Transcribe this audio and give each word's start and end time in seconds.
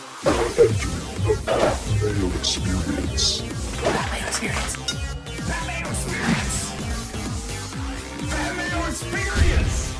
The 0.00 0.06
experience. 8.88 9.96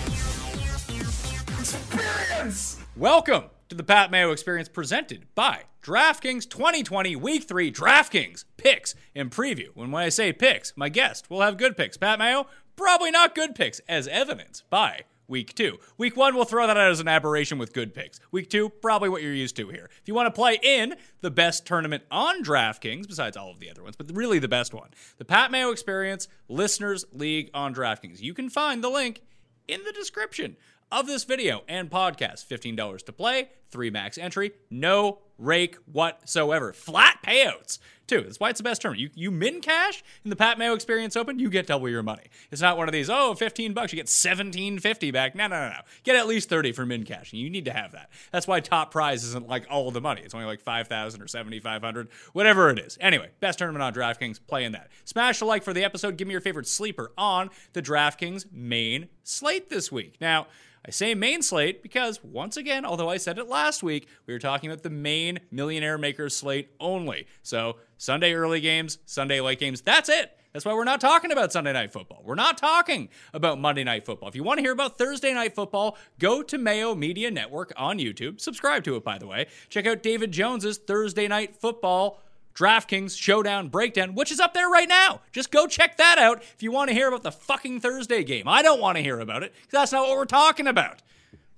Welcome 2.97 3.45
to 3.69 3.75
the 3.75 3.83
Pat 3.83 4.11
Mayo 4.11 4.31
Experience 4.31 4.71
presented 4.71 5.27
by 5.35 5.65
DraftKings 5.83 6.49
2020 6.49 7.15
Week 7.17 7.45
3 7.45 7.71
DraftKings 7.71 8.47
picks 8.57 8.95
and 9.15 9.31
preview. 9.31 9.69
When, 9.75 9.91
when 9.91 10.05
I 10.05 10.09
say 10.09 10.33
picks, 10.33 10.73
my 10.77 10.89
guest 10.89 11.29
will 11.29 11.43
have 11.43 11.59
good 11.59 11.77
picks. 11.77 11.99
Pat 11.99 12.19
Mayo, 12.19 12.47
probably 12.75 13.11
not 13.11 13.35
good 13.35 13.55
picks, 13.55 13.81
as 13.81 14.09
evidenced 14.09 14.65
by 14.71 15.03
week 15.31 15.55
two. 15.55 15.79
Week 15.97 16.17
one, 16.17 16.35
we'll 16.35 16.45
throw 16.45 16.67
that 16.67 16.77
out 16.77 16.91
as 16.91 17.01
an 17.01 17.09
aberration 17.09 17.57
with 17.57 17.73
good 17.73 17.95
picks. 17.95 18.21
Week 18.33 18.51
two, 18.51 18.69
probably 18.69 19.09
what 19.09 19.23
you're 19.23 19.33
used 19.33 19.57
to 19.57 19.69
here. 19.69 19.89
If 20.03 20.09
you 20.09 20.15
want 20.15 20.27
to 20.27 20.39
play 20.39 20.59
in 20.63 20.97
the 21.23 21.31
best 21.31 21.65
tournament 21.65 22.03
on 22.11 22.43
DraftKings, 22.43 23.07
besides 23.07 23.37
all 23.37 23.51
of 23.51 23.61
the 23.61 23.71
other 23.71 23.83
ones, 23.83 23.97
but 23.97 24.11
really 24.13 24.39
the 24.39 24.49
best 24.49 24.75
one, 24.75 24.91
the 25.17 25.25
Pat 25.25 25.51
Mayo 25.51 25.71
Experience 25.71 26.29
Listeners 26.49 27.05
League 27.13 27.51
on 27.55 27.75
DraftKings. 27.75 28.21
You 28.21 28.35
can 28.35 28.51
find 28.51 28.85
the 28.85 28.91
link 28.91 29.23
in 29.69 29.85
the 29.85 29.93
description 29.93 30.57
of 30.91 31.07
this 31.07 31.25
video 31.25 31.63
and 31.69 31.91
podcast. 31.91 32.47
$15 32.47 33.05
to 33.05 33.13
play, 33.13 33.51
three 33.71 33.91
max 33.91 34.19
entry, 34.19 34.53
no 34.71 35.19
rake 35.39 35.77
whatsoever. 35.91 36.73
Flat 36.73 37.19
payouts, 37.25 37.79
too. 38.07 38.21
That's 38.21 38.39
why 38.39 38.51
it's 38.51 38.59
the 38.59 38.65
best 38.65 38.83
tournament. 38.83 39.01
You, 39.01 39.11
you 39.15 39.31
min 39.31 39.61
cash 39.61 40.03
in 40.25 40.31
the 40.31 40.37
Pat 40.37 40.59
Mayo 40.59 40.75
Experience 40.75 41.17
Open, 41.17 41.39
you 41.39 41.49
get 41.49 41.67
double 41.67 41.89
your 41.89 42.03
money. 42.03 42.25
It's 42.51 42.61
not 42.61 42.77
one 42.77 42.89
of 42.89 42.93
these, 42.93 43.09
oh, 43.09 43.35
15 43.35 43.73
bucks, 43.73 43.93
you 43.93 43.97
get 43.97 44.09
1750 44.09 45.11
back. 45.11 45.35
No, 45.35 45.47
no, 45.47 45.61
no, 45.61 45.69
no. 45.71 45.81
Get 46.05 46.17
at 46.17 46.27
least 46.27 46.49
30 46.49 46.73
for 46.73 46.85
min 46.85 47.05
cash. 47.05 47.33
You 47.33 47.49
need 47.49 47.65
to 47.65 47.73
have 47.73 47.93
that. 47.93 48.11
That's 48.33 48.47
why 48.47 48.61
top 48.61 48.91
prize 48.91 49.25
isn't 49.25 49.49
like 49.49 49.67
all 49.71 49.91
the 49.91 50.01
money. 50.01 50.23
It's 50.23 50.35
only 50.35 50.47
like 50.47 50.61
5000 50.61 51.23
or 51.23 51.29
7500 51.29 52.09
whatever 52.33 52.71
it 52.71 52.79
is. 52.79 52.99
Anyway, 53.01 53.31
best 53.41 53.59
tournament 53.59 53.83
on 53.83 53.95
DraftKings, 53.95 54.41
play 54.47 54.65
in 54.65 54.73
that. 54.73 54.91
Smash 55.05 55.41
a 55.41 55.45
like 55.45 55.63
for 55.63 55.73
the 55.73 55.85
episode. 55.85 56.17
Give 56.17 56.29
me 56.29 56.33
your 56.33 56.41
favorite 56.41 56.69
sleeper 56.69 57.13
on 57.17 57.51
the 57.73 57.83
DraftKings 57.83 58.53
main 58.53 59.09
slate 59.23 59.71
this 59.71 59.91
week. 59.91 60.17
Now, 60.21 60.47
I 60.85 60.91
say 60.91 61.15
main 61.15 61.43
slate 61.43 61.83
because, 61.83 62.25
once 62.25 62.57
again, 62.57 62.87
although 62.87 63.11
I 63.11 63.19
said 63.19 63.39
it 63.39 63.49
last 63.49 63.60
week, 63.83 64.09
we 64.27 64.33
were 64.33 64.39
talking 64.39 64.71
about 64.71 64.83
the 64.83 64.91
main 64.91 65.41
Millionaire 65.51 65.99
Makers 65.99 66.37
slate 66.37 66.71
only. 66.81 67.27
So, 67.43 67.77
Sunday 67.97 68.33
early 68.33 68.61
games, 68.61 68.99
Sunday 69.05 69.41
late 69.41 69.59
games, 69.59 69.81
that's 69.81 70.09
it. 70.09 70.37
That's 70.53 70.65
why 70.65 70.75
we're 70.75 70.85
not 70.85 71.01
talking 71.01 71.31
about 71.31 71.53
Sunday 71.53 71.73
Night 71.73 71.93
Football. 71.93 72.23
We're 72.25 72.35
not 72.35 72.59
talking 72.59 73.09
about 73.33 73.61
Monday 73.61 73.85
Night 73.85 74.05
Football. 74.05 74.29
If 74.29 74.35
you 74.35 74.43
want 74.43 74.59
to 74.59 74.63
hear 74.63 74.73
about 74.73 74.99
Thursday 74.99 75.33
Night 75.33 75.55
Football, 75.55 75.97
go 76.19 76.43
to 76.43 76.59
Mayo 76.59 76.95
Media 76.95 77.31
Network 77.31 77.73
on 77.77 77.99
YouTube. 77.99 78.41
Subscribe 78.41 78.83
to 78.85 78.97
it, 78.97 79.05
by 79.05 79.19
the 79.19 79.29
way. 79.29 79.47
Check 79.69 79.87
out 79.87 80.03
David 80.03 80.33
Jones's 80.33 80.79
Thursday 80.79 81.29
Night 81.29 81.55
Football 81.55 82.21
DraftKings 82.55 83.17
Showdown 83.17 83.69
Breakdown, 83.69 84.15
which 84.15 84.33
is 84.33 84.41
up 84.41 84.55
there 84.55 84.69
right 84.69 84.89
now. 84.89 85.21
Just 85.33 85.53
go 85.53 85.67
check 85.67 85.97
that 85.99 86.19
out 86.19 86.43
if 86.43 86.63
you 86.63 86.73
want 86.73 86.89
to 86.89 86.95
hear 86.95 87.09
about 87.09 87.23
the 87.23 87.33
fucking 87.33 87.81
Thursday 87.81 88.25
game. 88.25 88.49
I 88.49 88.63
don't 88.63 88.81
want 88.81 88.97
to 88.97 89.03
hear 89.03 89.21
about 89.21 89.43
it 89.43 89.53
because 89.53 89.73
that's 89.73 89.93
not 89.93 90.09
what 90.09 90.17
we're 90.17 90.25
talking 90.25 90.67
about. 90.67 91.01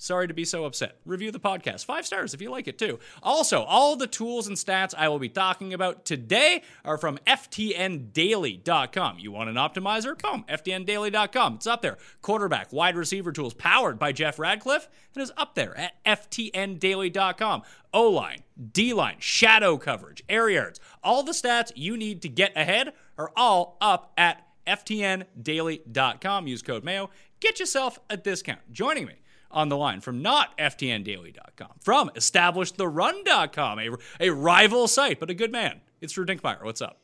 Sorry 0.02 0.26
to 0.26 0.34
be 0.34 0.44
so 0.44 0.64
upset. 0.64 0.96
Review 1.06 1.30
the 1.30 1.38
podcast. 1.38 1.84
Five 1.84 2.04
stars 2.04 2.34
if 2.34 2.42
you 2.42 2.50
like 2.50 2.66
it 2.66 2.76
too. 2.76 2.98
Also, 3.22 3.62
all 3.62 3.94
the 3.94 4.08
tools 4.08 4.48
and 4.48 4.56
stats 4.56 4.94
I 4.98 5.08
will 5.08 5.20
be 5.20 5.28
talking 5.28 5.72
about 5.72 6.04
today 6.04 6.64
are 6.84 6.98
from 6.98 7.18
FTNDaily.com. 7.24 9.20
You 9.20 9.30
want 9.30 9.50
an 9.50 9.54
optimizer? 9.54 10.20
Boom, 10.20 10.44
FTNDaily.com. 10.48 11.54
It's 11.54 11.68
up 11.68 11.82
there. 11.82 11.98
Quarterback, 12.20 12.72
wide 12.72 12.96
receiver 12.96 13.30
tools 13.30 13.54
powered 13.54 14.00
by 14.00 14.10
Jeff 14.10 14.40
Ratcliffe. 14.40 14.88
It 15.14 15.20
is 15.20 15.30
up 15.36 15.54
there 15.54 15.78
at 15.78 16.04
FTNDaily.com. 16.04 17.62
O 17.94 18.10
line, 18.10 18.42
D 18.72 18.92
line, 18.92 19.16
shadow 19.20 19.76
coverage, 19.76 20.24
air 20.28 20.50
yards. 20.50 20.80
All 21.04 21.22
the 21.22 21.30
stats 21.30 21.70
you 21.76 21.96
need 21.96 22.22
to 22.22 22.28
get 22.28 22.56
ahead 22.56 22.92
are 23.16 23.30
all 23.36 23.76
up 23.80 24.12
at 24.18 24.44
FTNDaily.com. 24.66 26.48
Use 26.48 26.62
code 26.62 26.82
MAYO. 26.82 27.08
Get 27.38 27.60
yourself 27.60 28.00
a 28.10 28.16
discount. 28.16 28.60
Joining 28.72 29.06
me 29.06 29.21
on 29.52 29.68
the 29.68 29.76
line 29.76 30.00
from 30.00 30.22
not 30.22 30.56
FTNDaily.com, 30.58 31.70
from 31.80 32.10
EstablishTheRun.com, 32.10 33.78
a, 33.78 33.88
a 34.20 34.30
rival 34.30 34.88
site, 34.88 35.20
but 35.20 35.30
a 35.30 35.34
good 35.34 35.52
man. 35.52 35.80
It's 36.00 36.14
Drew 36.14 36.26
Dinkmeyer. 36.26 36.64
What's 36.64 36.82
up? 36.82 37.00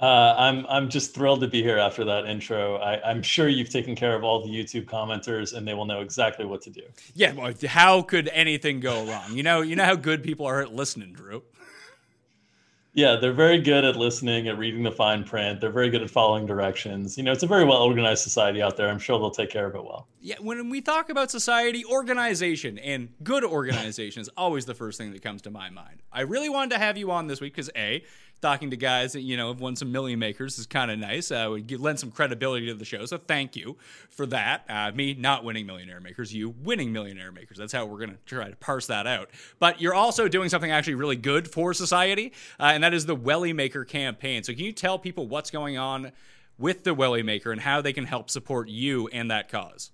Uh, 0.00 0.34
I'm 0.38 0.66
I'm 0.66 0.88
just 0.88 1.14
thrilled 1.14 1.42
to 1.42 1.48
be 1.48 1.62
here 1.62 1.76
after 1.76 2.04
that 2.06 2.24
intro. 2.24 2.76
I, 2.76 3.02
I'm 3.02 3.22
sure 3.22 3.48
you've 3.48 3.68
taken 3.68 3.94
care 3.94 4.16
of 4.16 4.24
all 4.24 4.42
the 4.42 4.48
YouTube 4.48 4.86
commenters, 4.86 5.52
and 5.52 5.68
they 5.68 5.74
will 5.74 5.84
know 5.84 6.00
exactly 6.00 6.46
what 6.46 6.62
to 6.62 6.70
do. 6.70 6.82
Yeah, 7.14 7.32
well, 7.32 7.52
how 7.66 8.00
could 8.00 8.28
anything 8.28 8.80
go 8.80 9.04
wrong? 9.04 9.36
You 9.36 9.42
know, 9.42 9.60
you 9.60 9.76
know 9.76 9.84
how 9.84 9.96
good 9.96 10.22
people 10.22 10.46
are 10.46 10.62
at 10.62 10.72
listening, 10.72 11.12
Drew. 11.12 11.42
Yeah, 12.92 13.16
they're 13.16 13.32
very 13.32 13.60
good 13.60 13.84
at 13.84 13.94
listening, 13.94 14.48
at 14.48 14.58
reading 14.58 14.82
the 14.82 14.90
fine 14.90 15.22
print. 15.22 15.60
They're 15.60 15.70
very 15.70 15.90
good 15.90 16.02
at 16.02 16.10
following 16.10 16.44
directions. 16.44 17.16
You 17.16 17.22
know, 17.22 17.30
it's 17.30 17.44
a 17.44 17.46
very 17.46 17.64
well 17.64 17.82
organized 17.82 18.22
society 18.22 18.60
out 18.60 18.76
there. 18.76 18.88
I'm 18.88 18.98
sure 18.98 19.18
they'll 19.18 19.30
take 19.30 19.50
care 19.50 19.66
of 19.66 19.74
it 19.76 19.84
well. 19.84 20.08
Yeah, 20.20 20.36
when 20.40 20.70
we 20.70 20.80
talk 20.80 21.08
about 21.08 21.30
society, 21.30 21.84
organization 21.84 22.78
and 22.78 23.10
good 23.22 23.44
organization 23.44 24.22
is 24.22 24.30
always 24.36 24.66
the 24.66 24.74
first 24.74 24.98
thing 24.98 25.12
that 25.12 25.22
comes 25.22 25.42
to 25.42 25.50
my 25.50 25.70
mind. 25.70 26.02
I 26.12 26.22
really 26.22 26.48
wanted 26.48 26.70
to 26.70 26.78
have 26.78 26.98
you 26.98 27.12
on 27.12 27.28
this 27.28 27.40
week 27.40 27.54
because 27.54 27.70
A, 27.76 28.02
talking 28.40 28.70
to 28.70 28.76
guys 28.76 29.12
that 29.12 29.20
you 29.20 29.36
know 29.36 29.48
have 29.48 29.60
won 29.60 29.76
some 29.76 29.92
million 29.92 30.18
makers 30.18 30.58
is 30.58 30.66
kind 30.66 30.90
of 30.90 30.98
nice. 30.98 31.30
Uh, 31.30 31.46
would 31.50 31.70
lend 31.80 31.98
some 31.98 32.10
credibility 32.10 32.66
to 32.66 32.74
the 32.74 32.84
show. 32.84 33.04
So 33.06 33.18
thank 33.18 33.56
you 33.56 33.76
for 34.08 34.26
that. 34.26 34.64
Uh, 34.68 34.92
me 34.94 35.14
not 35.14 35.44
winning 35.44 35.66
millionaire 35.66 36.00
makers, 36.00 36.32
you 36.32 36.50
winning 36.50 36.92
millionaire 36.92 37.32
makers. 37.32 37.58
That's 37.58 37.72
how 37.72 37.86
we're 37.86 37.98
gonna 37.98 38.18
try 38.26 38.48
to 38.48 38.56
parse 38.56 38.86
that 38.86 39.06
out. 39.06 39.30
But 39.58 39.80
you're 39.80 39.94
also 39.94 40.28
doing 40.28 40.48
something 40.48 40.70
actually 40.70 40.94
really 40.94 41.16
good 41.16 41.50
for 41.50 41.74
society, 41.74 42.32
uh, 42.58 42.70
and 42.74 42.82
that 42.82 42.94
is 42.94 43.06
the 43.06 43.16
Welly 43.16 43.52
Maker 43.52 43.84
campaign. 43.84 44.42
So 44.42 44.52
can 44.52 44.64
you 44.64 44.72
tell 44.72 44.98
people 44.98 45.26
what's 45.26 45.50
going 45.50 45.78
on 45.78 46.12
with 46.58 46.84
the 46.84 46.94
Welly 46.94 47.22
Maker 47.22 47.52
and 47.52 47.60
how 47.60 47.80
they 47.80 47.92
can 47.92 48.04
help 48.04 48.30
support 48.30 48.68
you 48.68 49.08
and 49.08 49.30
that 49.30 49.48
cause? 49.48 49.90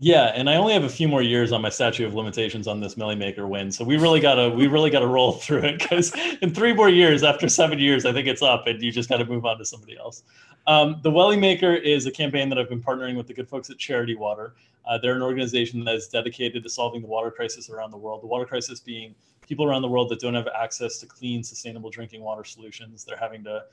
Yeah, 0.00 0.32
and 0.34 0.50
I 0.50 0.56
only 0.56 0.72
have 0.72 0.82
a 0.82 0.88
few 0.88 1.06
more 1.06 1.22
years 1.22 1.52
on 1.52 1.62
my 1.62 1.68
statute 1.68 2.04
of 2.04 2.14
limitations 2.14 2.66
on 2.66 2.80
this 2.80 2.96
Milly 2.96 3.14
Maker 3.14 3.46
win, 3.46 3.70
so 3.70 3.84
we 3.84 3.96
really 3.96 4.18
gotta 4.18 4.50
we 4.50 4.66
really 4.66 4.90
gotta 4.90 5.06
roll 5.06 5.32
through 5.40 5.60
it 5.60 5.78
because 5.78 6.12
in 6.42 6.52
three 6.52 6.72
more 6.72 6.88
years, 6.88 7.22
after 7.22 7.48
seven 7.48 7.78
years, 7.78 8.04
I 8.04 8.12
think 8.12 8.26
it's 8.26 8.42
up, 8.42 8.66
and 8.66 8.82
you 8.82 8.90
just 8.90 9.08
got 9.08 9.18
to 9.18 9.24
move 9.24 9.46
on 9.46 9.56
to 9.58 9.64
somebody 9.64 9.96
else. 9.96 10.24
Um, 10.66 11.00
the 11.02 11.10
Welly 11.10 11.36
Maker 11.36 11.74
is 11.74 12.06
a 12.06 12.10
campaign 12.10 12.48
that 12.48 12.58
I've 12.58 12.68
been 12.68 12.82
partnering 12.82 13.16
with 13.16 13.28
the 13.28 13.34
good 13.34 13.48
folks 13.48 13.70
at 13.70 13.78
Charity 13.78 14.16
Water. 14.16 14.54
Uh, 14.86 14.98
they're 14.98 15.14
an 15.14 15.22
organization 15.22 15.84
that 15.84 15.94
is 15.94 16.08
dedicated 16.08 16.62
to 16.62 16.68
solving 16.68 17.00
the 17.00 17.08
water 17.08 17.30
crisis 17.30 17.70
around 17.70 17.90
the 17.90 17.96
world. 17.96 18.22
The 18.22 18.26
water 18.26 18.44
crisis 18.44 18.80
being 18.80 19.14
people 19.46 19.64
around 19.64 19.82
the 19.82 19.88
world 19.88 20.08
that 20.08 20.20
don't 20.20 20.34
have 20.34 20.48
access 20.48 20.98
to 20.98 21.06
clean, 21.06 21.42
sustainable 21.42 21.90
drinking 21.90 22.22
water 22.22 22.44
solutions. 22.44 23.04
They're 23.04 23.16
having 23.16 23.44
to 23.44 23.64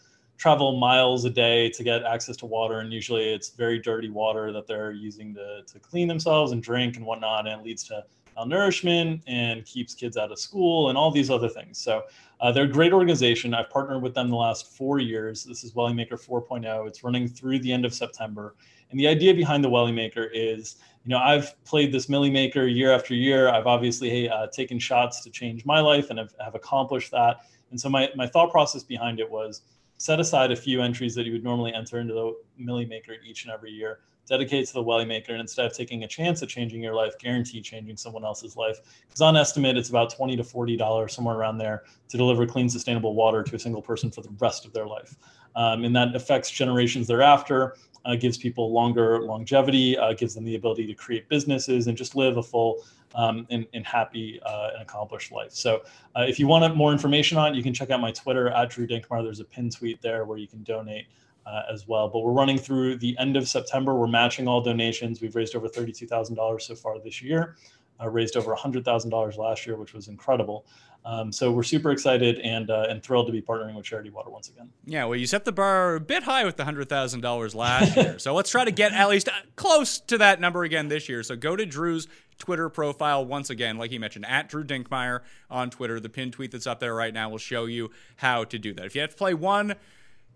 travel 0.41 0.79
miles 0.79 1.23
a 1.23 1.29
day 1.29 1.69
to 1.69 1.83
get 1.83 2.03
access 2.03 2.35
to 2.35 2.47
water, 2.47 2.79
and 2.79 2.91
usually 2.91 3.31
it's 3.31 3.49
very 3.49 3.77
dirty 3.77 4.09
water 4.09 4.51
that 4.51 4.65
they're 4.65 4.91
using 4.91 5.35
to, 5.35 5.61
to 5.67 5.77
clean 5.77 6.07
themselves 6.07 6.51
and 6.51 6.63
drink 6.63 6.97
and 6.97 7.05
whatnot, 7.05 7.47
and 7.47 7.61
it 7.61 7.63
leads 7.63 7.83
to 7.83 8.03
malnourishment 8.35 9.21
and 9.27 9.63
keeps 9.65 9.93
kids 9.93 10.17
out 10.17 10.31
of 10.31 10.39
school 10.39 10.89
and 10.89 10.97
all 10.97 11.11
these 11.11 11.29
other 11.29 11.47
things. 11.47 11.77
So 11.77 12.05
uh, 12.39 12.51
they're 12.51 12.63
a 12.63 12.67
great 12.67 12.91
organization. 12.91 13.53
I've 13.53 13.69
partnered 13.69 14.01
with 14.01 14.15
them 14.15 14.31
the 14.31 14.35
last 14.35 14.75
four 14.75 14.97
years. 14.97 15.43
This 15.43 15.63
is 15.63 15.75
Welly 15.75 15.93
Maker 15.93 16.17
4.0. 16.17 16.87
It's 16.87 17.03
running 17.03 17.27
through 17.27 17.59
the 17.59 17.71
end 17.71 17.85
of 17.85 17.94
September. 17.94 18.55
And 18.89 18.99
the 18.99 19.07
idea 19.07 19.35
behind 19.35 19.63
the 19.63 19.69
Welly 19.69 19.91
Maker 19.91 20.23
is, 20.33 20.77
you 21.05 21.11
know, 21.11 21.19
I've 21.19 21.53
played 21.65 21.91
this 21.91 22.09
Milly 22.09 22.31
Maker 22.31 22.65
year 22.65 22.91
after 22.91 23.13
year. 23.13 23.47
I've 23.49 23.67
obviously 23.67 24.27
uh, 24.27 24.47
taken 24.47 24.79
shots 24.79 25.21
to 25.23 25.29
change 25.29 25.65
my 25.65 25.81
life 25.81 26.09
and 26.09 26.17
have, 26.17 26.33
have 26.44 26.55
accomplished 26.55 27.11
that. 27.11 27.41
And 27.69 27.79
so 27.79 27.89
my, 27.89 28.09
my 28.15 28.25
thought 28.25 28.49
process 28.49 28.81
behind 28.81 29.19
it 29.19 29.29
was 29.29 29.61
set 30.01 30.19
aside 30.19 30.51
a 30.51 30.56
few 30.56 30.81
entries 30.81 31.13
that 31.13 31.27
you 31.27 31.31
would 31.31 31.44
normally 31.44 31.71
enter 31.75 32.00
into 32.00 32.12
the 32.12 32.36
Milly 32.57 32.88
Maker 32.88 33.13
each 33.24 33.44
and 33.44 33.53
every 33.53 33.69
year 33.69 34.00
dedicate 34.27 34.65
to 34.65 34.74
the 34.74 34.81
Welly 34.81 35.06
Maker, 35.06 35.33
and 35.33 35.42
instead 35.42 35.65
of 35.65 35.74
taking 35.74 36.03
a 36.03 36.07
chance 36.07 36.42
at 36.42 36.50
changing 36.50 36.81
your 36.81 36.95
life, 36.95 37.18
guarantee 37.19 37.62
changing 37.62 37.98
someone 37.98 38.24
else's 38.24 38.56
life. 38.56 38.80
Because 39.07 39.21
on 39.21 39.38
estimate, 39.38 39.77
it's 39.77 39.89
about 39.89 40.09
twenty 40.09 40.36
to 40.38 40.44
forty 40.44 40.75
dollars 40.75 41.13
somewhere 41.13 41.36
around 41.36 41.59
there 41.59 41.83
to 42.09 42.18
deliver 42.18 42.48
clean, 42.48 42.68
sustainable 42.68 43.13
water 43.13 43.44
to 43.44 43.56
a 43.56 43.59
single 43.59 43.81
person 43.81 44.09
for 44.09 44.21
the 44.21 44.33
rest 44.39 44.65
of 44.65 44.74
their 44.74 44.88
life, 44.88 45.18
um, 45.56 45.83
and 45.83 45.95
that 45.95 46.15
affects 46.15 46.50
generations 46.50 47.07
thereafter. 47.07 47.75
Uh, 48.04 48.15
gives 48.15 48.36
people 48.36 48.74
longer 48.74 49.21
longevity, 49.21 49.95
uh, 49.95 50.13
gives 50.13 50.33
them 50.33 50.44
the 50.44 50.56
ability 50.56 50.88
to 50.88 50.95
create 50.95 51.30
businesses 51.30 51.86
and 51.86 51.95
just 51.95 52.15
live 52.15 52.38
a 52.38 52.42
full 52.42 52.83
um, 53.15 53.45
and, 53.49 53.65
and, 53.73 53.85
happy 53.85 54.39
uh, 54.45 54.69
and 54.73 54.81
accomplished 54.81 55.31
life. 55.31 55.51
So, 55.51 55.81
uh, 56.15 56.25
if 56.27 56.39
you 56.39 56.47
want 56.47 56.75
more 56.75 56.91
information 56.91 57.37
on 57.37 57.53
it, 57.53 57.57
you 57.57 57.63
can 57.63 57.73
check 57.73 57.89
out 57.89 57.99
my 57.99 58.11
Twitter 58.11 58.49
at 58.49 58.69
Drew 58.69 58.87
Dinkmeyer. 58.87 59.23
There's 59.23 59.39
a 59.39 59.45
pin 59.45 59.69
tweet 59.69 60.01
there 60.01 60.25
where 60.25 60.37
you 60.37 60.47
can 60.47 60.63
donate 60.63 61.07
uh, 61.45 61.63
as 61.71 61.87
well. 61.87 62.07
But 62.07 62.19
we're 62.19 62.31
running 62.31 62.57
through 62.57 62.97
the 62.97 63.17
end 63.17 63.37
of 63.37 63.47
September. 63.47 63.95
We're 63.95 64.07
matching 64.07 64.47
all 64.47 64.61
donations. 64.61 65.21
We've 65.21 65.35
raised 65.35 65.55
over 65.55 65.67
$32,000 65.67 66.61
so 66.61 66.75
far 66.75 66.99
this 66.99 67.21
year, 67.21 67.55
uh, 68.01 68.09
raised 68.09 68.37
over 68.37 68.55
$100,000 68.55 69.37
last 69.37 69.65
year, 69.65 69.75
which 69.75 69.93
was 69.93 70.07
incredible. 70.07 70.65
Um, 71.03 71.31
so 71.31 71.51
we're 71.51 71.63
super 71.63 71.91
excited 71.91 72.37
and 72.39 72.69
uh, 72.69 72.85
and 72.87 73.01
thrilled 73.01 73.25
to 73.25 73.31
be 73.31 73.41
partnering 73.41 73.73
with 73.73 73.85
Charity 73.85 74.11
Water 74.11 74.29
once 74.29 74.49
again. 74.49 74.69
Yeah, 74.85 75.05
well, 75.05 75.17
you 75.17 75.25
set 75.25 75.45
the 75.45 75.51
bar 75.51 75.95
a 75.95 75.99
bit 75.99 76.21
high 76.21 76.45
with 76.45 76.57
the 76.57 76.63
hundred 76.63 76.89
thousand 76.89 77.21
dollars 77.21 77.55
last 77.55 77.95
year, 77.95 78.19
so 78.19 78.35
let's 78.35 78.51
try 78.51 78.65
to 78.65 78.71
get 78.71 78.93
at 78.93 79.09
least 79.09 79.27
close 79.55 79.99
to 80.01 80.19
that 80.19 80.39
number 80.39 80.63
again 80.63 80.89
this 80.89 81.09
year. 81.09 81.23
So 81.23 81.35
go 81.35 81.55
to 81.55 81.65
Drew's 81.65 82.07
Twitter 82.41 82.69
profile 82.69 83.23
once 83.23 83.51
again, 83.51 83.77
like 83.77 83.91
he 83.91 83.99
mentioned, 83.99 84.25
at 84.25 84.49
Drew 84.49 84.63
Dinkmeyer 84.63 85.21
on 85.49 85.69
Twitter. 85.69 85.99
The 85.99 86.09
pin 86.09 86.31
tweet 86.31 86.51
that's 86.51 86.65
up 86.65 86.79
there 86.79 86.95
right 86.95 87.13
now 87.13 87.29
will 87.29 87.38
show 87.38 87.65
you 87.65 87.91
how 88.15 88.43
to 88.45 88.57
do 88.57 88.73
that. 88.73 88.85
If 88.85 88.95
you 88.95 89.01
have 89.01 89.11
to 89.11 89.15
play 89.15 89.35
one 89.35 89.75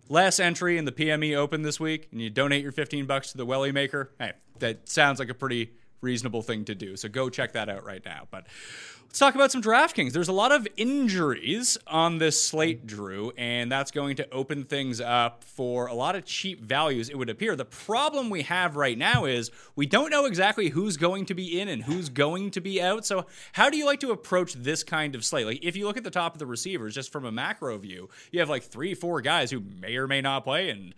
last 0.08 0.40
entry 0.40 0.78
in 0.78 0.86
the 0.86 0.92
PME 0.92 1.36
Open 1.36 1.64
this 1.64 1.80
week, 1.80 2.08
and 2.12 2.22
you 2.22 2.30
donate 2.30 2.62
your 2.62 2.72
15 2.72 3.08
bucks 3.08 3.32
to 3.32 3.38
the 3.38 3.46
Welly 3.46 3.72
Maker, 3.72 4.12
hey, 4.20 4.34
that 4.60 4.88
sounds 4.88 5.18
like 5.18 5.30
a 5.30 5.34
pretty 5.34 5.72
reasonable 6.06 6.42
thing 6.42 6.66
to 6.66 6.76
do. 6.76 6.96
So 6.96 7.10
go 7.10 7.30
check 7.30 7.54
that 7.54 7.68
out 7.70 7.84
right 7.84 8.04
now. 8.06 8.28
But 8.32 8.46
Let's 9.16 9.22
talk 9.22 9.36
about 9.36 9.50
some 9.50 9.62
DraftKings. 9.62 10.12
There's 10.12 10.28
a 10.28 10.34
lot 10.34 10.52
of 10.52 10.68
injuries 10.76 11.78
on 11.88 12.18
this 12.18 12.44
slate, 12.44 12.86
Drew, 12.86 13.32
and 13.38 13.72
that's 13.72 13.90
going 13.90 14.18
to 14.18 14.30
open 14.30 14.66
things 14.66 15.00
up 15.00 15.46
for 15.46 15.88
a 15.88 15.94
lot 15.94 16.18
of 16.18 16.26
cheap 16.26 16.62
values, 16.62 17.08
it 17.08 17.18
would 17.18 17.30
appear. 17.30 17.56
The 17.56 17.64
problem 17.64 18.30
we 18.30 18.42
have 18.42 18.76
right 18.76 18.98
now 18.98 19.24
is 19.24 19.52
we 19.74 19.86
don't 19.86 20.10
know 20.10 20.26
exactly 20.26 20.68
who's 20.68 20.98
going 20.98 21.28
to 21.28 21.34
be 21.34 21.62
in 21.62 21.70
and 21.70 21.84
who's 21.84 22.10
going 22.10 22.52
to 22.52 22.60
be 22.60 22.82
out. 22.82 23.06
So, 23.06 23.26
how 23.54 23.70
do 23.70 23.78
you 23.78 23.86
like 23.86 24.02
to 24.02 24.12
approach 24.12 24.52
this 24.52 24.84
kind 24.84 25.16
of 25.16 25.24
slate? 25.24 25.46
Like, 25.46 25.64
if 25.64 25.78
you 25.78 25.88
look 25.88 25.96
at 25.96 26.04
the 26.04 26.12
top 26.12 26.34
of 26.34 26.40
the 26.40 26.46
receivers, 26.46 26.94
just 26.94 27.10
from 27.10 27.24
a 27.24 27.32
macro 27.32 27.78
view, 27.78 28.10
you 28.34 28.42
have 28.42 28.50
like 28.50 28.64
three, 28.64 28.94
four 28.94 29.22
guys 29.22 29.50
who 29.50 29.62
may 29.80 29.96
or 29.96 30.10
may 30.10 30.20
not 30.20 30.44
play, 30.44 30.70
and 30.70 30.94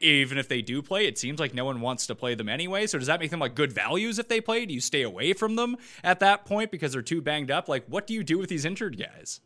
even 0.00 0.38
if 0.38 0.48
they 0.48 0.62
do 0.62 0.82
play, 0.82 1.06
it 1.06 1.18
seems 1.18 1.40
like 1.40 1.54
no 1.54 1.64
one 1.64 1.80
wants 1.80 2.06
to 2.06 2.14
play 2.14 2.34
them 2.34 2.48
anyway. 2.48 2.86
So 2.86 2.98
does 2.98 3.08
that 3.08 3.20
make 3.20 3.30
them 3.30 3.40
like 3.40 3.54
good 3.54 3.72
values 3.72 4.18
if 4.18 4.28
they 4.28 4.40
play? 4.40 4.66
Do 4.66 4.74
you 4.74 4.80
stay 4.80 5.02
away 5.02 5.32
from 5.32 5.56
them 5.56 5.76
at 6.04 6.20
that 6.20 6.44
point 6.44 6.70
because 6.70 6.92
they're 6.92 7.02
too 7.02 7.20
banged 7.20 7.50
up? 7.50 7.68
Like, 7.68 7.84
what 7.86 8.06
do 8.06 8.14
you 8.14 8.22
do 8.22 8.38
with 8.38 8.48
these 8.48 8.64
injured 8.64 8.98
guys? 8.98 9.40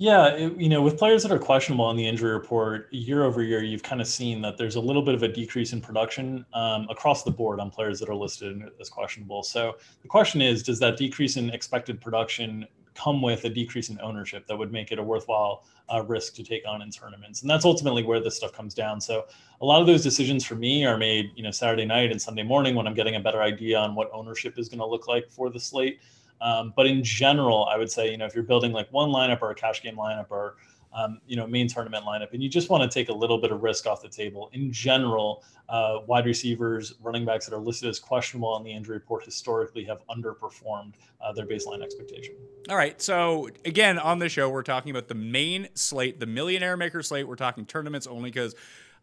Yeah, 0.00 0.28
it, 0.28 0.56
you 0.56 0.68
know, 0.68 0.80
with 0.80 0.96
players 0.96 1.24
that 1.24 1.32
are 1.32 1.40
questionable 1.40 1.84
on 1.84 1.96
the 1.96 2.06
injury 2.06 2.30
report 2.30 2.86
year 2.92 3.24
over 3.24 3.42
year, 3.42 3.64
you've 3.64 3.82
kind 3.82 4.00
of 4.00 4.06
seen 4.06 4.40
that 4.42 4.56
there's 4.56 4.76
a 4.76 4.80
little 4.80 5.02
bit 5.02 5.16
of 5.16 5.24
a 5.24 5.28
decrease 5.28 5.72
in 5.72 5.80
production 5.80 6.46
um, 6.54 6.86
across 6.88 7.24
the 7.24 7.32
board 7.32 7.58
on 7.58 7.68
players 7.68 7.98
that 7.98 8.08
are 8.08 8.14
listed 8.14 8.62
as 8.80 8.88
questionable. 8.88 9.42
So 9.42 9.76
the 10.02 10.06
question 10.06 10.40
is, 10.40 10.62
does 10.62 10.78
that 10.78 10.98
decrease 10.98 11.36
in 11.36 11.50
expected 11.50 12.00
production 12.00 12.64
come 12.98 13.22
with 13.22 13.44
a 13.44 13.48
decrease 13.48 13.90
in 13.90 14.00
ownership 14.00 14.46
that 14.48 14.56
would 14.56 14.72
make 14.72 14.90
it 14.90 14.98
a 14.98 15.02
worthwhile 15.02 15.64
uh, 15.92 16.02
risk 16.02 16.34
to 16.34 16.42
take 16.42 16.64
on 16.66 16.82
in 16.82 16.90
tournaments. 16.90 17.42
And 17.42 17.50
that's 17.50 17.64
ultimately 17.64 18.02
where 18.02 18.20
this 18.20 18.36
stuff 18.36 18.52
comes 18.52 18.74
down. 18.74 19.00
So 19.00 19.26
a 19.60 19.64
lot 19.64 19.80
of 19.80 19.86
those 19.86 20.02
decisions 20.02 20.44
for 20.44 20.56
me 20.56 20.84
are 20.84 20.98
made, 20.98 21.30
you 21.36 21.42
know, 21.42 21.50
Saturday 21.52 21.84
night 21.86 22.10
and 22.10 22.20
Sunday 22.20 22.42
morning 22.42 22.74
when 22.74 22.86
I'm 22.86 22.94
getting 22.94 23.14
a 23.14 23.20
better 23.20 23.40
idea 23.40 23.78
on 23.78 23.94
what 23.94 24.10
ownership 24.12 24.58
is 24.58 24.68
going 24.68 24.80
to 24.80 24.86
look 24.86 25.06
like 25.06 25.30
for 25.30 25.48
the 25.48 25.60
slate. 25.60 26.00
Um, 26.40 26.72
but 26.76 26.86
in 26.86 27.02
general, 27.02 27.66
I 27.66 27.76
would 27.76 27.90
say, 27.90 28.10
you 28.10 28.16
know, 28.16 28.26
if 28.26 28.34
you're 28.34 28.44
building 28.44 28.72
like 28.72 28.92
one 28.92 29.10
lineup 29.10 29.42
or 29.42 29.50
a 29.50 29.54
cash 29.54 29.82
game 29.82 29.96
lineup 29.96 30.26
or 30.30 30.56
um, 30.92 31.20
you 31.26 31.36
know, 31.36 31.46
main 31.46 31.68
tournament 31.68 32.04
lineup, 32.04 32.32
and 32.32 32.42
you 32.42 32.48
just 32.48 32.70
want 32.70 32.90
to 32.90 32.92
take 32.92 33.08
a 33.08 33.12
little 33.12 33.38
bit 33.38 33.52
of 33.52 33.62
risk 33.62 33.86
off 33.86 34.02
the 34.02 34.08
table. 34.08 34.50
In 34.52 34.72
general, 34.72 35.44
uh, 35.68 35.98
wide 36.06 36.24
receivers, 36.24 36.94
running 37.02 37.24
backs 37.24 37.46
that 37.46 37.54
are 37.54 37.60
listed 37.60 37.88
as 37.88 37.98
questionable 37.98 38.48
on 38.48 38.64
the 38.64 38.72
injury 38.72 38.96
report 38.96 39.24
historically 39.24 39.84
have 39.84 40.00
underperformed 40.08 40.94
uh, 41.20 41.32
their 41.32 41.46
baseline 41.46 41.82
expectation. 41.82 42.34
All 42.68 42.76
right. 42.76 43.00
So 43.02 43.48
again, 43.64 43.98
on 43.98 44.18
the 44.18 44.28
show, 44.28 44.48
we're 44.48 44.62
talking 44.62 44.90
about 44.90 45.08
the 45.08 45.14
main 45.14 45.68
slate, 45.74 46.20
the 46.20 46.26
Millionaire 46.26 46.76
Maker 46.76 47.02
slate. 47.02 47.28
We're 47.28 47.36
talking 47.36 47.66
tournaments 47.66 48.06
only 48.06 48.30
because 48.30 48.54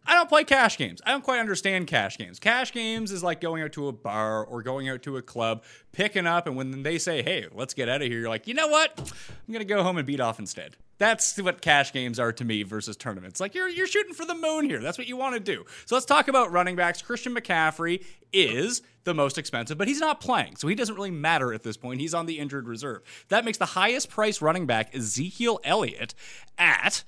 I 0.05 0.13
don't 0.13 0.29
play 0.29 0.43
cash 0.43 0.77
games. 0.77 1.01
I 1.05 1.11
don't 1.11 1.23
quite 1.23 1.39
understand 1.39 1.87
cash 1.87 2.17
games. 2.17 2.39
Cash 2.39 2.71
games 2.71 3.11
is 3.11 3.23
like 3.23 3.41
going 3.41 3.63
out 3.63 3.71
to 3.73 3.87
a 3.87 3.91
bar 3.91 4.43
or 4.43 4.61
going 4.61 4.89
out 4.89 5.01
to 5.03 5.17
a 5.17 5.21
club, 5.21 5.63
picking 5.91 6.27
up, 6.27 6.47
and 6.47 6.55
when 6.55 6.83
they 6.83 6.97
say, 6.97 7.23
hey, 7.23 7.47
let's 7.53 7.73
get 7.73 7.89
out 7.89 8.01
of 8.01 8.07
here, 8.07 8.19
you're 8.19 8.29
like, 8.29 8.47
you 8.47 8.53
know 8.53 8.67
what? 8.67 8.97
I'm 8.99 9.53
going 9.53 9.65
to 9.65 9.73
go 9.73 9.83
home 9.83 9.97
and 9.97 10.05
beat 10.05 10.19
off 10.19 10.39
instead. 10.39 10.75
That's 10.97 11.37
what 11.41 11.61
cash 11.61 11.91
games 11.91 12.19
are 12.19 12.31
to 12.33 12.45
me 12.45 12.63
versus 12.63 12.95
tournaments. 12.95 13.41
Like 13.41 13.53
you're 13.53 13.67
you're 13.67 13.87
shooting 13.87 14.13
for 14.13 14.25
the 14.25 14.35
moon 14.35 14.69
here. 14.69 14.79
That's 14.79 14.97
what 14.97 15.07
you 15.07 15.17
want 15.17 15.33
to 15.33 15.41
do. 15.41 15.65
So 15.85 15.95
let's 15.95 16.05
talk 16.05 16.29
about 16.29 16.53
running 16.53 16.77
backs. 16.77 17.01
Christian 17.01 17.35
McCaffrey 17.35 18.05
is 18.31 18.81
the 19.03 19.13
most 19.13 19.37
expensive, 19.37 19.77
but 19.77 19.89
he's 19.89 19.99
not 19.99 20.21
playing. 20.21 20.55
So 20.55 20.67
he 20.69 20.75
doesn't 20.75 20.95
really 20.95 21.11
matter 21.11 21.53
at 21.53 21.63
this 21.63 21.75
point. 21.75 21.99
He's 21.99 22.13
on 22.13 22.27
the 22.27 22.39
injured 22.39 22.67
reserve. 22.67 23.01
That 23.27 23.43
makes 23.43 23.57
the 23.57 23.65
highest 23.65 24.09
price 24.09 24.41
running 24.41 24.65
back 24.67 24.95
Ezekiel 24.95 25.59
Elliott 25.65 26.15
at 26.57 27.03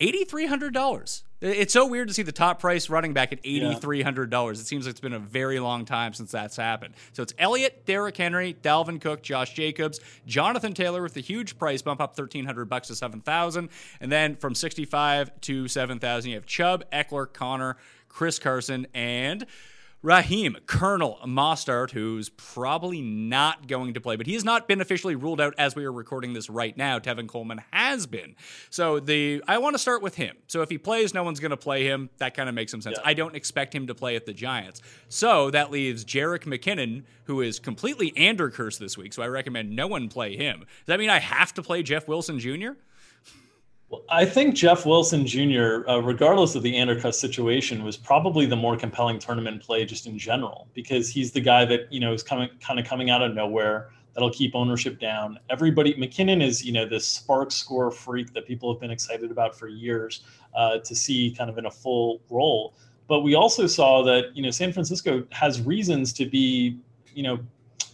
$8,300. 0.00 1.22
It's 1.40 1.72
so 1.72 1.86
weird 1.86 2.08
to 2.08 2.14
see 2.14 2.22
the 2.22 2.32
top 2.32 2.58
price 2.58 2.90
running 2.90 3.12
back 3.12 3.32
at 3.32 3.42
$8,300. 3.42 4.32
Yeah. 4.32 4.50
It 4.50 4.56
seems 4.58 4.86
like 4.86 4.92
it's 4.92 5.00
been 5.00 5.12
a 5.12 5.20
very 5.20 5.60
long 5.60 5.84
time 5.84 6.12
since 6.12 6.32
that's 6.32 6.56
happened. 6.56 6.94
So 7.12 7.22
it's 7.22 7.32
Elliott, 7.38 7.86
Derrick 7.86 8.16
Henry, 8.16 8.54
Dalvin 8.60 9.00
Cook, 9.00 9.22
Josh 9.22 9.54
Jacobs, 9.54 10.00
Jonathan 10.26 10.74
Taylor 10.74 11.00
with 11.00 11.14
the 11.14 11.20
huge 11.20 11.56
price 11.56 11.80
bump 11.80 12.00
up 12.00 12.18
1300 12.18 12.64
bucks 12.64 12.88
to 12.88 12.96
7000 12.96 13.68
And 14.00 14.10
then 14.10 14.34
from 14.34 14.54
65 14.54 15.40
to 15.42 15.68
7000 15.68 16.30
you 16.30 16.36
have 16.36 16.46
Chubb, 16.46 16.84
Ekeler, 16.92 17.32
Conner, 17.32 17.76
Chris 18.08 18.38
Carson, 18.40 18.86
and 18.94 19.46
Raheem 20.00 20.56
Colonel 20.66 21.18
Mostert, 21.24 21.90
who's 21.90 22.28
probably 22.28 23.02
not 23.02 23.66
going 23.66 23.94
to 23.94 24.00
play, 24.00 24.14
but 24.14 24.26
he 24.26 24.34
has 24.34 24.44
not 24.44 24.68
been 24.68 24.80
officially 24.80 25.16
ruled 25.16 25.40
out 25.40 25.54
as 25.58 25.74
we 25.74 25.84
are 25.84 25.92
recording 25.92 26.34
this 26.34 26.48
right 26.48 26.76
now. 26.76 27.00
Tevin 27.00 27.26
Coleman 27.26 27.60
has 27.72 28.06
been. 28.06 28.36
So 28.70 29.00
the 29.00 29.42
I 29.48 29.58
want 29.58 29.74
to 29.74 29.78
start 29.78 30.00
with 30.00 30.14
him. 30.14 30.36
So 30.46 30.62
if 30.62 30.70
he 30.70 30.78
plays, 30.78 31.14
no 31.14 31.24
one's 31.24 31.40
going 31.40 31.50
to 31.50 31.56
play 31.56 31.84
him. 31.84 32.10
That 32.18 32.34
kind 32.34 32.48
of 32.48 32.54
makes 32.54 32.70
some 32.70 32.80
sense. 32.80 32.96
Yeah. 32.98 33.08
I 33.08 33.14
don't 33.14 33.34
expect 33.34 33.74
him 33.74 33.88
to 33.88 33.94
play 33.94 34.14
at 34.14 34.24
the 34.24 34.32
Giants. 34.32 34.82
So 35.08 35.50
that 35.50 35.72
leaves 35.72 36.04
Jerick 36.04 36.44
McKinnon, 36.44 37.02
who 37.24 37.40
is 37.40 37.58
completely 37.58 38.16
Ander 38.16 38.50
cursed 38.50 38.78
this 38.78 38.96
week. 38.96 39.12
So 39.12 39.22
I 39.22 39.26
recommend 39.26 39.74
no 39.74 39.88
one 39.88 40.08
play 40.08 40.36
him. 40.36 40.60
Does 40.60 40.86
that 40.86 41.00
mean 41.00 41.10
I 41.10 41.18
have 41.18 41.52
to 41.54 41.62
play 41.62 41.82
Jeff 41.82 42.06
Wilson 42.06 42.38
Jr.? 42.38 42.74
Well, 43.90 44.04
I 44.10 44.26
think 44.26 44.54
Jeff 44.54 44.84
Wilson 44.84 45.26
Jr., 45.26 45.88
uh, 45.88 45.98
regardless 46.00 46.54
of 46.54 46.62
the 46.62 46.74
Andercuss 46.74 47.14
situation, 47.14 47.82
was 47.82 47.96
probably 47.96 48.44
the 48.44 48.56
more 48.56 48.76
compelling 48.76 49.18
tournament 49.18 49.62
play 49.62 49.86
just 49.86 50.06
in 50.06 50.18
general 50.18 50.68
because 50.74 51.08
he's 51.08 51.32
the 51.32 51.40
guy 51.40 51.64
that 51.64 51.90
you 51.90 51.98
know 51.98 52.12
is 52.12 52.22
coming 52.22 52.50
kind 52.60 52.78
of 52.78 52.84
coming 52.84 53.08
out 53.08 53.22
of 53.22 53.34
nowhere 53.34 53.88
that'll 54.12 54.30
keep 54.30 54.54
ownership 54.54 55.00
down. 55.00 55.38
Everybody, 55.48 55.94
McKinnon 55.94 56.42
is 56.42 56.62
you 56.62 56.72
know 56.72 56.84
this 56.84 57.18
SPARQ 57.18 57.50
score 57.50 57.90
freak 57.90 58.34
that 58.34 58.46
people 58.46 58.70
have 58.70 58.80
been 58.80 58.90
excited 58.90 59.30
about 59.30 59.58
for 59.58 59.68
years 59.68 60.22
uh, 60.54 60.78
to 60.78 60.94
see 60.94 61.34
kind 61.36 61.48
of 61.48 61.56
in 61.56 61.64
a 61.64 61.70
full 61.70 62.20
role. 62.28 62.74
But 63.06 63.20
we 63.20 63.34
also 63.36 63.66
saw 63.66 64.02
that 64.02 64.36
you 64.36 64.42
know 64.42 64.50
San 64.50 64.70
Francisco 64.70 65.24
has 65.32 65.62
reasons 65.62 66.12
to 66.14 66.26
be 66.26 66.78
you 67.18 67.24
know, 67.24 67.38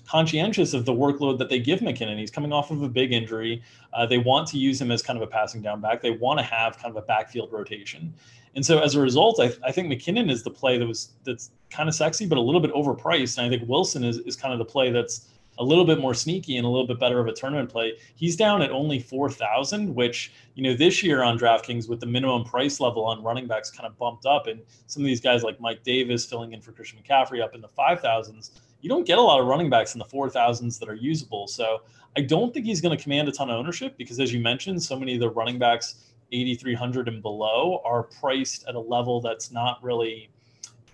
conscientious 0.06 0.75
of 0.75 0.84
the 0.84 0.92
workload 0.92 1.38
that 1.38 1.49
they 1.49 1.58
give 1.58 1.80
McKinnon. 1.80 2.18
He's 2.18 2.30
coming 2.30 2.52
off 2.52 2.70
of 2.70 2.82
a 2.82 2.88
big 2.88 3.12
injury. 3.12 3.62
Uh, 3.92 4.06
they 4.06 4.18
want 4.18 4.49
to 4.49 4.58
use 4.58 4.80
him 4.80 4.90
as 4.90 5.02
kind 5.02 5.16
of 5.16 5.23
a 5.23 5.26
passing 5.26 5.62
down 5.62 5.80
back. 5.80 6.02
They 6.02 6.11
want 6.11 6.38
to 6.38 6.44
have 6.44 6.78
kind 6.78 6.94
of 6.94 7.02
a 7.02 7.06
backfield 7.06 7.52
rotation. 7.52 8.12
And 8.54 8.64
so 8.64 8.78
as 8.80 8.94
a 8.94 9.00
result, 9.00 9.40
I, 9.40 9.52
I 9.64 9.73
think 9.73 9.88
McKinnon 9.88 10.30
is 10.30 10.42
the 10.42 10.50
play 10.50 10.78
that 10.78 10.87
was 10.87 11.11
that's 11.25 11.50
kind 11.70 11.88
of 11.88 11.94
sexy, 11.94 12.26
but 12.26 12.38
a 12.38 12.40
little 12.40 12.61
bit 12.61 12.73
overpriced. 12.73 13.38
And 13.38 13.46
I 13.46 13.49
think 13.56 13.68
Wilson 13.68 14.04
is, 14.04 14.18
is 14.18 14.37
kind 14.37 14.52
of 14.52 14.58
the 14.58 14.64
play 14.64 14.90
that's 14.90 15.28
a 15.58 15.64
little 15.64 15.84
bit 15.84 16.00
more 16.00 16.14
sneaky 16.14 16.56
and 16.56 16.66
a 16.66 16.68
little 16.68 16.87
bit 16.87 16.99
better 16.99 17.20
of 17.20 17.26
a 17.26 17.32
tournament 17.32 17.68
play. 17.70 17.94
He's 18.16 18.37
down 18.37 18.62
at 18.62 18.70
only 18.70 18.99
4,000, 18.99 19.94
which, 19.94 20.32
you 20.54 20.62
know, 20.62 20.75
this 20.75 21.02
year 21.02 21.23
on 21.23 21.38
DraftKings 21.38 21.88
with 21.88 22.00
the 22.00 22.06
minimum 22.06 22.44
price 22.44 22.80
level 22.80 23.04
on 23.04 23.23
running 23.23 23.46
backs 23.46 23.70
kind 23.70 23.87
of 23.87 23.96
bumped 23.99 24.26
up. 24.26 24.46
And 24.46 24.61
some 24.87 25.02
of 25.02 25.06
these 25.06 25.20
guys 25.20 25.42
like 25.42 25.61
Mike 25.61 25.82
Davis 25.84 26.26
filling 26.26 26.52
in 26.52 26.61
for 26.61 26.73
Christian 26.73 26.99
McCaffrey 26.99 27.42
up 27.42 27.54
in 27.54 27.61
the 27.61 27.68
5,000s, 27.68 28.50
you 28.85 28.91
don't 28.91 29.07
get 29.07 29.17
a 29.17 29.23
lot 29.23 29.41
of 29.41 29.47
running 29.47 29.71
backs 29.71 29.95
in 29.95 29.99
the 29.99 30.05
4,000s 30.05 30.79
that 30.79 30.91
are 30.91 30.95
usable. 30.95 31.47
So 31.47 31.81
I 32.19 32.21
don't 32.21 32.53
think 32.53 32.67
he's 32.67 32.83
going 32.83 32.95
to 32.95 33.03
command 33.03 33.26
a 33.29 33.33
ton 33.33 33.49
of 33.49 33.57
ownership 33.57 33.97
because, 33.97 34.21
as 34.21 34.31
you 34.31 34.41
mentioned, 34.41 34.83
so 34.83 34.95
many 34.95 35.14
of 35.14 35.21
the 35.21 35.31
running 35.31 35.59
backs 35.59 36.12
8,300 36.33 37.09
and 37.09 37.23
below 37.23 37.81
are 37.83 38.03
priced 38.03 38.69
at 38.69 38.75
a 38.75 38.79
level 38.79 39.23
that's 39.23 39.50
not 39.50 39.83
really 39.83 40.29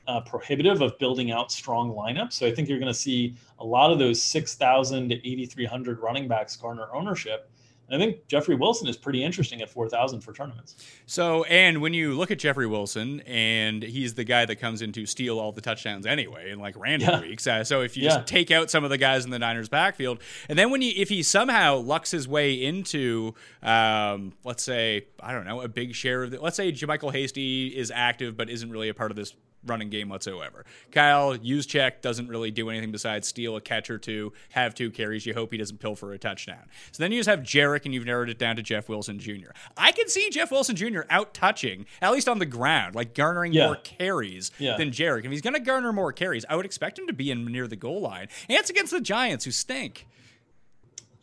uh, 0.07 0.21
prohibitive 0.21 0.83
of 0.83 0.97
building 1.01 1.33
out 1.33 1.51
strong 1.51 1.93
lineups. 1.93 2.35
So 2.35 2.47
I 2.47 2.55
think 2.55 2.69
you're 2.69 2.79
going 2.79 2.93
to 2.93 2.99
see 2.99 3.35
a 3.59 3.65
lot 3.65 3.91
of 3.91 3.99
those 3.99 4.23
6,000 4.23 5.09
to 5.09 5.15
8,300 5.17 5.99
running 5.99 6.29
backs 6.29 6.55
garner 6.55 6.87
ownership. 6.95 7.51
And 7.91 8.01
I 8.01 8.07
think 8.07 8.29
Jeffrey 8.29 8.55
Wilson 8.55 8.87
is 8.89 8.97
pretty 8.97 9.25
interesting 9.25 9.61
at 9.63 9.69
4,000 9.69 10.21
for 10.21 10.33
tournaments. 10.33 10.77
So, 11.07 11.43
and 11.45 11.83
when 11.83 11.93
you 11.93 12.15
look 12.15 12.31
at 12.31 12.39
Jeffrey 12.39 12.67
Wilson, 12.67 13.21
and 13.27 13.83
he's 13.83 14.15
the 14.15 14.23
guy 14.23 14.45
that 14.47 14.57
comes 14.57 14.81
in 14.81 14.93
to 14.93 15.07
steal 15.07 15.41
all 15.41 15.51
the 15.51 15.61
touchdowns 15.61 16.07
anyway 16.07 16.51
in 16.51 16.61
like 16.61 16.77
random 16.79 17.11
yeah. 17.11 17.21
weeks. 17.21 17.47
Uh, 17.47 17.65
so 17.65 17.83
if 17.83 17.97
you 17.97 18.05
yeah. 18.05 18.17
just 18.17 18.27
take 18.29 18.53
out 18.53 18.71
some 18.71 18.85
of 18.85 18.91
the 18.91 18.99
guys 18.99 19.25
in 19.25 19.31
the 19.31 19.41
Niners 19.41 19.69
backfield, 19.69 20.21
and 20.49 20.57
then 20.57 20.71
when 20.71 20.83
you, 20.83 20.93
if 20.97 21.09
he 21.09 21.23
somehow 21.25 21.77
lucks 21.79 22.13
his 22.13 22.29
way 22.29 22.55
into, 22.55 23.35
um, 23.63 24.35
let's 24.45 24.63
say, 24.63 25.07
I 25.19 25.33
don't 25.33 25.45
know, 25.45 25.61
a 25.61 25.69
big 25.69 25.95
share 25.95 26.23
of 26.23 26.31
the, 26.31 26.41
let's 26.41 26.57
say 26.57 26.71
JaMycal 26.71 27.13
Hasty 27.13 27.69
is 27.69 27.91
active 27.93 28.37
but 28.37 28.49
isn't 28.49 28.71
really 28.71 28.89
a 28.89 28.95
part 28.95 29.11
of 29.11 29.17
this 29.17 29.35
running 29.65 29.91
game 29.91 30.09
whatsoever. 30.09 30.65
Kyle 30.93 31.37
Juszczyk 31.37 32.01
doesn't 32.01 32.29
really 32.29 32.51
do 32.51 32.71
anything 32.71 32.93
besides 32.93 33.29
steal 33.29 33.57
a 33.57 33.61
catch 33.61 33.91
or 33.91 33.99
two, 33.99 34.33
have 34.51 34.75
two 34.75 34.91
carries. 34.91 35.27
You 35.27 35.35
hope 35.35 35.53
he 35.53 35.59
doesn't 35.59 35.79
pilfer 35.79 36.13
a 36.13 36.19
touchdown. 36.19 36.69
So 36.93 37.03
then 37.03 37.13
you 37.13 37.19
just 37.19 37.29
have 37.29 37.41
Jerick, 37.41 37.85
and 37.85 37.95
you've 37.95 38.07
narrowed 38.07 38.31
it 38.31 38.39
down 38.39 38.57
to 38.57 38.63
Jeff 38.63 38.89
Wilson 38.89 39.19
Jr. 39.19 39.51
I 39.77 39.93
can 39.93 40.09
see 40.09 40.29
Jeff 40.31 40.51
Wilson 40.51 40.77
Jr. 40.77 41.03
out 41.11 41.35
touching, 41.35 41.87
at 42.01 42.13
least 42.13 42.29
on 42.29 42.39
the 42.39 42.47
ground, 42.47 42.95
like 42.95 43.15
garnering 43.15 43.53
yeah. 43.53 43.67
more 43.67 43.77
carries 43.77 44.51
yeah. 44.59 44.77
than 44.77 44.91
Jerick. 44.91 45.25
If 45.25 45.31
he's 45.31 45.43
going 45.43 45.55
to 45.55 45.61
garner 45.61 45.93
more 45.93 46.13
carries, 46.13 46.45
I 46.49 46.57
would 46.57 46.67
expect 46.67 46.99
him 46.99 47.07
to 47.07 47.13
be 47.13 47.31
in 47.31 47.45
near 47.45 47.67
the 47.67 47.77
goal 47.77 48.01
line. 48.01 48.29
And 48.49 48.59
it's 48.59 48.71
against 48.71 48.93
the 48.93 49.01
Giants, 49.01 49.45
who 49.45 49.51
stink. 49.51 50.07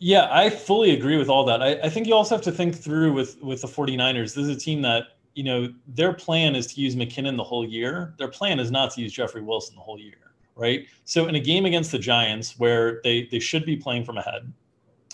Yeah, 0.00 0.28
I 0.30 0.50
fully 0.50 0.92
agree 0.92 1.16
with 1.16 1.28
all 1.28 1.44
that. 1.46 1.60
I, 1.60 1.80
I 1.80 1.90
think 1.90 2.06
you 2.06 2.14
also 2.14 2.36
have 2.36 2.44
to 2.44 2.52
think 2.52 2.76
through 2.76 3.12
with 3.12 3.42
with 3.42 3.62
the 3.62 3.66
49ers. 3.66 4.34
This 4.34 4.46
is 4.46 4.48
a 4.48 4.56
team 4.56 4.82
that 4.82 5.17
you 5.38 5.44
know, 5.44 5.72
their 5.86 6.12
plan 6.12 6.56
is 6.56 6.66
to 6.74 6.80
use 6.80 6.96
McKinnon 6.96 7.36
the 7.36 7.44
whole 7.44 7.64
year. 7.64 8.12
Their 8.18 8.26
plan 8.26 8.58
is 8.58 8.72
not 8.72 8.90
to 8.94 9.00
use 9.00 9.12
Jeffrey 9.12 9.40
Wilson 9.40 9.76
the 9.76 9.80
whole 9.80 9.96
year, 9.96 10.32
right? 10.56 10.84
So 11.04 11.28
in 11.28 11.36
a 11.36 11.40
game 11.40 11.64
against 11.64 11.92
the 11.92 11.98
Giants, 12.00 12.58
where 12.58 13.00
they 13.04 13.28
they 13.30 13.38
should 13.38 13.64
be 13.64 13.76
playing 13.76 14.04
from 14.04 14.18
ahead, 14.18 14.52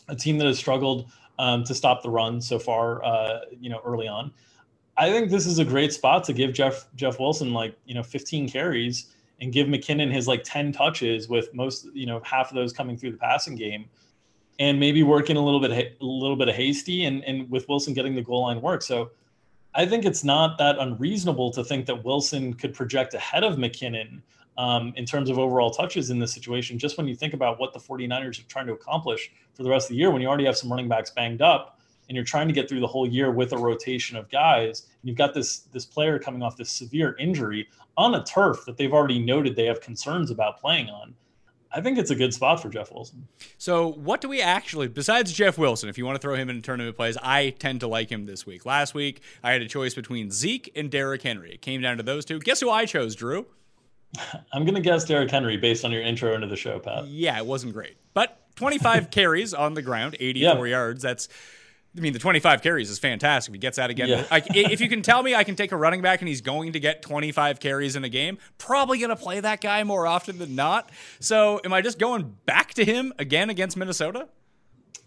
a 0.08 0.16
team 0.16 0.38
that 0.38 0.46
has 0.46 0.56
struggled 0.56 1.12
um, 1.38 1.62
to 1.64 1.74
stop 1.74 2.02
the 2.02 2.08
run 2.08 2.40
so 2.40 2.58
far, 2.58 3.04
uh, 3.04 3.40
you 3.60 3.68
know, 3.68 3.82
early 3.84 4.08
on, 4.08 4.32
I 4.96 5.10
think 5.10 5.30
this 5.30 5.44
is 5.44 5.58
a 5.58 5.64
great 5.64 5.92
spot 5.92 6.24
to 6.24 6.32
give 6.32 6.54
Jeff 6.54 6.86
Jeff 6.96 7.20
Wilson 7.20 7.52
like 7.52 7.76
you 7.84 7.94
know 7.94 8.02
15 8.02 8.48
carries 8.48 9.12
and 9.42 9.52
give 9.52 9.66
McKinnon 9.66 10.10
his 10.10 10.26
like 10.26 10.42
10 10.42 10.72
touches 10.72 11.28
with 11.28 11.52
most 11.52 11.86
you 11.92 12.06
know 12.06 12.22
half 12.24 12.48
of 12.48 12.54
those 12.54 12.72
coming 12.72 12.96
through 12.96 13.10
the 13.10 13.18
passing 13.18 13.56
game 13.56 13.90
and 14.58 14.80
maybe 14.80 15.02
working 15.02 15.36
a 15.36 15.44
little 15.44 15.60
bit 15.60 15.70
a 16.00 16.02
little 16.02 16.36
bit 16.36 16.48
of 16.48 16.54
hasty 16.54 17.04
and 17.04 17.22
and 17.24 17.50
with 17.50 17.68
Wilson 17.68 17.92
getting 17.92 18.14
the 18.14 18.22
goal 18.22 18.44
line 18.44 18.62
work. 18.62 18.80
So 18.80 19.10
I 19.74 19.86
think 19.86 20.04
it's 20.04 20.22
not 20.22 20.56
that 20.58 20.78
unreasonable 20.78 21.50
to 21.52 21.64
think 21.64 21.86
that 21.86 22.04
Wilson 22.04 22.54
could 22.54 22.74
project 22.74 23.14
ahead 23.14 23.42
of 23.42 23.56
McKinnon 23.56 24.22
um, 24.56 24.92
in 24.96 25.04
terms 25.04 25.30
of 25.30 25.38
overall 25.38 25.70
touches 25.70 26.10
in 26.10 26.18
this 26.20 26.32
situation. 26.32 26.78
Just 26.78 26.96
when 26.96 27.08
you 27.08 27.16
think 27.16 27.34
about 27.34 27.58
what 27.58 27.72
the 27.72 27.80
49ers 27.80 28.40
are 28.40 28.48
trying 28.48 28.66
to 28.68 28.72
accomplish 28.72 29.32
for 29.52 29.64
the 29.64 29.70
rest 29.70 29.86
of 29.86 29.90
the 29.90 29.96
year, 29.96 30.12
when 30.12 30.22
you 30.22 30.28
already 30.28 30.44
have 30.44 30.56
some 30.56 30.70
running 30.70 30.88
backs 30.88 31.10
banged 31.10 31.42
up 31.42 31.80
and 32.08 32.14
you're 32.14 32.24
trying 32.24 32.46
to 32.46 32.54
get 32.54 32.68
through 32.68 32.80
the 32.80 32.86
whole 32.86 33.08
year 33.08 33.32
with 33.32 33.52
a 33.52 33.58
rotation 33.58 34.16
of 34.16 34.30
guys, 34.30 34.82
and 35.00 35.08
you've 35.08 35.18
got 35.18 35.34
this 35.34 35.60
this 35.72 35.86
player 35.86 36.18
coming 36.18 36.42
off 36.42 36.56
this 36.56 36.70
severe 36.70 37.16
injury 37.18 37.66
on 37.96 38.14
a 38.14 38.24
turf 38.24 38.64
that 38.66 38.76
they've 38.76 38.92
already 38.92 39.18
noted 39.18 39.56
they 39.56 39.64
have 39.64 39.80
concerns 39.80 40.30
about 40.30 40.60
playing 40.60 40.88
on. 40.88 41.14
I 41.74 41.80
think 41.80 41.98
it's 41.98 42.10
a 42.10 42.14
good 42.14 42.32
spot 42.32 42.62
for 42.62 42.68
Jeff 42.68 42.92
Wilson. 42.92 43.26
So, 43.58 43.88
what 43.88 44.20
do 44.20 44.28
we 44.28 44.40
actually, 44.40 44.86
besides 44.86 45.32
Jeff 45.32 45.58
Wilson, 45.58 45.88
if 45.88 45.98
you 45.98 46.06
want 46.06 46.14
to 46.14 46.20
throw 46.20 46.36
him 46.36 46.48
in 46.48 46.62
tournament 46.62 46.96
plays, 46.96 47.18
I 47.20 47.50
tend 47.50 47.80
to 47.80 47.88
like 47.88 48.10
him 48.10 48.26
this 48.26 48.46
week. 48.46 48.64
Last 48.64 48.94
week, 48.94 49.20
I 49.42 49.52
had 49.52 49.60
a 49.60 49.66
choice 49.68 49.92
between 49.92 50.30
Zeke 50.30 50.70
and 50.76 50.88
Derrick 50.90 51.22
Henry. 51.22 51.54
It 51.54 51.62
came 51.62 51.80
down 51.80 51.96
to 51.96 52.04
those 52.04 52.24
two. 52.24 52.38
Guess 52.38 52.60
who 52.60 52.70
I 52.70 52.86
chose, 52.86 53.16
Drew? 53.16 53.46
I'm 54.52 54.64
going 54.64 54.76
to 54.76 54.80
guess 54.80 55.04
Derrick 55.04 55.30
Henry 55.30 55.56
based 55.56 55.84
on 55.84 55.90
your 55.90 56.02
intro 56.02 56.34
into 56.34 56.46
the 56.46 56.56
show, 56.56 56.78
Pat. 56.78 57.06
Yeah, 57.06 57.36
it 57.38 57.46
wasn't 57.46 57.72
great. 57.72 57.96
But 58.12 58.38
25 58.54 59.10
carries 59.10 59.52
on 59.52 59.74
the 59.74 59.82
ground, 59.82 60.16
84 60.20 60.66
yeah. 60.66 60.70
yards. 60.70 61.02
That's 61.02 61.28
I 61.96 62.00
mean, 62.00 62.12
the 62.12 62.18
25 62.18 62.60
carries 62.60 62.90
is 62.90 62.98
fantastic. 62.98 63.50
If 63.50 63.54
he 63.54 63.58
gets 63.58 63.76
that 63.76 63.88
again, 63.88 64.08
yeah. 64.08 64.26
I, 64.30 64.42
if 64.48 64.80
you 64.80 64.88
can 64.88 65.02
tell 65.02 65.22
me 65.22 65.34
I 65.34 65.44
can 65.44 65.54
take 65.54 65.70
a 65.70 65.76
running 65.76 66.02
back 66.02 66.20
and 66.20 66.28
he's 66.28 66.40
going 66.40 66.72
to 66.72 66.80
get 66.80 67.02
25 67.02 67.60
carries 67.60 67.94
in 67.94 68.02
a 68.02 68.08
game, 68.08 68.38
probably 68.58 68.98
going 68.98 69.10
to 69.10 69.16
play 69.16 69.38
that 69.38 69.60
guy 69.60 69.84
more 69.84 70.06
often 70.06 70.38
than 70.38 70.56
not. 70.56 70.90
So, 71.20 71.60
am 71.64 71.72
I 71.72 71.82
just 71.82 72.00
going 72.00 72.36
back 72.46 72.74
to 72.74 72.84
him 72.84 73.12
again 73.18 73.48
against 73.48 73.76
Minnesota? 73.76 74.28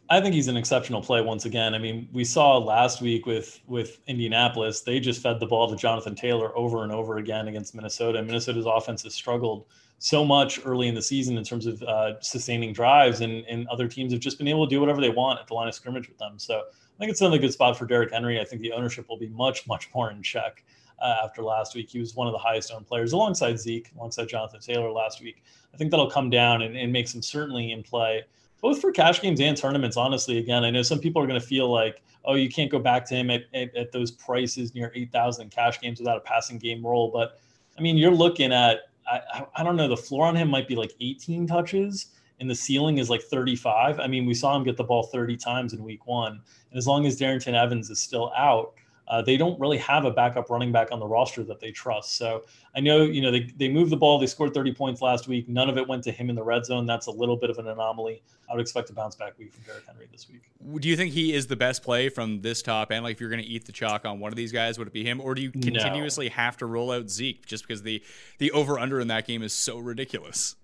I 0.09 0.21
think 0.21 0.33
he's 0.33 0.47
an 0.47 0.55
exceptional 0.55 1.01
play 1.01 1.21
once 1.21 1.43
again. 1.43 1.73
I 1.75 1.79
mean, 1.79 2.07
we 2.13 2.23
saw 2.23 2.57
last 2.57 3.01
week 3.01 3.25
with 3.25 3.59
with 3.67 3.99
Indianapolis, 4.07 4.81
they 4.81 5.01
just 5.01 5.21
fed 5.21 5.41
the 5.41 5.45
ball 5.45 5.69
to 5.69 5.75
Jonathan 5.75 6.15
Taylor 6.15 6.57
over 6.57 6.83
and 6.83 6.91
over 6.93 7.17
again 7.17 7.49
against 7.49 7.75
Minnesota. 7.75 8.23
Minnesota's 8.23 8.65
offense 8.65 9.03
has 9.03 9.13
struggled 9.13 9.65
so 9.99 10.23
much 10.23 10.59
early 10.65 10.87
in 10.87 10.95
the 10.95 11.01
season 11.01 11.37
in 11.37 11.43
terms 11.43 11.65
of 11.65 11.81
uh, 11.83 12.19
sustaining 12.21 12.71
drives, 12.71 13.21
and, 13.21 13.45
and 13.45 13.67
other 13.67 13.87
teams 13.87 14.13
have 14.13 14.21
just 14.21 14.37
been 14.37 14.47
able 14.47 14.67
to 14.67 14.69
do 14.69 14.79
whatever 14.79 15.01
they 15.01 15.09
want 15.09 15.39
at 15.39 15.47
the 15.47 15.53
line 15.53 15.67
of 15.67 15.73
scrimmage 15.73 16.07
with 16.07 16.17
them. 16.17 16.33
So 16.37 16.59
I 16.59 16.99
think 16.99 17.11
it's 17.11 17.21
another 17.21 17.39
good 17.39 17.53
spot 17.53 17.77
for 17.77 17.85
Derrick 17.85 18.11
Henry. 18.11 18.39
I 18.39 18.45
think 18.45 18.61
the 18.61 18.71
ownership 18.71 19.09
will 19.09 19.17
be 19.17 19.29
much, 19.29 19.67
much 19.67 19.89
more 19.93 20.11
in 20.11 20.21
check 20.21 20.63
uh, 21.01 21.15
after 21.23 21.41
last 21.41 21.75
week. 21.75 21.89
He 21.89 21.99
was 21.99 22.15
one 22.15 22.27
of 22.27 22.33
the 22.33 22.39
highest 22.39 22.71
owned 22.71 22.87
players 22.87 23.13
alongside 23.13 23.59
Zeke, 23.59 23.91
alongside 23.95 24.29
Jonathan 24.29 24.59
Taylor 24.59 24.91
last 24.91 25.21
week. 25.21 25.43
I 25.73 25.77
think 25.77 25.91
that'll 25.91 26.09
come 26.09 26.29
down 26.29 26.61
and, 26.61 26.75
and 26.75 26.91
makes 26.91 27.13
him 27.13 27.21
certainly 27.21 27.71
in 27.71 27.83
play, 27.83 28.23
both 28.61 28.81
for 28.81 28.91
cash 28.91 29.21
games 29.21 29.41
and 29.41 29.57
tournaments. 29.57 29.97
Honestly, 29.97 30.37
again, 30.37 30.63
I 30.63 30.69
know 30.69 30.81
some 30.81 30.99
people 30.99 31.21
are 31.21 31.27
going 31.27 31.39
to 31.39 31.45
feel 31.45 31.71
like, 31.71 32.01
oh, 32.25 32.35
you 32.35 32.49
can't 32.49 32.69
go 32.69 32.79
back 32.79 33.05
to 33.05 33.15
him 33.15 33.29
at, 33.29 33.43
at, 33.53 33.75
at 33.75 33.91
those 33.91 34.11
prices 34.11 34.75
near 34.75 34.91
8,000 34.95 35.49
cash 35.49 35.79
games 35.79 35.99
without 35.99 36.17
a 36.17 36.21
passing 36.21 36.57
game 36.57 36.85
role. 36.85 37.09
But 37.11 37.39
I 37.77 37.81
mean, 37.81 37.97
you're 37.97 38.11
looking 38.11 38.51
at 38.51 38.89
I, 39.07 39.45
I 39.55 39.63
don't 39.63 39.75
know. 39.75 39.87
The 39.87 39.97
floor 39.97 40.25
on 40.25 40.35
him 40.35 40.49
might 40.49 40.67
be 40.67 40.75
like 40.75 40.93
18 40.99 41.47
touches, 41.47 42.07
and 42.39 42.49
the 42.49 42.55
ceiling 42.55 42.97
is 42.97 43.09
like 43.09 43.21
35. 43.21 43.99
I 43.99 44.07
mean, 44.07 44.25
we 44.25 44.33
saw 44.33 44.55
him 44.55 44.63
get 44.63 44.77
the 44.77 44.83
ball 44.83 45.03
30 45.03 45.37
times 45.37 45.73
in 45.73 45.83
week 45.83 46.05
one. 46.05 46.41
And 46.71 46.77
as 46.77 46.87
long 46.87 47.05
as 47.05 47.19
Darrynton 47.19 47.53
Evans 47.53 47.89
is 47.89 47.99
still 47.99 48.31
out, 48.37 48.73
uh, 49.07 49.21
they 49.21 49.37
don't 49.37 49.59
really 49.59 49.77
have 49.77 50.05
a 50.05 50.11
backup 50.11 50.49
running 50.49 50.71
back 50.71 50.91
on 50.91 50.99
the 50.99 51.07
roster 51.07 51.43
that 51.43 51.59
they 51.59 51.71
trust. 51.71 52.15
So 52.15 52.43
I 52.75 52.79
know, 52.79 53.03
you 53.03 53.21
know, 53.21 53.31
they, 53.31 53.51
they 53.57 53.69
moved 53.69 53.91
the 53.91 53.97
ball. 53.97 54.19
They 54.19 54.27
scored 54.27 54.53
30 54.53 54.73
points 54.73 55.01
last 55.01 55.27
week. 55.27 55.47
None 55.47 55.69
of 55.69 55.77
it 55.77 55.87
went 55.87 56.03
to 56.03 56.11
him 56.11 56.29
in 56.29 56.35
the 56.35 56.43
red 56.43 56.65
zone. 56.65 56.85
That's 56.85 57.07
a 57.07 57.11
little 57.11 57.37
bit 57.37 57.49
of 57.49 57.57
an 57.57 57.67
anomaly. 57.67 58.21
I 58.49 58.53
would 58.53 58.61
expect 58.61 58.89
a 58.89 58.93
bounce 58.93 59.15
back 59.15 59.37
week 59.37 59.53
from 59.53 59.63
Derrick 59.63 59.85
Henry 59.85 60.07
this 60.11 60.27
week. 60.29 60.41
Do 60.81 60.87
you 60.87 60.95
think 60.95 61.13
he 61.13 61.33
is 61.33 61.47
the 61.47 61.55
best 61.55 61.83
play 61.83 62.09
from 62.09 62.41
this 62.41 62.61
top 62.61 62.91
end? 62.91 63.03
Like, 63.03 63.15
if 63.15 63.21
you're 63.21 63.29
going 63.29 63.41
to 63.41 63.47
eat 63.47 63.65
the 63.65 63.71
chalk 63.71 64.05
on 64.05 64.19
one 64.19 64.31
of 64.31 64.37
these 64.37 64.51
guys, 64.51 64.77
would 64.77 64.87
it 64.87 64.93
be 64.93 65.03
him, 65.03 65.19
or 65.21 65.35
do 65.35 65.41
you 65.41 65.51
continuously 65.51 66.27
no. 66.27 66.35
have 66.35 66.57
to 66.57 66.65
roll 66.65 66.91
out 66.91 67.09
Zeke 67.09 67.45
just 67.45 67.67
because 67.67 67.83
the 67.83 68.01
the 68.37 68.51
over 68.51 68.79
under 68.79 68.99
in 68.99 69.07
that 69.09 69.27
game 69.27 69.43
is 69.43 69.53
so 69.53 69.77
ridiculous? 69.77 70.55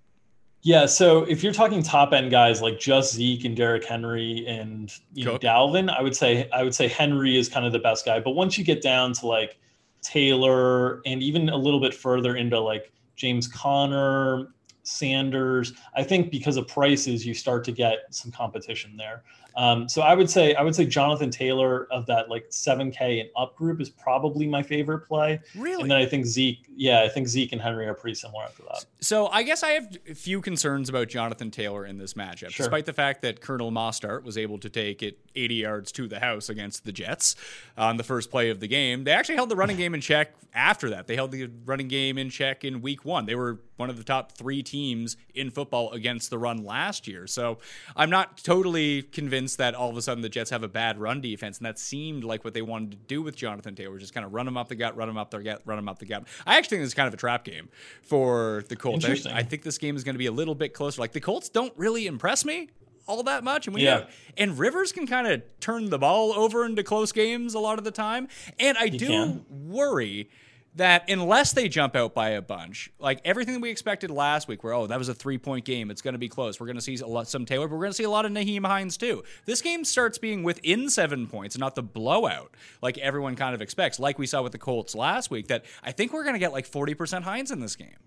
Yeah, 0.65 0.85
so 0.85 1.23
if 1.23 1.43
you're 1.43 1.51
talking 1.51 1.83
top 1.83 2.13
end 2.13 2.31
guys 2.31 2.61
like 2.61 2.79
just 2.79 3.13
Zeke 3.13 3.43
and 3.43 3.55
Derrick 3.55 3.83
Henry 3.83 4.45
and 4.47 4.89
you 5.13 5.25
know 5.25 5.37
Dalvin, 5.37 5.93
I 5.93 6.01
would 6.01 6.15
say 6.15 6.49
I 6.51 6.63
would 6.63 6.73
say 6.73 6.87
Henry 6.87 7.37
is 7.37 7.49
kind 7.49 7.65
of 7.65 7.73
the 7.73 7.79
best 7.79 8.05
guy. 8.05 8.21
But 8.21 8.31
once 8.31 8.57
you 8.57 8.63
get 8.63 8.81
down 8.81 9.11
to 9.13 9.27
like 9.27 9.59
Taylor 10.01 11.01
and 11.05 11.21
even 11.21 11.49
a 11.49 11.57
little 11.57 11.81
bit 11.81 11.93
further 11.93 12.37
into 12.37 12.57
like 12.61 12.93
James 13.17 13.45
Conner, 13.45 14.53
Sanders, 14.83 15.73
I 15.95 16.03
think 16.03 16.31
because 16.31 16.55
of 16.55 16.65
prices 16.69 17.25
you 17.25 17.33
start 17.33 17.65
to 17.65 17.73
get 17.73 17.99
some 18.11 18.31
competition 18.31 18.95
there. 18.95 19.23
Um, 19.55 19.87
so 19.87 20.01
I 20.01 20.15
would 20.15 20.29
say 20.29 20.55
I 20.55 20.63
would 20.63 20.75
say 20.75 20.85
Jonathan 20.85 21.29
Taylor 21.29 21.87
of 21.91 22.05
that 22.07 22.29
like 22.29 22.49
7K 22.49 23.21
and 23.21 23.29
up 23.37 23.55
group 23.55 23.79
is 23.81 23.89
probably 23.89 24.47
my 24.47 24.63
favorite 24.63 25.07
play. 25.07 25.39
Really? 25.55 25.83
And 25.83 25.91
then 25.91 25.97
I 25.97 26.05
think 26.05 26.25
Zeke, 26.25 26.65
yeah, 26.75 27.01
I 27.03 27.09
think 27.09 27.27
Zeke 27.27 27.51
and 27.51 27.61
Henry 27.61 27.87
are 27.87 27.93
pretty 27.93 28.15
similar 28.15 28.43
after 28.43 28.63
that. 28.63 28.85
So 28.99 29.27
I 29.27 29.43
guess 29.43 29.61
I 29.63 29.71
have 29.71 29.95
a 30.09 30.15
few 30.15 30.41
concerns 30.41 30.89
about 30.89 31.07
Jonathan 31.09 31.51
Taylor 31.51 31.85
in 31.85 31.97
this 31.97 32.13
matchup, 32.15 32.49
Sure. 32.49 32.65
despite 32.65 32.85
the 32.85 32.93
fact 32.93 33.21
that 33.21 33.41
Colonel 33.41 33.71
Mostert 33.71 34.23
was 34.23 34.37
able 34.37 34.57
to 34.59 34.69
take 34.69 35.03
it 35.03 35.19
80 35.35 35.55
yards 35.55 35.91
to 35.93 36.07
the 36.07 36.19
house 36.19 36.49
against 36.49 36.85
the 36.85 36.91
Jets 36.91 37.35
on 37.77 37.97
the 37.97 38.03
first 38.03 38.31
play 38.31 38.49
of 38.49 38.59
the 38.59 38.67
game. 38.67 39.03
They 39.03 39.11
actually 39.11 39.35
held 39.35 39.49
the 39.49 39.55
running 39.55 39.77
game 39.77 39.93
in 39.93 40.01
check 40.01 40.33
after 40.55 40.89
that. 40.91 41.07
They 41.07 41.15
held 41.15 41.31
the 41.31 41.49
running 41.65 41.87
game 41.87 42.17
in 42.17 42.29
check 42.29 42.63
in 42.63 42.81
week 42.81 43.03
one. 43.05 43.25
They 43.25 43.35
were 43.35 43.59
one 43.77 43.89
of 43.89 43.97
the 43.97 44.03
top 44.03 44.31
three 44.31 44.61
teams 44.61 45.17
in 45.33 45.49
football 45.49 45.91
against 45.91 46.29
the 46.29 46.37
run 46.37 46.63
last 46.63 47.07
year. 47.07 47.25
So 47.25 47.57
I'm 47.95 48.09
not 48.11 48.37
totally 48.37 49.01
convinced 49.01 49.42
that 49.57 49.75
all 49.75 49.89
of 49.89 49.97
a 49.97 50.01
sudden 50.01 50.21
the 50.21 50.29
Jets 50.29 50.49
have 50.49 50.63
a 50.63 50.67
bad 50.67 50.97
run 50.99 51.21
defense, 51.21 51.57
and 51.57 51.65
that 51.65 51.77
seemed 51.79 52.23
like 52.23 52.43
what 52.43 52.53
they 52.53 52.61
wanted 52.61 52.91
to 52.91 52.97
do 52.97 53.21
with 53.21 53.35
Jonathan 53.35 53.75
Taylor, 53.75 53.97
just 53.99 54.13
kind 54.13 54.25
of 54.25 54.33
run 54.33 54.47
him 54.47 54.57
up 54.57 54.67
the 54.69 54.75
gut, 54.75 54.95
run 54.97 55.09
him 55.09 55.17
up 55.17 55.31
the 55.31 55.41
gut, 55.41 55.61
run 55.65 55.77
him 55.79 55.87
up 55.89 55.99
the 55.99 56.05
gut. 56.05 56.25
I 56.45 56.57
actually 56.57 56.77
think 56.77 56.81
this 56.83 56.87
is 56.89 56.93
kind 56.93 57.07
of 57.07 57.13
a 57.13 57.17
trap 57.17 57.43
game 57.45 57.69
for 58.01 58.63
the 58.69 58.75
Colts. 58.75 59.05
I, 59.05 59.37
I 59.39 59.43
think 59.43 59.63
this 59.63 59.77
game 59.77 59.95
is 59.95 60.03
going 60.03 60.15
to 60.15 60.19
be 60.19 60.25
a 60.27 60.31
little 60.31 60.55
bit 60.55 60.73
closer. 60.73 61.01
Like 61.01 61.11
the 61.13 61.21
Colts 61.21 61.49
don't 61.49 61.73
really 61.77 62.07
impress 62.07 62.45
me 62.45 62.69
all 63.07 63.21
that 63.23 63.43
much, 63.43 63.67
and 63.67 63.73
we 63.75 63.83
Yeah. 63.83 63.99
know, 63.99 64.07
and 64.37 64.57
Rivers 64.57 64.91
can 64.93 65.05
kind 65.05 65.27
of 65.27 65.41
turn 65.59 65.89
the 65.89 65.99
ball 65.99 66.31
over 66.33 66.65
into 66.65 66.83
close 66.83 67.11
games 67.11 67.53
a 67.53 67.59
lot 67.59 67.77
of 67.77 67.83
the 67.83 67.91
time, 67.91 68.29
and 68.59 68.77
I 68.77 68.87
do 68.87 69.07
can. 69.07 69.45
worry 69.49 70.29
that 70.75 71.09
unless 71.09 71.53
they 71.53 71.67
jump 71.67 71.95
out 71.95 72.13
by 72.13 72.29
a 72.29 72.41
bunch, 72.41 72.91
like 72.99 73.21
everything 73.23 73.53
that 73.55 73.61
we 73.61 73.69
expected 73.69 74.09
last 74.09 74.47
week, 74.47 74.63
where 74.63 74.73
oh 74.73 74.87
that 74.87 74.97
was 74.97 75.09
a 75.09 75.13
three 75.13 75.37
point 75.37 75.65
game, 75.65 75.91
it's 75.91 76.01
going 76.01 76.13
to 76.13 76.19
be 76.19 76.29
close. 76.29 76.59
We're 76.59 76.65
going 76.65 76.77
to 76.77 76.81
see 76.81 76.97
a 76.97 77.07
lot 77.07 77.27
some 77.27 77.45
Taylor, 77.45 77.67
but 77.67 77.75
we're 77.75 77.83
going 77.83 77.91
to 77.91 77.97
see 77.97 78.03
a 78.03 78.09
lot 78.09 78.25
of 78.25 78.31
Nyheim 78.31 78.65
Hines 78.65 78.97
too. 78.97 79.23
This 79.45 79.61
game 79.61 79.85
starts 79.85 80.17
being 80.17 80.43
within 80.43 80.89
seven 80.89 81.27
points, 81.27 81.57
not 81.57 81.75
the 81.75 81.83
blowout 81.83 82.55
like 82.81 82.97
everyone 82.97 83.35
kind 83.35 83.53
of 83.53 83.61
expects, 83.61 83.99
like 83.99 84.17
we 84.17 84.25
saw 84.25 84.41
with 84.41 84.51
the 84.51 84.57
Colts 84.57 84.95
last 84.95 85.29
week. 85.29 85.47
That 85.47 85.65
I 85.83 85.91
think 85.91 86.13
we're 86.13 86.23
going 86.23 86.35
to 86.35 86.39
get 86.39 86.53
like 86.53 86.65
forty 86.65 86.93
percent 86.93 87.23
Hines 87.25 87.51
in 87.51 87.59
this 87.59 87.75
game. 87.75 87.97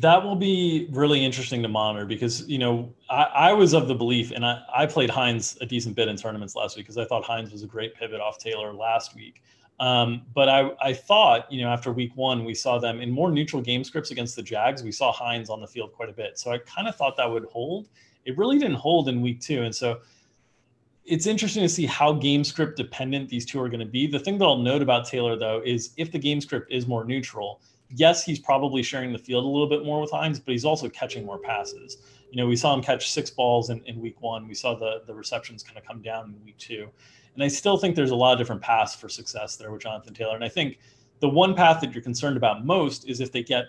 That 0.00 0.24
will 0.24 0.34
be 0.34 0.88
really 0.90 1.24
interesting 1.24 1.62
to 1.62 1.68
monitor 1.68 2.04
because 2.04 2.48
you 2.48 2.58
know 2.58 2.92
I, 3.08 3.22
I 3.22 3.52
was 3.52 3.74
of 3.74 3.86
the 3.86 3.94
belief, 3.94 4.32
and 4.32 4.44
I, 4.44 4.60
I 4.74 4.86
played 4.86 5.10
Hines 5.10 5.56
a 5.60 5.66
decent 5.66 5.94
bit 5.94 6.08
in 6.08 6.16
tournaments 6.16 6.56
last 6.56 6.76
week 6.76 6.86
because 6.86 6.98
I 6.98 7.04
thought 7.04 7.22
Hines 7.22 7.52
was 7.52 7.62
a 7.62 7.66
great 7.68 7.94
pivot 7.94 8.20
off 8.20 8.38
Taylor 8.38 8.72
last 8.72 9.14
week. 9.14 9.40
Um, 9.80 10.22
but 10.34 10.48
I, 10.48 10.70
I 10.80 10.92
thought, 10.92 11.50
you 11.52 11.62
know, 11.62 11.68
after 11.68 11.92
week 11.92 12.12
one, 12.14 12.44
we 12.44 12.54
saw 12.54 12.78
them 12.78 13.00
in 13.00 13.10
more 13.10 13.30
neutral 13.30 13.60
game 13.60 13.82
scripts 13.82 14.10
against 14.10 14.36
the 14.36 14.42
Jags. 14.42 14.82
We 14.82 14.92
saw 14.92 15.12
Hines 15.12 15.50
on 15.50 15.60
the 15.60 15.66
field 15.66 15.92
quite 15.92 16.08
a 16.08 16.12
bit. 16.12 16.38
So 16.38 16.52
I 16.52 16.58
kind 16.58 16.86
of 16.86 16.94
thought 16.96 17.16
that 17.16 17.30
would 17.30 17.44
hold. 17.46 17.88
It 18.24 18.38
really 18.38 18.58
didn't 18.58 18.76
hold 18.76 19.08
in 19.08 19.20
week 19.20 19.40
two. 19.40 19.62
And 19.62 19.74
so 19.74 20.00
it's 21.04 21.26
interesting 21.26 21.62
to 21.62 21.68
see 21.68 21.86
how 21.86 22.12
game 22.12 22.44
script 22.44 22.76
dependent 22.76 23.28
these 23.28 23.44
two 23.44 23.60
are 23.60 23.68
going 23.68 23.80
to 23.80 23.86
be. 23.86 24.06
The 24.06 24.18
thing 24.18 24.38
that 24.38 24.44
I'll 24.44 24.56
note 24.56 24.80
about 24.80 25.06
Taylor, 25.06 25.36
though, 25.36 25.60
is 25.64 25.90
if 25.96 26.10
the 26.10 26.18
game 26.18 26.40
script 26.40 26.72
is 26.72 26.86
more 26.86 27.04
neutral, 27.04 27.60
yes, 27.90 28.24
he's 28.24 28.38
probably 28.38 28.82
sharing 28.82 29.12
the 29.12 29.18
field 29.18 29.44
a 29.44 29.48
little 29.48 29.68
bit 29.68 29.84
more 29.84 30.00
with 30.00 30.10
Hines, 30.10 30.40
but 30.40 30.52
he's 30.52 30.64
also 30.64 30.88
catching 30.88 31.26
more 31.26 31.38
passes. 31.38 31.98
You 32.30 32.38
know, 32.38 32.46
we 32.46 32.56
saw 32.56 32.74
him 32.74 32.82
catch 32.82 33.10
six 33.10 33.28
balls 33.28 33.70
in, 33.70 33.82
in 33.84 34.00
week 34.00 34.20
one. 34.22 34.48
We 34.48 34.54
saw 34.54 34.74
the, 34.74 35.02
the 35.06 35.14
receptions 35.14 35.62
kind 35.62 35.76
of 35.76 35.84
come 35.84 36.00
down 36.00 36.34
in 36.36 36.44
week 36.44 36.58
two. 36.58 36.88
And 37.34 37.42
I 37.42 37.48
still 37.48 37.76
think 37.76 37.96
there's 37.96 38.10
a 38.10 38.16
lot 38.16 38.32
of 38.32 38.38
different 38.38 38.62
paths 38.62 38.94
for 38.94 39.08
success 39.08 39.56
there 39.56 39.70
with 39.70 39.82
Jonathan 39.82 40.14
Taylor. 40.14 40.34
And 40.34 40.44
I 40.44 40.48
think 40.48 40.78
the 41.20 41.28
one 41.28 41.54
path 41.54 41.80
that 41.80 41.92
you're 41.92 42.02
concerned 42.02 42.36
about 42.36 42.64
most 42.64 43.08
is 43.08 43.20
if 43.20 43.32
they 43.32 43.42
get, 43.42 43.66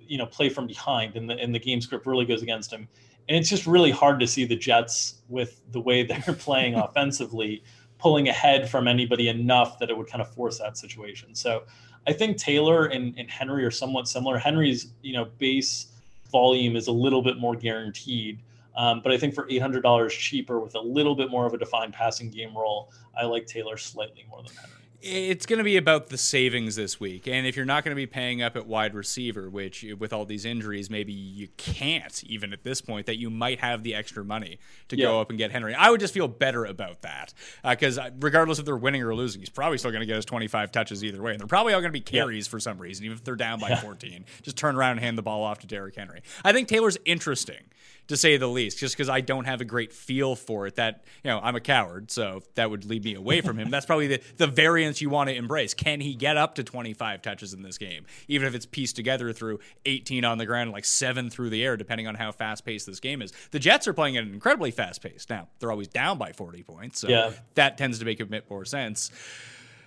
you 0.00 0.18
know, 0.18 0.26
play 0.26 0.48
from 0.48 0.66
behind 0.66 1.16
and 1.16 1.28
the, 1.28 1.34
and 1.34 1.54
the 1.54 1.60
game 1.60 1.80
script 1.80 2.06
really 2.06 2.24
goes 2.24 2.42
against 2.42 2.72
him. 2.72 2.88
And 3.28 3.36
it's 3.36 3.48
just 3.48 3.66
really 3.66 3.90
hard 3.90 4.18
to 4.20 4.26
see 4.26 4.44
the 4.44 4.56
Jets 4.56 5.22
with 5.28 5.60
the 5.70 5.80
way 5.80 6.02
they're 6.06 6.34
playing 6.34 6.74
offensively 6.76 7.62
pulling 8.02 8.28
ahead 8.28 8.68
from 8.68 8.88
anybody 8.88 9.28
enough 9.28 9.78
that 9.78 9.88
it 9.88 9.96
would 9.96 10.08
kind 10.08 10.20
of 10.20 10.28
force 10.34 10.58
that 10.58 10.76
situation. 10.76 11.36
So 11.36 11.62
I 12.04 12.12
think 12.12 12.36
Taylor 12.36 12.86
and, 12.86 13.16
and 13.16 13.30
Henry 13.30 13.64
are 13.64 13.70
somewhat 13.70 14.08
similar. 14.08 14.38
Henry's, 14.38 14.92
you 15.02 15.12
know, 15.12 15.26
base 15.38 15.86
volume 16.32 16.74
is 16.74 16.88
a 16.88 16.92
little 16.92 17.22
bit 17.22 17.38
more 17.38 17.54
guaranteed. 17.54 18.40
Um, 18.76 19.00
but 19.02 19.12
I 19.12 19.18
think 19.18 19.34
for 19.34 19.46
$800 19.46 20.10
cheaper 20.10 20.60
with 20.60 20.74
a 20.74 20.80
little 20.80 21.14
bit 21.14 21.30
more 21.30 21.46
of 21.46 21.54
a 21.54 21.58
defined 21.58 21.92
passing 21.92 22.30
game 22.30 22.56
role, 22.56 22.90
I 23.16 23.24
like 23.24 23.46
Taylor 23.46 23.76
slightly 23.76 24.24
more 24.28 24.42
than 24.42 24.54
Henry. 24.54 24.76
It's 25.04 25.46
going 25.46 25.58
to 25.58 25.64
be 25.64 25.76
about 25.76 26.10
the 26.10 26.16
savings 26.16 26.76
this 26.76 27.00
week. 27.00 27.26
And 27.26 27.44
if 27.44 27.56
you're 27.56 27.64
not 27.64 27.82
going 27.82 27.90
to 27.90 27.96
be 27.96 28.06
paying 28.06 28.40
up 28.40 28.54
at 28.56 28.68
wide 28.68 28.94
receiver, 28.94 29.50
which 29.50 29.84
with 29.98 30.12
all 30.12 30.24
these 30.24 30.44
injuries, 30.44 30.90
maybe 30.90 31.12
you 31.12 31.48
can't 31.56 32.22
even 32.22 32.52
at 32.52 32.62
this 32.62 32.80
point, 32.80 33.06
that 33.06 33.18
you 33.18 33.28
might 33.28 33.58
have 33.58 33.82
the 33.82 33.96
extra 33.96 34.24
money 34.24 34.60
to 34.88 34.96
go 34.96 35.20
up 35.20 35.30
and 35.30 35.38
get 35.38 35.50
Henry. 35.50 35.74
I 35.74 35.90
would 35.90 35.98
just 35.98 36.14
feel 36.14 36.28
better 36.28 36.64
about 36.64 37.02
that 37.02 37.34
because 37.68 37.98
regardless 38.20 38.60
if 38.60 38.64
they're 38.64 38.76
winning 38.76 39.02
or 39.02 39.12
losing, 39.12 39.40
he's 39.40 39.48
probably 39.48 39.76
still 39.76 39.90
going 39.90 40.02
to 40.02 40.06
get 40.06 40.14
his 40.14 40.24
25 40.24 40.70
touches 40.70 41.02
either 41.02 41.20
way. 41.20 41.32
And 41.32 41.40
they're 41.40 41.48
probably 41.48 41.74
all 41.74 41.80
going 41.80 41.92
to 41.92 41.92
be 41.92 42.00
carries 42.00 42.46
for 42.46 42.60
some 42.60 42.78
reason, 42.78 43.04
even 43.04 43.16
if 43.18 43.24
they're 43.24 43.34
down 43.34 43.58
by 43.58 43.74
14. 43.74 44.24
Just 44.42 44.56
turn 44.56 44.76
around 44.76 44.92
and 44.92 45.00
hand 45.00 45.18
the 45.18 45.22
ball 45.22 45.42
off 45.42 45.58
to 45.60 45.66
Derrick 45.66 45.96
Henry. 45.96 46.22
I 46.44 46.52
think 46.52 46.68
Taylor's 46.68 46.98
interesting 47.04 47.64
to 48.08 48.16
say 48.16 48.36
the 48.36 48.48
least, 48.48 48.78
just 48.78 48.94
because 48.96 49.08
I 49.08 49.20
don't 49.20 49.44
have 49.44 49.60
a 49.60 49.64
great 49.64 49.92
feel 49.92 50.34
for 50.34 50.66
it. 50.66 50.74
That 50.76 51.04
you 51.24 51.30
know, 51.30 51.40
I'm 51.42 51.56
a 51.56 51.60
coward, 51.60 52.10
so 52.10 52.42
that 52.56 52.70
would 52.70 52.84
lead 52.84 53.04
me 53.04 53.14
away 53.14 53.40
from 53.40 53.58
him. 53.58 53.70
That's 53.70 53.86
probably 53.86 54.06
the, 54.08 54.20
the 54.36 54.46
variance 54.46 55.00
you 55.00 55.08
want 55.08 55.30
to 55.30 55.36
embrace. 55.36 55.72
Can 55.72 56.00
he 56.00 56.14
get 56.14 56.36
up 56.36 56.56
to 56.56 56.64
25 56.64 57.22
touches 57.22 57.54
in 57.54 57.62
this 57.62 57.78
game, 57.78 58.04
even 58.28 58.46
if 58.48 58.54
it's 58.54 58.66
pieced 58.66 58.96
together 58.96 59.32
through 59.32 59.60
18 59.86 60.24
on 60.24 60.38
the 60.38 60.46
ground 60.46 60.62
and 60.64 60.72
like 60.72 60.84
seven 60.84 61.30
through 61.30 61.50
the 61.50 61.64
air, 61.64 61.76
depending 61.76 62.06
on 62.06 62.14
how 62.16 62.32
fast 62.32 62.64
paced 62.64 62.86
this 62.86 63.00
game 63.00 63.22
is? 63.22 63.32
The 63.52 63.58
Jets 63.58 63.86
are 63.88 63.92
playing 63.94 64.16
at 64.16 64.24
an 64.24 64.32
incredibly 64.34 64.72
fast 64.72 65.00
pace. 65.02 65.26
Now 65.30 65.48
they're 65.60 65.70
always 65.70 65.88
down 65.88 66.18
by 66.18 66.32
40 66.32 66.62
points, 66.64 67.00
so 67.00 67.08
Yeah. 67.08 67.32
that 67.54 67.78
tends 67.78 67.98
to 68.00 68.04
make 68.04 68.20
a 68.20 68.26
bit 68.26 68.50
more 68.50 68.64
sense. 68.64 69.10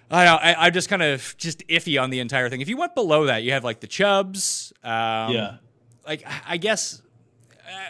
I 0.10 0.26
know, 0.26 0.36
I, 0.36 0.68
I'm 0.68 0.74
just 0.74 0.88
kind 0.88 1.02
of 1.02 1.36
just 1.38 1.68
iffy 1.68 2.02
on 2.02 2.12
the 2.12 2.20
entire 2.20 2.48
thing. 2.50 2.62
If 2.62 2.70
you 2.70 2.78
went 2.78 2.94
below 2.96 3.26
that, 3.26 3.44
you 3.44 3.52
have 3.54 3.64
like 3.64 3.80
the 3.80 3.88
Chubbs. 3.88 4.72
Um, 4.84 5.34
yeah. 5.34 5.58
like 6.08 6.24
I 6.48 6.58
guess 6.58 7.02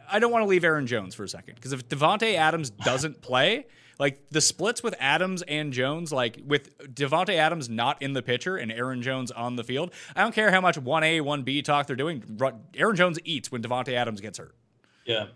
I 0.10 0.20
don't 0.20 0.32
want 0.32 0.44
to 0.44 0.48
leave 0.48 0.64
Aaron 0.64 0.88
Jones 0.88 1.16
for 1.16 1.24
a 1.24 1.30
second 1.30 1.56
because 1.56 1.74
if 1.74 1.88
Davante 1.88 2.36
Adams 2.36 2.70
doesn't 2.86 3.22
play, 3.22 3.66
like 4.00 4.30
the 4.30 4.42
splits 4.42 4.84
with 4.84 4.96
Adams 5.00 5.42
and 5.44 5.74
Jones, 5.74 6.12
like 6.12 6.40
with 6.46 6.78
Davante 6.80 7.36
Adams 7.36 7.70
not 7.70 8.02
in 8.02 8.14
the 8.14 8.22
pitcher 8.22 8.58
and 8.58 8.72
Aaron 8.72 9.02
Jones 9.02 9.32
on 9.32 9.56
the 9.56 9.64
field, 9.64 9.92
I 10.16 10.22
don't 10.22 10.34
care 10.34 10.52
how 10.52 10.62
much 10.62 10.78
one 10.78 11.04
A 11.04 11.22
one 11.22 11.44
B 11.44 11.62
talk 11.62 11.88
they're 11.88 11.96
doing. 11.96 12.24
Aaron 12.76 12.96
Jones 12.96 13.20
eats 13.24 13.52
when 13.52 13.62
Davante 13.62 13.94
Adams 13.94 14.22
gets 14.22 14.38
hurt. 14.38 14.56
Yeah. 15.06 15.28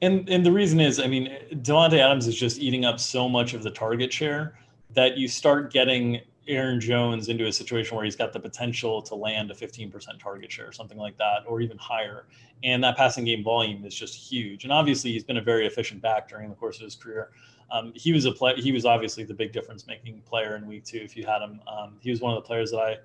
And 0.00 0.28
and 0.28 0.44
the 0.44 0.52
reason 0.52 0.80
is, 0.80 0.98
I 0.98 1.06
mean, 1.06 1.36
Davante 1.52 1.98
Adams 1.98 2.26
is 2.26 2.34
just 2.34 2.58
eating 2.58 2.84
up 2.84 2.98
so 2.98 3.28
much 3.28 3.54
of 3.54 3.62
the 3.62 3.70
target 3.70 4.12
share 4.12 4.58
that 4.94 5.16
you 5.16 5.28
start 5.28 5.72
getting 5.72 6.20
Aaron 6.48 6.80
Jones 6.80 7.28
into 7.28 7.46
a 7.46 7.52
situation 7.52 7.96
where 7.96 8.04
he's 8.04 8.16
got 8.16 8.32
the 8.32 8.40
potential 8.40 9.00
to 9.02 9.14
land 9.14 9.50
a 9.50 9.54
15% 9.54 10.18
target 10.18 10.50
share 10.50 10.68
or 10.68 10.72
something 10.72 10.98
like 10.98 11.16
that, 11.18 11.44
or 11.46 11.60
even 11.60 11.78
higher. 11.78 12.26
And 12.64 12.82
that 12.84 12.96
passing 12.96 13.24
game 13.24 13.44
volume 13.44 13.84
is 13.84 13.94
just 13.94 14.14
huge. 14.14 14.64
And 14.64 14.72
obviously, 14.72 15.12
he's 15.12 15.24
been 15.24 15.36
a 15.36 15.42
very 15.42 15.66
efficient 15.66 16.02
back 16.02 16.28
during 16.28 16.48
the 16.48 16.56
course 16.56 16.78
of 16.78 16.84
his 16.84 16.94
career. 16.94 17.30
Um, 17.70 17.92
he 17.94 18.12
was 18.12 18.24
a 18.24 18.32
play. 18.32 18.54
He 18.56 18.72
was 18.72 18.84
obviously 18.84 19.24
the 19.24 19.34
big 19.34 19.52
difference 19.52 19.86
making 19.86 20.20
player 20.22 20.56
in 20.56 20.66
week 20.66 20.84
two. 20.84 20.98
If 20.98 21.16
you 21.16 21.24
had 21.24 21.42
him, 21.42 21.60
um, 21.66 21.96
he 22.00 22.10
was 22.10 22.20
one 22.20 22.36
of 22.36 22.42
the 22.42 22.46
players 22.46 22.70
that 22.72 22.78
I, 22.78 22.96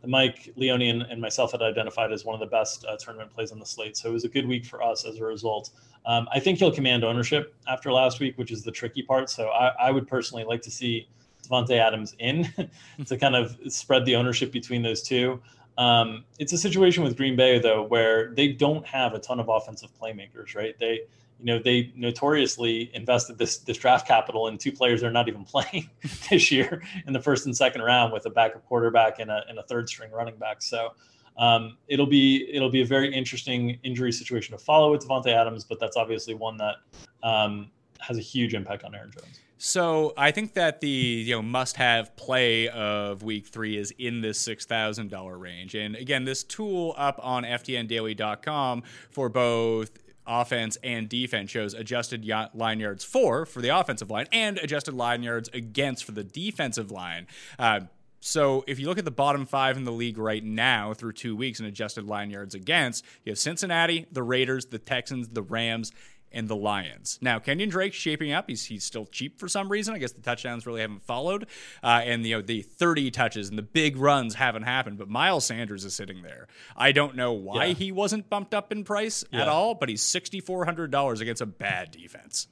that 0.00 0.08
Mike 0.08 0.52
Leone 0.56 0.82
and, 0.82 1.02
and 1.02 1.20
myself 1.20 1.52
had 1.52 1.62
identified 1.62 2.12
as 2.12 2.24
one 2.24 2.34
of 2.34 2.40
the 2.40 2.46
best 2.46 2.84
uh, 2.86 2.96
tournament 2.96 3.32
plays 3.32 3.52
on 3.52 3.58
the 3.58 3.66
slate. 3.66 3.96
So 3.96 4.10
it 4.10 4.12
was 4.12 4.24
a 4.24 4.28
good 4.28 4.46
week 4.46 4.64
for 4.64 4.82
us 4.82 5.04
as 5.04 5.18
a 5.18 5.24
result. 5.24 5.70
Um, 6.06 6.28
I 6.32 6.40
think 6.40 6.58
he'll 6.58 6.72
command 6.72 7.04
ownership 7.04 7.54
after 7.68 7.92
last 7.92 8.20
week, 8.20 8.38
which 8.38 8.50
is 8.50 8.62
the 8.62 8.72
tricky 8.72 9.02
part. 9.02 9.30
So 9.30 9.48
I, 9.48 9.88
I 9.88 9.90
would 9.90 10.06
personally 10.06 10.44
like 10.44 10.62
to 10.62 10.70
see 10.70 11.08
Davante 11.52 11.78
Adams 11.78 12.14
in 12.18 12.52
to 13.06 13.16
kind 13.16 13.36
of 13.36 13.56
spread 13.68 14.04
the 14.04 14.16
ownership 14.16 14.52
between 14.52 14.82
those 14.82 15.02
two. 15.02 15.40
Um, 15.78 16.24
it's 16.38 16.52
a 16.52 16.58
situation 16.58 17.02
with 17.02 17.16
Green 17.16 17.36
Bay 17.36 17.58
though 17.58 17.82
where 17.82 18.34
they 18.34 18.48
don't 18.48 18.86
have 18.86 19.14
a 19.14 19.18
ton 19.18 19.40
of 19.40 19.48
offensive 19.48 19.90
playmakers, 20.00 20.54
right? 20.54 20.78
They, 20.78 21.02
you 21.38 21.46
know, 21.46 21.58
they 21.58 21.92
notoriously 21.96 22.90
invested 22.94 23.38
this 23.38 23.58
this 23.58 23.78
draft 23.78 24.06
capital 24.06 24.48
in 24.48 24.58
two 24.58 24.72
players 24.72 25.00
they're 25.00 25.10
not 25.10 25.28
even 25.28 25.44
playing 25.54 25.88
this 26.30 26.50
year 26.50 26.82
in 27.06 27.12
the 27.12 27.20
first 27.20 27.46
and 27.46 27.56
second 27.56 27.82
round 27.82 28.12
with 28.12 28.26
a 28.26 28.30
backup 28.30 28.64
quarterback 28.66 29.18
and 29.18 29.30
a, 29.30 29.42
and 29.48 29.58
a 29.58 29.62
third 29.62 29.88
string 29.88 30.10
running 30.10 30.36
back. 30.36 30.62
So 30.62 30.90
um, 31.38 31.78
it'll 31.88 32.06
be 32.06 32.48
it'll 32.52 32.70
be 32.70 32.82
a 32.82 32.86
very 32.86 33.12
interesting 33.12 33.78
injury 33.82 34.12
situation 34.12 34.56
to 34.56 34.62
follow 34.62 34.90
with 34.90 35.06
Davante 35.06 35.28
Adams, 35.28 35.64
but 35.64 35.80
that's 35.80 35.96
obviously 35.96 36.34
one 36.34 36.58
that 36.58 36.76
um, 37.22 37.70
has 38.00 38.18
a 38.18 38.20
huge 38.20 38.52
impact 38.52 38.84
on 38.84 38.94
Aaron 38.94 39.10
Jones. 39.10 39.40
So 39.64 40.12
I 40.16 40.32
think 40.32 40.54
that 40.54 40.80
the 40.80 40.88
you 40.88 41.36
know 41.36 41.40
must-have 41.40 42.16
play 42.16 42.66
of 42.68 43.22
week 43.22 43.46
three 43.46 43.76
is 43.76 43.92
in 43.96 44.20
this 44.20 44.40
six 44.40 44.66
thousand 44.66 45.08
dollar 45.08 45.38
range. 45.38 45.76
And 45.76 45.94
again, 45.94 46.24
this 46.24 46.42
tool 46.42 46.96
up 46.98 47.20
on 47.22 47.44
FTNDaily.com 47.44 48.82
for 49.10 49.28
both 49.28 49.92
offense 50.26 50.78
and 50.82 51.08
defense 51.08 51.52
shows 51.52 51.74
adjusted 51.74 52.28
line 52.54 52.80
yards 52.80 53.04
for 53.04 53.46
for 53.46 53.62
the 53.62 53.68
offensive 53.68 54.10
line 54.10 54.26
and 54.32 54.58
adjusted 54.58 54.94
line 54.94 55.22
yards 55.22 55.48
against 55.52 56.02
for 56.02 56.10
the 56.10 56.24
defensive 56.24 56.90
line. 56.90 57.28
Uh, 57.56 57.82
so 58.24 58.64
if 58.68 58.78
you 58.78 58.86
look 58.86 58.98
at 58.98 59.04
the 59.04 59.10
bottom 59.10 59.46
five 59.46 59.76
in 59.76 59.82
the 59.82 59.90
league 59.92 60.16
right 60.16 60.44
now 60.44 60.94
through 60.94 61.12
two 61.12 61.34
weeks 61.34 61.58
and 61.58 61.66
adjusted 61.66 62.06
line 62.06 62.30
yards 62.30 62.54
against, 62.54 63.04
you 63.24 63.30
have 63.30 63.38
Cincinnati, 63.38 64.06
the 64.12 64.22
Raiders, 64.22 64.66
the 64.66 64.78
Texans, 64.78 65.28
the 65.28 65.42
Rams, 65.42 65.90
and 66.34 66.48
the 66.48 66.56
Lions. 66.56 67.18
Now, 67.20 67.38
Kenyan 67.38 67.70
Drake 67.70 67.92
shaping 67.94 68.32
up. 68.32 68.48
He's 68.48 68.64
he's 68.64 68.84
still 68.84 69.06
cheap 69.06 69.38
for 69.38 69.48
some 69.48 69.68
reason. 69.70 69.94
I 69.94 69.98
guess 69.98 70.12
the 70.12 70.22
touchdowns 70.22 70.66
really 70.66 70.80
haven't 70.80 71.02
followed, 71.02 71.46
uh, 71.82 72.00
and 72.04 72.24
you 72.26 72.36
know 72.36 72.42
the 72.42 72.62
30 72.62 73.10
touches 73.10 73.48
and 73.48 73.58
the 73.58 73.62
big 73.62 73.96
runs 73.96 74.34
haven't 74.34 74.62
happened. 74.64 74.98
But 74.98 75.08
Miles 75.08 75.44
Sanders 75.44 75.84
is 75.84 75.94
sitting 75.94 76.22
there. 76.22 76.48
I 76.76 76.92
don't 76.92 77.16
know 77.16 77.32
why 77.32 77.66
Yeah. 77.66 77.74
he 77.74 77.92
wasn't 77.92 78.28
bumped 78.30 78.54
up 78.54 78.72
in 78.72 78.84
price 78.84 79.24
at 79.32 79.48
all, 79.48 79.74
but 79.74 79.88
he's 79.88 80.02
$6,400 80.02 81.20
against 81.20 81.40
a 81.42 81.46
bad 81.46 81.90
defense. 81.90 82.48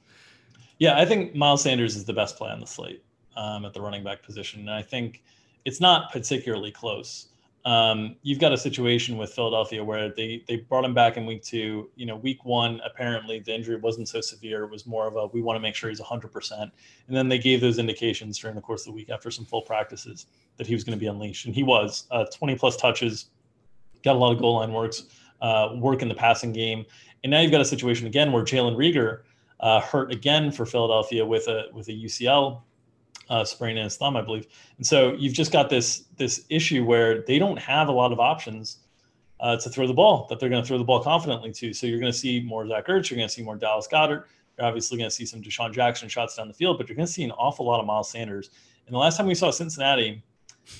Yeah, 0.79 0.97
I 0.99 1.05
think 1.05 1.35
Miles 1.35 1.61
Sanders 1.63 1.95
is 1.95 2.05
the 2.05 2.13
best 2.13 2.37
play 2.37 2.49
on 2.49 2.59
the 2.59 2.65
slate 2.67 3.03
um, 3.35 3.65
at 3.65 3.73
the 3.73 3.81
running 3.81 4.03
back 4.03 4.23
position, 4.23 4.61
and 4.61 4.71
I 4.71 4.81
think 4.81 5.21
it's 5.65 5.79
not 5.79 6.11
particularly 6.11 6.71
close. 6.71 7.27
Um, 7.63 8.15
you've 8.23 8.39
got 8.39 8.53
a 8.53 8.57
situation 8.57 9.17
with 9.17 9.33
Philadelphia 9.33 9.83
where 9.83 10.09
they 10.09 10.43
they 10.47 10.57
brought 10.57 10.83
him 10.83 10.93
back 10.93 11.17
in 11.17 11.25
week 11.25 11.43
two. 11.43 11.89
You 11.95 12.07
know, 12.07 12.15
week 12.15 12.43
one 12.43 12.81
apparently 12.83 13.39
the 13.39 13.53
injury 13.53 13.75
wasn't 13.75 14.07
so 14.07 14.19
severe; 14.19 14.63
it 14.63 14.71
was 14.71 14.87
more 14.87 15.07
of 15.07 15.15
a 15.15 15.27
we 15.27 15.41
want 15.41 15.57
to 15.57 15.59
make 15.59 15.75
sure 15.75 15.89
he's 15.89 15.99
100. 15.99 16.31
percent 16.31 16.71
And 17.07 17.15
then 17.15 17.29
they 17.29 17.37
gave 17.37 17.61
those 17.61 17.77
indications 17.77 18.39
during 18.39 18.55
the 18.55 18.61
course 18.61 18.81
of 18.81 18.85
the 18.87 18.93
week 18.93 19.09
after 19.09 19.29
some 19.29 19.45
full 19.45 19.61
practices 19.61 20.25
that 20.57 20.65
he 20.65 20.73
was 20.73 20.83
going 20.83 20.97
to 20.97 20.99
be 20.99 21.07
unleashed, 21.07 21.45
and 21.45 21.53
he 21.53 21.63
was. 21.63 22.07
Uh, 22.09 22.25
20 22.33 22.55
plus 22.55 22.77
touches, 22.77 23.27
got 24.03 24.15
a 24.15 24.19
lot 24.19 24.31
of 24.31 24.39
goal 24.39 24.55
line 24.55 24.73
works, 24.73 25.03
uh, 25.41 25.69
work 25.75 26.01
in 26.01 26.09
the 26.09 26.15
passing 26.15 26.51
game, 26.51 26.85
and 27.23 27.29
now 27.29 27.39
you've 27.41 27.51
got 27.51 27.61
a 27.61 27.65
situation 27.65 28.07
again 28.07 28.31
where 28.31 28.43
Jalen 28.43 28.75
Reagor 28.75 29.21
uh, 29.59 29.79
hurt 29.81 30.11
again 30.11 30.51
for 30.51 30.65
Philadelphia 30.65 31.23
with 31.23 31.47
a 31.47 31.65
with 31.73 31.87
a 31.89 31.91
UCL 31.91 32.61
uh, 33.31 33.45
in 33.61 33.77
his 33.77 33.95
thumb, 33.95 34.17
I 34.17 34.21
believe. 34.21 34.45
And 34.77 34.85
so 34.85 35.13
you've 35.13 35.33
just 35.33 35.51
got 35.51 35.69
this 35.69 36.03
this 36.17 36.45
issue 36.49 36.83
where 36.83 37.21
they 37.21 37.39
don't 37.39 37.57
have 37.57 37.87
a 37.87 37.91
lot 37.91 38.11
of 38.11 38.19
options 38.19 38.77
uh, 39.39 39.55
to 39.57 39.69
throw 39.69 39.87
the 39.87 39.93
ball 39.93 40.27
that 40.29 40.39
they're 40.39 40.49
going 40.49 40.61
to 40.61 40.67
throw 40.67 40.77
the 40.77 40.83
ball 40.83 41.01
confidently 41.01 41.51
to. 41.53 41.73
So 41.73 41.87
you're 41.87 41.99
going 41.99 42.11
to 42.11 42.17
see 42.17 42.41
more 42.41 42.67
Zach 42.67 42.87
Ertz, 42.87 43.09
you're 43.09 43.17
going 43.17 43.29
to 43.29 43.33
see 43.33 43.41
more 43.41 43.55
Dallas 43.55 43.87
Goedert. 43.87 44.25
You're 44.57 44.67
obviously 44.67 44.97
going 44.97 45.09
to 45.09 45.15
see 45.15 45.25
some 45.25 45.41
DeSean 45.41 45.73
Jackson 45.73 46.09
shots 46.09 46.35
down 46.35 46.49
the 46.49 46.53
field, 46.53 46.77
but 46.77 46.89
you're 46.89 46.95
going 46.95 47.07
to 47.07 47.11
see 47.11 47.23
an 47.23 47.31
awful 47.31 47.65
lot 47.65 47.79
of 47.79 47.85
Miles 47.85 48.11
Sanders. 48.11 48.49
And 48.85 48.93
the 48.93 48.99
last 48.99 49.15
time 49.15 49.25
we 49.25 49.33
saw 49.33 49.49
Cincinnati, 49.49 50.21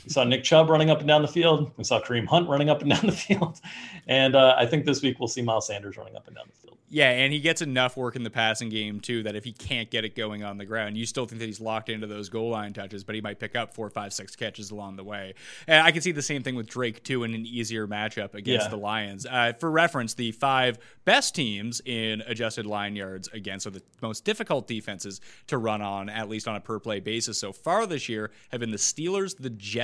we 0.06 0.10
saw 0.12 0.24
Nick 0.24 0.44
Chubb 0.44 0.70
running 0.70 0.90
up 0.90 1.00
and 1.00 1.08
down 1.08 1.22
the 1.22 1.28
field. 1.28 1.72
We 1.78 1.84
saw 1.84 2.02
Kareem 2.02 2.26
Hunt 2.28 2.50
running 2.50 2.70
up 2.70 2.82
and 2.82 2.90
down 2.92 3.06
the 3.06 3.12
field. 3.12 3.60
And 4.08 4.36
uh, 4.36 4.56
I 4.58 4.66
think 4.66 4.86
this 4.86 5.02
week 5.04 5.20
we'll 5.20 5.28
see 5.28 5.44
Miles 5.44 5.68
Sanders 5.68 5.96
running 5.96 6.16
up 6.16 6.26
and 6.28 6.36
down 6.36 6.46
the 6.48 6.54
field. 6.54 6.78
Yeah, 6.90 7.10
and 7.12 7.32
he 7.32 7.40
gets 7.40 7.62
enough 7.62 7.96
work 7.96 8.18
in 8.18 8.24
the 8.24 8.30
passing 8.30 8.68
game 8.68 9.00
too 9.00 9.24
that 9.24 9.36
if 9.36 9.46
he 9.46 9.54
can't 9.54 9.90
get 9.90 10.04
it 10.04 10.14
going 10.16 10.44
on 10.44 10.58
the 10.58 10.66
ground, 10.66 10.98
you 10.98 11.06
still 11.06 11.26
think 11.26 11.40
that 11.40 11.46
he's 11.46 11.62
locked 11.62 11.88
into 11.88 12.06
those 12.08 12.28
goal 12.28 12.50
line 12.50 12.74
touches, 12.74 13.06
but 13.06 13.16
he 13.16 13.22
might 13.22 13.40
pick 13.40 13.56
up 13.56 13.74
four, 13.74 13.90
five, 13.90 14.12
six 14.12 14.36
catches 14.36 14.72
along 14.72 14.98
the 14.98 15.04
way. 15.04 15.36
And 15.68 15.82
I 15.86 15.92
can 15.92 16.02
see 16.02 16.12
the 16.12 16.22
same 16.22 16.44
thing 16.44 16.56
with 16.56 16.68
Drake 16.68 17.04
too 17.04 17.24
in 17.24 17.34
an 17.34 17.46
easier 17.46 17.88
matchup 17.88 18.34
against 18.34 18.66
Yeah. 18.66 18.70
the 18.72 18.78
Lions. 18.78 19.26
Uh, 19.26 19.54
for 19.58 19.72
reference, 19.72 20.16
the 20.16 20.34
five 20.34 20.80
best 21.06 21.34
teams 21.34 21.82
in 21.86 22.22
adjusted 22.28 22.66
line 22.66 22.98
yards 22.98 23.30
against, 23.30 23.64
so 23.64 23.70
the 23.70 23.84
most 24.02 24.26
difficult 24.26 24.68
defenses 24.68 25.22
to 25.48 25.58
run 25.58 25.82
on, 25.82 26.10
at 26.10 26.28
least 26.28 26.46
on 26.48 26.56
a 26.58 26.60
per 26.60 26.80
play 26.80 27.00
basis 27.00 27.38
so 27.38 27.54
far 27.54 27.86
this 27.86 28.10
year, 28.10 28.32
have 28.50 28.60
been 28.60 28.72
the 28.72 28.78
Steelers, 28.78 29.38
the 29.38 29.50
Jets, 29.52 29.81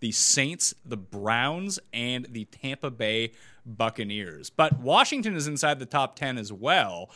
the 0.00 0.12
Saints, 0.12 0.74
the 0.84 0.96
Browns, 0.96 1.78
and 1.92 2.26
the 2.30 2.44
Tampa 2.46 2.90
Bay 2.90 3.32
Buccaneers. 3.64 4.50
But 4.50 4.78
Washington 4.80 5.34
is 5.36 5.46
inside 5.46 5.78
the 5.78 5.86
top 5.86 6.16
10 6.16 6.38
as 6.38 6.52
well. 6.52 7.10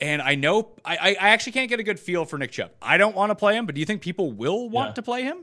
And 0.00 0.22
I 0.22 0.34
know 0.34 0.70
I, 0.84 0.96
I 0.96 1.08
I 1.20 1.28
actually 1.30 1.52
can't 1.52 1.68
get 1.68 1.78
a 1.78 1.82
good 1.82 2.00
feel 2.00 2.24
for 2.24 2.38
Nick 2.38 2.52
Chubb. 2.52 2.70
I 2.80 2.96
don't 2.96 3.14
want 3.14 3.30
to 3.30 3.34
play 3.34 3.54
him, 3.56 3.66
but 3.66 3.74
do 3.74 3.80
you 3.80 3.86
think 3.86 4.00
people 4.00 4.32
will 4.32 4.68
want 4.70 4.90
Yeah. 4.90 4.94
to 4.94 5.02
play 5.02 5.22
him? 5.24 5.38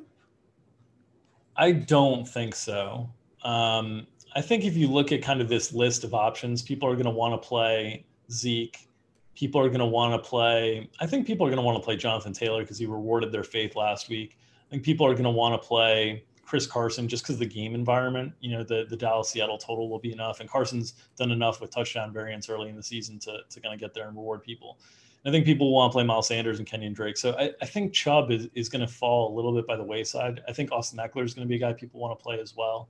I 1.56 1.72
don't 1.74 2.28
think 2.28 2.56
so. 2.56 3.10
Um, 3.44 4.08
I 4.36 4.42
think 4.42 4.63
if 4.63 4.76
you 4.76 4.88
look 4.88 5.12
at 5.12 5.22
kind 5.22 5.42
of 5.42 5.50
this 5.50 5.74
list 5.74 6.04
of 6.04 6.13
options, 6.13 6.62
people 6.62 6.88
are 6.90 6.94
going 6.94 7.06
to 7.06 7.12
want 7.12 7.40
to 7.40 7.48
play 7.48 8.06
Zeke. 8.32 8.88
People 9.36 9.62
are 9.62 9.68
going 9.68 9.80
to 9.80 9.86
want 9.86 10.13
to 10.22 10.28
play. 10.30 10.90
I 11.00 11.06
think 11.06 11.28
people 11.28 11.46
are 11.46 11.50
going 11.50 11.58
to 11.58 11.63
want 11.63 11.78
to 11.78 11.84
play 11.84 11.96
Jonathan 11.96 12.34
Taylor 12.34 12.62
because 12.62 12.78
he 12.80 12.86
rewarded 12.86 13.32
their 13.32 13.44
faith 13.44 13.76
last 13.76 14.10
week. 14.10 14.38
I 14.67 14.71
think 14.71 14.84
people 14.84 15.06
are 15.06 15.13
going 15.13 15.23
to 15.23 15.30
want 15.30 15.60
to 15.60 15.67
play 15.67 16.23
Chris 16.45 16.65
Carson 16.65 17.08
just 17.08 17.23
because 17.23 17.38
the 17.38 17.45
game 17.45 17.75
environment. 17.75 18.34
You 18.39 18.51
know, 18.51 18.63
the 18.63 18.86
the 18.89 18.95
Dallas 18.95 19.30
Seattle 19.30 19.58
total 19.58 19.89
will 19.89 19.99
be 19.99 20.13
enough, 20.13 20.39
and 20.39 20.49
Carson's 20.49 20.93
done 21.17 21.32
enough 21.32 21.62
with 21.62 21.71
touchdown 21.71 22.13
variance 22.13 22.49
early 22.49 22.69
in 22.69 22.75
the 22.75 22.84
season 22.84 23.19
to 23.19 23.39
to 23.49 23.60
kind 23.60 23.73
of 23.73 23.80
get 23.80 23.93
there 23.93 24.08
and 24.08 24.15
reward 24.15 24.43
people. 24.43 24.80
I 25.25 25.32
think 25.32 25.45
people 25.45 25.73
want 25.73 25.91
to 25.91 25.93
play 25.93 26.06
Miles 26.06 26.27
Sanders 26.27 26.60
and 26.60 26.67
Kenyan 26.67 26.93
Drake. 26.93 27.17
So 27.17 27.36
I, 27.38 27.51
I 27.62 27.65
think 27.65 27.91
Chubb 27.91 28.32
is, 28.32 28.47
is 28.53 28.69
going 28.69 28.86
to 28.86 28.88
fall 28.88 29.34
a 29.34 29.36
little 29.36 29.53
bit 29.53 29.67
by 29.67 29.75
the 29.75 29.84
wayside. 29.84 30.41
I 30.47 30.53
think 30.53 30.71
Austin 30.71 30.99
Ekeler 30.99 31.25
is 31.25 31.34
going 31.34 31.45
to 31.45 31.49
be 31.49 31.56
a 31.56 31.60
guy 31.60 31.73
people 31.73 31.99
want 31.99 32.17
to 32.17 32.23
play 32.23 32.39
as 32.39 32.56
well. 32.56 32.88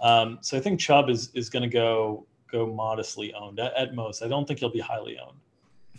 Um, 0.00 0.38
so 0.42 0.56
I 0.56 0.60
think 0.60 0.78
Chubb 0.78 1.10
is 1.10 1.30
is 1.34 1.50
going 1.50 1.62
to 1.62 1.68
go 1.68 2.26
go 2.50 2.66
modestly 2.66 3.34
owned 3.34 3.58
at, 3.58 3.74
at 3.74 3.94
most. 3.94 4.22
I 4.22 4.28
don't 4.28 4.46
think 4.46 4.60
he'll 4.60 4.70
be 4.70 4.80
highly 4.80 5.18
owned. 5.18 5.38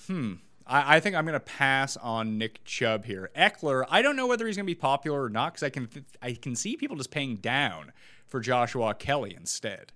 Hmm. 0.08 0.34
I, 0.66 0.98
I 0.98 1.00
think 1.00 1.16
I'm 1.16 1.26
going 1.26 1.34
to 1.34 1.40
pass 1.40 1.98
on 1.98 2.38
Nick 2.38 2.64
Chubb 2.64 3.06
here. 3.06 3.30
Ekeler, 3.36 3.86
I 3.90 4.02
don't 4.02 4.16
know 4.16 4.28
whether 4.28 4.48
he's 4.48 4.56
going 4.56 4.66
to 4.66 4.72
be 4.72 4.76
popular 4.76 5.24
or 5.24 5.30
not 5.30 5.54
because 5.54 5.64
I 5.64 5.70
can 5.70 5.88
th- 5.88 6.06
I 6.22 6.34
can 6.34 6.56
see 6.56 6.76
people 6.76 6.96
just 6.96 7.12
paying 7.12 7.38
down 7.38 7.92
for 8.28 8.40
Joshua 8.40 8.94
Kelley 8.94 9.36
instead. 9.36 9.92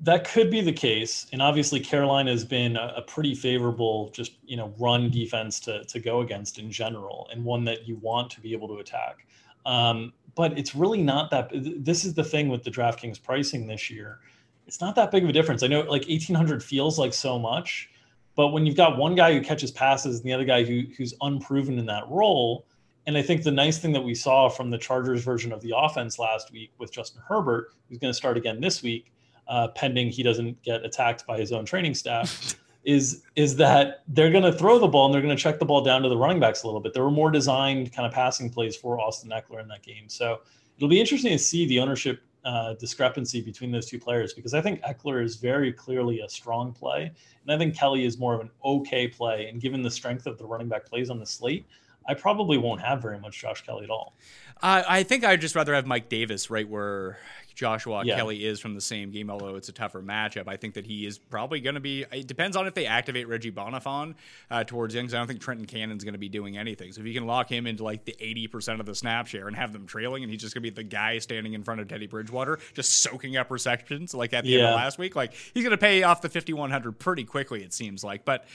That 0.00 0.28
could 0.28 0.50
be 0.50 0.60
the 0.60 0.72
case, 0.72 1.26
and 1.32 1.40
obviously 1.40 1.78
Carolina 1.78 2.32
has 2.32 2.44
been 2.44 2.76
a, 2.76 2.94
a 2.96 3.02
pretty 3.02 3.36
favorable, 3.36 4.10
just 4.10 4.32
you 4.44 4.56
know, 4.56 4.74
run 4.78 5.10
defense 5.10 5.60
to 5.60 5.84
to 5.84 6.00
go 6.00 6.20
against 6.20 6.58
in 6.58 6.70
general, 6.70 7.28
and 7.32 7.44
one 7.44 7.64
that 7.64 7.86
you 7.86 7.96
want 7.96 8.30
to 8.32 8.40
be 8.40 8.52
able 8.52 8.68
to 8.68 8.78
attack. 8.78 9.26
Um, 9.64 10.12
but 10.34 10.58
it's 10.58 10.74
really 10.74 11.02
not 11.02 11.30
that. 11.30 11.50
This 11.52 12.04
is 12.04 12.14
the 12.14 12.24
thing 12.24 12.48
with 12.48 12.64
the 12.64 12.70
DraftKings 12.70 13.22
pricing 13.22 13.66
this 13.66 13.90
year. 13.90 14.18
It's 14.66 14.80
not 14.80 14.94
that 14.96 15.10
big 15.10 15.22
of 15.22 15.28
a 15.28 15.32
difference. 15.32 15.62
I 15.62 15.66
know 15.66 15.80
like 15.80 16.08
1800 16.08 16.62
feels 16.62 16.98
like 16.98 17.12
so 17.12 17.38
much, 17.38 17.90
but 18.34 18.48
when 18.48 18.66
you've 18.66 18.76
got 18.76 18.96
one 18.96 19.14
guy 19.14 19.32
who 19.32 19.40
catches 19.40 19.70
passes 19.70 20.18
and 20.18 20.24
the 20.24 20.32
other 20.32 20.44
guy 20.44 20.64
who 20.64 20.82
who's 20.96 21.14
unproven 21.20 21.78
in 21.78 21.86
that 21.86 22.08
role, 22.08 22.66
and 23.06 23.16
I 23.16 23.22
think 23.22 23.42
the 23.42 23.50
nice 23.50 23.78
thing 23.78 23.92
that 23.92 24.00
we 24.00 24.14
saw 24.14 24.48
from 24.48 24.70
the 24.70 24.78
Chargers 24.78 25.22
version 25.22 25.52
of 25.52 25.60
the 25.60 25.74
offense 25.76 26.18
last 26.18 26.52
week 26.52 26.70
with 26.78 26.92
Justin 26.92 27.22
Herbert, 27.26 27.72
who's 27.88 27.98
going 27.98 28.12
to 28.12 28.16
start 28.16 28.36
again 28.36 28.60
this 28.60 28.82
week, 28.82 29.12
uh, 29.48 29.68
pending 29.68 30.08
he 30.08 30.22
doesn't 30.22 30.62
get 30.62 30.84
attacked 30.84 31.26
by 31.26 31.38
his 31.38 31.52
own 31.52 31.64
training 31.64 31.94
staff, 31.94 32.56
is 32.84 33.22
is 33.36 33.56
that 33.56 34.02
they're 34.08 34.30
going 34.30 34.44
to 34.44 34.52
throw 34.52 34.78
the 34.78 34.88
ball 34.88 35.06
and 35.06 35.14
they're 35.14 35.22
going 35.22 35.36
to 35.36 35.42
check 35.42 35.58
the 35.58 35.64
ball 35.64 35.82
down 35.82 36.02
to 36.02 36.08
the 36.08 36.16
running 36.16 36.40
backs 36.40 36.62
a 36.62 36.66
little 36.66 36.80
bit. 36.80 36.94
There 36.94 37.04
were 37.04 37.10
more 37.10 37.30
designed 37.30 37.92
kind 37.92 38.06
of 38.06 38.12
passing 38.12 38.50
plays 38.50 38.76
for 38.76 39.00
Austin 39.00 39.30
Ekeler 39.30 39.60
in 39.60 39.68
that 39.68 39.82
game, 39.82 40.08
so 40.08 40.40
it'll 40.76 40.88
be 40.88 41.00
interesting 41.00 41.32
to 41.32 41.38
see 41.38 41.66
the 41.66 41.80
ownership 41.80 42.22
uh, 42.44 42.74
discrepancy 42.74 43.40
between 43.40 43.70
those 43.70 43.86
two 43.86 43.98
players 43.98 44.32
because 44.32 44.54
I 44.54 44.60
think 44.60 44.80
Ekeler 44.82 45.22
is 45.22 45.36
very 45.36 45.72
clearly 45.72 46.20
a 46.20 46.28
strong 46.28 46.72
play, 46.72 47.04
and 47.42 47.52
I 47.52 47.58
think 47.58 47.76
Kelley 47.76 48.04
is 48.04 48.18
more 48.18 48.34
of 48.34 48.40
an 48.40 48.50
okay 48.64 49.06
play. 49.06 49.46
And 49.48 49.60
given 49.60 49.82
the 49.82 49.90
strength 49.90 50.26
of 50.26 50.38
the 50.38 50.44
running 50.44 50.68
back 50.68 50.84
plays 50.86 51.10
on 51.10 51.18
the 51.18 51.26
slate, 51.26 51.66
I 52.08 52.14
probably 52.14 52.58
won't 52.58 52.80
have 52.80 53.00
very 53.00 53.18
much 53.18 53.40
Josh 53.40 53.64
Kelley 53.64 53.84
at 53.84 53.90
all. 53.90 54.14
I 54.62 54.84
I 55.00 55.02
think 55.02 55.24
I'd 55.24 55.40
just 55.40 55.54
rather 55.54 55.74
have 55.74 55.86
Mike 55.86 56.08
Davis 56.08 56.50
right 56.50 56.68
where 56.68 57.18
Joshua 57.54 58.02
Yeah. 58.04 58.16
Kelley 58.16 58.46
is 58.46 58.60
from 58.60 58.74
the 58.74 58.80
same 58.80 59.10
game, 59.10 59.28
although 59.28 59.56
it's 59.56 59.68
a 59.68 59.72
tougher 59.72 60.00
matchup. 60.02 60.48
I 60.48 60.56
think 60.56 60.72
that 60.74 60.86
he 60.86 61.04
is 61.04 61.18
probably 61.18 61.60
going 61.60 61.74
to 61.74 61.80
be. 61.80 62.06
It 62.10 62.26
depends 62.26 62.56
on 62.56 62.66
if 62.66 62.72
they 62.72 62.86
activate 62.86 63.28
Reggie 63.28 63.52
Bonnafon 63.52 64.14
uh, 64.50 64.64
towards 64.64 64.94
young. 64.94 65.04
'cause 65.04 65.12
I 65.14 65.18
don't 65.18 65.26
think 65.26 65.40
Trenton 65.42 65.66
Cannon's 65.66 66.02
going 66.02 66.14
to 66.14 66.18
be 66.18 66.30
doing 66.30 66.56
anything. 66.56 66.92
So 66.92 67.02
if 67.02 67.06
you 67.06 67.12
can 67.12 67.26
lock 67.26 67.50
him 67.52 67.66
into 67.66 67.84
like 67.84 68.06
the 68.06 68.16
eighty 68.20 68.46
percent 68.46 68.80
of 68.80 68.86
the 68.86 68.94
snap 68.94 69.26
share 69.26 69.48
and 69.48 69.56
have 69.56 69.72
them 69.74 69.86
trailing, 69.86 70.22
and 70.22 70.32
he's 70.32 70.40
just 70.40 70.54
going 70.54 70.62
to 70.64 70.70
be 70.70 70.74
the 70.74 70.82
guy 70.82 71.18
standing 71.18 71.52
in 71.52 71.62
front 71.62 71.82
of 71.82 71.88
Teddy 71.88 72.06
Bridgewater, 72.06 72.58
just 72.74 73.02
soaking 73.02 73.36
up 73.36 73.50
receptions 73.50 74.14
like 74.14 74.32
at 74.32 74.44
the 74.44 74.54
end 74.58 74.68
of 74.70 74.76
last 74.76 74.96
week, 74.98 75.14
like 75.14 75.34
he's 75.34 75.62
going 75.62 75.72
to 75.72 75.78
pay 75.78 76.02
off 76.04 76.22
the 76.22 76.30
fifty 76.30 76.54
one 76.54 76.70
hundred 76.70 76.98
pretty 76.98 77.24
quickly. 77.24 77.62
It 77.62 77.74
seems 77.74 78.02
like, 78.02 78.24
but 78.24 78.46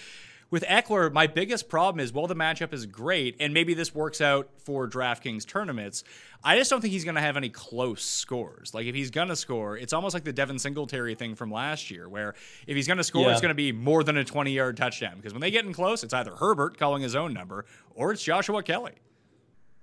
with 0.49 0.63
Ekeler, 0.63 1.12
my 1.12 1.27
biggest 1.27 1.67
problem 1.67 1.99
is 1.99 2.13
while 2.13 2.27
the 2.27 2.36
matchup 2.36 2.73
is 2.73 2.86
great, 2.86 3.36
and 3.39 3.53
maybe 3.53 3.73
this 3.73 3.93
works 3.93 4.21
out 4.21 4.49
for 4.57 4.88
DraftKings 4.88 5.45
tournaments, 5.45 6.03
I 6.43 6.57
just 6.57 6.69
don't 6.69 6.79
think 6.79 6.93
he's 6.93 7.03
going 7.03 7.15
to 7.15 7.21
have 7.21 7.36
any 7.36 7.49
close 7.49 8.03
scores. 8.03 8.73
Like 8.73 8.86
if 8.86 8.95
he's 8.95 9.12
going 9.12 9.27
to 9.27 9.36
score, 9.36 9.77
it's 9.77 9.91
almost 9.91 10.13
like 10.13 10.23
the 10.23 10.31
Devin 10.31 10.57
Singletary 10.57 11.15
thing 11.15 11.36
from 11.36 11.51
last 11.51 11.91
year, 11.91 12.07
where 12.07 12.33
if 12.65 12.75
he's 12.75 12.88
going 12.88 12.97
to 12.97 13.03
score, 13.03 13.23
Yeah. 13.23 13.31
it's 13.31 13.41
going 13.41 13.49
to 13.49 13.55
be 13.55 13.71
more 13.71 14.03
than 14.03 14.15
a 14.17 14.23
20 14.23 14.51
yard 14.51 14.77
touchdown. 14.77 15.17
Because 15.17 15.33
when 15.33 15.41
they 15.41 15.51
get 15.51 15.65
in 15.65 15.73
close, 15.73 16.03
it's 16.03 16.13
either 16.13 16.36
Herbert 16.36 16.77
calling 16.77 17.01
his 17.03 17.15
own 17.15 17.33
number 17.33 17.65
or 17.93 18.12
it's 18.13 18.23
Joshua 18.23 18.63
Kelley. 18.63 18.93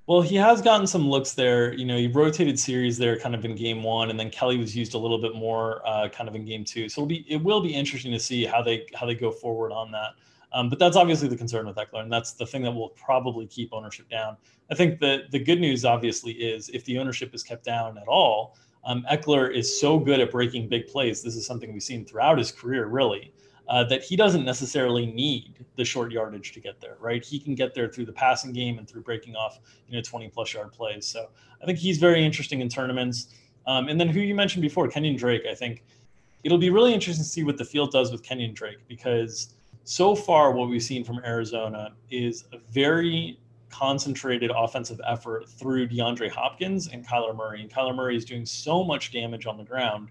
Well, 0.07 0.20
he 0.20 0.37
has 0.37 0.61
gotten 0.61 0.87
some 0.87 1.09
looks 1.09 1.33
there. 1.33 1.72
You 1.72 1.87
know, 1.87 1.96
he 1.96 2.09
rotated 2.09 2.59
series 2.59 2.98
there 2.98 3.18
kind 3.18 3.35
of 3.35 3.42
in 3.46 3.55
game 3.55 3.83
one, 3.83 4.11
and 4.11 4.20
then 4.20 4.29
Kelley 4.29 4.59
was 4.59 4.77
used 4.77 4.92
a 4.94 4.98
little 4.98 5.16
bit 5.16 5.35
more 5.35 5.81
uh, 5.87 6.09
kind 6.11 6.29
of 6.29 6.35
in 6.35 6.44
game 6.44 6.62
two. 6.62 6.90
So 6.90 7.00
it'll 7.00 7.09
be 7.09 7.24
it 7.27 7.42
will 7.42 7.62
be 7.62 7.74
interesting 7.74 8.12
to 8.12 8.18
see 8.18 8.44
how 8.44 8.61
they 8.62 8.87
how 8.94 9.07
they 9.07 9.14
go 9.14 9.31
forward 9.31 9.72
on 9.72 9.90
that. 9.92 10.11
Um, 10.55 10.69
but 10.69 10.79
that's 10.79 10.97
obviously 10.97 11.27
the 11.27 11.37
concern 11.37 11.67
with 11.67 11.77
Ekeler, 11.77 12.03
and 12.03 12.12
that's 12.12 12.33
the 12.33 12.47
thing 12.47 12.62
that 12.62 12.71
will 12.71 12.90
probably 12.90 13.45
keep 13.47 13.71
ownership 13.73 14.09
down. 14.09 14.37
I 14.71 14.77
think 14.77 15.01
the 15.01 15.25
the 15.31 15.38
good 15.38 15.61
news 15.61 15.85
obviously 15.85 16.33
is 16.33 16.71
if 16.71 16.85
the 16.85 16.97
ownership 16.99 17.35
is 17.35 17.43
kept 17.43 17.64
down 17.64 17.99
at 17.99 18.07
all, 18.07 18.57
um, 18.85 19.05
Ekeler 19.11 19.53
is 19.53 19.81
so 19.81 19.99
good 19.99 20.21
at 20.21 20.31
breaking 20.31 20.69
big 20.69 20.87
plays. 20.87 21.23
This 21.23 21.35
is 21.35 21.45
something 21.45 21.73
we've 21.73 21.83
seen 21.83 22.07
throughout 22.07 22.38
his 22.38 22.53
career, 22.53 22.87
really, 22.87 23.35
uh, 23.69 23.83
that 23.85 24.05
he 24.05 24.14
doesn't 24.14 24.45
necessarily 24.45 25.07
need 25.07 25.67
the 25.75 25.85
short 25.85 26.12
yardage 26.12 26.53
to 26.53 26.61
get 26.61 26.81
there. 26.81 26.97
Right? 27.01 27.25
He 27.25 27.40
can 27.40 27.57
get 27.57 27.75
there 27.75 27.88
through 27.88 28.07
the 28.07 28.12
passing 28.12 28.53
game 28.53 28.79
and 28.79 28.88
through 28.88 29.03
breaking 29.03 29.35
off 29.35 29.59
you 29.88 29.97
know 29.97 30.03
20 30.03 30.29
plus 30.29 30.55
yard 30.55 30.73
plays. 30.73 31.05
So 31.05 31.31
I 31.61 31.67
think 31.67 31.81
he's 31.81 31.99
very 31.99 32.25
interesting 32.25 32.61
in 32.61 32.69
tournaments. 32.69 33.35
Um, 33.67 33.88
and 33.88 34.01
then 34.01 34.09
who 34.09 34.21
you 34.21 34.37
mentioned 34.37 34.62
before, 34.62 34.88
Kenyan 34.88 35.19
Drake, 35.19 35.47
I 35.51 35.55
think 35.55 35.83
it'll 36.45 36.59
be 36.59 36.71
really 36.71 36.95
interesting 36.95 37.25
to 37.25 37.29
see 37.29 37.43
what 37.43 37.59
the 37.59 37.64
field 37.64 37.90
does 37.90 38.12
with 38.12 38.23
Kenyan 38.23 38.55
Drake 38.55 38.87
because 38.87 39.55
so 39.85 40.14
far 40.14 40.53
what 40.53 40.68
we've 40.68 40.83
seen 40.83 41.05
from 41.05 41.20
Arizona 41.25 41.92
is 42.11 42.44
a 42.53 42.59
very 42.70 43.38
concentrated 43.68 44.51
offensive 44.55 45.01
effort 45.07 45.49
through 45.49 45.88
DeAndre 45.88 46.31
Hopkins 46.31 46.88
and 46.88 47.07
Kyler 47.07 47.37
Murray. 47.37 47.61
And 47.61 47.70
Kyler 47.70 47.94
Murray 47.94 48.16
is 48.16 48.25
doing 48.25 48.47
so 48.47 48.85
much 48.85 49.12
damage 49.12 49.47
on 49.47 49.59
the 49.59 49.64
ground 49.64 50.09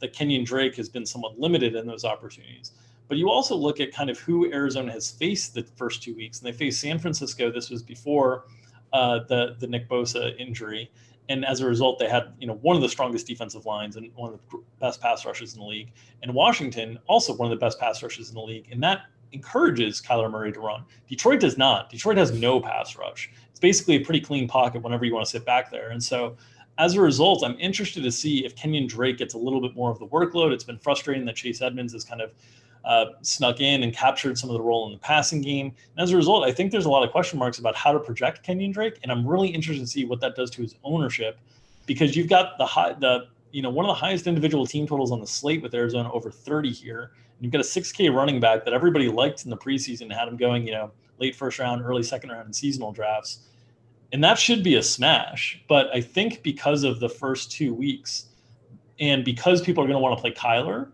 that 0.00 0.14
Kenyan 0.14 0.44
Drake 0.44 0.74
has 0.76 0.88
been 0.88 1.06
somewhat 1.06 1.38
limited 1.38 1.76
in 1.76 1.86
those 1.86 2.04
opportunities. 2.04 2.72
But 3.08 3.18
you 3.18 3.30
also 3.30 3.54
look 3.54 3.78
at 3.80 3.92
kind 3.92 4.10
of 4.10 4.18
who 4.18 4.50
Arizona 4.50 4.90
has 4.90 5.10
faced 5.10 5.54
the 5.54 5.62
first 5.76 6.02
two 6.02 6.14
weeks, 6.16 6.40
and 6.40 6.46
they 6.46 6.56
faced 6.56 6.80
San 6.80 6.98
Francisco. 6.98 7.52
This 7.52 7.68
was 7.70 7.82
before 7.82 8.44
uh, 8.92 9.20
the 9.28 9.56
the 9.58 9.66
Nick 9.66 9.88
Bosa 9.88 10.38
injury, 10.40 10.90
and 11.28 11.44
as 11.44 11.60
a 11.60 11.66
result, 11.66 11.98
they 11.98 12.08
had 12.08 12.32
you 12.38 12.46
know 12.46 12.54
one 12.62 12.76
of 12.76 12.82
the 12.82 12.88
strongest 12.88 13.26
defensive 13.26 13.66
lines 13.66 13.96
and 13.96 14.10
one 14.14 14.32
of 14.32 14.40
the 14.50 14.58
best 14.80 15.00
pass 15.00 15.24
rushes 15.24 15.54
in 15.54 15.60
the 15.60 15.66
league. 15.66 15.92
And 16.22 16.34
Washington, 16.34 16.98
also 17.06 17.34
one 17.34 17.50
of 17.50 17.58
the 17.58 17.64
best 17.64 17.78
pass 17.78 18.02
rushes 18.02 18.28
in 18.28 18.34
the 18.34 18.42
league, 18.42 18.68
and 18.70 18.82
that 18.82 19.02
encourages 19.32 20.00
Kyler 20.00 20.30
Murray 20.30 20.52
to 20.52 20.60
run. 20.60 20.84
Detroit 21.08 21.40
does 21.40 21.56
not. 21.56 21.90
Detroit 21.90 22.18
has 22.18 22.32
no 22.32 22.60
pass 22.60 22.96
rush. 22.96 23.30
It's 23.50 23.60
basically 23.60 23.96
a 23.96 24.00
pretty 24.00 24.20
clean 24.20 24.46
pocket 24.46 24.82
whenever 24.82 25.04
you 25.04 25.14
want 25.14 25.24
to 25.24 25.30
sit 25.30 25.46
back 25.46 25.70
there. 25.70 25.90
And 25.90 26.02
so 26.02 26.36
as 26.78 26.94
a 26.94 27.00
result, 27.00 27.44
I'm 27.44 27.58
interested 27.58 28.02
to 28.02 28.10
see 28.10 28.44
if 28.44 28.56
Kenyan 28.56 28.88
Drake 28.88 29.18
gets 29.18 29.34
a 29.34 29.38
little 29.38 29.60
bit 29.60 29.74
more 29.74 29.90
of 29.90 29.98
the 29.98 30.06
workload. 30.06 30.52
It's 30.52 30.64
been 30.64 30.78
frustrating 30.78 31.24
that 31.26 31.36
Chase 31.36 31.60
Edmonds 31.60 31.94
is 31.94 32.04
kind 32.04 32.20
of 32.20 32.32
uh, 32.84 33.06
snuck 33.22 33.60
in 33.60 33.82
and 33.82 33.94
captured 33.94 34.38
some 34.38 34.50
of 34.50 34.54
the 34.54 34.62
role 34.62 34.86
in 34.86 34.92
the 34.92 34.98
passing 34.98 35.40
game. 35.40 35.66
And 35.66 36.02
as 36.02 36.12
a 36.12 36.16
result, 36.16 36.44
I 36.44 36.52
think 36.52 36.72
there's 36.72 36.84
a 36.84 36.90
lot 36.90 37.04
of 37.04 37.10
question 37.10 37.38
marks 37.38 37.58
about 37.58 37.74
how 37.74 37.92
to 37.92 38.00
project 38.00 38.46
Kenyan 38.46 38.72
Drake. 38.72 38.98
And 39.02 39.12
I'm 39.12 39.26
really 39.26 39.48
interested 39.48 39.82
to 39.82 39.86
see 39.86 40.04
what 40.04 40.20
that 40.20 40.34
does 40.34 40.50
to 40.52 40.62
his 40.62 40.74
ownership 40.84 41.38
because 41.86 42.16
you've 42.16 42.28
got 42.28 42.58
the 42.58 42.66
high, 42.66 42.94
the 42.94 43.26
you 43.52 43.62
know 43.62 43.70
one 43.70 43.84
of 43.84 43.88
the 43.88 43.94
highest 43.94 44.26
individual 44.26 44.66
team 44.66 44.86
totals 44.86 45.12
on 45.12 45.20
the 45.20 45.26
slate 45.26 45.62
with 45.62 45.74
Arizona 45.74 46.10
over 46.12 46.30
30 46.30 46.70
here 46.70 47.02
And 47.02 47.44
You've 47.44 47.52
got 47.52 47.60
a 47.60 47.64
6K 47.64 48.14
running 48.14 48.40
back 48.40 48.64
that 48.64 48.72
everybody 48.72 49.08
liked 49.08 49.44
in 49.44 49.50
the 49.50 49.56
preseason, 49.56 50.02
and 50.02 50.12
had 50.12 50.28
him 50.28 50.36
going, 50.36 50.66
you 50.66 50.72
know, 50.72 50.90
late 51.18 51.36
first 51.36 51.58
round, 51.58 51.84
early 51.84 52.02
second 52.02 52.30
round 52.30 52.46
in 52.46 52.52
seasonal 52.52 52.92
drafts. 52.92 53.40
And 54.12 54.22
that 54.22 54.38
should 54.38 54.62
be 54.62 54.74
a 54.74 54.82
smash. 54.82 55.62
But 55.68 55.88
I 55.94 56.00
think 56.00 56.42
because 56.42 56.82
of 56.82 57.00
the 57.00 57.08
first 57.08 57.50
two 57.50 57.72
weeks 57.72 58.26
and 59.00 59.24
because 59.24 59.62
people 59.62 59.82
are 59.82 59.86
going 59.86 59.96
to 59.96 60.02
want 60.02 60.16
to 60.16 60.20
play 60.20 60.32
Kyler, 60.32 60.88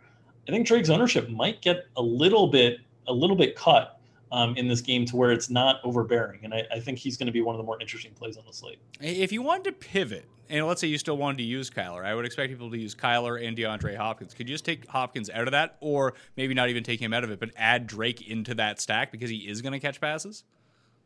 I 0.49 0.51
think 0.51 0.67
Drake's 0.67 0.89
ownership 0.89 1.29
might 1.29 1.61
get 1.61 1.87
a 1.97 2.03
little 2.03 2.47
bit, 2.47 2.81
a 3.07 3.13
little 3.13 3.37
bit 3.37 3.55
cut 3.55 4.01
um, 4.33 4.57
in 4.57 4.67
this 4.67 4.81
game 4.81 5.05
to 5.07 5.17
where 5.17 5.31
it's 5.31 5.51
not 5.51 5.81
overbearing. 5.85 6.41
And 6.43 6.55
I, 6.55 6.65
I 6.73 6.81
think 6.81 6.99
he's 6.99 7.19
going 7.19 7.27
to 7.27 7.33
be 7.33 7.43
one 7.43 7.55
of 7.55 7.59
the 7.59 7.65
more 7.65 7.79
interesting 7.81 8.13
plays 8.13 8.39
on 8.39 8.45
the 8.47 8.53
slate. 8.53 8.79
If 9.01 9.31
you 9.31 9.43
wanted 9.43 9.65
to 9.65 9.73
pivot, 9.73 10.27
and 10.49 10.67
let's 10.67 10.81
say 10.81 10.87
you 10.87 10.97
still 10.97 11.19
wanted 11.19 11.39
to 11.39 11.45
use 11.45 11.69
Kyler, 11.69 12.05
I 12.05 12.15
would 12.15 12.25
expect 12.25 12.51
people 12.51 12.71
to 12.71 12.79
use 12.79 12.95
Kyler 12.95 13.47
and 13.47 13.57
DeAndre 13.57 13.97
Hopkins. 13.97 14.33
Could 14.33 14.49
you 14.49 14.55
just 14.55 14.65
take 14.65 14.87
Hopkins 14.87 15.29
out 15.29 15.47
of 15.47 15.53
that, 15.53 15.77
or 15.81 16.15
maybe 16.37 16.55
not 16.55 16.71
even 16.71 16.83
take 16.83 17.01
him 17.01 17.13
out 17.13 17.25
of 17.25 17.31
it, 17.31 17.39
but 17.39 17.51
add 17.57 17.87
Drake 17.87 18.27
into 18.27 18.55
that 18.55 18.81
stack 18.81 19.13
because 19.13 19.29
he 19.29 19.49
is 19.49 19.61
going 19.61 19.75
to 19.75 19.81
catch 19.81 20.01
passes? 20.01 20.45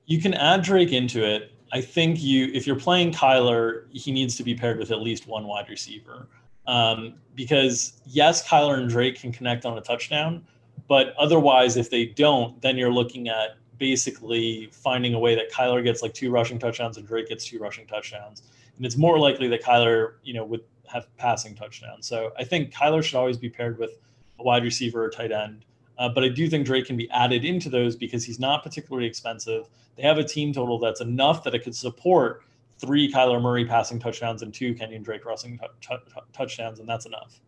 You 0.06 0.20
can 0.20 0.34
add 0.34 0.62
Drake 0.62 0.92
into 0.92 1.24
it. 1.24 1.52
I 1.72 1.80
think 1.80 2.22
you, 2.22 2.50
if 2.52 2.66
you're 2.66 2.78
playing 2.78 3.12
Kyler, 3.12 3.86
he 3.92 4.12
needs 4.12 4.36
to 4.36 4.44
be 4.44 4.54
paired 4.54 4.78
with 4.78 4.92
at 4.92 5.00
least 5.00 5.26
one 5.26 5.46
wide 5.46 5.68
receiver. 5.68 6.28
Um, 6.66 7.14
because 7.34 8.00
yes, 8.06 8.46
Kyler 8.46 8.78
and 8.78 8.88
Drake 8.88 9.20
can 9.20 9.32
connect 9.32 9.64
on 9.64 9.78
a 9.78 9.80
touchdown, 9.80 10.46
but 10.88 11.14
otherwise, 11.18 11.76
if 11.76 11.90
they 11.90 12.06
don't, 12.06 12.60
then 12.62 12.76
you're 12.76 12.92
looking 12.92 13.28
at 13.28 13.56
basically 13.78 14.68
finding 14.72 15.14
a 15.14 15.18
way 15.18 15.34
that 15.34 15.50
Kyler 15.50 15.82
gets 15.82 16.02
like 16.02 16.14
two 16.14 16.30
rushing 16.30 16.58
touchdowns 16.58 16.98
and 16.98 17.06
Drake 17.06 17.28
gets 17.28 17.44
two 17.44 17.58
rushing 17.58 17.86
touchdowns. 17.86 18.42
And 18.76 18.86
it's 18.86 18.96
more 18.96 19.18
likely 19.18 19.48
that 19.48 19.62
Kyler, 19.62 20.14
you 20.22 20.34
know, 20.34 20.44
would 20.44 20.62
have 20.86 21.14
passing 21.16 21.54
touchdowns. 21.54 22.06
So 22.06 22.32
I 22.38 22.44
think 22.44 22.72
Kyler 22.72 23.02
should 23.02 23.16
always 23.16 23.38
be 23.38 23.48
paired 23.48 23.78
with 23.78 23.98
a 24.38 24.42
wide 24.42 24.62
receiver 24.62 25.04
or 25.04 25.10
tight 25.10 25.32
end. 25.32 25.64
Uh, 25.98 26.08
but 26.08 26.24
I 26.24 26.28
do 26.28 26.48
think 26.48 26.66
Drake 26.66 26.86
can 26.86 26.96
be 26.96 27.10
added 27.10 27.44
into 27.44 27.68
those 27.68 27.96
because 27.96 28.24
he's 28.24 28.38
not 28.38 28.62
particularly 28.62 29.06
expensive. 29.06 29.68
They 29.96 30.02
have 30.02 30.18
a 30.18 30.24
team 30.24 30.52
total 30.52 30.78
that's 30.78 31.00
enough 31.00 31.44
that 31.44 31.54
it 31.54 31.64
could 31.64 31.76
support 31.76 32.44
three 32.82 33.10
Kyler 33.10 33.40
Murray 33.40 33.64
passing 33.64 33.98
touchdowns 33.98 34.42
and 34.42 34.52
two 34.52 34.74
Kenyan 34.74 35.02
Drake 35.02 35.24
rushing 35.24 35.58
t- 35.58 35.66
t- 35.80 36.20
touchdowns, 36.32 36.80
and 36.80 36.88
that's 36.88 37.06
enough. 37.06 37.40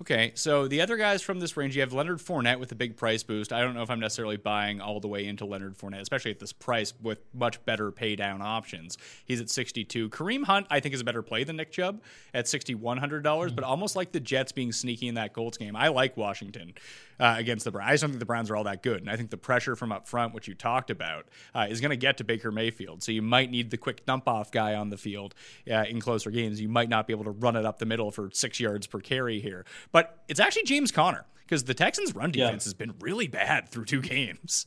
Okay, 0.00 0.30
so 0.36 0.68
the 0.68 0.80
other 0.80 0.96
guys 0.96 1.22
from 1.22 1.40
this 1.40 1.56
range, 1.56 1.74
you 1.74 1.80
have 1.80 1.92
Leonard 1.92 2.18
Fournette 2.18 2.60
with 2.60 2.70
a 2.70 2.76
big 2.76 2.96
price 2.96 3.24
boost. 3.24 3.52
I 3.52 3.60
don't 3.62 3.74
know 3.74 3.82
if 3.82 3.90
I'm 3.90 3.98
necessarily 3.98 4.36
buying 4.36 4.80
all 4.80 5.00
the 5.00 5.08
way 5.08 5.26
into 5.26 5.44
Leonard 5.44 5.76
Fournette, 5.76 6.00
especially 6.00 6.30
at 6.30 6.38
this 6.38 6.52
price 6.52 6.94
with 7.02 7.18
much 7.34 7.64
better 7.64 7.90
pay 7.90 8.14
down 8.14 8.40
options. 8.40 8.96
He's 9.24 9.40
at 9.40 9.50
62. 9.50 10.08
Kareem 10.10 10.44
Hunt, 10.44 10.68
I 10.70 10.78
think, 10.78 10.94
is 10.94 11.00
a 11.00 11.04
better 11.04 11.22
play 11.22 11.42
than 11.42 11.56
Nick 11.56 11.72
Chubb 11.72 12.00
at 12.32 12.44
$6,100, 12.44 13.22
dollars 13.24 13.50
hmm. 13.50 13.56
but 13.56 13.64
almost 13.64 13.96
like 13.96 14.12
the 14.12 14.20
Jets 14.20 14.52
being 14.52 14.70
sneaky 14.70 15.08
in 15.08 15.16
that 15.16 15.32
Colts 15.32 15.58
game. 15.58 15.74
I 15.74 15.88
like 15.88 16.16
Washington 16.16 16.74
uh, 17.20 17.34
against 17.38 17.64
the 17.64 17.70
Browns. 17.70 17.88
I 17.88 17.92
just 17.92 18.02
don't 18.02 18.10
think 18.10 18.20
the 18.20 18.26
Browns 18.26 18.50
are 18.50 18.56
all 18.56 18.64
that 18.64 18.82
good. 18.82 19.00
And 19.00 19.10
I 19.10 19.16
think 19.16 19.30
the 19.30 19.36
pressure 19.36 19.76
from 19.76 19.92
up 19.92 20.06
front, 20.06 20.34
which 20.34 20.48
you 20.48 20.54
talked 20.54 20.90
about, 20.90 21.26
uh, 21.54 21.66
is 21.68 21.80
going 21.80 21.90
to 21.90 21.96
get 21.96 22.18
to 22.18 22.24
Baker 22.24 22.50
Mayfield. 22.50 23.02
So 23.02 23.12
you 23.12 23.22
might 23.22 23.50
need 23.50 23.70
the 23.70 23.76
quick 23.76 24.04
dump 24.06 24.28
off 24.28 24.50
guy 24.50 24.74
on 24.74 24.90
the 24.90 24.96
field 24.96 25.34
uh, 25.70 25.84
in 25.88 26.00
closer 26.00 26.30
games. 26.30 26.60
You 26.60 26.68
might 26.68 26.88
not 26.88 27.06
be 27.06 27.12
able 27.12 27.24
to 27.24 27.30
run 27.30 27.56
it 27.56 27.64
up 27.64 27.78
the 27.78 27.86
middle 27.86 28.10
for 28.10 28.30
six 28.32 28.60
yards 28.60 28.86
per 28.86 29.00
carry 29.00 29.40
here. 29.40 29.64
But 29.92 30.22
it's 30.28 30.40
actually 30.40 30.64
James 30.64 30.92
Conner 30.92 31.26
because 31.44 31.64
the 31.64 31.74
Texans' 31.74 32.14
run 32.14 32.30
defense 32.30 32.64
yeah. 32.64 32.68
has 32.68 32.74
been 32.74 32.94
really 33.00 33.26
bad 33.26 33.68
through 33.68 33.86
two 33.86 34.02
games. 34.02 34.66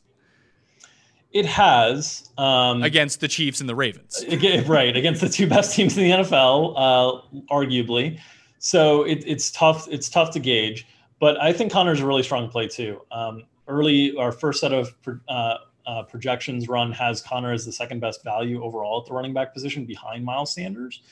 It 1.32 1.46
has 1.46 2.30
um, 2.38 2.84
against 2.84 3.22
the 3.22 3.28
Chiefs 3.28 3.62
and 3.62 3.70
the 3.70 3.76
Ravens, 3.76 4.22
again, 4.28 4.68
right? 4.68 4.96
Against 4.96 5.22
the 5.22 5.30
two 5.30 5.48
best 5.48 5.76
teams 5.76 5.98
in 5.98 6.04
the 6.04 6.12
NFL, 6.12 6.74
uh, 6.76 7.44
arguably. 7.50 8.20
So 8.60 9.04
it, 9.04 9.24
it's 9.26 9.50
tough. 9.52 9.88
It's 9.90 10.10
tough 10.10 10.32
to 10.32 10.40
gauge. 10.40 10.86
But 11.22 11.40
I 11.40 11.54
think 11.54 11.72
Conner's 11.72 12.02
a 12.02 12.06
really 12.06 12.24
strong 12.24 12.50
play 12.50 12.68
too. 12.68 13.00
Um, 13.12 13.44
early, 13.68 14.18
our 14.18 14.32
first 14.32 14.60
set 14.60 14.74
of 14.74 14.92
uh, 15.30 15.58
uh, 15.86 16.04
projections 16.04 16.68
run 16.68 16.92
has 16.94 17.22
Conner 17.22 17.54
as 17.54 17.64
the 17.64 17.72
second 17.72 18.00
best 18.00 18.24
value 18.24 18.62
overall 18.64 19.02
at 19.02 19.08
the 19.08 19.14
running 19.14 19.32
back 19.32 19.54
position 19.54 19.86
behind 19.86 20.26
Miles 20.26 20.52
Sanders. 20.52 21.04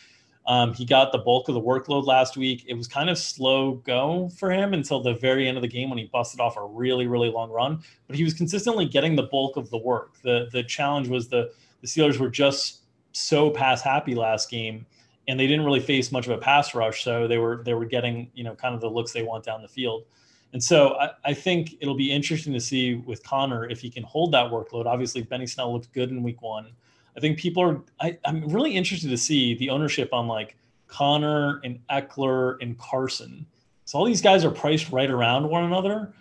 Um, 0.47 0.73
he 0.73 0.83
got 0.83 1.11
the 1.11 1.19
bulk 1.19 1.47
of 1.47 1.53
the 1.53 1.61
workload 1.61 2.07
last 2.07 2.37
week. 2.37 2.65
It 2.67 2.73
was 2.73 2.87
kind 2.87 3.07
of 3.07 3.19
slow 3.19 3.73
go 3.85 4.31
for 4.35 4.49
him 4.49 4.73
until 4.73 4.99
the 4.99 5.13
very 5.13 5.47
end 5.47 5.57
of 5.57 5.61
the 5.61 5.67
game 5.67 5.89
when 5.89 5.99
he 5.99 6.05
busted 6.05 6.39
off 6.39 6.57
a 6.57 6.65
really, 6.65 7.05
really 7.05 7.29
long 7.29 7.51
run. 7.51 7.83
But 8.07 8.15
he 8.15 8.23
was 8.23 8.33
consistently 8.33 8.85
getting 8.85 9.15
the 9.15 9.27
bulk 9.31 9.57
of 9.57 9.69
the 9.69 9.77
work. 9.77 10.19
The 10.23 10.49
the 10.51 10.63
challenge 10.63 11.07
was 11.07 11.27
the 11.27 11.51
the 11.81 11.87
Steelers 11.87 12.17
were 12.17 12.31
just 12.31 12.79
so 13.11 13.51
pass 13.51 13.83
happy 13.83 14.15
last 14.15 14.49
game 14.49 14.87
and 15.29 15.39
they 15.39 15.45
didn't 15.45 15.63
really 15.63 15.79
face 15.79 16.11
much 16.11 16.25
of 16.25 16.33
a 16.33 16.37
pass 16.39 16.73
rush, 16.73 17.03
so 17.03 17.27
they 17.27 17.37
were 17.37 17.61
they 17.63 17.75
were 17.75 17.85
getting 17.85 18.29
you 18.33 18.43
know 18.43 18.55
kind 18.55 18.73
of 18.73 18.81
the 18.81 18.89
looks 18.89 19.13
they 19.13 19.23
want 19.23 19.43
down 19.43 19.61
the 19.61 19.67
field. 19.67 20.03
And 20.51 20.63
so 20.63 20.95
I, 20.95 21.11
I 21.25 21.33
think 21.35 21.75
it'll 21.79 21.95
be 21.95 22.11
interesting 22.11 22.51
to 22.53 22.59
see 22.59 22.95
with 22.95 23.23
Conner 23.23 23.69
if 23.69 23.79
he 23.79 23.91
can 23.91 24.01
hold 24.01 24.31
that 24.33 24.51
workload. 24.51 24.87
Obviously, 24.87 25.21
Benny 25.21 25.45
Snell 25.45 25.71
looked 25.71 25.93
good 25.93 26.09
in 26.09 26.23
week 26.23 26.41
one. 26.41 26.71
I 27.15 27.19
think 27.19 27.37
people 27.37 27.61
are. 27.61 27.81
I, 28.01 28.17
I'm 28.25 28.49
really 28.49 28.75
interested 28.75 29.09
to 29.09 29.17
see 29.17 29.53
the 29.55 29.69
ownership 29.69 30.11
on 30.13 30.27
like 30.27 30.57
Conner 30.87 31.61
and 31.63 31.79
Ekeler 31.91 32.57
and 32.61 32.77
Carson. 32.79 33.45
So 33.85 33.99
all 33.99 34.05
these 34.05 34.21
guys 34.21 34.43
are 34.43 34.51
priced 34.51 34.91
right 34.91 35.09
around 35.09 35.47
one 35.47 35.63
another, 35.63 36.11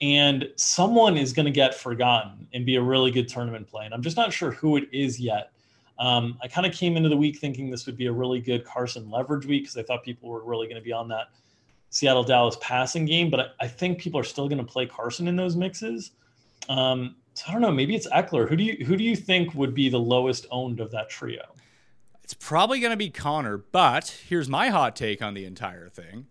and 0.00 0.48
someone 0.56 1.18
is 1.18 1.34
going 1.34 1.46
to 1.46 1.52
get 1.52 1.74
forgotten 1.74 2.48
and 2.54 2.64
be 2.64 2.76
a 2.76 2.82
really 2.82 3.10
good 3.10 3.28
tournament 3.28 3.66
play. 3.66 3.84
And 3.84 3.92
I'm 3.92 4.02
just 4.02 4.16
not 4.16 4.32
sure 4.32 4.52
who 4.52 4.76
it 4.78 4.88
is 4.90 5.20
yet. 5.20 5.50
Um, 5.98 6.38
I 6.42 6.48
kind 6.48 6.66
of 6.66 6.72
came 6.72 6.96
into 6.96 7.08
the 7.08 7.16
week 7.16 7.38
thinking 7.38 7.70
this 7.70 7.86
would 7.86 7.96
be 7.96 8.06
a 8.06 8.12
really 8.12 8.40
good 8.40 8.64
Carson 8.64 9.10
leverage 9.10 9.46
week 9.46 9.62
because 9.64 9.76
I 9.76 9.82
thought 9.82 10.02
people 10.02 10.28
were 10.28 10.44
really 10.44 10.66
going 10.66 10.76
to 10.76 10.82
be 10.82 10.92
on 10.92 11.08
that 11.08 11.28
Seattle 11.90 12.24
Dallas 12.24 12.56
passing 12.60 13.04
game, 13.04 13.30
but 13.30 13.40
I, 13.40 13.46
I 13.60 13.68
think 13.68 13.98
people 13.98 14.18
are 14.18 14.24
still 14.24 14.48
going 14.48 14.58
to 14.58 14.64
play 14.64 14.86
Carson 14.86 15.28
in 15.28 15.36
those 15.36 15.54
mixes. 15.54 16.10
Um, 16.68 17.14
so 17.34 17.44
I 17.48 17.52
don't 17.52 17.60
know. 17.60 17.70
Maybe 17.70 17.94
it's 17.94 18.08
Ekeler. 18.08 18.48
Who 18.48 18.56
do 18.56 18.64
you 18.64 18.84
who 18.84 18.96
do 18.96 19.04
you 19.04 19.14
think 19.16 19.54
would 19.54 19.74
be 19.74 19.88
the 19.88 19.98
lowest 19.98 20.46
owned 20.50 20.80
of 20.80 20.90
that 20.92 21.08
trio? 21.08 21.42
It's 22.22 22.34
probably 22.34 22.80
going 22.80 22.92
to 22.92 22.96
be 22.96 23.10
Conner. 23.10 23.58
but 23.58 24.08
here's 24.28 24.48
my 24.48 24.68
hot 24.68 24.96
take 24.96 25.20
on 25.20 25.34
the 25.34 25.44
entire 25.44 25.88
thing. 25.88 26.26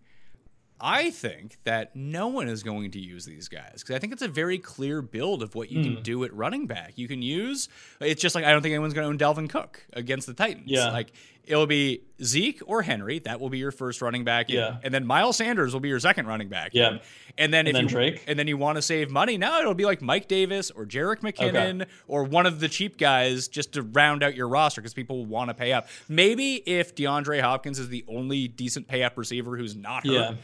I 0.86 1.10
think 1.10 1.56
that 1.64 1.96
no 1.96 2.28
one 2.28 2.46
is 2.46 2.62
going 2.62 2.90
to 2.90 3.00
use 3.00 3.24
these 3.24 3.48
guys 3.48 3.76
because 3.76 3.96
I 3.96 3.98
think 3.98 4.12
it's 4.12 4.20
a 4.20 4.28
very 4.28 4.58
clear 4.58 5.00
build 5.00 5.42
of 5.42 5.54
what 5.54 5.70
you 5.70 5.78
mm. 5.78 5.84
can 5.84 5.94
hmm. 5.94 6.02
do 6.02 6.24
at 6.24 6.34
running 6.34 6.66
back. 6.66 6.92
You 6.96 7.08
can 7.08 7.22
use 7.22 7.70
it's 8.00 8.20
just 8.20 8.34
like 8.34 8.44
I 8.44 8.52
don't 8.52 8.60
think 8.60 8.74
anyone's 8.74 8.92
going 8.92 9.18
to 9.18 9.26
own 9.26 9.34
Dalvin 9.34 9.48
Cook 9.48 9.82
against 9.94 10.26
the 10.26 10.34
Titans. 10.34 10.66
Yeah. 10.66 10.92
Like 10.92 11.12
it'll 11.42 11.66
be 11.66 12.02
Zeke 12.22 12.60
or 12.66 12.82
Henry. 12.82 13.18
That 13.20 13.40
will 13.40 13.48
be 13.48 13.56
your 13.56 13.70
first 13.70 14.02
running 14.02 14.24
back. 14.24 14.50
Yeah. 14.50 14.76
And 14.82 14.92
then 14.92 15.06
Miles 15.06 15.38
Sanders 15.38 15.72
will 15.72 15.80
be 15.80 15.88
your 15.88 16.00
second 16.00 16.26
running 16.26 16.50
back. 16.50 16.72
Yeah. 16.74 16.98
And 17.38 17.52
then 17.52 17.66
and 17.66 17.68
if 17.68 17.74
then 17.74 17.84
you 17.84 17.88
Drake. 17.88 18.24
and 18.26 18.38
then 18.38 18.46
you 18.46 18.58
want 18.58 18.76
to 18.76 18.82
save 18.82 19.10
money, 19.10 19.38
now 19.38 19.60
it'll 19.60 19.72
be 19.72 19.86
like 19.86 20.02
Mike 20.02 20.28
Davis 20.28 20.70
or 20.70 20.84
Jerick 20.84 21.20
McKinnon 21.20 21.82
okay. 21.82 21.90
or 22.08 22.24
one 22.24 22.44
of 22.44 22.60
the 22.60 22.68
cheap 22.68 22.98
guys 22.98 23.48
just 23.48 23.72
to 23.72 23.82
round 23.82 24.22
out 24.22 24.34
your 24.34 24.48
roster 24.48 24.82
because 24.82 24.92
people 24.92 25.24
want 25.24 25.48
to 25.48 25.54
pay 25.54 25.72
up. 25.72 25.88
Maybe 26.10 26.56
if 26.56 26.94
DeAndre 26.94 27.40
Hopkins 27.40 27.78
is 27.78 27.88
the 27.88 28.04
only 28.06 28.48
decent 28.48 28.86
pay 28.86 29.02
up 29.02 29.16
receiver 29.16 29.56
who's 29.56 29.74
not 29.74 30.06
hurt. 30.06 30.12
Yeah 30.12 30.34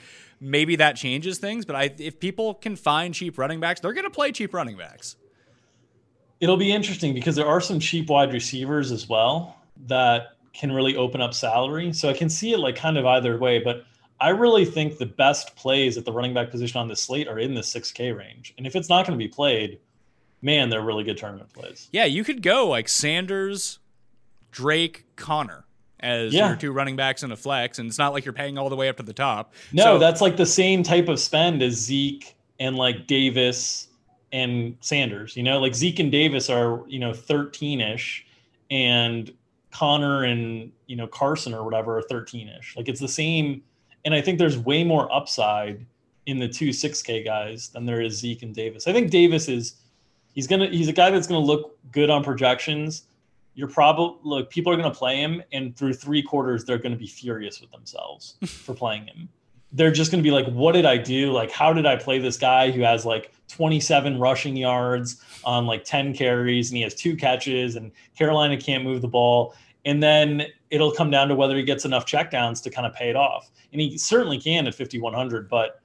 maybe 0.41 0.77
that 0.77 0.97
changes 0.97 1.39
things. 1.39 1.65
But 1.65 1.77
I, 1.77 1.95
if 1.99 2.19
people 2.19 2.55
can 2.55 2.77
find 2.77 3.15
cheap 3.15 3.39
running 3.39 3.61
backs, 3.61 3.81
they're 3.81 3.93
going 3.93 4.05
to 4.05 4.11
play 4.11 4.33
cheap 4.33 4.55
running 4.55 4.77
backs. 4.77 5.17
It'll 6.41 6.57
be 6.57 6.73
interesting 6.73 7.13
because 7.13 7.37
there 7.37 7.47
are 7.47 7.61
some 7.61 7.79
cheap 7.79 8.09
wide 8.09 8.33
receivers 8.33 8.91
as 8.91 9.09
well 9.09 9.57
that 9.87 10.37
can 10.55 10.73
really 10.73 10.97
open 10.97 11.21
up 11.21 11.35
salary. 11.35 11.93
So 11.93 12.09
I 12.09 12.15
can 12.15 12.31
see 12.31 12.53
it 12.53 12.59
like 12.59 12.77
kind 12.77 12.97
of 12.97 13.05
either 13.07 13.37
way. 13.39 13.59
But 13.59 13.85
I 14.21 14.31
really 14.31 14.65
think 14.65 14.99
the 14.99 15.07
best 15.07 15.55
plays 15.55 15.99
at 15.99 16.05
the 16.05 16.13
running 16.13 16.35
back 16.35 16.51
position 16.51 16.81
on 16.81 16.89
this 16.89 17.03
slate 17.03 17.29
are 17.29 17.39
in 17.39 17.55
the 17.55 17.61
6K 17.61 18.17
range. 18.17 18.55
And 18.57 18.67
if 18.67 18.75
it's 18.75 18.89
not 18.89 19.07
going 19.07 19.19
to 19.19 19.23
be 19.23 19.29
played, 19.29 19.79
man, 20.41 20.71
they're 20.71 20.83
really 20.83 21.05
good 21.05 21.19
tournament 21.19 21.53
plays. 21.53 21.89
Yeah, 21.93 22.07
you 22.07 22.25
could 22.25 22.43
go 22.43 22.69
like 22.69 22.89
Sanders, 22.89 23.79
Drake, 24.51 25.05
Conner 25.17 25.65
as 26.01 26.33
Yeah. 26.35 26.49
your 26.49 26.57
two 26.57 26.73
running 26.73 26.97
backs 26.97 27.23
in 27.23 27.31
a 27.33 27.37
flex, 27.37 27.79
and 27.79 27.89
it's 27.89 27.99
not 27.99 28.13
like 28.13 28.25
you're 28.25 28.33
paying 28.33 28.59
all 28.59 28.69
the 28.69 28.77
way 28.77 28.89
up 28.89 28.97
to 28.99 29.03
the 29.03 29.13
top. 29.13 29.55
No, 29.73 29.83
So- 29.85 29.99
that's 29.99 30.21
like 30.21 30.37
the 30.37 30.47
same 30.47 30.83
type 30.83 31.09
of 31.09 31.19
spend 31.21 31.63
as 31.63 31.75
Zeke 31.75 32.35
and 32.59 32.77
like 32.77 33.07
Davis 33.07 33.89
and 34.33 34.77
Sanders. 34.81 35.37
You 35.37 35.43
know, 35.43 35.59
like 35.61 35.75
Zeke 35.75 35.99
and 35.99 36.11
Davis 36.13 36.49
are, 36.51 36.83
you 36.89 36.99
know, 36.99 37.13
13 37.13 37.81
ish, 37.81 38.27
and 38.71 39.33
Conner 39.73 40.25
and, 40.25 40.73
you 40.87 40.97
know, 40.97 41.07
Carson 41.07 41.55
or 41.55 41.65
whatever 41.65 41.99
are 41.99 42.03
13 42.03 42.49
ish. 42.49 42.77
Like 42.77 42.89
it's 42.89 43.01
the 43.01 43.09
same. 43.09 43.63
And 44.05 44.15
I 44.15 44.21
think 44.21 44.39
there's 44.39 44.59
way 44.59 44.83
more 44.85 45.13
upside 45.15 45.85
in 46.27 46.39
the 46.39 46.49
two 46.49 46.69
6K 46.73 47.25
guys 47.25 47.69
than 47.69 47.87
there 47.87 48.01
is 48.01 48.17
Zeke 48.19 48.43
and 48.43 48.55
Davis. 48.55 48.87
I 48.89 48.93
think 48.93 49.11
Davis 49.11 49.49
is, 49.49 49.75
he's 50.35 50.47
to, 50.61 50.69
he's 50.69 50.89
a 50.89 50.93
guy 50.93 51.11
that's 51.11 51.27
to 51.41 51.47
look 51.47 51.77
good 51.93 52.11
on 52.11 52.23
projections. 52.25 53.03
You're 53.61 53.69
probably, 53.69 54.17
look, 54.23 54.49
people 54.49 54.73
are 54.73 54.77
going 54.77 54.91
to 54.91 54.99
play 54.99 55.21
him, 55.21 55.43
and 55.53 55.77
through 55.77 55.93
three 55.93 56.23
quarters, 56.23 56.65
they're 56.65 56.79
going 56.79 56.93
to 56.93 56.99
be 56.99 57.07
furious 57.07 57.61
with 57.61 57.71
themselves 57.71 58.37
for 58.47 58.75
playing 58.75 59.07
him 59.07 59.29
they're 59.73 59.93
just 59.93 60.11
going 60.11 60.23
to 60.23 60.27
be 60.27 60.33
like, 60.33 60.47
what 60.47 60.73
did 60.73 60.85
I 60.85 60.97
do? 60.97 61.31
Like, 61.31 61.51
how 61.51 61.73
did 61.73 61.87
I 61.87 61.97
play 61.97 62.19
this 62.19 62.37
guy 62.37 62.71
who 62.71 62.81
has 62.83 63.07
like 63.07 63.33
27 63.49 64.19
rushing 64.19 64.57
yards 64.57 65.23
on 65.45 65.67
like 65.67 65.85
10 65.85 66.13
carries 66.15 66.71
and 66.71 66.77
he 66.77 66.83
has 66.83 66.95
two 66.95 67.15
catches 67.17 67.77
and 67.77 67.93
Carolina 68.17 68.57
can't 68.57 68.83
move 68.83 69.01
the 69.01 69.09
ball? 69.09 69.55
And 69.85 70.03
then 70.03 70.47
it'll 70.71 70.91
come 70.91 71.11
down 71.11 71.29
to 71.29 71.35
whether 71.35 71.57
he 71.57 71.63
gets 71.63 71.85
enough 71.85 72.05
checkdowns 72.05 72.63
to 72.65 72.71
kind 72.71 72.87
of 72.87 72.95
pay 72.95 73.11
it 73.11 73.17
off. 73.17 73.51
And 73.73 73.81
he 73.81 73.97
certainly 73.97 74.41
can 74.41 74.67
at 74.67 74.75
5,100, 74.75 75.49
but 75.49 75.80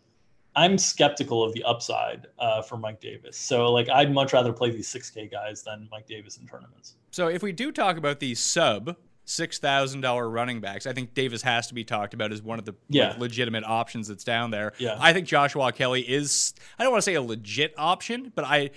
I'm 0.56 0.78
skeptical 0.78 1.44
of 1.44 1.54
the 1.54 1.64
upside 1.64 2.28
uh, 2.40 2.62
for 2.62 2.78
Mike 2.78 3.02
Davis. 3.02 3.38
So, 3.38 3.72
like, 3.72 3.90
I'd 3.90 4.14
much 4.14 4.34
rather 4.34 4.54
play 4.54 4.72
these 4.72 4.88
6K 4.92 5.32
guys 5.32 5.64
than 5.64 5.88
Mike 5.92 6.08
Davis 6.08 6.38
in 6.38 6.48
tournaments. 6.48 6.96
So 7.12 7.28
if 7.28 7.44
we 7.44 7.52
do 7.52 7.72
talk 7.72 7.98
about 7.98 8.20
these 8.20 8.40
sub 8.40 8.96
six 9.26 9.58
thousand 9.58 10.02
dollar 10.02 10.30
running 10.30 10.62
backs, 10.62 10.86
I 10.86 10.94
think 10.94 11.14
Davis 11.14 11.42
has 11.42 11.68
to 11.68 11.74
be 11.74 11.84
talked 11.84 12.14
about 12.14 12.32
as 12.32 12.42
one 12.42 12.60
of 12.60 12.66
the 12.66 12.76
like, 12.90 13.18
legitimate 13.18 13.64
options 13.64 14.08
that's 14.08 14.24
down 14.24 14.52
there. 14.52 14.74
Yeah. 14.78 14.98
I 15.00 15.14
think 15.14 15.28
Joshua 15.28 15.72
Kelley 15.72 16.02
is 16.02 16.54
I 16.78 16.84
don't 16.84 16.92
want 16.92 17.02
to 17.04 17.06
say 17.06 17.16
a 17.16 17.22
legit 17.22 17.74
option, 17.78 18.32
but 18.36 18.46
I 18.46 18.72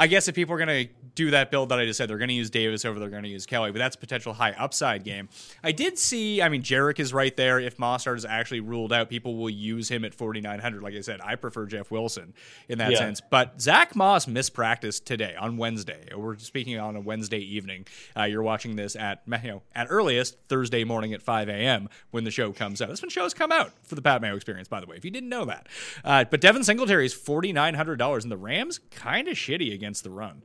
I 0.00 0.06
guess 0.06 0.26
if 0.28 0.34
people 0.34 0.54
are 0.54 0.58
going 0.58 0.86
to 0.86 0.92
do 1.14 1.30
that 1.32 1.50
build 1.50 1.68
that 1.68 1.78
I 1.78 1.84
just 1.84 1.98
said, 1.98 2.08
they're 2.08 2.16
going 2.18 2.28
to 2.28 2.34
use 2.34 2.48
Davis 2.48 2.84
over 2.86 2.98
they're 2.98 3.10
going 3.10 3.24
to 3.24 3.28
use 3.28 3.44
Kelley, 3.44 3.70
but 3.70 3.78
that's 3.78 3.96
a 3.96 3.98
potential 3.98 4.32
high 4.32 4.52
upside 4.52 5.04
game. 5.04 5.28
I 5.62 5.72
did 5.72 5.98
see, 5.98 6.40
I 6.40 6.48
mean, 6.48 6.62
Jerick 6.62 6.98
is 6.98 7.12
right 7.12 7.36
there. 7.36 7.58
If 7.60 7.76
Mostert 7.76 8.16
is 8.16 8.24
actually 8.24 8.60
ruled 8.60 8.92
out, 8.92 9.10
people 9.10 9.36
will 9.36 9.50
use 9.50 9.90
him 9.90 10.04
at 10.04 10.14
4,900. 10.14 10.82
Like 10.82 10.94
I 10.94 11.00
said, 11.02 11.20
I 11.22 11.34
prefer 11.34 11.66
Jeff 11.66 11.90
Wilson 11.90 12.32
in 12.68 12.78
that 12.78 12.92
Yeah. 12.92 12.98
sense. 12.98 13.20
But 13.20 13.60
Zach 13.60 13.94
Moss 13.94 14.24
mispracticed 14.26 15.04
today 15.04 15.34
on 15.38 15.58
Wednesday. 15.58 16.08
We're 16.16 16.38
speaking 16.38 16.78
on 16.78 16.96
a 16.96 17.00
Wednesday 17.00 17.40
evening. 17.40 17.86
Uh, 18.16 18.22
you're 18.22 18.42
watching 18.42 18.76
this 18.76 18.96
at 18.96 19.22
you 19.26 19.50
know 19.50 19.62
at 19.74 19.88
earliest 19.90 20.38
Thursday 20.48 20.84
morning 20.84 21.12
at 21.12 21.20
5 21.22 21.48
a.m. 21.50 21.88
when 22.10 22.24
the 22.24 22.30
show 22.30 22.52
comes 22.52 22.80
out. 22.80 22.88
That's 22.88 23.02
when 23.02 23.10
shows 23.10 23.34
come 23.34 23.52
out 23.52 23.72
for 23.82 23.96
the 23.96 24.02
Pat 24.02 24.22
Mayo 24.22 24.36
Experience, 24.36 24.68
by 24.68 24.80
the 24.80 24.86
way. 24.86 24.96
If 24.96 25.04
you 25.04 25.10
didn't 25.10 25.28
know 25.28 25.44
that, 25.44 25.66
uh, 26.04 26.24
but 26.24 26.40
Devin 26.40 26.64
Singletary 26.64 27.04
is 27.04 27.12
forty 27.12 27.52
nine 27.52 27.74
hundred 27.74 27.96
dollars, 27.96 28.24
and 28.24 28.32
the 28.32 28.36
Rams 28.38 28.78
kind 28.90 29.28
of 29.28 29.36
shitty 29.36 29.74
against 29.90 30.04
the 30.04 30.10
run. 30.10 30.40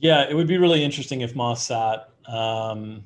Yeah, 0.00 0.28
it 0.28 0.34
would 0.34 0.48
be 0.48 0.58
really 0.58 0.82
interesting 0.82 1.20
if 1.20 1.36
Moss 1.36 1.64
sat. 1.64 2.10
Um, 2.26 3.04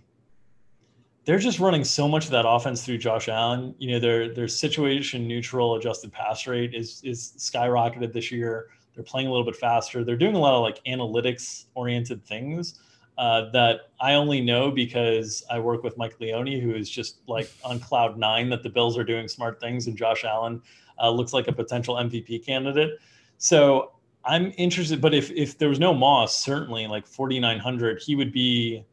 they're 1.26 1.38
just 1.38 1.60
running 1.60 1.84
so 1.84 2.08
much 2.08 2.24
of 2.24 2.30
that 2.30 2.48
offense 2.48 2.82
through 2.82 2.98
Josh 2.98 3.28
Allen. 3.28 3.74
You 3.78 3.92
know, 3.92 4.00
their 4.00 4.34
their 4.34 4.48
situation 4.48 5.28
neutral 5.28 5.76
adjusted 5.76 6.10
pass 6.10 6.46
rate 6.46 6.74
is 6.74 7.02
is 7.04 7.34
skyrocketed 7.36 8.14
this 8.14 8.32
year. 8.32 8.68
They're 8.94 9.04
playing 9.04 9.28
a 9.28 9.30
little 9.30 9.44
bit 9.44 9.56
faster. 9.56 10.04
They're 10.04 10.16
doing 10.16 10.34
a 10.34 10.38
lot 10.38 10.54
of 10.54 10.62
like 10.62 10.82
analytics 10.84 11.66
oriented 11.74 12.24
things 12.24 12.80
uh, 13.18 13.50
that 13.50 13.90
I 14.00 14.14
only 14.14 14.40
know 14.40 14.70
because 14.70 15.44
I 15.50 15.58
work 15.58 15.82
with 15.82 15.98
Mike 15.98 16.18
Leone, 16.18 16.60
who 16.60 16.74
is 16.74 16.88
just 16.88 17.18
like 17.26 17.50
on 17.62 17.78
cloud 17.78 18.18
nine 18.18 18.48
that 18.50 18.62
the 18.62 18.70
Bills 18.70 18.96
are 18.98 19.04
doing 19.04 19.28
smart 19.28 19.60
things, 19.60 19.86
and 19.86 19.96
Josh 19.96 20.24
Allen 20.24 20.62
uh, 20.98 21.10
looks 21.10 21.34
like 21.34 21.48
a 21.48 21.52
potential 21.52 21.96
MVP 21.96 22.44
candidate. 22.44 22.98
So 23.38 23.91
I'm 24.24 24.52
interested, 24.56 25.00
but 25.00 25.14
if 25.14 25.30
if 25.32 25.58
there 25.58 25.68
was 25.68 25.78
no 25.80 25.92
Moss, 25.92 26.36
certainly 26.44 26.86
like 26.86 27.06
4,900, 27.06 28.00
he 28.02 28.14
would 28.14 28.32
be 28.32 28.84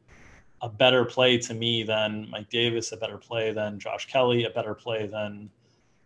a 0.62 0.70
better 0.70 1.06
play 1.06 1.38
to 1.38 1.54
me 1.54 1.84
than 1.84 2.30
Mike 2.30 2.50
Davis, 2.50 2.92
a 2.92 2.98
better 2.98 3.18
play 3.18 3.52
than 3.54 3.80
Josh 3.80 4.08
Kelley, 4.08 4.46
a 4.46 4.50
better 4.50 4.74
play 4.74 5.08
than 5.08 5.50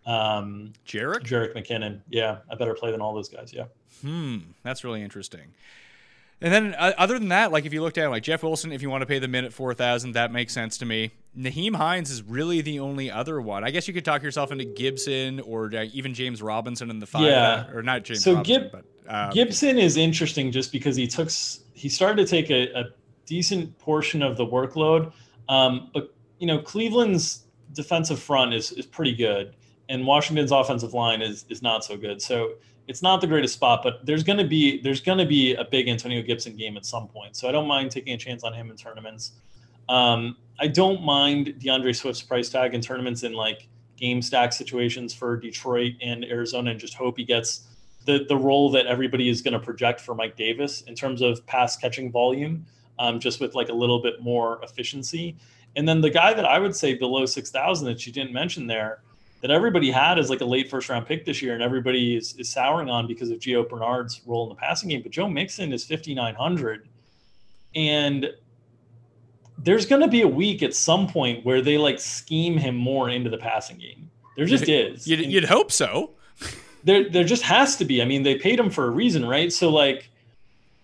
um, 0.06 0.74
Jerick? 0.86 1.24
Jerick 1.24 1.54
McKinnon. 1.56 2.02
Yeah, 2.10 2.40
a 2.50 2.56
better 2.56 2.74
play 2.74 2.92
than 2.92 3.02
all 3.02 3.14
those 3.14 3.30
guys. 3.30 3.54
Yeah. 3.54 3.66
Hmm, 4.02 4.38
that's 4.64 4.84
really 4.84 5.02
interesting. 5.02 5.54
And 6.42 6.54
then 6.54 6.76
uh, 6.78 6.92
other 6.98 7.18
than 7.18 7.30
that, 7.30 7.54
like 7.54 7.66
if 7.66 7.72
you 7.72 7.82
look 7.82 7.94
down, 7.94 8.12
like 8.12 8.24
Jeff 8.24 8.44
Wilson, 8.44 8.74
if 8.74 8.82
you 8.82 8.90
want 8.90 9.02
to 9.02 9.06
pay 9.06 9.18
the 9.18 9.30
minute 9.30 9.54
four 9.54 9.74
thousand, 9.74 10.12
that 10.12 10.32
makes 10.32 10.52
sense 10.54 10.78
to 10.80 10.86
me. 10.86 11.12
Nyheim 11.38 11.76
Hines 11.78 12.12
is 12.12 12.22
really 12.22 12.60
the 12.60 12.80
only 12.82 13.10
other 13.10 13.40
one. 13.40 13.64
I 13.64 13.72
guess 13.72 13.88
you 13.88 13.94
could 13.94 14.04
talk 14.04 14.22
yourself 14.22 14.52
into 14.52 14.66
Gibson 14.66 15.40
or 15.40 15.72
uh, 15.74 15.86
even 15.94 16.14
James 16.14 16.42
Robinson 16.42 16.90
in 16.90 17.00
the 17.00 17.06
five, 17.08 17.24
Yeah. 17.24 17.72
or 17.74 17.82
not 17.82 18.04
James 18.04 18.24
So 18.24 18.34
Robinson, 18.36 18.64
Gib- 18.64 18.72
but 18.74 18.84
uh, 19.08 19.32
Gibson 19.32 19.78
is 19.78 19.98
interesting 19.98 20.52
just 20.52 20.72
because 20.72 20.96
he 20.96 21.08
took 21.08 21.30
he 21.74 21.90
started 21.90 22.26
to 22.26 22.30
take 22.30 22.50
a, 22.50 22.72
a 22.80 22.86
decent 23.26 23.78
portion 23.80 24.22
of 24.22 24.38
the 24.38 24.46
workload, 24.46 25.12
um, 25.50 25.90
but 25.94 26.14
you 26.40 26.48
know 26.48 26.60
Cleveland's 26.60 27.46
defensive 27.74 28.20
front 28.20 28.54
is 28.54 28.72
is 28.74 28.86
pretty 28.86 29.16
good, 29.16 29.56
and 29.90 30.06
Washington's 30.06 30.52
offensive 30.52 30.94
line 30.94 31.22
is 31.22 31.46
is 31.50 31.62
not 31.62 31.84
so 31.84 31.98
good. 31.98 32.22
So 32.22 32.54
it's 32.88 33.02
not 33.02 33.22
the 33.22 33.28
greatest 33.28 33.54
spot, 33.54 33.82
but 33.84 34.06
there's 34.06 34.24
going 34.24 34.40
to 34.40 34.48
be 34.48 34.82
there's 34.82 35.02
going 35.02 35.18
to 35.18 35.26
be 35.26 35.56
a 35.56 35.64
big 35.64 35.88
Antonio 35.88 36.22
Gibson 36.22 36.56
game 36.56 36.78
at 36.78 36.86
some 36.86 37.08
point. 37.08 37.36
So 37.36 37.48
I 37.48 37.52
don't 37.52 37.68
mind 37.68 37.92
taking 37.92 38.14
a 38.14 38.18
chance 38.18 38.44
on 38.44 38.54
him 38.54 38.70
in 38.70 38.78
tournaments. 38.78 39.34
Um, 39.90 40.38
I 40.60 40.68
don't 40.68 41.02
mind 41.02 41.56
DeAndre 41.60 41.96
Swift's 41.96 42.22
price 42.22 42.50
tag 42.50 42.74
in 42.74 42.82
tournaments 42.82 43.24
in 43.24 43.34
like 43.34 43.68
game 43.96 44.22
stack 44.22 44.54
situations 44.54 45.14
for 45.14 45.38
Detroit 45.38 45.94
and 46.02 46.26
Arizona, 46.26 46.72
and 46.72 46.80
just 46.80 46.94
hope 46.94 47.18
he 47.18 47.24
gets 47.24 47.68
the 48.06 48.26
the 48.28 48.36
role 48.36 48.70
that 48.72 48.86
everybody 48.86 49.30
is 49.30 49.42
going 49.42 49.54
to 49.54 49.60
project 49.60 50.02
for 50.02 50.16
Mike 50.16 50.36
Davis 50.36 50.82
in 50.82 50.96
terms 50.96 51.22
of 51.22 51.46
pass 51.46 51.78
catching 51.78 52.12
volume, 52.12 52.66
um, 53.00 53.20
just 53.20 53.40
with 53.40 53.56
like 53.56 53.70
a 53.70 53.74
little 53.74 54.02
bit 54.02 54.22
more 54.22 54.62
efficiency. 54.64 55.36
And 55.76 55.88
then 55.88 56.02
the 56.02 56.10
guy 56.10 56.34
that 56.34 56.46
I 56.46 56.60
would 56.60 56.76
say 56.76 56.94
below 56.94 57.26
six 57.26 57.50
thousand 57.50 57.88
that 57.88 58.06
you 58.06 58.14
didn't 58.14 58.34
mention 58.34 58.68
there, 58.68 59.02
that 59.42 59.52
everybody 59.52 59.92
had 59.92 60.20
as 60.20 60.30
like 60.30 60.42
a 60.42 60.46
late 60.46 60.70
first 60.70 60.90
round 60.90 61.06
pick 61.06 61.26
this 61.26 61.42
year, 61.42 61.54
and 61.54 61.64
everybody 61.64 62.16
is, 62.16 62.36
is 62.38 62.50
souring 62.50 62.90
on 62.90 63.08
because 63.08 63.30
of 63.30 63.40
Gio 63.40 63.68
Bernard's 63.68 64.22
role 64.26 64.44
in 64.44 64.50
the 64.50 64.56
passing 64.56 64.90
game. 64.90 65.02
But 65.02 65.12
Joe 65.12 65.28
Mixon 65.28 65.74
is 65.74 65.84
fifty 65.84 66.14
nine 66.14 66.36
hundred, 66.36 66.88
and 67.76 68.32
there's 69.58 69.86
going 69.86 70.02
to 70.02 70.08
be 70.08 70.22
a 70.22 70.28
week 70.28 70.62
at 70.62 70.74
some 70.74 71.08
point 71.08 71.46
where 71.46 71.62
they 71.62 71.78
like 71.78 72.00
scheme 72.00 72.58
him 72.58 72.76
more 72.76 73.10
into 73.10 73.30
the 73.30 73.38
passing 73.38 73.78
game. 73.78 74.10
There 74.36 74.46
just 74.46 74.68
is. 74.68 75.08
you'd, 75.08 75.20
you'd 75.20 75.46
hope 75.46 75.72
so. 75.72 76.12
There 76.84 77.10
there 77.10 77.24
just 77.24 77.44
has 77.44 77.76
to 77.78 77.86
be. 77.86 78.02
I 78.02 78.06
mean, 78.06 78.24
they 78.24 78.36
paid 78.36 78.60
him 78.60 78.70
for 78.70 78.86
a 78.86 78.90
reason, 78.90 79.26
right? 79.26 79.52
So 79.52 79.70
like, 79.70 80.10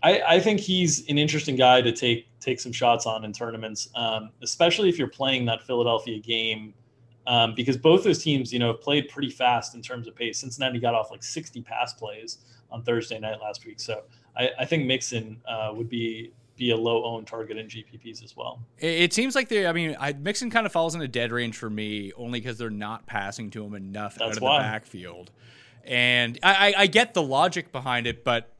I 0.01 0.21
I 0.21 0.39
think 0.39 0.59
he's 0.59 1.07
an 1.09 1.17
interesting 1.17 1.55
guy 1.55 1.81
to 1.81 1.91
take 1.91 2.27
take 2.39 2.59
some 2.59 2.71
shots 2.71 3.05
on 3.05 3.25
in 3.25 3.33
tournaments, 3.33 3.89
um, 3.95 4.29
especially 4.41 4.89
if 4.89 4.97
you're 4.97 5.09
playing 5.09 5.45
that 5.45 5.63
Philadelphia 5.63 6.19
game, 6.19 6.73
um, 7.27 7.53
because 7.53 7.77
both 7.77 8.03
those 8.03 8.23
teams, 8.23 8.53
you 8.53 8.59
know, 8.59 8.67
have 8.67 8.81
played 8.81 9.09
pretty 9.09 9.29
fast 9.29 9.75
in 9.75 9.81
terms 9.81 10.07
of 10.07 10.15
pace. 10.15 10.39
Cincinnati 10.39 10.79
got 10.79 10.93
off 10.95 11.11
like 11.11 11.23
60 11.23 11.61
pass 11.61 11.93
plays 11.93 12.37
on 12.71 12.83
Thursday 12.83 13.19
night 13.19 13.41
last 13.41 13.65
week, 13.65 13.79
so 13.79 14.03
I, 14.37 14.49
I 14.59 14.65
think 14.65 14.85
Mixon 14.85 15.41
uh, 15.47 15.71
would 15.75 15.89
be 15.89 16.31
be 16.59 16.71
a 16.71 16.77
low 16.77 17.03
owned 17.05 17.25
target 17.25 17.57
in 17.57 17.67
GPPs 17.67 18.23
as 18.23 18.35
well. 18.35 18.59
It, 18.77 19.01
it 19.01 19.13
seems 19.13 19.33
like 19.33 19.47
they. 19.47 19.65
I 19.65 19.73
mean, 19.73 19.95
I, 19.99 20.13
Mixon 20.13 20.51
kind 20.51 20.65
of 20.65 20.71
falls 20.71 20.93
in 20.93 21.01
a 21.01 21.07
dead 21.07 21.31
range 21.31 21.57
for 21.57 21.69
me 21.69 22.11
only 22.15 22.39
because 22.39 22.57
they're 22.57 22.69
not 22.69 23.07
passing 23.07 23.49
to 23.51 23.63
him 23.63 23.73
enough 23.73 24.21
out 24.21 24.37
of 24.37 24.41
why. 24.41 24.57
the 24.57 24.63
backfield. 24.63 25.31
And 25.85 26.37
I, 26.43 26.73
I, 26.77 26.87
get 26.87 27.13
the 27.13 27.23
logic 27.23 27.71
behind 27.71 28.05
it, 28.05 28.23
but 28.23 28.51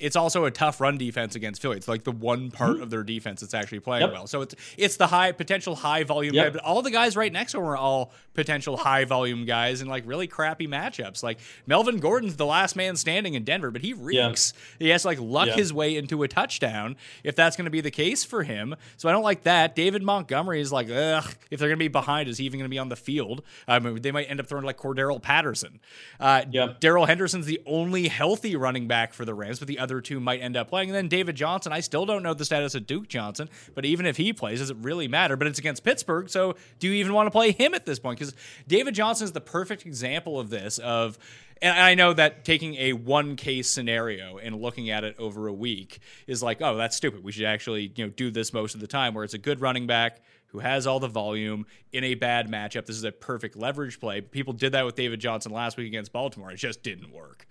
it's 0.00 0.16
also 0.16 0.44
a 0.44 0.50
tough 0.50 0.80
run 0.80 0.98
defense 0.98 1.34
against 1.34 1.62
Philly. 1.62 1.76
It's 1.76 1.88
like 1.88 2.04
the 2.04 2.12
one 2.12 2.50
part 2.50 2.80
of 2.80 2.90
their 2.90 3.02
defense 3.02 3.40
that's 3.40 3.54
actually 3.54 3.80
playing 3.80 4.02
Yep. 4.02 4.12
well. 4.12 4.26
So 4.26 4.42
it's 4.42 4.54
it's 4.76 4.96
the 4.96 5.06
high 5.06 5.32
potential 5.32 5.76
high 5.76 6.04
volume 6.04 6.34
Yep. 6.34 6.44
guy, 6.44 6.50
but 6.50 6.62
all 6.62 6.82
the 6.82 6.90
guys 6.90 7.16
right 7.16 7.32
next 7.32 7.52
to 7.52 7.58
him 7.58 7.64
are 7.64 7.76
all 7.76 8.12
potential 8.34 8.76
high 8.76 9.04
volume 9.04 9.44
guys 9.44 9.82
in 9.82 9.88
like 9.88 10.04
really 10.06 10.26
crappy 10.26 10.66
matchups. 10.66 11.22
Like 11.22 11.38
Melvin 11.66 11.98
Gordon's 11.98 12.36
the 12.36 12.46
last 12.46 12.76
man 12.76 12.96
standing 12.96 13.34
in 13.34 13.44
Denver, 13.44 13.70
but 13.70 13.82
he 13.82 13.92
reeks. 13.92 14.52
He 14.78 14.88
has 14.88 15.02
to 15.02 15.08
like 15.08 15.20
luck 15.20 15.48
Yeah. 15.48 15.54
his 15.56 15.72
way 15.72 15.96
into 15.96 16.22
a 16.22 16.28
touchdown 16.28 16.96
if 17.24 17.36
that's 17.36 17.56
going 17.56 17.64
to 17.66 17.70
be 17.70 17.80
the 17.80 17.90
case 17.90 18.24
for 18.24 18.42
him. 18.42 18.74
So 18.96 19.08
I 19.08 19.12
don't 19.12 19.22
like 19.24 19.42
that. 19.42 19.74
David 19.76 20.02
Montgomery 20.02 20.60
is 20.60 20.72
like, 20.72 20.88
ugh, 20.90 21.24
if 21.50 21.58
they're 21.60 21.68
going 21.68 21.78
to 21.78 21.84
be 21.84 21.88
behind, 21.88 22.28
is 22.28 22.38
he 22.38 22.44
even 22.46 22.58
going 22.60 22.68
to 22.68 22.74
be 22.74 22.78
on 22.78 22.88
the 22.88 22.96
field? 22.96 23.42
I 23.68 23.78
mean, 23.78 24.00
they 24.00 24.12
might 24.12 24.30
end 24.30 24.40
up 24.40 24.46
throwing 24.46 24.64
like 24.64 24.78
Cordarrelle 24.78 25.20
Patterson. 25.20 25.80
Uh, 26.18 26.42
Yeah. 26.50 26.74
Darrell 26.80 27.06
Henderson's 27.06 27.46
the 27.46 27.60
only 27.66 28.08
healthy 28.08 28.56
running 28.56 28.86
back 28.88 29.12
for 29.12 29.24
the 29.24 29.34
Rams, 29.34 29.58
but 29.58 29.68
the 29.68 29.78
other 29.78 29.89
other 29.90 30.00
two 30.00 30.20
might 30.20 30.40
end 30.40 30.56
up 30.56 30.68
playing. 30.68 30.90
And 30.90 30.96
then 30.96 31.08
David 31.08 31.36
Johnson, 31.36 31.72
I 31.72 31.80
still 31.80 32.06
don't 32.06 32.22
know 32.22 32.34
the 32.34 32.44
status 32.44 32.74
of 32.74 32.86
Duke 32.86 33.08
Johnson, 33.08 33.48
but 33.74 33.84
even 33.84 34.06
if 34.06 34.16
he 34.16 34.32
plays, 34.32 34.60
does 34.60 34.70
it 34.70 34.76
really 34.80 35.08
matter? 35.08 35.36
But 35.36 35.46
it's 35.46 35.58
against 35.58 35.84
Pittsburgh, 35.84 36.28
so 36.28 36.56
do 36.78 36.88
you 36.88 36.94
even 36.94 37.12
want 37.12 37.26
to 37.26 37.30
play 37.30 37.52
him 37.52 37.74
at 37.74 37.86
this 37.86 37.98
point? 37.98 38.18
Because 38.18 38.34
David 38.66 38.94
Johnson 38.94 39.24
is 39.24 39.32
the 39.32 39.40
perfect 39.40 39.86
example 39.86 40.38
of 40.38 40.50
this. 40.50 40.78
Of 40.78 41.18
and 41.62 41.78
I 41.78 41.94
know 41.94 42.12
that 42.14 42.44
taking 42.44 42.74
a 42.76 42.94
one 42.94 43.36
case 43.36 43.68
scenario 43.68 44.38
and 44.38 44.60
looking 44.60 44.90
at 44.90 45.04
it 45.04 45.16
over 45.18 45.46
a 45.46 45.52
week 45.52 46.00
is 46.26 46.42
like, 46.42 46.62
oh, 46.62 46.76
that's 46.76 46.96
stupid. 46.96 47.22
We 47.22 47.32
should 47.32 47.44
actually, 47.44 47.92
you 47.94 48.06
know, 48.06 48.10
do 48.10 48.30
this 48.30 48.52
most 48.52 48.74
of 48.74 48.80
the 48.80 48.86
time 48.86 49.12
where 49.12 49.24
it's 49.24 49.34
a 49.34 49.38
good 49.38 49.60
running 49.60 49.86
back 49.86 50.22
who 50.48 50.58
has 50.60 50.86
all 50.86 50.98
the 50.98 51.08
volume 51.08 51.66
in 51.92 52.02
a 52.02 52.14
bad 52.14 52.50
matchup. 52.50 52.86
This 52.86 52.96
is 52.96 53.04
a 53.04 53.12
perfect 53.12 53.56
leverage 53.56 54.00
play. 54.00 54.20
People 54.20 54.52
did 54.52 54.72
that 54.72 54.84
with 54.84 54.96
David 54.96 55.20
Johnson 55.20 55.52
last 55.52 55.76
week 55.76 55.86
against 55.86 56.12
Baltimore. 56.12 56.50
It 56.50 56.56
just 56.56 56.82
didn't 56.82 57.12
work. 57.12 57.46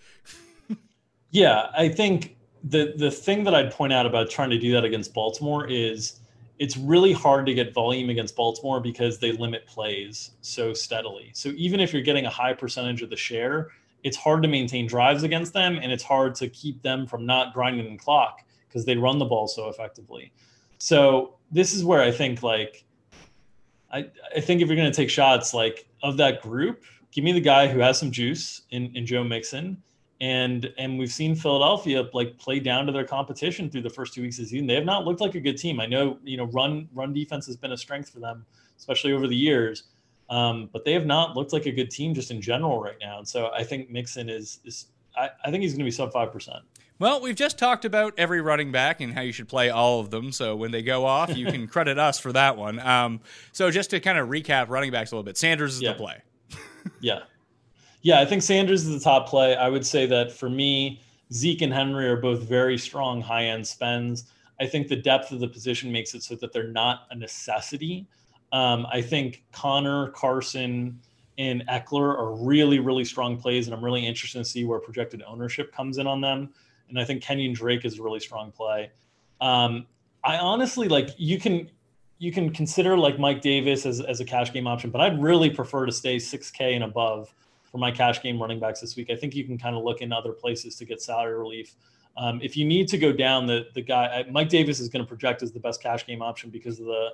yeah, 1.29 1.67
I 1.77 1.89
think 1.89 2.35
the 2.63 2.93
the 2.97 3.11
thing 3.11 3.43
that 3.45 3.55
I'd 3.55 3.71
point 3.71 3.93
out 3.93 4.05
about 4.05 4.29
trying 4.29 4.49
to 4.49 4.59
do 4.59 4.71
that 4.73 4.83
against 4.83 5.13
Baltimore 5.13 5.67
is 5.67 6.19
it's 6.59 6.75
really 6.75 7.13
hard 7.13 7.45
to 7.45 7.53
get 7.53 7.73
volume 7.73 8.09
against 8.09 8.35
Baltimore 8.35 8.81
because 8.81 9.17
they 9.17 9.31
limit 9.31 9.65
plays 9.65 10.31
so 10.41 10.73
steadily. 10.73 11.31
So 11.33 11.49
even 11.55 11.79
if 11.79 11.93
you're 11.93 12.01
getting 12.01 12.25
a 12.25 12.29
high 12.29 12.53
percentage 12.53 13.01
of 13.01 13.09
the 13.09 13.15
share, 13.15 13.69
it's 14.03 14.17
hard 14.17 14.43
to 14.43 14.49
maintain 14.49 14.85
drives 14.85 15.23
against 15.23 15.53
them 15.53 15.79
and 15.81 15.91
it's 15.91 16.03
hard 16.03 16.35
to 16.35 16.49
keep 16.49 16.81
them 16.81 17.07
from 17.07 17.25
not 17.25 17.53
grinding 17.53 17.89
the 17.91 17.97
clock 17.97 18.43
because 18.67 18.85
they 18.85 18.97
run 18.97 19.19
the 19.19 19.25
ball 19.25 19.47
so 19.47 19.69
effectively. 19.69 20.33
So 20.79 21.35
this 21.49 21.73
is 21.73 21.83
where 21.83 22.01
I 22.01 22.11
think 22.11 22.43
like 22.43 22.83
I, 23.91 24.09
I 24.35 24.41
think 24.41 24.61
if 24.61 24.67
you're 24.67 24.77
going 24.77 24.91
to 24.91 24.95
take 24.95 25.09
shots 25.09 25.53
like 25.53 25.87
of 26.03 26.17
that 26.17 26.41
group, 26.41 26.83
give 27.11 27.23
me 27.23 27.31
the 27.31 27.41
guy 27.41 27.67
who 27.67 27.79
has 27.79 27.97
some 27.97 28.11
juice 28.11 28.63
in, 28.71 28.95
in 28.95 29.05
Joe 29.05 29.23
Mixon. 29.23 29.81
And 30.21 30.71
and 30.77 30.99
we've 30.99 31.11
seen 31.11 31.33
Philadelphia 31.35 32.09
like 32.13 32.37
play 32.37 32.59
down 32.59 32.85
to 32.85 32.91
their 32.91 33.05
competition 33.05 33.69
through 33.69 33.83
the 33.83 33.89
first 33.89 34.13
two 34.13 34.21
weeks 34.21 34.37
of 34.37 34.45
the 34.45 34.49
season. 34.49 34.67
They 34.67 34.75
have 34.75 34.83
not 34.85 35.05
looked 35.05 35.21
like 35.21 35.35
a 35.35 35.39
good 35.39 35.57
team. 35.57 35.79
I 35.79 35.85
know 35.85 36.17
you 36.23 36.35
know 36.37 36.45
run 36.45 36.89
run 36.93 37.13
defense 37.13 37.45
has 37.47 37.55
been 37.55 37.71
a 37.71 37.77
strength 37.77 38.09
for 38.09 38.19
them, 38.19 38.45
especially 38.77 39.13
over 39.13 39.27
the 39.27 39.35
years. 39.35 39.83
Um, 40.29 40.69
but 40.73 40.85
they 40.85 40.93
have 40.93 41.05
not 41.05 41.35
looked 41.35 41.53
like 41.53 41.65
a 41.65 41.71
good 41.71 41.89
team 41.89 42.13
just 42.13 42.29
in 42.31 42.39
general 42.41 42.79
right 42.81 42.97
now. 43.01 43.17
And 43.17 43.27
so 43.27 43.49
I 43.51 43.63
think 43.63 43.89
Mixon 43.89 44.29
is 44.29 44.59
is 44.65 44.87
I, 45.17 45.29
I 45.45 45.51
think 45.51 45.63
he's 45.63 45.71
going 45.71 45.79
to 45.79 45.85
be 45.85 45.91
sub 45.91 46.11
five 46.11 46.31
percent. 46.33 46.63
Well, 46.99 47.21
we've 47.21 47.35
just 47.35 47.57
talked 47.57 47.85
about 47.85 48.13
every 48.17 48.41
running 48.41 48.73
back 48.73 48.99
and 48.99 49.13
how 49.13 49.21
you 49.21 49.31
should 49.31 49.47
play 49.47 49.69
all 49.69 50.01
of 50.01 50.09
them. 50.09 50.33
So 50.33 50.57
when 50.57 50.71
they 50.71 50.81
go 50.83 51.05
off, 51.05 51.33
you 51.35 51.45
can 51.45 51.65
credit 51.69 51.97
us 51.97 52.19
for 52.19 52.33
that 52.33 52.57
one. 52.57 52.77
Um, 52.77 53.21
so 53.53 53.71
just 53.71 53.91
to 53.91 54.01
kind 54.01 54.17
of 54.17 54.27
recap 54.27 54.67
running 54.67 54.91
backs 54.91 55.11
a 55.11 55.15
little 55.15 55.23
bit, 55.23 55.37
Sanders 55.37 55.75
is 55.75 55.81
Yeah. 55.81 55.93
the 55.93 55.97
play. 55.97 56.21
Yeah. 56.99 57.19
Yeah, 58.01 58.19
I 58.19 58.25
think 58.25 58.41
Sanders 58.41 58.85
is 58.85 58.93
the 58.93 59.03
top 59.03 59.27
play. 59.27 59.55
I 59.55 59.69
would 59.69 59.85
say 59.85 60.05
that 60.05 60.31
for 60.31 60.49
me, 60.49 61.01
Zeke 61.33 61.61
and 61.61 61.73
Henry 61.73 62.07
are 62.07 62.17
both 62.17 62.41
very 62.43 62.77
strong 62.77 63.21
high 63.21 63.45
end 63.45 63.65
spends. 63.67 64.25
I 64.59 64.67
think 64.67 64.87
the 64.87 64.95
depth 64.95 65.31
of 65.31 65.39
the 65.39 65.47
position 65.47 65.91
makes 65.91 66.13
it 66.13 66.23
so 66.23 66.35
that 66.35 66.53
they're 66.53 66.67
not 66.67 67.07
a 67.11 67.15
necessity. 67.15 68.07
Um, 68.51 68.87
I 68.91 69.01
think 69.01 69.43
Conner, 69.51 70.09
Carson, 70.09 70.99
and 71.37 71.65
Ekeler 71.67 72.17
are 72.17 72.33
really, 72.33 72.79
really 72.79 73.05
strong 73.05 73.37
plays, 73.37 73.67
and 73.67 73.75
I'm 73.75 73.83
really 73.83 74.05
interested 74.05 74.39
to 74.39 74.45
see 74.45 74.65
where 74.65 74.79
projected 74.79 75.23
ownership 75.25 75.71
comes 75.71 75.97
in 75.97 76.07
on 76.07 76.19
them. 76.19 76.49
And 76.89 76.99
I 76.99 77.05
think 77.05 77.23
Kenyan 77.23 77.53
Drake 77.53 77.85
is 77.85 77.99
a 77.99 78.03
really 78.03 78.19
strong 78.19 78.51
play. 78.51 78.91
Um, 79.39 79.85
I 80.23 80.37
honestly 80.37 80.89
like 80.89 81.11
you 81.17 81.39
can 81.39 81.69
you 82.17 82.33
can 82.33 82.51
consider 82.51 82.97
like 82.97 83.17
Mike 83.17 83.41
Davis 83.41 83.85
as, 83.85 84.01
as 84.01 84.19
a 84.19 84.25
cash 84.25 84.51
game 84.51 84.67
option, 84.67 84.89
but 84.89 84.99
I'd 84.99 85.21
really 85.21 85.49
prefer 85.49 85.85
to 85.85 85.91
stay 85.93 86.17
6K 86.17 86.75
and 86.75 86.83
above 86.83 87.33
for 87.71 87.77
my 87.77 87.91
cash 87.91 88.21
game 88.21 88.41
running 88.41 88.59
backs 88.59 88.81
this 88.81 88.95
week. 88.95 89.09
I 89.09 89.15
think 89.15 89.35
you 89.35 89.43
can 89.43 89.57
kind 89.57 89.75
of 89.75 89.83
look 89.83 90.01
in 90.01 90.11
other 90.11 90.31
places 90.31 90.75
to 90.77 90.85
get 90.85 91.01
salary 91.01 91.37
relief. 91.37 91.75
Um, 92.17 92.41
if 92.41 92.57
you 92.57 92.65
need 92.65 92.87
to 92.89 92.97
go 92.97 93.11
down, 93.13 93.45
the 93.45 93.67
the 93.73 93.81
guy 93.81 94.25
Mike 94.29 94.49
Davis 94.49 94.79
is 94.79 94.89
going 94.89 95.03
to 95.03 95.07
project 95.07 95.43
as 95.43 95.51
the 95.51 95.59
best 95.59 95.81
cash 95.81 96.05
game 96.05 96.21
option 96.21 96.49
because 96.49 96.79
of 96.79 96.85
the, 96.85 97.09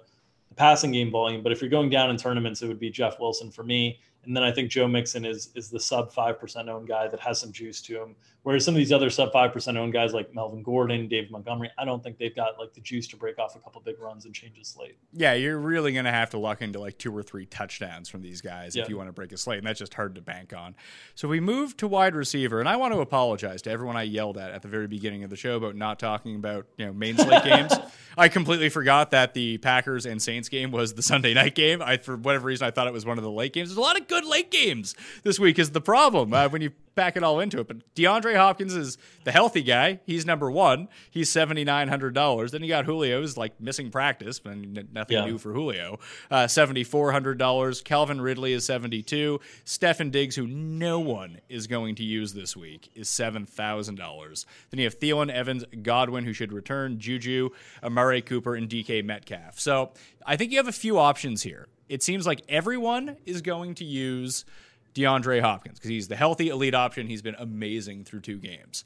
the 0.50 0.56
passing 0.56 0.92
game 0.92 1.12
volume. 1.12 1.44
But 1.44 1.52
if 1.52 1.62
you're 1.62 1.70
going 1.70 1.90
down 1.90 2.10
in 2.10 2.18
tournaments, 2.18 2.62
it 2.62 2.68
would 2.68 2.80
be 2.80 2.90
Jeff 2.90 3.20
Wilson 3.20 3.52
for 3.52 3.64
me. 3.64 4.00
And 4.26 4.36
then 4.36 4.44
I 4.44 4.52
think 4.52 4.70
Joe 4.70 4.88
Mixon 4.88 5.26
is 5.26 5.50
is 5.56 5.70
the 5.70 5.80
sub 5.80 6.14
five 6.14 6.40
percent 6.40 6.70
owned 6.70 6.88
guy 6.88 7.08
that 7.08 7.20
has 7.20 7.40
some 7.40 7.52
juice 7.52 7.82
to 7.84 8.02
him. 8.02 8.16
Whereas 8.44 8.64
some 8.64 8.76
of 8.76 8.78
these 8.78 8.92
other 8.92 9.10
sub 9.10 9.32
five 9.32 9.52
percent 9.52 9.78
owned 9.78 9.94
guys 9.94 10.14
like 10.14 10.34
Melvin 10.34 10.62
Gordon, 10.62 11.08
Dave 11.08 11.32
Montgomery, 11.32 11.72
I 11.78 11.86
don't 11.86 12.04
think 12.04 12.18
they've 12.18 12.36
got 12.36 12.60
like 12.60 12.74
the 12.74 12.82
juice 12.82 13.08
to 13.08 13.18
break 13.18 13.40
off 13.40 13.56
a 13.56 13.60
couple 13.60 13.82
big 13.82 14.00
runs 14.00 14.26
and 14.26 14.36
change 14.36 14.58
the 14.58 14.64
slate. 14.64 14.98
Yeah, 15.14 15.34
you're 15.34 15.58
really 15.58 15.94
going 15.94 16.06
to 16.06 16.12
have 16.12 16.30
to 16.32 16.38
luck 16.38 16.62
into 16.62 16.80
like 16.80 16.98
two 16.98 17.16
or 17.16 17.24
three 17.24 17.48
touchdowns 17.48 18.08
from 18.08 18.22
these 18.22 18.42
guys 18.42 18.76
if 18.76 18.88
you 18.88 18.98
want 18.98 19.10
to 19.10 19.14
break 19.14 19.32
a 19.32 19.38
slate, 19.38 19.58
and 19.58 19.68
that's 19.68 19.80
just 19.80 19.96
hard 19.96 20.16
to 20.16 20.22
bank 20.22 20.54
on. 20.54 20.76
So 21.16 21.28
we 21.28 21.40
move 21.40 21.76
to 21.78 21.88
wide 21.88 22.16
receiver, 22.16 22.60
and 22.60 22.70
I 22.70 22.76
want 22.76 22.94
to 22.94 23.00
apologize 23.00 23.64
to 23.64 23.72
everyone 23.72 23.98
I 23.98 24.04
yelled 24.04 24.38
at 24.38 24.52
at 24.52 24.62
the 24.62 24.68
very 24.68 24.88
beginning 24.88 25.24
of 25.24 25.32
the 25.32 25.36
show 25.36 25.58
about 25.58 25.76
not 25.76 25.98
talking 25.98 26.36
about 26.36 26.68
you 26.78 26.86
know 26.86 26.94
main 26.94 27.18
slate 27.18 27.44
games. 27.46 27.74
I 28.18 28.30
completely 28.30 28.70
forgot 28.70 29.12
that 29.12 29.34
the 29.34 29.58
Packers 29.58 30.06
and 30.06 30.22
Saints 30.22 30.50
game 30.50 30.72
was 30.72 30.94
the 30.94 31.02
Sunday 31.02 31.34
night 31.34 31.56
game. 31.56 31.82
I 31.82 31.98
for 31.98 32.16
whatever 32.16 32.48
reason 32.48 32.68
I 32.68 32.72
thought 32.72 32.88
it 32.88 32.94
was 32.94 33.06
one 33.06 33.18
of 33.18 33.24
the 33.24 33.32
late 33.32 33.54
games. 33.54 33.70
There's 33.70 33.78
a 33.78 33.82
lot 33.82 34.00
of 34.00 34.08
good 34.08 34.15
late 34.24 34.52
games 34.52 34.96
this 35.24 35.40
week. 35.40 35.60
Is 35.60 35.72
the 35.72 35.82
problem 35.82 36.34
uh, 36.34 36.48
when 36.50 36.62
you 36.62 36.72
pack 36.96 37.18
it 37.18 37.24
all 37.24 37.40
into 37.42 37.60
it? 37.60 37.68
But 37.68 37.94
DeAndre 37.96 38.38
Hopkins 38.38 38.74
is 38.74 38.98
the 39.26 39.32
healthy 39.32 39.62
guy. 39.62 40.00
He's 40.06 40.26
number 40.26 40.50
one. 40.50 40.88
He's 41.12 41.30
seventy 41.30 41.64
nine 41.64 41.88
hundred 41.90 42.14
dollars. 42.14 42.52
Then 42.52 42.62
you 42.62 42.70
got 42.70 42.86
Julio, 42.86 43.20
who's 43.22 43.38
like 43.38 43.60
missing 43.60 43.92
practice, 43.92 44.40
but 44.40 44.56
nothing 44.58 45.18
Yeah. 45.18 45.26
new 45.26 45.38
for 45.38 45.54
Julio. 45.54 46.00
Uh, 46.32 46.48
seventy 46.48 46.84
four 46.84 47.12
hundred 47.12 47.38
dollars. 47.38 47.82
Calvin 47.82 48.22
Ridley 48.22 48.54
is 48.54 48.66
seventy 48.66 49.02
two. 49.04 49.40
Stefon 49.66 50.12
Diggs, 50.12 50.36
who 50.36 50.48
no 50.48 51.00
one 51.00 51.40
is 51.50 51.68
going 51.68 51.96
to 51.96 52.04
use 52.04 52.34
this 52.34 52.56
week, 52.56 52.90
is 52.96 53.10
seven 53.10 53.46
thousand 53.46 53.96
dollars. 53.96 54.46
Then 54.70 54.80
you 54.80 54.86
have 54.86 55.00
Thielen, 55.00 55.30
Evans, 55.32 55.66
Godwin, 55.82 56.24
who 56.24 56.34
should 56.34 56.54
return, 56.54 57.00
Juju, 57.00 57.50
Amari 57.84 58.22
Cooper, 58.22 58.56
and 58.56 58.70
DK 58.70 59.04
Metcalf. 59.04 59.60
So 59.60 59.92
I 60.26 60.38
think 60.38 60.52
you 60.52 60.58
have 60.58 60.68
a 60.68 60.72
few 60.72 60.98
options 60.98 61.44
here. 61.44 61.68
It 61.90 62.04
seems 62.04 62.26
like 62.26 62.42
everyone 62.50 63.18
is 63.26 63.42
going 63.42 63.76
to 63.76 63.86
use 63.86 64.46
DeAndre 64.94 65.42
Hopkins 65.42 65.78
because 65.78 65.90
he's 65.90 66.08
the 66.08 66.16
healthy 66.16 66.50
elite 66.50 66.74
option. 66.74 67.08
He's 67.08 67.22
been 67.22 67.36
amazing 67.38 68.06
through 68.06 68.22
two 68.22 68.38
games. 68.38 68.86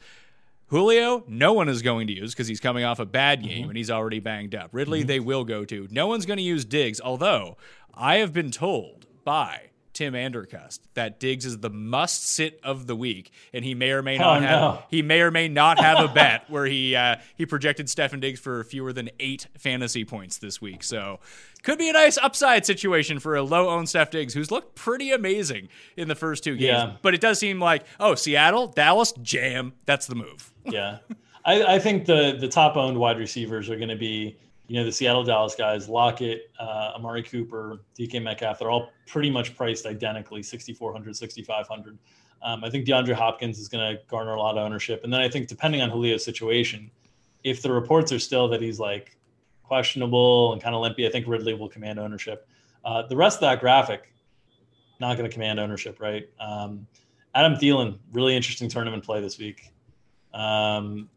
Julio, 0.68 1.24
no 1.28 1.54
one 1.54 1.68
is 1.68 1.82
going 1.82 2.08
to 2.08 2.14
use 2.14 2.34
because 2.34 2.47
he's 2.47 2.60
coming 2.60 2.84
off 2.84 3.00
a 3.00 3.06
bad 3.06 3.39
mm-hmm. 3.39 3.47
game 3.47 3.70
and 3.70 3.78
he's 3.78 3.89
already 3.89 4.20
banged 4.20 4.54
up. 4.54 4.70
Ridley, 4.72 5.00
mm-hmm. 5.00 5.08
they 5.08 5.20
will 5.20 5.43
go 5.43 5.66
to. 5.66 5.88
No 5.89 6.08
one's 6.08 6.26
going 6.26 6.38
to 6.38 6.43
use 6.43 6.66
Diggs, 6.66 7.02
although 7.02 7.58
I 7.93 8.18
have 8.18 8.34
been 8.34 8.52
told 8.52 9.08
by 9.24 9.68
Tim 10.00 10.14
Andercust 10.14 10.80
that 10.93 11.20
Diggs 11.20 11.45
is 11.45 11.58
the 11.60 11.70
must 11.70 12.24
sit 12.26 12.58
of 12.64 12.88
the 12.88 12.95
week, 12.95 13.32
and 13.54 13.66
he 13.66 13.76
may 13.76 13.91
or 13.91 14.02
may 14.02 14.18
not 14.18 14.38
Oh, 14.38 14.39
have 14.41 14.62
no. 14.62 14.84
he 14.89 15.02
may 15.02 15.20
or 15.20 15.30
may 15.30 15.50
not 15.50 15.78
have 15.78 16.00
a 16.00 16.08
bet 16.14 16.50
where 16.50 16.66
he 16.66 16.95
uh, 16.95 17.18
he 17.36 17.45
projected 17.45 17.88
Stefon 17.88 18.22
Diggs 18.22 18.39
for 18.39 18.64
fewer 18.64 18.93
than 18.93 19.10
eight 19.20 19.47
fantasy 19.58 20.06
points 20.06 20.38
this 20.38 20.62
week. 20.62 20.84
So 20.84 21.20
could 21.64 21.78
be 21.78 21.89
a 21.89 21.93
nice 21.93 22.18
upside 22.18 22.66
situation 22.66 23.20
for 23.20 23.36
a 23.36 23.43
low 23.43 23.68
owned 23.70 23.89
Steph 23.89 24.12
Diggs, 24.12 24.34
who's 24.34 24.52
looked 24.52 24.76
pretty 24.76 25.12
amazing 25.12 25.68
in 25.97 26.08
the 26.08 26.16
first 26.16 26.45
two 26.45 26.56
games. 26.56 26.62
Yeah. 26.78 26.93
But 27.02 27.14
it 27.14 27.20
does 27.20 27.38
seem 27.38 27.60
like 27.60 27.84
oh 28.00 28.16
Seattle, 28.16 28.68
Dallas, 28.68 29.12
jam, 29.22 29.74
that's 29.86 30.08
the 30.08 30.16
move. 30.16 30.54
yeah, 30.64 31.00
I, 31.43 31.76
I 31.76 31.80
think 31.80 32.06
the 32.06 32.38
the 32.39 32.47
top 32.47 32.78
owned 32.78 32.97
wide 32.97 33.18
receivers 33.18 33.70
are 33.70 33.76
going 33.76 33.89
to 33.89 33.97
be 33.97 34.38
you 34.70 34.76
know 34.76 34.86
the 34.86 34.91
Seattle 34.91 35.24
Dallas 35.24 35.55
guys, 35.55 35.89
Lockett, 35.89 36.51
uh, 36.59 36.93
Amari 36.95 37.24
Cooper, 37.24 37.80
DK 37.97 38.22
Metcalf. 38.22 38.59
They're 38.59 38.70
all 38.70 38.91
pretty 39.07 39.32
much 39.32 39.57
priced 39.57 39.88
identically, 39.88 40.43
6,400, 40.43 41.15
6,500. 41.15 41.97
Um, 42.43 42.63
I 42.63 42.70
think 42.70 42.86
DeAndre 42.86 43.13
Hopkins 43.13 43.59
is 43.59 43.67
going 43.67 43.95
to 43.95 44.01
garner 44.07 44.36
a 44.36 44.39
lot 44.39 44.57
of 44.57 44.63
ownership, 44.63 45.03
and 45.03 45.11
then 45.11 45.22
I 45.22 45.28
think 45.28 45.47
depending 45.47 45.82
on 45.82 45.89
Julio's 45.89 46.24
situation, 46.24 46.91
if 47.43 47.63
the 47.63 47.72
reports 47.72 48.11
are 48.11 48.20
still 48.20 48.47
that 48.49 48.61
he's 48.61 48.80
like 48.80 49.17
questionable 49.63 50.53
and 50.53 50.61
kind 50.61 50.76
of 50.76 50.82
limpy, 50.82 51.07
I 51.07 51.09
think 51.09 51.28
Ridley 51.28 51.55
will 51.55 51.70
command 51.70 51.97
ownership. 51.97 52.47
Uh, 52.86 53.01
the 53.07 53.17
rest 53.17 53.38
of 53.38 53.41
that 53.41 53.59
graphic, 53.59 54.13
not 54.99 55.17
going 55.17 55.28
to 55.28 55.34
command 55.34 55.59
ownership, 55.59 55.99
right? 55.99 56.30
Um, 56.39 56.86
Adam 57.34 57.53
Thielen, 57.55 57.97
really 58.13 58.36
interesting 58.36 58.70
tournament 58.70 59.03
play 59.03 59.20
this 59.20 59.39
week. 59.39 59.72
Um, 60.32 61.09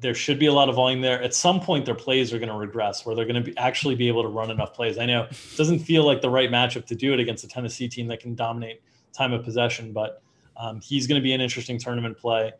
there 0.00 0.14
should 0.14 0.38
be 0.38 0.46
a 0.46 0.52
lot 0.52 0.68
of 0.68 0.76
volume 0.76 1.00
there. 1.00 1.20
At 1.22 1.34
some 1.34 1.60
point, 1.60 1.84
their 1.84 1.94
plays 1.94 2.32
are 2.32 2.38
going 2.38 2.50
to 2.50 2.56
regress, 2.56 3.04
where 3.04 3.16
they're 3.16 3.24
going 3.24 3.42
to 3.42 3.50
be, 3.50 3.56
actually 3.56 3.94
be 3.94 4.08
able 4.08 4.22
to 4.22 4.28
run 4.28 4.50
enough 4.50 4.74
plays. 4.74 4.98
I 4.98 5.06
know 5.06 5.22
it 5.22 5.36
doesn't 5.56 5.80
feel 5.80 6.04
like 6.04 6.20
the 6.20 6.30
right 6.30 6.50
matchup 6.50 6.86
to 6.86 6.94
do 6.94 7.12
it 7.12 7.20
against 7.20 7.44
a 7.44 7.48
Tennessee 7.48 7.88
team 7.88 8.06
that 8.08 8.20
can 8.20 8.34
dominate 8.34 8.80
time 9.12 9.32
of 9.32 9.42
possession, 9.42 9.92
but 9.92 10.22
um, 10.56 10.80
he's 10.80 11.06
going 11.06 11.20
to 11.20 11.22
be 11.22 11.32
an 11.32 11.40
interesting 11.40 11.78
tournament 11.78 12.16
play. 12.16 12.52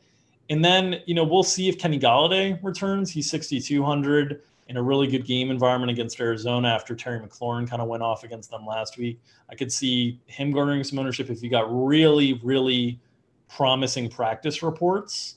And 0.50 0.64
then, 0.64 1.00
you 1.06 1.14
know, 1.14 1.24
we'll 1.24 1.42
see 1.42 1.68
if 1.68 1.78
Kenny 1.78 1.98
Golladay 1.98 2.62
returns. 2.62 3.10
He's 3.10 3.30
6,200 3.30 4.42
in 4.68 4.76
a 4.76 4.82
really 4.82 5.06
good 5.06 5.24
game 5.24 5.50
environment 5.50 5.90
against 5.90 6.20
Arizona 6.20 6.68
after 6.68 6.94
Terry 6.94 7.20
McLaurin 7.20 7.68
kind 7.68 7.80
of 7.80 7.88
went 7.88 8.02
off 8.02 8.24
against 8.24 8.50
them 8.50 8.66
last 8.66 8.98
week. 8.98 9.20
I 9.50 9.54
could 9.54 9.72
see 9.72 10.20
him 10.26 10.52
garnering 10.52 10.84
some 10.84 10.98
ownership 10.98 11.30
if 11.30 11.40
he 11.40 11.48
got 11.48 11.66
really, 11.70 12.34
really 12.42 13.00
promising 13.48 14.10
practice 14.10 14.62
reports. 14.62 15.36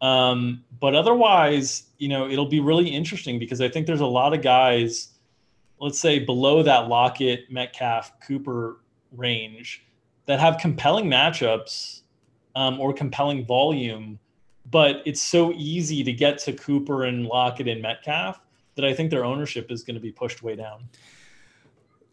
Um, 0.00 0.64
but 0.78 0.94
otherwise, 0.94 1.84
you 1.98 2.08
know, 2.08 2.28
it'll 2.28 2.48
be 2.48 2.60
really 2.60 2.88
interesting 2.88 3.38
because 3.38 3.60
I 3.60 3.68
think 3.68 3.86
there's 3.86 4.00
a 4.00 4.06
lot 4.06 4.32
of 4.32 4.42
guys, 4.42 5.08
let's 5.78 5.98
say 5.98 6.18
below 6.18 6.62
that 6.62 6.88
Lockett, 6.88 7.50
Metcalf, 7.50 8.12
Cooper 8.26 8.80
range 9.12 9.84
that 10.26 10.40
have 10.40 10.58
compelling 10.58 11.06
matchups 11.06 12.02
um, 12.54 12.80
or 12.80 12.92
compelling 12.92 13.44
volume, 13.44 14.18
but 14.70 15.02
it's 15.04 15.22
so 15.22 15.52
easy 15.52 16.02
to 16.04 16.12
get 16.12 16.38
to 16.38 16.52
Cooper 16.52 17.04
and 17.04 17.26
Lockett 17.26 17.68
and 17.68 17.82
Metcalf 17.82 18.40
that 18.76 18.84
I 18.84 18.94
think 18.94 19.10
their 19.10 19.24
ownership 19.24 19.70
is 19.70 19.82
going 19.82 19.94
to 19.94 20.00
be 20.00 20.12
pushed 20.12 20.42
way 20.42 20.56
down. 20.56 20.88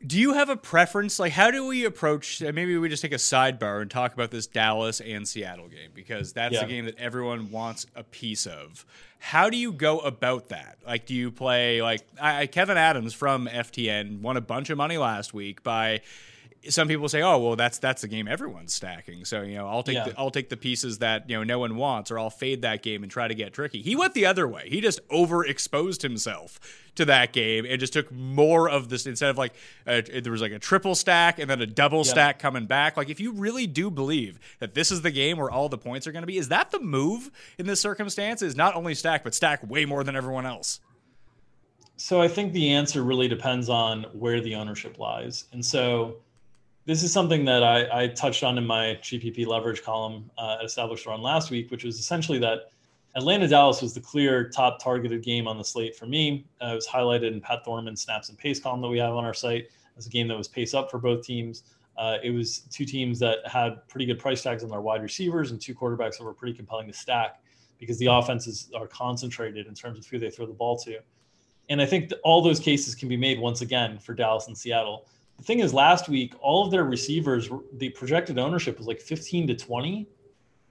Do 0.05 0.19
you 0.19 0.33
have 0.33 0.49
a 0.49 0.55
preference? 0.55 1.19
Like, 1.19 1.31
how 1.31 1.49
do 1.49 1.65
we 1.65 1.83
approach? 1.85 2.41
Maybe 2.41 2.77
we 2.77 2.87
just 2.87 3.01
take 3.01 3.13
a 3.13 3.15
sidebar 3.15 3.81
and 3.81 3.89
talk 3.89 4.13
about 4.13 4.29
this 4.29 4.45
Dallas 4.45 5.01
and 5.01 5.27
Seattle 5.27 5.67
game 5.67 5.89
because 5.93 6.33
that's 6.33 6.53
yeah. 6.53 6.61
the 6.61 6.67
game 6.67 6.85
that 6.85 6.97
everyone 6.97 7.51
wants 7.51 7.87
a 7.95 8.03
piece 8.03 8.45
of. 8.45 8.85
How 9.19 9.49
do 9.49 9.57
you 9.57 9.71
go 9.71 9.99
about 9.99 10.49
that? 10.49 10.77
Like, 10.85 11.07
do 11.07 11.15
you 11.15 11.31
play 11.31 11.81
like 11.81 12.01
I, 12.21 12.45
Kevin 12.45 12.77
Adams 12.77 13.15
from 13.15 13.47
FTN 13.47 14.21
won 14.21 14.37
a 14.37 14.41
bunch 14.41 14.69
of 14.69 14.77
money 14.77 14.97
last 14.97 15.33
week 15.33 15.63
by 15.63 16.01
some 16.69 16.87
people 16.87 17.09
say, 17.09 17.21
"Oh, 17.21 17.37
well, 17.37 17.55
that's 17.55 17.79
that's 17.79 18.01
the 18.01 18.07
game 18.07 18.27
everyone's 18.27 18.73
stacking." 18.73 19.25
So 19.25 19.41
you 19.41 19.55
know, 19.55 19.67
I'll 19.67 19.83
take 19.83 19.95
yeah. 19.95 20.05
the, 20.05 20.17
I'll 20.17 20.31
take 20.31 20.49
the 20.49 20.57
pieces 20.57 20.99
that 20.99 21.29
you 21.29 21.37
know 21.37 21.43
no 21.43 21.59
one 21.59 21.75
wants, 21.75 22.11
or 22.11 22.19
I'll 22.19 22.29
fade 22.29 22.61
that 22.61 22.81
game 22.81 23.03
and 23.03 23.11
try 23.11 23.27
to 23.27 23.35
get 23.35 23.53
tricky. 23.53 23.81
He 23.81 23.95
went 23.95 24.13
the 24.13 24.25
other 24.25 24.47
way. 24.47 24.67
He 24.69 24.81
just 24.81 25.05
overexposed 25.09 26.01
himself 26.01 26.59
to 26.97 27.05
that 27.05 27.31
game 27.31 27.65
and 27.65 27.79
just 27.79 27.93
took 27.93 28.11
more 28.11 28.69
of 28.69 28.89
this 28.89 29.05
instead 29.05 29.29
of 29.29 29.37
like 29.37 29.53
uh, 29.85 30.01
there 30.21 30.31
was 30.31 30.41
like 30.41 30.51
a 30.51 30.59
triple 30.59 30.95
stack 30.95 31.39
and 31.39 31.49
then 31.49 31.61
a 31.61 31.65
double 31.65 31.99
yeah. 31.99 32.11
stack 32.11 32.39
coming 32.39 32.65
back. 32.65 32.97
Like 32.97 33.09
if 33.09 33.19
you 33.19 33.31
really 33.31 33.67
do 33.67 33.89
believe 33.89 34.39
that 34.59 34.73
this 34.73 34.91
is 34.91 35.01
the 35.01 35.11
game 35.11 35.37
where 35.37 35.49
all 35.49 35.69
the 35.69 35.77
points 35.77 36.05
are 36.07 36.11
going 36.11 36.23
to 36.23 36.27
be, 36.27 36.37
is 36.37 36.49
that 36.49 36.71
the 36.71 36.79
move 36.79 37.31
in 37.57 37.65
this 37.65 37.79
circumstance? 37.79 38.41
Is 38.41 38.55
not 38.55 38.75
only 38.75 38.93
stack 38.95 39.23
but 39.23 39.33
stack 39.33 39.67
way 39.67 39.85
more 39.85 40.03
than 40.03 40.15
everyone 40.15 40.45
else. 40.45 40.79
So 41.95 42.21
I 42.21 42.27
think 42.27 42.53
the 42.53 42.69
answer 42.69 43.03
really 43.03 43.27
depends 43.27 43.69
on 43.69 44.03
where 44.13 44.39
the 44.39 44.55
ownership 44.55 44.99
lies, 44.99 45.45
and 45.51 45.65
so 45.65 46.17
this 46.87 47.03
is 47.03 47.11
something 47.11 47.43
that 47.43 47.63
I, 47.63 48.03
I, 48.03 48.07
touched 48.07 48.45
on 48.45 48.57
in 48.57 48.65
my 48.65 48.97
GPP 49.01 49.45
leverage 49.45 49.83
column 49.83 50.31
uh, 50.37 50.55
at 50.59 50.65
Established 50.65 51.05
Run 51.05 51.21
last 51.21 51.51
week, 51.51 51.69
which 51.69 51.83
was 51.83 51.99
essentially 51.99 52.39
that 52.39 52.71
Atlanta 53.15 53.45
Dallas 53.45 53.81
was 53.81 53.93
the 53.93 53.99
clear 53.99 54.47
top 54.49 54.81
targeted 54.81 55.21
game 55.21 55.49
on 55.49 55.57
the 55.57 55.65
slate 55.65 55.97
for 55.97 56.05
me. 56.05 56.45
Uh, 56.61 56.69
it 56.71 56.75
was 56.75 56.87
highlighted 56.87 57.33
in 57.33 57.41
Pat 57.41 57.65
Thorman's 57.65 58.01
snaps 58.01 58.29
and 58.29 58.37
pace 58.37 58.61
column 58.61 58.79
that 58.79 58.87
we 58.87 58.99
have 58.99 59.13
on 59.15 59.25
our 59.25 59.33
site 59.33 59.67
as 59.97 60.07
a 60.07 60.09
game 60.09 60.29
that 60.29 60.37
was 60.37 60.47
pace 60.47 60.73
up 60.73 60.89
for 60.89 60.97
both 60.97 61.25
teams. 61.25 61.63
Uh, 61.97 62.19
it 62.23 62.31
was 62.31 62.59
two 62.71 62.85
teams 62.85 63.19
that 63.19 63.39
had 63.45 63.85
pretty 63.89 64.05
good 64.05 64.19
price 64.19 64.41
tags 64.41 64.63
on 64.63 64.69
their 64.69 64.81
wide 64.81 65.01
receivers 65.01 65.51
and 65.51 65.59
two 65.59 65.75
quarterbacks 65.75 66.17
that 66.17 66.23
were 66.23 66.33
pretty 66.33 66.53
compelling 66.53 66.87
to 66.87 66.93
stack 66.93 67.41
because 67.79 67.97
the 67.99 68.05
offenses 68.05 68.69
are 68.73 68.87
concentrated 68.87 69.67
in 69.67 69.73
terms 69.73 69.99
of 69.99 70.05
who 70.05 70.17
they 70.17 70.29
throw 70.29 70.45
the 70.45 70.53
ball 70.53 70.77
to. 70.77 70.99
And 71.67 71.81
I 71.81 71.85
think 71.85 72.13
all 72.23 72.41
those 72.41 72.61
cases 72.61 72.95
can 72.95 73.09
be 73.09 73.17
made 73.17 73.39
once 73.39 73.59
again 73.59 73.99
for 73.99 74.13
Dallas 74.13 74.47
and 74.47 74.57
Seattle 74.57 75.05
the 75.37 75.43
thing 75.43 75.59
is, 75.59 75.73
last 75.73 76.09
week, 76.09 76.33
all 76.41 76.65
of 76.65 76.71
their 76.71 76.83
receivers, 76.83 77.49
the 77.73 77.89
projected 77.89 78.39
ownership 78.39 78.77
was 78.77 78.87
like 78.87 78.99
15 78.99 79.47
to 79.47 79.55
20. 79.55 80.07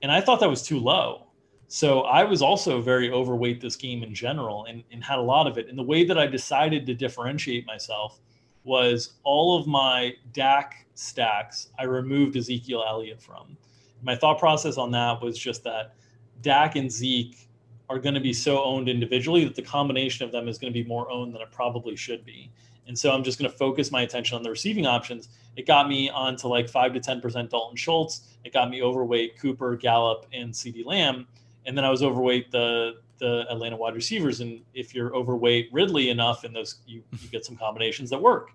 And 0.02 0.12
I 0.12 0.20
thought 0.20 0.40
that 0.40 0.50
was 0.50 0.62
too 0.62 0.78
low. 0.78 1.26
So 1.68 2.02
I 2.02 2.22
was 2.24 2.42
also 2.42 2.80
very 2.80 3.10
overweight 3.10 3.60
this 3.60 3.76
game 3.76 4.02
in 4.02 4.14
general 4.14 4.66
and, 4.66 4.84
and 4.92 5.02
had 5.02 5.18
a 5.18 5.22
lot 5.22 5.46
of 5.46 5.58
it. 5.58 5.68
And 5.68 5.78
the 5.78 5.82
way 5.82 6.04
that 6.04 6.18
I 6.18 6.26
decided 6.26 6.86
to 6.86 6.94
differentiate 6.94 7.66
myself 7.66 8.20
was 8.64 9.14
all 9.24 9.58
of 9.58 9.66
my 9.66 10.12
Dak 10.32 10.86
stacks, 10.94 11.68
I 11.78 11.84
removed 11.84 12.36
Ezekiel 12.36 12.84
Elliott 12.86 13.22
from. 13.22 13.56
My 14.02 14.14
thought 14.14 14.38
process 14.38 14.76
on 14.76 14.90
that 14.92 15.22
was 15.22 15.38
just 15.38 15.64
that 15.64 15.94
Dak 16.42 16.76
and 16.76 16.90
Zeke 16.90 17.48
are 17.88 17.98
going 17.98 18.14
to 18.14 18.20
be 18.20 18.32
so 18.32 18.62
owned 18.62 18.88
individually 18.88 19.44
that 19.44 19.54
the 19.54 19.62
combination 19.62 20.24
of 20.24 20.32
them 20.32 20.48
is 20.48 20.58
going 20.58 20.72
to 20.72 20.82
be 20.82 20.86
more 20.86 21.10
owned 21.10 21.34
than 21.34 21.40
it 21.40 21.50
probably 21.52 21.96
should 21.96 22.24
be. 22.24 22.50
And 22.87 22.99
so 22.99 23.12
I'm 23.12 23.24
just 23.24 23.39
going 23.39 23.51
to 23.51 23.57
focus 23.57 23.91
my 23.91 24.03
attention 24.03 24.37
on 24.37 24.43
the 24.43 24.51
receiving 24.51 24.87
options. 24.87 25.28
It 25.57 25.66
got 25.66 25.89
me 25.89 26.09
onto 26.09 26.47
like 26.49 26.68
five 26.68 26.93
to 26.95 27.01
10% 27.01 27.51
Dalton 27.51 27.76
Schultz. 27.76 28.28
It 28.45 28.53
got 28.53 28.70
me 28.70 28.82
overweight 28.82 29.39
Cooper, 29.39 29.76
Gallup, 29.76 30.26
and 30.32 30.53
CeeDee 30.53 30.84
Lamb. 30.87 31.26
And 31.64 31.76
then 31.76 31.84
I 31.84 31.91
was 31.91 32.03
overweight 32.03 32.51
the 32.51 33.01
the 33.18 33.47
Atlanta 33.51 33.76
wide 33.76 33.95
receivers. 33.95 34.41
And 34.41 34.61
if 34.74 34.95
you're 34.95 35.14
overweight 35.14 35.70
Ridley 35.72 36.11
enough, 36.11 36.45
and 36.45 36.55
those 36.55 36.76
you, 36.87 37.03
you 37.12 37.28
get 37.28 37.45
some 37.45 37.57
combinations 37.57 38.11
that 38.11 38.20
work. 38.20 38.51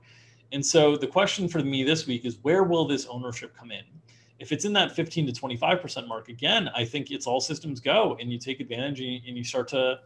And 0.51 0.65
so 0.65 0.95
the 0.95 1.07
question 1.07 1.47
for 1.47 1.59
me 1.59 1.83
this 1.83 2.05
week 2.07 2.25
is 2.25 2.37
where 2.41 2.63
will 2.63 2.85
this 2.85 3.05
ownership 3.07 3.55
come 3.57 3.71
in? 3.71 3.83
If 4.39 4.51
it's 4.51 4.65
in 4.65 4.73
that 4.73 4.91
15 4.95 5.27
to 5.27 5.41
25% 5.41 6.07
mark, 6.07 6.29
again, 6.29 6.69
I 6.75 6.83
think 6.83 7.11
it's 7.11 7.27
all 7.27 7.39
systems 7.39 7.79
go 7.79 8.17
and 8.19 8.31
you 8.31 8.39
take 8.39 8.59
advantage 8.59 8.99
and 8.99 9.37
you 9.37 9.43
start 9.43 9.67
to 9.69 9.99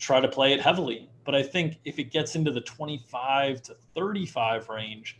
try 0.00 0.18
to 0.18 0.28
play 0.28 0.52
it 0.52 0.60
heavily. 0.60 1.08
But 1.24 1.34
I 1.34 1.42
think 1.42 1.78
if 1.84 1.98
it 1.98 2.04
gets 2.04 2.34
into 2.34 2.50
the 2.50 2.62
25 2.62 3.62
to 3.62 3.76
35 3.94 4.68
range, 4.68 5.18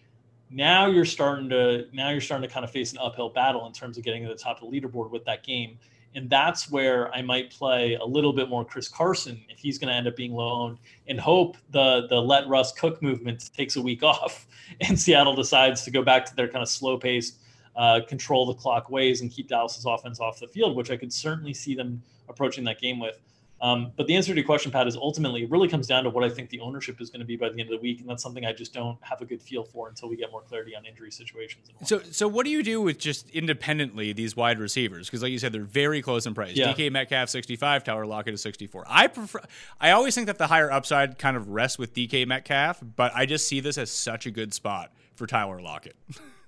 now 0.51 0.87
you're 0.89 1.05
starting 1.05 1.49
to 1.51 1.87
now 1.93 2.11
you're 2.11 2.21
starting 2.21 2.49
to 2.49 2.53
kind 2.53 2.65
of 2.65 2.73
face 2.73 2.91
an 2.93 2.99
uphill 2.99 3.29
battle 3.29 3.67
in 3.67 3.73
terms 3.73 3.97
of 3.97 4.03
getting 4.03 4.23
to 4.25 4.29
the 4.29 4.35
top 4.35 4.61
of 4.61 4.69
the 4.69 4.81
leaderboard 4.81 5.11
with 5.11 5.25
that 5.27 5.45
game. 5.45 5.79
And 6.17 6.29
that's 6.29 6.69
where 6.69 7.15
I 7.15 7.23
might 7.23 7.53
play 7.53 7.95
a 7.95 8.05
little 8.05 8.33
bit 8.33 8.49
more 8.49 8.65
Chris 8.65 8.89
Carson 8.89 9.41
if 9.49 9.61
he's 9.61 9.79
going 9.79 9.91
to 9.91 9.95
end 9.95 10.09
up 10.09 10.17
being 10.17 10.33
low 10.33 10.51
owned 10.63 10.79
and 11.07 11.21
hope 11.21 11.57
the 11.71 12.09
the 12.09 12.17
let 12.17 12.49
Russ 12.49 12.73
cook 12.73 13.01
movement 13.01 13.51
takes 13.57 13.77
a 13.77 13.83
week 13.83 14.03
off 14.03 14.49
and 14.81 14.99
Seattle 14.99 15.37
decides 15.37 15.85
to 15.85 15.93
go 15.93 16.03
back 16.03 16.25
to 16.27 16.35
their 16.35 16.49
kind 16.49 16.63
of 16.63 16.69
slow 16.69 16.99
pace, 16.99 17.35
uh, 17.77 18.01
control 18.09 18.47
the 18.47 18.55
clock 18.55 18.91
ways 18.91 19.21
and 19.21 19.31
keep 19.31 19.49
Dallas's 19.49 19.85
offense 19.85 20.19
off 20.19 20.41
the 20.41 20.49
field, 20.49 20.75
which 20.75 20.91
I 20.91 20.97
could 20.97 21.13
certainly 21.13 21.55
see 21.55 21.77
them 21.77 22.03
approaching 22.29 22.65
that 22.65 22.81
game 22.81 22.99
with. 22.99 23.21
Um, 23.61 23.93
but 23.97 24.07
the 24.07 24.17
answer 24.17 24.33
to 24.33 24.37
your 24.37 24.47
question, 24.47 24.73
Pat, 24.73 24.87
is 24.87 24.97
ultimately 24.97 25.43
it 25.43 25.51
really 25.51 25.69
comes 25.69 25.87
down 25.87 26.05
to 26.05 26.11
what 26.11 26.25
I 26.25 26.31
think 26.31 26.49
the 26.49 26.61
ownership 26.61 27.01
is 27.01 27.11
going 27.11 27.21
to 27.21 27.27
be 27.27 27.37
by 27.37 27.49
the 27.49 27.61
end 27.61 27.63
of 27.63 27.69
the 27.69 27.79
week, 27.79 28.01
and 28.01 28.09
that's 28.09 28.23
something 28.23 28.45
I 28.47 28.53
just 28.53 28.73
don't 28.73 28.99
have 29.03 29.21
a 29.21 29.27
good 29.27 29.43
feel 29.43 29.65
for 29.65 29.89
until 29.89 30.09
we 30.09 30.17
get 30.17 30.31
more 30.33 30.41
clarity 30.41 30.75
on 30.75 30.87
injury 30.87 31.11
situations. 31.11 31.69
so, 31.85 32.01
so 32.11 32.27
what 32.27 32.45
do 32.45 32.51
you 32.51 32.63
do 32.63 32.81
with 32.81 32.99
just 32.99 33.29
independently 33.31 34.13
these 34.13 34.35
wide 34.35 34.59
receivers? 34.59 35.09
Because, 35.09 35.23
like 35.23 35.33
you 35.33 35.39
said, 35.39 35.53
they're 35.53 35.63
very 35.63 36.01
close 36.01 36.27
in 36.27 36.35
price. 36.35 36.57
Yeah. 36.57 36.73
DK 36.73 36.91
Metcalf 36.91 37.29
sixty 37.29 37.57
five, 37.57 37.85
Tyler 37.85 38.07
Lockett 38.07 38.35
is 38.35 38.41
sixty 38.41 38.67
four. 38.67 38.85
I 38.89 39.09
prefer. 39.09 39.41
I 39.81 39.91
always 39.91 40.15
think 40.15 40.27
that 40.29 40.39
the 40.39 40.47
higher 40.47 40.71
upside 40.71 41.19
kind 41.19 41.37
of 41.37 41.51
rests 41.51 41.79
with 41.79 41.93
DK 41.93 42.27
Metcalf, 42.27 42.83
but 42.97 43.13
I 43.15 43.27
just 43.27 43.47
see 43.47 43.61
this 43.61 43.77
as 43.77 43.91
such 43.91 44.27
a 44.27 44.31
good 44.31 44.55
spot 44.55 44.93
for 45.15 45.27
Tyler 45.27 45.61
Lockett. 45.61 45.97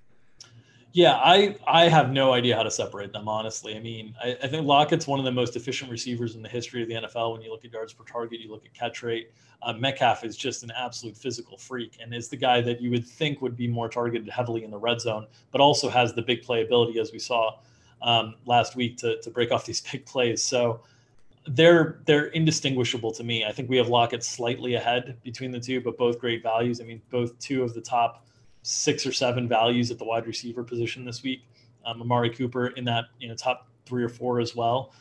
Yeah, 0.94 1.14
I 1.14 1.56
I 1.66 1.88
have 1.88 2.12
no 2.12 2.34
idea 2.34 2.54
how 2.54 2.62
to 2.62 2.70
separate 2.70 3.12
them, 3.12 3.26
honestly. 3.26 3.76
I 3.76 3.80
mean, 3.80 4.14
I, 4.22 4.36
I, 4.42 4.46
think 4.46 4.66
Lockett's 4.66 5.06
one 5.06 5.18
of 5.18 5.24
the 5.24 5.32
most 5.32 5.56
efficient 5.56 5.90
receivers 5.90 6.34
in 6.34 6.42
the 6.42 6.48
history 6.50 6.82
of 6.82 6.88
the 6.88 6.94
NFL. 6.94 7.32
When 7.32 7.40
you 7.40 7.50
look 7.50 7.64
at 7.64 7.72
yards 7.72 7.94
per 7.94 8.04
target, 8.04 8.40
you 8.40 8.50
look 8.50 8.66
at 8.66 8.74
catch 8.74 9.02
rate. 9.02 9.32
Uh, 9.62 9.72
Metcalf 9.72 10.22
is 10.22 10.36
just 10.36 10.64
an 10.64 10.72
absolute 10.76 11.16
physical 11.16 11.56
freak 11.56 11.96
and 12.02 12.12
is 12.12 12.28
the 12.28 12.36
guy 12.36 12.60
that 12.60 12.82
you 12.82 12.90
would 12.90 13.06
think 13.06 13.40
would 13.40 13.56
be 13.56 13.66
more 13.66 13.88
targeted 13.88 14.28
heavily 14.28 14.64
in 14.64 14.70
the 14.70 14.78
red 14.78 15.00
zone, 15.00 15.26
but 15.50 15.62
also 15.62 15.88
has 15.88 16.12
the 16.12 16.20
big 16.20 16.42
playability, 16.42 16.98
as 16.98 17.10
we 17.10 17.18
saw 17.18 17.58
um, 18.02 18.34
last 18.44 18.76
week, 18.76 18.98
to, 18.98 19.18
to 19.22 19.30
break 19.30 19.50
off 19.50 19.64
these 19.64 19.80
big 19.92 20.04
plays. 20.04 20.42
So 20.42 20.82
they're 21.46 22.00
they're 22.04 22.26
indistinguishable 22.26 23.12
to 23.12 23.24
me. 23.24 23.44
I 23.46 23.52
think 23.52 23.70
we 23.70 23.78
have 23.78 23.88
Lockett 23.88 24.22
slightly 24.22 24.74
ahead 24.74 25.16
between 25.22 25.52
the 25.52 25.60
two, 25.60 25.80
but 25.80 25.96
both 25.96 26.18
great 26.18 26.42
values. 26.42 26.82
I 26.82 26.84
mean, 26.84 27.00
both 27.10 27.38
two 27.38 27.62
of 27.62 27.72
the 27.72 27.80
top 27.80 28.26
six 28.62 29.06
or 29.06 29.12
seven 29.12 29.48
values 29.48 29.90
at 29.90 29.98
the 29.98 30.04
wide 30.04 30.26
receiver 30.26 30.62
position 30.62 31.04
this 31.04 31.22
week. 31.22 31.42
Um, 31.84 32.00
Amari 32.00 32.30
Cooper 32.30 32.68
in 32.68 32.84
that 32.84 33.06
you 33.18 33.28
know 33.28 33.34
top 33.34 33.68
three 33.86 34.04
or 34.04 34.08
four 34.08 34.40
as 34.40 34.54
well. 34.54 34.92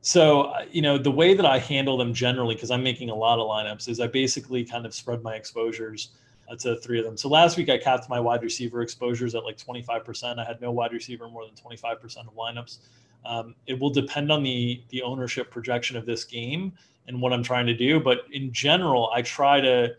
So 0.00 0.42
uh, 0.42 0.64
you 0.70 0.82
know 0.82 0.98
the 0.98 1.10
way 1.10 1.34
that 1.34 1.46
I 1.46 1.58
handle 1.58 1.96
them 1.96 2.14
generally, 2.14 2.54
because 2.54 2.70
I'm 2.70 2.82
making 2.82 3.10
a 3.10 3.14
lot 3.14 3.38
of 3.38 3.46
lineups, 3.46 3.88
is 3.88 4.00
I 4.00 4.06
basically 4.06 4.64
kind 4.64 4.86
of 4.86 4.94
spread 4.94 5.22
my 5.22 5.34
exposures 5.34 6.10
uh, 6.48 6.56
to 6.56 6.76
three 6.76 6.98
of 6.98 7.04
them. 7.04 7.16
So 7.16 7.28
last 7.28 7.56
week 7.56 7.68
I 7.68 7.78
capped 7.78 8.08
my 8.08 8.20
wide 8.20 8.42
receiver 8.42 8.82
exposures 8.82 9.34
at 9.34 9.44
like 9.44 9.58
25%. 9.58 10.38
I 10.38 10.44
had 10.44 10.60
no 10.60 10.70
wide 10.70 10.92
receiver 10.92 11.28
more 11.28 11.44
than 11.44 11.54
25% 11.54 12.18
of 12.18 12.34
lineups. 12.34 12.78
Um, 13.24 13.56
it 13.66 13.78
will 13.78 13.90
depend 13.90 14.30
on 14.30 14.42
the 14.42 14.82
the 14.88 15.02
ownership 15.02 15.50
projection 15.50 15.96
of 15.96 16.06
this 16.06 16.24
game 16.24 16.72
and 17.08 17.20
what 17.20 17.32
I'm 17.32 17.42
trying 17.42 17.66
to 17.66 17.74
do, 17.74 18.00
but 18.00 18.22
in 18.32 18.52
general, 18.52 19.10
I 19.14 19.22
try 19.22 19.60
to 19.60 19.96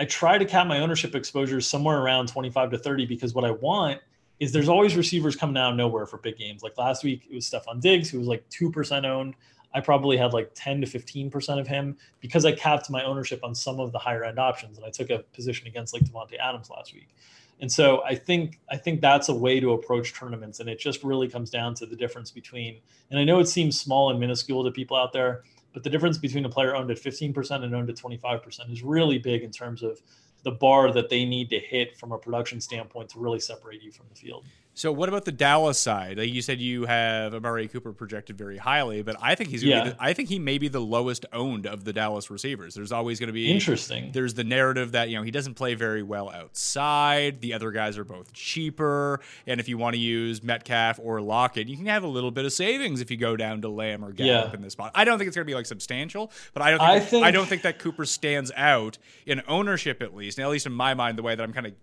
I 0.00 0.06
try 0.06 0.38
to 0.38 0.46
cap 0.46 0.66
my 0.66 0.80
ownership 0.80 1.14
exposure 1.14 1.60
somewhere 1.60 1.98
around 1.98 2.28
25 2.28 2.70
to 2.70 2.78
30 2.78 3.04
because 3.04 3.34
what 3.34 3.44
I 3.44 3.50
want 3.50 4.00
is 4.40 4.50
there's 4.50 4.70
always 4.70 4.96
receivers 4.96 5.36
coming 5.36 5.58
out 5.58 5.72
of 5.72 5.76
nowhere 5.76 6.06
for 6.06 6.16
big 6.16 6.38
games. 6.38 6.62
Like 6.62 6.78
last 6.78 7.04
week, 7.04 7.28
it 7.30 7.34
was 7.34 7.44
Stefon 7.44 7.82
Diggs, 7.82 8.08
who 8.08 8.18
was 8.18 8.26
like 8.26 8.48
2% 8.48 9.04
owned. 9.04 9.34
I 9.74 9.80
probably 9.80 10.16
had 10.16 10.32
like 10.32 10.52
10 10.54 10.80
to 10.80 10.86
15% 10.86 11.60
of 11.60 11.68
him 11.68 11.98
because 12.20 12.46
I 12.46 12.52
capped 12.52 12.88
my 12.88 13.04
ownership 13.04 13.44
on 13.44 13.54
some 13.54 13.78
of 13.78 13.92
the 13.92 13.98
higher 13.98 14.24
end 14.24 14.38
options. 14.38 14.78
And 14.78 14.86
I 14.86 14.90
took 14.90 15.10
a 15.10 15.18
position 15.34 15.66
against 15.66 15.92
like 15.92 16.02
Davante 16.04 16.38
Adams 16.40 16.70
last 16.70 16.94
week. 16.94 17.14
And 17.60 17.70
so 17.70 18.02
I 18.04 18.14
think 18.14 18.58
I 18.70 18.78
think 18.78 19.02
that's 19.02 19.28
a 19.28 19.34
way 19.34 19.60
to 19.60 19.74
approach 19.74 20.14
tournaments. 20.14 20.60
And 20.60 20.68
it 20.70 20.78
just 20.78 21.04
really 21.04 21.28
comes 21.28 21.50
down 21.50 21.74
to 21.74 21.84
the 21.84 21.94
difference 21.94 22.30
between, 22.30 22.78
and 23.10 23.20
I 23.20 23.24
know 23.24 23.38
it 23.38 23.48
seems 23.48 23.78
small 23.78 24.10
and 24.10 24.18
minuscule 24.18 24.64
to 24.64 24.70
people 24.70 24.96
out 24.96 25.12
there, 25.12 25.42
but 25.72 25.82
the 25.82 25.90
difference 25.90 26.18
between 26.18 26.44
a 26.44 26.48
player 26.48 26.74
owned 26.74 26.90
at 26.90 26.98
15% 26.98 27.64
and 27.64 27.74
owned 27.74 27.90
at 27.90 27.96
25% 27.96 28.72
is 28.72 28.82
really 28.82 29.18
big 29.18 29.42
in 29.42 29.50
terms 29.50 29.82
of 29.82 30.00
the 30.42 30.50
bar 30.50 30.92
that 30.92 31.08
they 31.08 31.24
need 31.24 31.50
to 31.50 31.58
hit 31.58 31.96
from 31.96 32.12
a 32.12 32.18
production 32.18 32.60
standpoint 32.60 33.10
to 33.10 33.18
really 33.18 33.40
separate 33.40 33.82
you 33.82 33.92
from 33.92 34.06
the 34.08 34.14
field. 34.14 34.44
So 34.80 34.90
what 34.92 35.10
about 35.10 35.26
the 35.26 35.32
Dallas 35.32 35.78
side? 35.78 36.16
Like 36.16 36.32
you 36.32 36.40
said, 36.40 36.58
you 36.58 36.86
have 36.86 37.34
Amari 37.34 37.68
Cooper 37.68 37.92
projected 37.92 38.38
very 38.38 38.56
highly, 38.56 39.02
but 39.02 39.14
I 39.20 39.34
think 39.34 39.50
he's 39.50 39.62
gonna 39.62 39.74
Yeah. 39.74 39.84
be 39.84 39.90
the, 39.90 39.96
I 40.00 40.14
think 40.14 40.30
he 40.30 40.38
may 40.38 40.56
be 40.56 40.68
the 40.68 40.80
lowest 40.80 41.26
owned 41.34 41.66
of 41.66 41.84
the 41.84 41.92
Dallas 41.92 42.30
receivers. 42.30 42.76
There's 42.76 42.90
always 42.90 43.20
going 43.20 43.26
to 43.26 43.34
be 43.34 43.52
Interesting. 43.52 44.10
There's 44.12 44.32
the 44.32 44.42
narrative 44.42 44.92
that 44.92 45.10
you 45.10 45.16
know 45.18 45.22
he 45.22 45.30
doesn't 45.30 45.52
play 45.52 45.74
very 45.74 46.02
well 46.02 46.30
outside. 46.30 47.42
The 47.42 47.52
other 47.52 47.72
guys 47.72 47.98
are 47.98 48.04
both 48.04 48.32
cheaper, 48.32 49.20
and 49.46 49.60
if 49.60 49.68
you 49.68 49.76
want 49.76 49.96
to 49.96 50.00
use 50.00 50.42
Metcalf 50.42 50.98
or 51.02 51.20
Lockett, 51.20 51.68
you 51.68 51.76
can 51.76 51.84
have 51.84 52.02
a 52.02 52.08
little 52.08 52.30
bit 52.30 52.46
of 52.46 52.52
savings 52.54 53.02
if 53.02 53.10
you 53.10 53.18
go 53.18 53.36
down 53.36 53.60
to 53.60 53.68
Lamb 53.68 54.02
or 54.02 54.12
Gallup 54.12 54.48
Yeah. 54.48 54.54
in 54.56 54.62
this 54.62 54.72
spot. 54.72 54.92
I 54.94 55.04
don't 55.04 55.18
think 55.18 55.28
it's 55.28 55.36
going 55.36 55.44
to 55.44 55.50
be 55.50 55.54
like 55.54 55.66
substantial, 55.66 56.32
but 56.54 56.62
I 56.62 56.70
don't 56.70 56.78
think 56.80 56.90
I 56.90 56.94
I, 56.94 57.00
think- 57.00 57.34
don't 57.34 57.46
think 57.46 57.60
that 57.62 57.80
Cooper 57.80 58.06
stands 58.06 58.50
out 58.56 58.96
in 59.26 59.42
ownership 59.46 60.00
at 60.00 60.14
least, 60.16 60.38
at 60.40 60.48
least 60.48 60.64
in 60.64 60.72
my 60.72 60.94
mind, 60.94 61.18
the 61.18 61.22
way 61.22 61.34
that 61.34 61.42
I'm 61.42 61.52
kind 61.52 61.66
of 61.66 61.74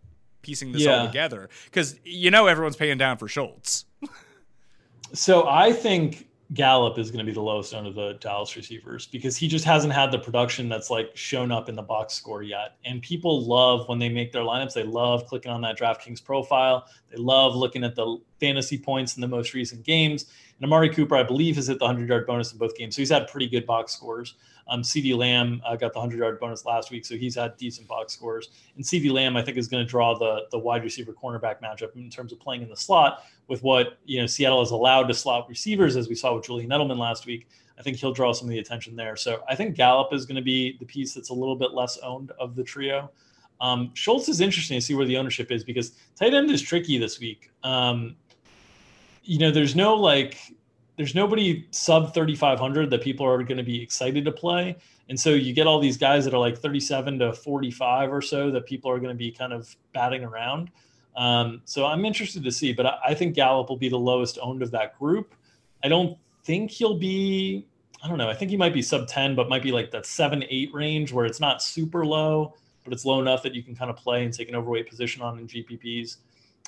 piecing 0.42 0.72
this 0.72 0.86
all 0.88 1.06
together 1.06 1.50
because 1.66 2.00
you 2.04 2.32
know 2.32 2.48
everyone's 2.48 2.76
paying 2.76 2.98
down 2.98 3.18
for 3.18 3.28
Schultz. 3.28 3.86
So 5.14 5.48
I 5.48 5.72
think 5.72 6.28
Gallup 6.54 6.98
is 6.98 7.12
going 7.12 7.20
to 7.20 7.30
be 7.30 7.34
the 7.34 7.42
lowest 7.42 7.74
owned 7.74 7.88
of 7.88 7.96
the 7.96 8.14
Dallas 8.22 8.56
receivers 8.56 9.06
because 9.06 9.36
he 9.36 9.50
just 9.50 9.66
hasn't 9.66 9.92
had 9.92 10.12
the 10.12 10.20
production 10.20 10.70
that's 10.70 10.90
like 10.90 11.16
shown 11.16 11.52
up 11.52 11.68
in 11.68 11.76
the 11.76 11.82
box 11.82 12.14
score 12.14 12.42
yet. 12.42 12.78
And 12.86 13.02
people 13.02 13.44
love 13.44 13.88
when 13.90 14.00
they 14.00 14.08
make 14.08 14.32
their 14.32 14.44
lineups, 14.44 14.74
they 14.74 14.84
love 14.84 15.26
clicking 15.28 15.52
on 15.52 15.60
that 15.62 15.78
DraftKings 15.78 16.24
profile. 16.24 16.86
They 17.10 17.18
love 17.18 17.54
looking 17.54 17.84
at 17.84 17.96
the 17.96 18.18
fantasy 18.40 18.78
points 18.78 19.18
in 19.18 19.22
the 19.22 19.28
most 19.28 19.54
recent 19.54 19.84
games. 19.84 20.26
And 20.58 20.66
Amari 20.66 20.90
Cooper, 20.90 21.18
I 21.18 21.24
believe, 21.24 21.58
has 21.58 21.68
hit 21.68 21.80
the 21.80 21.86
100 21.86 22.08
yard 22.08 22.26
bonus 22.26 22.54
in 22.54 22.58
both 22.58 22.78
games. 22.78 22.96
So 22.96 23.02
he's 23.02 23.10
had 23.10 23.28
pretty 23.28 23.48
good 23.48 23.66
box 23.66 23.94
scores. 23.94 24.36
Um, 24.70 24.82
CeeDee 24.82 25.16
Lamb 25.16 25.62
uh, 25.66 25.76
got 25.76 25.94
the 25.94 26.00
100 26.00 26.18
yard 26.18 26.40
bonus 26.40 26.66
last 26.66 26.92
week, 26.92 27.06
so 27.06 27.16
he's 27.16 27.36
had 27.36 27.56
decent 27.58 27.88
box 27.88 28.14
scores. 28.14 28.50
And 28.76 28.84
CeeDee 28.84 29.12
Lamb, 29.12 29.38
I 29.38 29.42
think, 29.42 29.58
is 29.58 29.68
going 29.68 29.86
to 29.86 29.90
draw 29.90 30.18
the 30.18 30.46
the 30.52 30.60
wide 30.60 30.84
receiver 30.84 31.14
cornerback 31.14 31.62
matchup 31.62 31.96
in 31.96 32.10
terms 32.10 32.32
of 32.32 32.40
playing 32.40 32.62
in 32.62 32.70
the 32.70 32.78
slot 32.78 33.24
with 33.48 33.64
what 33.64 33.98
you 34.06 34.20
know 34.20 34.28
Seattle 34.28 34.60
has 34.60 34.72
allowed 34.72 35.08
to 35.08 35.14
slot 35.14 35.48
receivers, 35.50 35.96
as 35.96 36.10
we 36.10 36.16
saw 36.16 36.36
with 36.36 36.46
Julian 36.46 36.70
Edelman 36.70 36.98
last 36.98 37.26
week. 37.26 37.48
I 37.80 37.84
think 37.84 37.98
he'll 37.98 38.14
draw 38.14 38.34
some 38.34 38.48
of 38.48 38.52
the 38.52 38.60
attention 38.60 38.96
there. 38.96 39.16
So 39.16 39.44
I 39.48 39.56
think 39.56 39.76
Gallup 39.76 40.12
is 40.12 40.26
going 40.26 40.36
to 40.36 40.42
be 40.42 40.78
the 40.80 40.86
piece 40.86 41.14
that's 41.14 41.30
a 41.30 41.34
little 41.34 41.56
bit 41.56 41.74
less 41.74 41.98
owned 42.00 42.32
of 42.40 42.56
the 42.56 42.64
trio. 42.64 43.12
Um, 43.62 43.92
Schultz 43.94 44.30
is 44.30 44.42
interesting 44.42 44.78
to 44.78 44.82
see 44.82 44.94
where 44.94 45.06
the 45.06 45.18
ownership 45.18 45.52
is 45.52 45.64
because 45.64 45.92
tight 46.16 46.34
end 46.34 46.50
is 46.52 46.62
tricky 46.62 46.98
this 46.98 47.20
week. 47.20 47.52
Um, 47.64 48.16
you 49.24 49.40
know, 49.40 49.52
there's 49.52 49.76
no 49.76 49.96
like, 49.96 50.38
there's 50.98 51.14
nobody 51.14 51.68
sub 51.72 52.14
3,500 52.14 52.90
that 52.90 53.02
people 53.02 53.26
are 53.26 53.44
going 53.44 53.58
to 53.58 53.64
be 53.64 53.82
excited 53.82 54.26
to 54.26 54.32
play. 54.32 54.76
And 55.10 55.18
so 55.18 55.30
you 55.30 55.54
get 55.54 55.68
all 55.68 55.80
these 55.80 55.98
guys 55.98 56.26
that 56.26 56.34
are 56.34 56.40
like 56.40 56.58
37 56.58 57.20
to 57.20 57.34
45 57.34 58.12
or 58.12 58.22
so 58.22 58.52
that 58.52 58.66
people 58.66 58.92
are 58.92 59.00
going 59.00 59.12
to 59.12 59.18
be 59.18 59.32
kind 59.32 59.54
of 59.54 59.74
batting 59.94 60.24
around. 60.24 60.72
Um, 61.16 61.62
so 61.66 61.86
I'm 61.86 62.04
interested 62.04 62.44
to 62.44 62.52
see, 62.52 62.74
but 62.74 62.88
I, 62.88 62.98
I 63.08 63.14
think 63.14 63.36
Gallup 63.36 63.70
will 63.70 63.78
be 63.78 63.90
the 63.90 63.98
lowest 63.98 64.38
owned 64.42 64.62
of 64.62 64.72
that 64.72 64.98
group. 65.00 65.34
I 65.84 65.88
don't 65.88 66.18
think 66.44 66.72
he'll 66.72 66.98
be, 66.98 67.68
I 68.04 68.08
don't 68.08 68.18
know, 68.18 68.30
I 68.30 68.34
think 68.34 68.50
he 68.52 68.58
might 68.58 68.74
be 68.74 68.82
sub 68.82 69.08
10, 69.08 69.36
but 69.36 69.50
might 69.50 69.64
be 69.64 69.72
like 69.72 69.92
that 69.92 70.06
seven, 70.06 70.44
eight 70.50 70.74
range 70.74 71.14
where 71.14 71.26
it's 71.26 71.40
not 71.40 71.62
super 71.62 72.06
low, 72.06 72.56
but 72.84 72.92
it's 72.92 73.06
low 73.06 73.22
enough 73.22 73.44
that 73.44 73.54
you 73.54 73.62
can 73.62 73.76
kind 73.76 73.92
of 73.92 73.98
play 73.98 74.26
and 74.26 74.34
take 74.34 74.50
an 74.50 74.56
overweight 74.56 74.90
position 74.90 75.22
on 75.22 75.38
in 75.40 75.48
GPPs. 75.48 76.18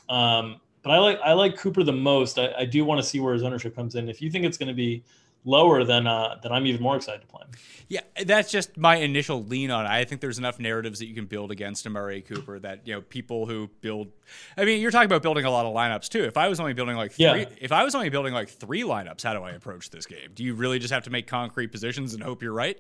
Um, 0.08 0.62
but 0.84 0.92
I 0.92 0.98
like 1.00 1.20
I 1.24 1.34
like 1.34 1.58
Cooper 1.58 1.84
the 1.84 1.94
most. 1.94 2.38
I, 2.40 2.52
I 2.60 2.66
do 2.66 2.84
want 2.86 3.02
to 3.02 3.08
see 3.08 3.20
where 3.20 3.34
his 3.34 3.44
ownership 3.44 3.76
comes 3.76 3.96
in. 3.96 4.10
If 4.10 4.22
you 4.22 4.30
think 4.32 4.46
it's 4.46 4.58
going 4.58 4.70
to 4.70 4.74
be 4.74 5.04
lower, 5.46 5.86
than 5.86 6.06
uh, 6.06 6.36
then 6.44 6.52
I'm 6.52 6.66
even 6.68 6.82
more 6.82 6.96
excited 6.98 7.22
to 7.22 7.28
play 7.28 7.42
him. 7.44 7.52
Yeah, 7.88 8.02
that's 8.26 8.52
just 8.52 8.78
my 8.78 8.98
initial 8.98 9.44
lean 9.44 9.72
on 9.72 9.86
it. 9.86 9.90
I 9.90 10.04
think 10.06 10.22
there's 10.22 10.38
enough 10.38 10.60
narratives 10.60 11.00
that 11.00 11.08
you 11.08 11.16
can 11.16 11.26
build 11.26 11.50
against 11.50 11.88
Amari 11.88 12.22
Cooper 12.22 12.60
that 12.60 12.86
you 12.86 12.94
know 12.94 13.02
people 13.02 13.46
who 13.46 13.70
build. 13.82 14.10
I 14.58 14.66
mean, 14.66 14.82
you're 14.82 14.92
talking 14.92 15.06
about 15.08 15.24
building 15.24 15.46
a 15.46 15.50
lot 15.52 15.66
of 15.66 15.74
lineups 15.74 16.10
too. 16.10 16.24
If 16.26 16.38
I 16.38 16.50
was 16.50 16.60
only 16.60 16.74
building 16.74 16.96
like 16.98 17.14
three, 17.14 17.24
Yeah. 17.26 17.46
if 17.60 17.72
I 17.72 17.84
was 17.84 17.96
only 17.96 18.10
building 18.10 18.34
like 18.34 18.50
three 18.50 18.84
lineups, 18.84 19.24
how 19.24 19.34
do 19.34 19.42
I 19.44 19.52
approach 19.52 19.90
this 19.90 20.06
game? 20.06 20.30
Do 20.36 20.44
you 20.44 20.54
really 20.56 20.78
just 20.80 20.94
have 20.94 21.04
to 21.06 21.10
make 21.10 21.26
concrete 21.28 21.68
positions 21.72 22.14
and 22.14 22.22
hope 22.22 22.44
you're 22.44 22.54
right? 22.54 22.78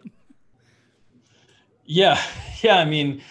Yeah, 1.85 2.21
yeah. 2.61 2.77
I 2.77 2.85
mean, 2.85 3.21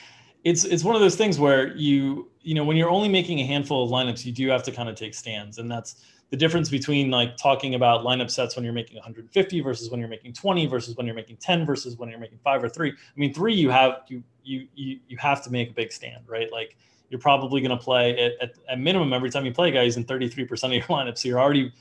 it's 0.44 0.64
it's 0.64 0.84
one 0.84 0.94
of 0.94 1.00
those 1.00 1.16
things 1.16 1.38
where 1.38 1.76
you 1.76 2.27
you 2.42 2.54
know 2.54 2.64
when 2.64 2.76
you're 2.76 2.90
only 2.90 3.08
making 3.08 3.40
a 3.40 3.44
handful 3.44 3.84
of 3.84 3.90
lineups, 3.90 4.24
you 4.24 4.32
do 4.32 4.48
have 4.48 4.62
to 4.64 4.72
kind 4.72 4.88
of 4.88 4.94
take 4.96 5.14
stands, 5.14 5.58
and 5.58 5.70
that's 5.70 6.04
the 6.30 6.36
difference 6.36 6.68
between 6.68 7.10
like 7.10 7.36
talking 7.36 7.74
about 7.74 8.04
lineup 8.04 8.30
sets 8.30 8.54
when 8.54 8.64
you're 8.64 8.74
making 8.74 8.96
150 8.96 9.60
versus 9.60 9.90
when 9.90 9.98
you're 9.98 10.08
making 10.08 10.32
20 10.34 10.66
versus 10.66 10.94
when 10.96 11.06
you're 11.06 11.14
making 11.14 11.36
10 11.36 11.64
versus 11.64 11.96
when 11.96 12.10
you're 12.10 12.18
making 12.18 12.38
five 12.44 12.62
or 12.62 12.68
three. 12.68 12.90
I 12.90 13.18
mean, 13.18 13.32
three 13.32 13.54
you 13.54 13.70
have 13.70 14.02
you 14.08 14.22
you 14.44 14.66
you 14.74 14.98
you 15.08 15.16
have 15.18 15.42
to 15.44 15.50
make 15.50 15.70
a 15.70 15.72
big 15.72 15.92
stand, 15.92 16.24
right? 16.26 16.52
Like 16.52 16.76
you're 17.08 17.20
probably 17.20 17.60
going 17.60 17.76
to 17.76 17.82
play 17.82 18.18
at, 18.18 18.32
at, 18.42 18.58
at 18.68 18.78
minimum 18.78 19.12
every 19.12 19.30
time 19.30 19.46
you 19.46 19.52
play 19.52 19.70
guys 19.70 19.96
in 19.96 20.04
33% 20.04 20.64
of 20.64 20.72
your 20.72 20.82
lineup, 20.82 21.16
so 21.16 21.28
you're 21.28 21.40
already 21.40 21.72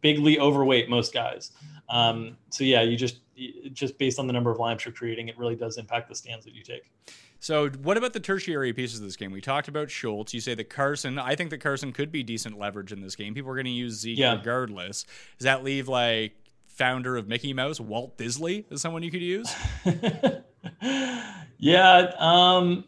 bigly 0.00 0.38
overweight 0.38 0.88
most 0.88 1.12
guys. 1.12 1.52
Um, 1.88 2.36
so 2.50 2.64
yeah, 2.64 2.82
you 2.82 2.96
just 2.96 3.20
just 3.72 3.98
based 3.98 4.18
on 4.18 4.26
the 4.26 4.32
number 4.32 4.50
of 4.50 4.58
lineups 4.58 4.84
you're 4.84 4.92
creating, 4.94 5.28
it 5.28 5.38
really 5.38 5.54
does 5.56 5.78
impact 5.78 6.08
the 6.08 6.14
stands 6.14 6.44
that 6.44 6.54
you 6.54 6.62
take. 6.62 6.90
So, 7.40 7.68
what 7.70 7.96
about 7.96 8.12
the 8.14 8.20
tertiary 8.20 8.72
pieces 8.72 8.98
of 8.98 9.04
this 9.06 9.14
game? 9.16 9.30
We 9.30 9.40
talked 9.40 9.68
about 9.68 9.90
Schultz. 9.90 10.34
You 10.34 10.40
say 10.40 10.54
that 10.56 10.70
Carson. 10.70 11.18
I 11.20 11.36
think 11.36 11.50
that 11.50 11.58
Carson 11.58 11.92
could 11.92 12.10
be 12.10 12.24
decent 12.24 12.58
leverage 12.58 12.90
in 12.92 13.00
this 13.00 13.14
game. 13.14 13.32
People 13.32 13.50
are 13.52 13.54
going 13.54 13.64
to 13.66 13.70
use 13.70 14.00
Zeke 14.00 14.18
Yeah. 14.18 14.34
regardless. 14.34 15.04
Does 15.38 15.44
that 15.44 15.62
leave 15.62 15.86
like 15.86 16.32
founder 16.66 17.16
of 17.16 17.28
Mickey 17.28 17.52
Mouse, 17.52 17.78
Walt 17.80 18.18
Disley, 18.18 18.64
as 18.72 18.80
someone 18.80 19.04
you 19.04 19.10
could 19.12 19.22
use? 19.22 19.54
yeah, 21.58 22.12
um, 22.18 22.84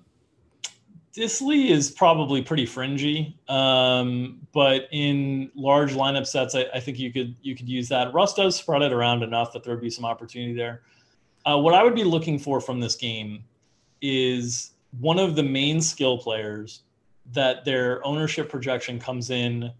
Dissly 1.16 1.70
is 1.70 1.90
probably 1.90 2.40
pretty 2.40 2.66
fringy, 2.66 3.36
um, 3.48 4.46
but 4.52 4.88
in 4.92 5.50
large 5.56 5.94
lineup 5.94 6.24
sets, 6.24 6.54
I, 6.54 6.66
I 6.72 6.78
think 6.78 7.00
you 7.00 7.12
could 7.12 7.34
you 7.42 7.56
could 7.56 7.68
use 7.68 7.88
that. 7.88 8.14
Russ 8.14 8.34
does 8.34 8.54
spread 8.54 8.82
it 8.82 8.92
around 8.92 9.24
enough 9.24 9.52
that 9.52 9.64
there 9.64 9.74
would 9.74 9.82
be 9.82 9.90
some 9.90 10.04
opportunity 10.04 10.54
there. 10.54 10.82
Uh, 11.44 11.58
what 11.58 11.74
I 11.74 11.82
would 11.82 11.96
be 11.96 12.04
looking 12.04 12.38
for 12.38 12.61
from 12.61 12.78
this 12.78 12.94
game 12.94 13.42
is 14.00 14.72
one 15.00 15.18
of 15.18 15.34
the 15.34 15.42
main 15.42 15.80
skill 15.80 16.16
players 16.18 16.82
that 17.32 17.64
their 17.64 18.04
ownership 18.06 18.48
projection 18.48 18.98
comes 18.98 19.30
in 19.30 19.72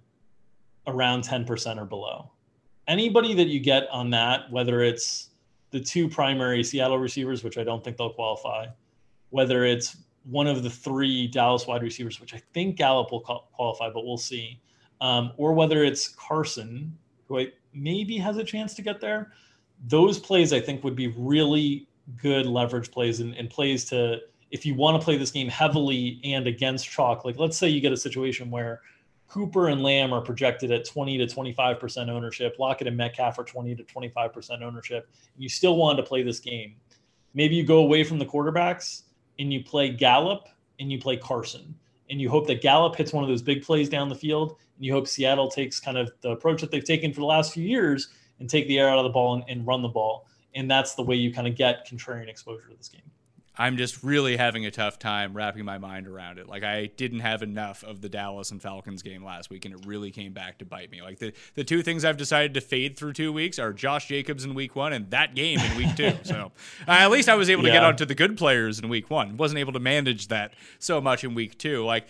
around 0.87 1.23
10% 1.23 1.79
or 1.79 1.85
below. 1.85 2.31
Anybody 2.89 3.35
that 3.35 3.49
you 3.49 3.61
get 3.61 3.89
on 3.91 4.11
that, 4.11 4.51
whether 4.51 4.83
it's 4.83 5.31
the 5.71 5.81
two 5.81 6.09
primary 6.09 6.65
Seattle 6.65 6.99
receivers, 6.99 7.45
which 7.45 7.59
I 7.59 7.65
don't 7.65 7.85
think 7.85 7.97
they'll 7.97 8.13
qualify, 8.13 8.67
whether 9.31 9.65
it's 9.65 9.97
one 10.25 10.47
of 10.47 10.63
the 10.63 10.71
three 10.71 11.27
Dallas 11.27 11.67
wide 11.67 11.83
receivers, 11.83 12.21
which 12.21 12.35
I 12.35 12.43
think 12.53 12.77
Gallup 12.77 13.11
will 13.11 13.21
qualify, 13.21 13.91
but 13.91 14.05
we'll 14.05 14.19
see, 14.19 14.61
um, 15.01 15.33
or 15.37 15.53
whether 15.53 15.85
it's 15.85 16.09
Carson, 16.09 16.97
who 17.27 17.41
I 17.41 17.53
maybe 17.73 18.19
has 18.19 18.37
a 18.37 18.45
chance 18.45 18.75
to 18.75 18.83
get 18.83 19.01
there. 19.01 19.33
Those 19.87 20.19
plays 20.19 20.53
I 20.53 20.61
think 20.61 20.85
would 20.85 20.97
be 20.97 21.09
really 21.09 21.89
good 22.21 22.47
leverage 22.47 22.91
plays 22.91 23.21
and, 23.21 23.35
and 23.35 23.49
plays 23.49 23.85
to 23.87 24.19
if 24.51 24.67
you 24.67 24.75
want 24.75 25.01
to 25.01 25.05
play 25.05 25.17
this 25.17 25.31
game 25.31 25.49
heavily 25.49 26.21
and 26.25 26.47
against 26.47 26.89
chalk. 26.89 27.25
Like 27.25 27.39
let's 27.39 27.57
say 27.57 27.69
you 27.69 27.81
get 27.81 27.93
a 27.93 27.97
situation 27.97 28.51
where 28.51 28.81
Cooper 29.29 29.69
and 29.69 29.81
Lamb 29.81 30.13
are 30.13 30.21
projected 30.21 30.73
at 30.73 30.85
20 30.85 31.19
to 31.19 31.27
25% 31.27 32.09
ownership. 32.09 32.57
Lockett 32.59 32.89
and 32.89 32.97
Metcalf 32.97 33.39
are 33.39 33.45
20 33.45 33.77
to 33.77 33.85
25% 33.85 34.61
ownership. 34.61 35.09
And 35.35 35.43
you 35.43 35.49
still 35.49 35.77
want 35.77 35.99
to 35.99 36.03
play 36.03 36.25
this 36.25 36.41
game. 36.41 36.75
Maybe 37.33 37.55
you 37.55 37.63
go 37.63 37.79
away 37.79 38.03
from 38.03 38.19
the 38.19 38.27
quarterbacks 38.27 39.03
and 39.41 39.53
you 39.53 39.65
play 39.65 39.89
Gallup 39.89 40.49
and 40.79 40.93
you 40.93 41.01
play 41.01 41.17
Carson. 41.17 41.75
And 42.11 42.21
you 42.21 42.29
hope 42.29 42.47
that 42.49 42.61
Gallup 42.61 42.95
hits 42.95 43.13
one 43.13 43.25
of 43.25 43.31
those 43.31 43.43
big 43.43 43.63
plays 43.63 43.89
down 43.89 44.09
the 44.09 44.15
field. 44.15 44.57
And 44.77 44.85
you 44.85 44.93
hope 44.93 45.09
Seattle 45.09 45.49
takes 45.49 45.81
kind 45.81 45.97
of 45.97 46.13
the 46.21 46.31
approach 46.31 46.61
that 46.61 46.71
they've 46.71 46.85
taken 46.85 47.13
for 47.13 47.21
the 47.21 47.27
last 47.27 47.55
few 47.55 47.65
years 47.65 48.09
and 48.39 48.51
take 48.51 48.69
the 48.69 48.79
air 48.79 48.89
out 48.89 48.99
of 48.99 49.05
the 49.05 49.11
ball 49.11 49.35
and, 49.35 49.45
and 49.49 49.67
run 49.67 49.83
the 49.83 49.89
ball. 49.89 50.27
And 50.55 50.71
that's 50.71 50.95
the 50.95 51.03
way 51.03 51.17
you 51.17 51.33
kind 51.33 51.47
of 51.47 51.57
get 51.57 51.89
contrarian 51.89 52.29
exposure 52.29 52.69
to 52.69 52.77
this 52.77 52.89
game. 52.89 53.03
I'm 53.61 53.77
just 53.77 54.03
really 54.03 54.39
having 54.39 54.65
a 54.65 54.71
tough 54.71 54.99
time 54.99 55.35
wrapping 55.35 55.67
my 55.67 55.77
mind 55.77 56.07
around 56.07 56.39
it. 56.39 56.49
Like 56.49 56.65
I 56.65 56.87
didn't 56.87 57.21
have 57.21 57.43
enough 57.43 57.85
of 57.85 58.01
the 58.01 58.09
Dallas 58.09 58.51
and 58.53 58.63
Falcons 58.63 59.03
game 59.03 59.23
last 59.23 59.51
week, 59.51 59.67
and 59.67 59.75
it 59.75 59.85
really 59.85 60.11
came 60.11 60.33
back 60.33 60.57
to 60.61 60.65
bite 60.65 60.91
me. 60.91 61.03
Like 61.03 61.19
the 61.19 61.35
the 61.57 61.63
two 61.63 61.83
things 61.83 62.03
I've 62.03 62.17
decided 62.17 62.55
to 62.55 62.63
fade 62.63 62.97
through 62.97 63.13
two 63.13 63.35
weeks 63.35 63.59
are 63.59 63.75
Josh 63.75 64.09
Jacobs 64.09 64.47
in 64.47 64.55
week 64.55 64.77
one 64.77 64.95
and 64.95 65.11
that 65.11 65.35
game 65.35 65.59
in 65.59 65.77
week 65.77 65.95
two. 65.95 66.15
so 66.23 66.53
uh, 66.89 66.91
at 66.93 67.11
least 67.11 67.29
I 67.29 67.35
was 67.35 67.51
able 67.51 67.65
to 67.65 67.71
get 67.71 67.85
onto 67.85 68.07
the 68.07 68.15
good 68.15 68.39
players 68.39 68.79
in 68.79 68.89
week 68.89 69.11
one. 69.11 69.37
wasn't 69.37 69.59
able 69.59 69.75
to 69.75 69.79
manage 69.79 70.29
that 70.29 70.55
so 70.79 70.99
much 71.03 71.23
in 71.23 71.35
week 71.35 71.59
two. 71.59 71.85
Like. 71.85 72.09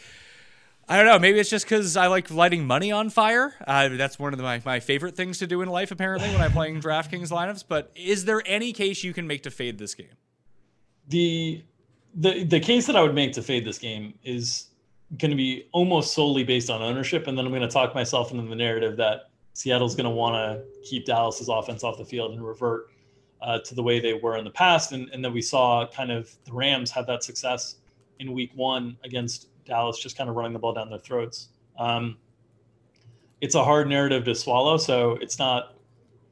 I 0.88 0.96
don't 0.96 1.07
know. 1.07 1.20
Maybe 1.20 1.38
it's 1.38 1.48
just 1.51 1.66
because 1.66 1.96
I 1.96 2.09
like 2.09 2.32
lighting 2.32 2.66
money 2.66 2.90
on 2.90 3.11
fire. 3.11 3.55
Uh, 3.64 3.90
that's 3.90 4.18
one 4.18 4.32
of 4.32 4.38
the, 4.38 4.42
my, 4.42 4.61
my 4.64 4.80
favorite 4.80 5.14
things 5.14 5.38
to 5.38 5.46
do 5.46 5.62
in 5.62 5.68
life, 5.68 5.92
apparently, 5.92 6.28
when 6.30 6.40
I'm 6.40 6.51
playing 6.51 6.80
DraftKings 6.82 7.30
lineups. 7.30 7.62
But 7.68 7.92
is 7.94 8.24
there 8.24 8.42
any 8.44 8.72
case 8.72 9.05
you 9.05 9.12
can 9.12 9.28
make 9.28 9.44
to 9.44 9.53
fade 9.53 9.78
this 9.78 9.94
game? 9.94 10.09
The 11.11 11.62
the 12.14 12.44
the 12.44 12.61
case 12.61 12.86
that 12.86 12.96
I 12.96 13.02
would 13.02 13.14
make 13.14 13.32
to 13.34 13.42
fade 13.42 13.64
this 13.64 13.78
game 13.78 14.14
is 14.24 14.66
going 15.18 15.30
to 15.30 15.36
be 15.36 15.68
almost 15.72 16.14
solely 16.14 16.44
based 16.44 16.70
on 16.70 16.82
ownership, 16.82 17.26
and 17.26 17.36
then 17.36 17.44
I'm 17.44 17.52
going 17.52 17.62
to 17.62 17.68
talk 17.68 17.94
myself 17.94 18.30
into 18.30 18.48
the 18.48 18.56
narrative 18.56 18.96
that 18.96 19.30
Seattle's 19.52 19.94
going 19.94 20.04
to 20.04 20.11
want 20.11 20.34
to 20.34 20.88
keep 20.88 21.04
Dallas's 21.04 21.48
offense 21.48 21.84
off 21.84 21.98
the 21.98 22.04
field 22.04 22.32
and 22.32 22.46
revert 22.46 22.90
uh, 23.42 23.58
to 23.58 23.74
the 23.74 23.82
way 23.82 24.00
they 24.00 24.14
were 24.14 24.36
in 24.36 24.44
the 24.44 24.50
past, 24.50 24.92
and 24.92 25.08
and 25.11 25.24
then 25.24 25.32
we 25.32 25.42
saw 25.42 25.86
kind 25.86 26.11
of 26.11 26.30
the 26.44 26.52
Rams 26.52 26.90
have 26.90 27.06
that 27.06 27.22
success 27.22 27.76
in 28.18 28.32
Week 28.32 28.52
One 28.54 28.96
against 29.04 29.48
Dallas, 29.64 29.98
just 29.98 30.16
kind 30.16 30.30
of 30.30 30.36
running 30.36 30.52
the 30.52 30.58
ball 30.58 30.72
down 30.72 30.90
their 30.90 30.98
throats. 30.98 31.48
Um, 31.78 32.16
it's 33.40 33.54
a 33.54 33.64
hard 33.64 33.88
narrative 33.88 34.24
to 34.24 34.34
swallow. 34.34 34.76
So 34.76 35.12
it's 35.20 35.38
not 35.38 35.76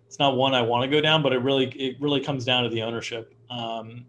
it's 0.07 0.18
not 0.18 0.37
one 0.37 0.55
I 0.55 0.62
want 0.62 0.85
to 0.85 0.95
go 0.95 1.01
down, 1.01 1.22
but 1.22 1.33
it 1.33 1.39
really 1.39 1.66
it 1.66 2.01
really 2.01 2.20
comes 2.20 2.45
down 2.45 2.64
to 2.64 2.68
the 2.68 2.83
ownership. 2.83 3.35
Um, 3.51 4.07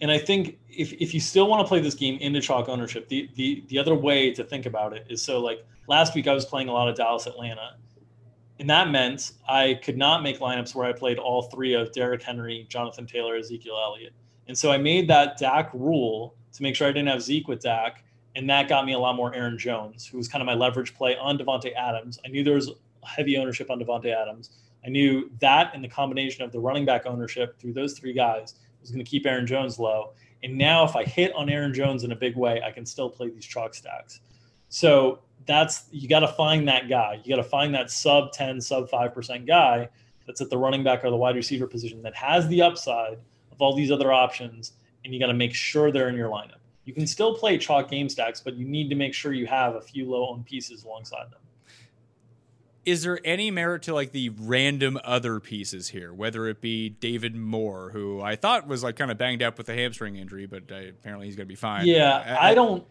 and 0.00 0.10
I 0.10 0.18
think 0.18 0.58
if, 0.68 0.92
if 0.94 1.14
you 1.14 1.20
still 1.20 1.48
want 1.48 1.64
to 1.64 1.68
play 1.68 1.80
this 1.80 1.94
game 1.94 2.18
into 2.20 2.40
chalk 2.40 2.68
ownership, 2.68 3.08
the, 3.08 3.30
the 3.34 3.64
the 3.68 3.78
other 3.78 3.94
way 3.94 4.32
to 4.32 4.44
think 4.44 4.66
about 4.66 4.92
it 4.92 5.06
is 5.08 5.22
so 5.22 5.40
like 5.40 5.64
last 5.88 6.14
week 6.14 6.26
I 6.26 6.34
was 6.34 6.44
playing 6.44 6.68
a 6.68 6.72
lot 6.72 6.88
of 6.88 6.96
Dallas 6.96 7.26
Atlanta. 7.26 7.76
And 8.58 8.70
that 8.70 8.90
meant 8.90 9.32
I 9.46 9.78
could 9.82 9.98
not 9.98 10.22
make 10.22 10.38
lineups 10.38 10.74
where 10.74 10.86
I 10.86 10.92
played 10.92 11.18
all 11.18 11.42
three 11.42 11.74
of 11.74 11.92
Derrick 11.92 12.22
Henry, 12.22 12.66
Jonathan 12.70 13.06
Taylor, 13.06 13.36
Ezekiel 13.36 13.78
Elliott. 13.82 14.14
And 14.48 14.56
so 14.56 14.72
I 14.72 14.78
made 14.78 15.08
that 15.08 15.36
Dak 15.36 15.70
rule 15.74 16.34
to 16.52 16.62
make 16.62 16.74
sure 16.74 16.88
I 16.88 16.90
didn't 16.90 17.08
have 17.08 17.20
Zeke 17.20 17.48
with 17.48 17.60
Dak. 17.60 18.04
And 18.34 18.48
that 18.48 18.68
got 18.68 18.86
me 18.86 18.94
a 18.94 18.98
lot 18.98 19.14
more 19.14 19.34
Aaron 19.34 19.58
Jones, 19.58 20.06
who 20.06 20.16
was 20.16 20.28
kind 20.28 20.40
of 20.40 20.46
my 20.46 20.54
leverage 20.54 20.94
play 20.94 21.16
on 21.16 21.36
Davante 21.36 21.74
Adams. 21.74 22.18
I 22.24 22.28
knew 22.28 22.44
there 22.44 22.54
was 22.54 22.70
heavy 23.04 23.36
ownership 23.36 23.70
on 23.70 23.78
Davante 23.78 24.14
Adams. 24.14 24.50
I 24.84 24.88
knew 24.88 25.30
that 25.40 25.72
and 25.74 25.82
the 25.82 25.88
combination 25.88 26.42
of 26.44 26.52
the 26.52 26.60
running 26.60 26.84
back 26.84 27.06
ownership 27.06 27.58
through 27.58 27.72
those 27.74 27.98
three 27.98 28.12
guys 28.12 28.54
was 28.86 28.92
going 28.92 29.04
to 29.04 29.10
keep 29.10 29.26
Aaron 29.26 29.46
Jones 29.46 29.78
low. 29.78 30.12
And 30.42 30.56
now, 30.56 30.84
if 30.84 30.94
I 30.94 31.04
hit 31.04 31.32
on 31.34 31.48
Aaron 31.48 31.74
Jones 31.74 32.04
in 32.04 32.12
a 32.12 32.16
big 32.16 32.36
way, 32.36 32.62
I 32.62 32.70
can 32.70 32.86
still 32.86 33.10
play 33.10 33.30
these 33.30 33.44
chalk 33.44 33.74
stacks. 33.74 34.20
So 34.68 35.20
that's 35.46 35.84
you 35.90 36.08
got 36.08 36.20
to 36.20 36.28
find 36.28 36.68
that 36.68 36.88
guy. 36.88 37.20
You 37.22 37.34
got 37.34 37.42
to 37.42 37.48
find 37.48 37.74
that 37.74 37.90
sub 37.90 38.32
10, 38.32 38.60
sub 38.60 38.90
5% 38.90 39.46
guy 39.46 39.88
that's 40.26 40.40
at 40.40 40.50
the 40.50 40.58
running 40.58 40.84
back 40.84 41.04
or 41.04 41.10
the 41.10 41.16
wide 41.16 41.36
receiver 41.36 41.66
position 41.66 42.02
that 42.02 42.14
has 42.14 42.46
the 42.48 42.62
upside 42.62 43.18
of 43.52 43.60
all 43.60 43.74
these 43.74 43.90
other 43.90 44.12
options. 44.12 44.72
And 45.04 45.14
you 45.14 45.20
got 45.20 45.26
to 45.26 45.34
make 45.34 45.54
sure 45.54 45.90
they're 45.90 46.08
in 46.08 46.16
your 46.16 46.30
lineup. 46.30 46.58
You 46.84 46.92
can 46.92 47.06
still 47.06 47.36
play 47.36 47.58
chalk 47.58 47.90
game 47.90 48.08
stacks, 48.08 48.40
but 48.40 48.54
you 48.54 48.66
need 48.66 48.88
to 48.90 48.96
make 48.96 49.14
sure 49.14 49.32
you 49.32 49.46
have 49.46 49.74
a 49.74 49.80
few 49.80 50.08
low 50.08 50.28
owned 50.28 50.46
pieces 50.46 50.84
alongside 50.84 51.30
them 51.30 51.40
is 52.86 53.02
there 53.02 53.18
any 53.24 53.50
merit 53.50 53.82
to 53.82 53.92
like 53.92 54.12
the 54.12 54.28
random 54.28 54.98
other 55.02 55.40
pieces 55.40 55.88
here, 55.88 56.14
whether 56.14 56.46
it 56.46 56.60
be 56.60 56.88
David 56.88 57.34
Moore, 57.34 57.90
who 57.90 58.22
I 58.22 58.36
thought 58.36 58.68
was 58.68 58.84
like 58.84 58.94
kind 58.94 59.10
of 59.10 59.18
banged 59.18 59.42
up 59.42 59.58
with 59.58 59.68
a 59.68 59.74
hamstring 59.74 60.16
injury, 60.16 60.46
but 60.46 60.70
uh, 60.70 60.90
apparently 60.90 61.26
he's 61.26 61.34
going 61.34 61.46
to 61.46 61.52
be 61.52 61.56
fine. 61.56 61.84
Yeah, 61.84 62.38
I, 62.40 62.50
I, 62.50 62.54
don't, 62.54 62.86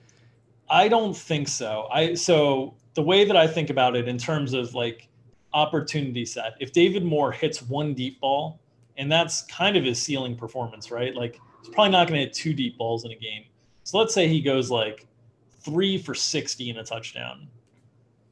I 0.70 0.90
don't 0.90 1.16
think 1.16 1.48
so. 1.48 1.88
I 1.92 2.14
so 2.14 2.76
the 2.94 3.02
way 3.02 3.24
that 3.24 3.38
I 3.38 3.48
think 3.48 3.70
about 3.70 3.96
it 3.96 4.10
in 4.10 4.18
terms 4.18 4.54
of 4.54 4.76
like 4.76 5.08
opportunity 5.54 6.26
set, 6.26 6.56
if 6.60 6.74
David 6.74 7.06
Moore 7.06 7.32
hits 7.32 7.62
one 7.62 7.94
deep 7.94 8.20
ball, 8.20 8.60
and 8.98 9.10
that's 9.10 9.44
kind 9.44 9.78
of 9.78 9.86
his 9.86 10.02
ceiling 10.02 10.36
performance, 10.36 10.92
right? 10.92 11.16
Like 11.16 11.40
he's 11.62 11.74
probably 11.74 11.92
not 11.92 12.10
going 12.10 12.20
to 12.20 12.26
hit 12.26 12.34
two 12.34 12.54
deep 12.54 12.78
balls 12.78 13.06
in 13.06 13.12
a 13.12 13.16
game. 13.16 13.46
So 13.84 13.98
let's 13.98 14.14
say 14.14 14.28
he 14.28 14.42
goes 14.42 14.70
like 14.70 15.08
three 15.62 15.98
for 15.98 16.14
sixty 16.14 16.70
in 16.70 16.78
a 16.78 16.84
touchdown 16.84 17.48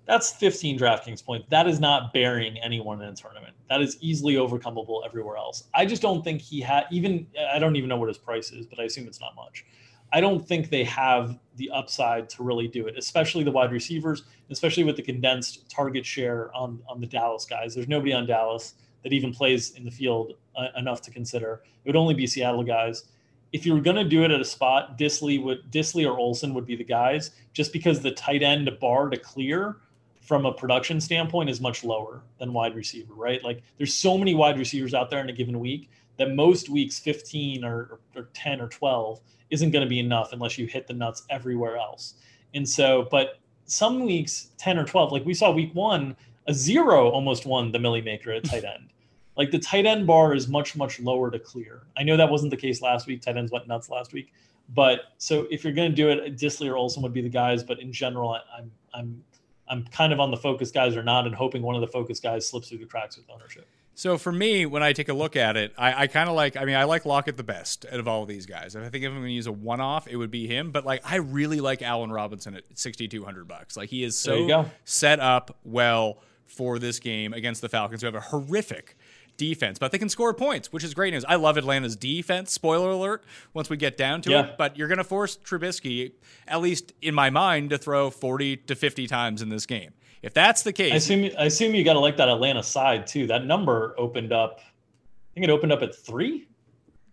that's 0.05 0.31
15 0.31 0.77
DraftKings 0.77 1.23
points. 1.23 1.47
That 1.49 1.67
is 1.67 1.79
not 1.79 2.13
burying 2.13 2.57
anyone 2.59 3.01
in 3.01 3.09
a 3.09 3.15
tournament. 3.15 3.55
That 3.69 3.81
is 3.81 3.97
easily 4.01 4.35
overcomable 4.35 5.05
everywhere 5.05 5.37
else. 5.37 5.65
I 5.73 5.85
just 5.85 6.01
don't 6.01 6.23
think 6.23 6.41
he 6.41 6.59
had 6.59 6.85
even 6.91 7.25
I 7.53 7.59
don't 7.59 7.75
even 7.75 7.89
know 7.89 7.97
what 7.97 8.09
his 8.09 8.17
price 8.17 8.51
is, 8.51 8.65
but 8.65 8.79
I 8.79 8.83
assume 8.83 9.07
it's 9.07 9.21
not 9.21 9.35
much. 9.35 9.65
I 10.11 10.21
don't 10.21 10.45
think 10.45 10.69
they 10.69 10.83
have 10.83 11.39
the 11.55 11.71
upside 11.71 12.29
to 12.31 12.43
really 12.43 12.67
do 12.67 12.85
it, 12.85 12.95
especially 12.97 13.43
the 13.43 13.51
wide 13.51 13.71
receivers, 13.71 14.23
especially 14.51 14.83
with 14.83 14.95
the 14.95 15.01
condensed 15.01 15.69
target 15.69 16.05
share 16.05 16.53
on 16.53 16.81
on 16.87 16.99
the 16.99 17.07
Dallas 17.07 17.45
guys. 17.45 17.73
There's 17.73 17.87
nobody 17.87 18.13
on 18.13 18.25
Dallas 18.25 18.75
that 19.03 19.13
even 19.13 19.33
plays 19.33 19.71
in 19.71 19.85
the 19.85 19.91
field 19.91 20.33
uh, 20.55 20.67
enough 20.77 21.01
to 21.01 21.11
consider. 21.11 21.63
It 21.83 21.89
would 21.89 21.95
only 21.95 22.13
be 22.13 22.27
Seattle 22.27 22.63
guys. 22.63 23.05
If 23.53 23.65
you 23.65 23.73
were 23.73 23.81
going 23.81 23.97
to 23.97 24.03
do 24.03 24.23
it 24.23 24.31
at 24.31 24.41
a 24.41 24.45
spot, 24.45 24.97
Dissly 24.97 25.41
would 25.41 25.71
Dissly 25.71 26.05
or 26.05 26.17
Olsen 26.17 26.53
would 26.55 26.65
be 26.65 26.75
the 26.75 26.83
guys, 26.83 27.31
just 27.53 27.71
because 27.71 28.01
the 28.01 28.11
tight 28.11 28.43
end 28.43 28.69
bar 28.81 29.09
to 29.09 29.17
clear 29.17 29.77
from 30.23 30.45
a 30.45 30.53
production 30.53 31.01
standpoint 31.01 31.49
is 31.49 31.59
much 31.59 31.83
lower 31.83 32.23
than 32.39 32.53
wide 32.53 32.75
receiver, 32.75 33.13
right? 33.13 33.43
Like 33.43 33.61
there's 33.77 33.93
so 33.93 34.17
many 34.17 34.33
wide 34.33 34.57
receivers 34.57 34.93
out 34.93 35.09
there 35.09 35.19
in 35.19 35.29
a 35.29 35.33
given 35.33 35.59
week 35.59 35.89
that 36.17 36.33
most 36.33 36.69
weeks 36.69 36.97
15 36.99 37.65
or, 37.65 37.99
or 38.15 38.29
10 38.33 38.61
or 38.61 38.69
12 38.69 39.19
isn't 39.49 39.71
going 39.71 39.83
to 39.83 39.89
be 39.89 39.99
enough 39.99 40.31
unless 40.31 40.57
you 40.57 40.65
hit 40.65 40.87
the 40.87 40.93
nuts 40.93 41.23
everywhere 41.29 41.77
else. 41.77 42.15
And 42.53 42.67
so, 42.67 43.07
but 43.11 43.39
some 43.65 44.05
weeks 44.05 44.51
10 44.57 44.77
or 44.77 44.85
12, 44.85 45.11
like 45.11 45.25
we 45.25 45.33
saw 45.33 45.51
week 45.51 45.73
one, 45.73 46.15
a 46.47 46.53
zero 46.53 47.09
almost 47.09 47.45
won 47.45 47.71
the 47.71 47.79
Milly 47.79 48.01
Maker 48.01 48.31
at 48.31 48.45
tight 48.45 48.63
end. 48.63 48.91
like 49.35 49.51
the 49.51 49.59
tight 49.59 49.85
end 49.85 50.07
bar 50.07 50.33
is 50.33 50.47
much, 50.47 50.75
much 50.75 50.99
lower 51.01 51.31
to 51.31 51.39
clear. 51.39 51.83
I 51.97 52.03
know 52.03 52.15
that 52.15 52.29
wasn't 52.29 52.51
the 52.51 52.57
case 52.57 52.81
last 52.81 53.07
week. 53.07 53.21
Tight 53.21 53.35
ends 53.35 53.51
went 53.51 53.67
nuts 53.67 53.89
last 53.89 54.13
week. 54.13 54.31
But 54.69 55.01
so 55.17 55.47
if 55.51 55.63
you're 55.63 55.73
going 55.73 55.91
to 55.91 55.95
do 55.95 56.09
it, 56.09 56.37
Dissly 56.37 56.69
or 56.69 56.77
Olsen 56.77 57.03
would 57.03 57.13
be 57.13 57.21
the 57.21 57.29
guys. 57.29 57.63
But 57.63 57.81
in 57.81 57.91
general, 57.91 58.39
I'm 58.57 58.71
I'm 58.93 59.23
I'm 59.67 59.85
kind 59.85 60.13
of 60.13 60.19
on 60.19 60.31
the 60.31 60.37
focus 60.37 60.71
guys 60.71 60.95
or 60.95 61.03
not, 61.03 61.25
and 61.25 61.35
hoping 61.35 61.61
one 61.61 61.75
of 61.75 61.81
the 61.81 61.87
focus 61.87 62.19
guys 62.19 62.47
slips 62.47 62.69
through 62.69 62.79
the 62.79 62.85
cracks 62.85 63.17
with 63.17 63.29
ownership. 63.29 63.67
So 63.95 64.17
for 64.17 64.31
me, 64.31 64.65
when 64.65 64.81
I 64.81 64.91
take 64.93 65.09
a 65.09 65.13
look 65.13 65.35
at 65.35 65.55
it, 65.55 65.71
I, 65.77 66.03
I 66.03 66.07
kind 66.07 66.27
of 66.27 66.35
like. 66.35 66.57
I 66.57 66.65
mean, 66.65 66.75
I 66.75 66.85
like 66.85 67.05
Lockett 67.05 67.37
the 67.37 67.43
best 67.43 67.85
out 67.91 67.99
of 67.99 68.07
all 68.07 68.23
of 68.23 68.27
these 68.27 68.45
guys. 68.45 68.75
If 68.75 68.83
I 68.83 68.89
think 68.89 69.03
if 69.03 69.09
I'm 69.09 69.17
going 69.17 69.27
to 69.27 69.33
use 69.33 69.47
a 69.47 69.51
one-off, 69.51 70.07
it 70.07 70.15
would 70.15 70.31
be 70.31 70.47
him. 70.47 70.71
But 70.71 70.85
like, 70.85 71.01
I 71.05 71.17
really 71.17 71.61
like 71.61 71.81
Allen 71.81 72.11
Robinson 72.11 72.55
at 72.55 72.63
6,200 72.73 73.47
bucks. 73.47 73.77
Like, 73.77 73.89
he 73.89 74.03
is 74.03 74.17
so 74.17 74.65
set 74.83 75.19
up 75.19 75.57
well 75.63 76.17
for 76.45 76.79
this 76.79 76.99
game 76.99 77.33
against 77.33 77.61
the 77.61 77.69
Falcons, 77.69 78.01
who 78.01 78.07
have 78.07 78.15
a 78.15 78.21
horrific 78.21 78.97
defense, 79.37 79.79
but 79.79 79.91
they 79.91 79.97
can 79.97 80.09
score 80.09 80.33
points, 80.33 80.71
which 80.71 80.83
is 80.83 80.93
great 80.93 81.13
news. 81.13 81.25
I 81.27 81.35
love 81.35 81.57
Atlanta's 81.57 81.95
defense. 81.95 82.51
Spoiler 82.51 82.89
alert, 82.89 83.23
once 83.53 83.69
we 83.69 83.77
get 83.77 83.97
down 83.97 84.21
to 84.23 84.31
yeah. 84.31 84.45
it, 84.45 84.57
but 84.57 84.77
you're 84.77 84.87
going 84.87 84.97
to 84.97 85.03
force 85.03 85.37
Trubisky, 85.37 86.13
at 86.47 86.61
least 86.61 86.93
in 87.01 87.15
my 87.15 87.29
mind, 87.29 87.69
to 87.71 87.77
throw 87.77 88.09
40 88.09 88.57
to 88.57 88.75
50 88.75 89.07
times 89.07 89.41
in 89.41 89.49
this 89.49 89.65
game. 89.65 89.91
If 90.21 90.33
that's 90.33 90.63
the 90.63 90.71
case, 90.71 90.93
I 90.93 90.95
assume 90.95 91.29
I 91.37 91.45
assume 91.45 91.75
you 91.75 91.83
got 91.83 91.93
to 91.93 91.99
like 91.99 92.15
that 92.17 92.29
Atlanta 92.29 92.63
side 92.63 93.05
too. 93.05 93.27
That 93.27 93.45
number 93.45 93.93
opened 93.97 94.31
up. 94.31 94.61
I 94.61 95.33
think 95.33 95.43
it 95.43 95.49
opened 95.49 95.73
up 95.73 95.81
at 95.81 95.93
three. 95.93 96.47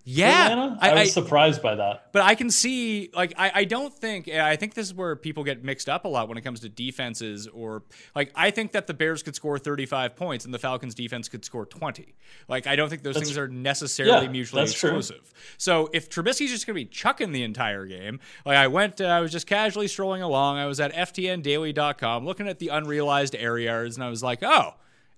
Yeah, 0.05 0.77
I, 0.81 0.91
I, 0.91 1.01
was 1.01 1.13
surprised 1.13 1.61
by 1.63 1.75
that. 1.75 2.13
But 2.13 2.23
I 2.23 2.35
can 2.35 2.51
see, 2.51 3.11
like, 3.15 3.35
I, 3.37 3.53
I 3.55 3.65
don't 3.65 3.93
think, 3.93 4.29
I 4.29 4.57
think 4.57 4.73
this 4.73 4.87
is 4.87 4.95
where 4.95 5.15
people 5.15 5.45
get 5.45 5.63
mixed 5.63 5.91
up 5.91 6.07
a 6.07 6.09
lot 6.09 6.29
when 6.29 6.39
it 6.39 6.41
comes 6.41 6.61
to 6.61 6.71
defenses, 6.71 7.47
or 7.47 7.83
like, 8.15 8.33
I 8.35 8.51
think 8.51 8.73
that 8.73 8.87
the 8.87 8.95
Bears 8.95 9.23
could 9.23 9.35
score 9.35 9.59
35 9.59 10.17
points 10.17 10.47
and 10.47 10.55
the 10.55 10.59
Falcons 10.59 10.95
defense 10.95 11.29
could 11.29 11.45
score 11.45 11.67
20. 11.67 12.15
Like, 12.49 12.67
I 12.67 12.77
don't 12.77 12.89
think 12.89 13.03
those 13.03 13.15
that's, 13.15 13.27
things 13.27 13.39
are 13.39 13.49
necessarily 13.49 14.27
yeah, 14.27 14.33
mutually 14.33 14.63
exclusive. 14.63 15.17
True. 15.17 15.41
So 15.59 15.91
if 15.93 16.09
Trubisky's 16.09 16.51
just 16.51 16.67
going 16.67 16.75
to 16.75 16.85
be 16.85 16.87
chucking 16.87 17.33
the 17.33 17.43
entire 17.43 17.85
game, 17.85 18.21
like, 18.47 18.57
I 18.57 18.69
went, 18.69 19.03
uh, 19.03 19.05
I 19.05 19.21
was 19.21 19.31
just 19.31 19.47
casually 19.47 19.89
strolling 19.89 20.23
along. 20.23 20.57
I 20.57 20.67
was 20.67 20.81
at 20.81 20.95
FTNDaily.com 20.95 22.25
looking 22.25 22.49
at 22.49 22.59
the 22.59 22.69
unrealized 22.69 23.37
air 23.37 23.59
yards, 23.59 23.97
and 23.97 24.05
I 24.05 24.09
was 24.09 24.23
like, 24.23 24.43
oh, 24.43 24.75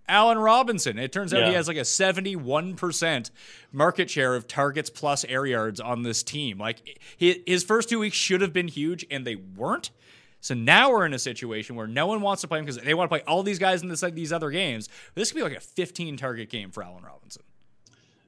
Allen 0.09 0.39
Robinson. 0.39 0.99
It 0.99 1.13
turns 1.13 1.33
out 1.33 1.41
yeah. 1.41 1.49
he 1.49 1.55
has 1.55 1.69
like 1.69 1.77
a 1.77 1.81
71% 1.81 3.31
market 3.73 4.11
share 4.11 4.35
of 4.35 4.47
targets 4.47 4.91
plus 4.91 5.25
air 5.25 5.47
yards 5.47 5.81
on 5.81 6.03
this 6.03 6.23
team. 6.23 6.59
Like 6.59 6.99
his 7.17 7.65
first 7.65 7.89
two 7.89 7.99
weeks 7.99 8.17
should 8.17 8.41
have 8.41 8.53
been 8.53 8.69
huge 8.69 9.07
and 9.11 9.27
they 9.27 9.37
weren't. 9.37 9.91
So 10.41 10.55
now 10.55 10.91
we're 10.91 11.07
in 11.07 11.15
a 11.15 11.21
situation 11.21 11.77
where 11.77 11.87
no 11.87 12.07
one 12.07 12.21
wants 12.21 12.43
to 12.43 12.49
play 12.49 12.59
him 12.59 12.65
because 12.65 12.83
they 12.83 12.95
want 12.95 13.09
to 13.09 13.17
play 13.17 13.25
all 13.29 13.45
these 13.45 13.61
guys 13.61 13.83
in 13.83 13.89
this 13.89 14.03
like 14.03 14.15
these 14.15 14.33
other 14.33 14.51
games. 14.51 14.89
This 15.15 15.31
could 15.31 15.37
be 15.37 15.43
like 15.43 15.57
a 15.57 15.61
15 15.61 16.17
target 16.17 16.51
game 16.51 16.73
for 16.73 16.83
Allen 16.83 17.05
Robinson. 17.05 17.43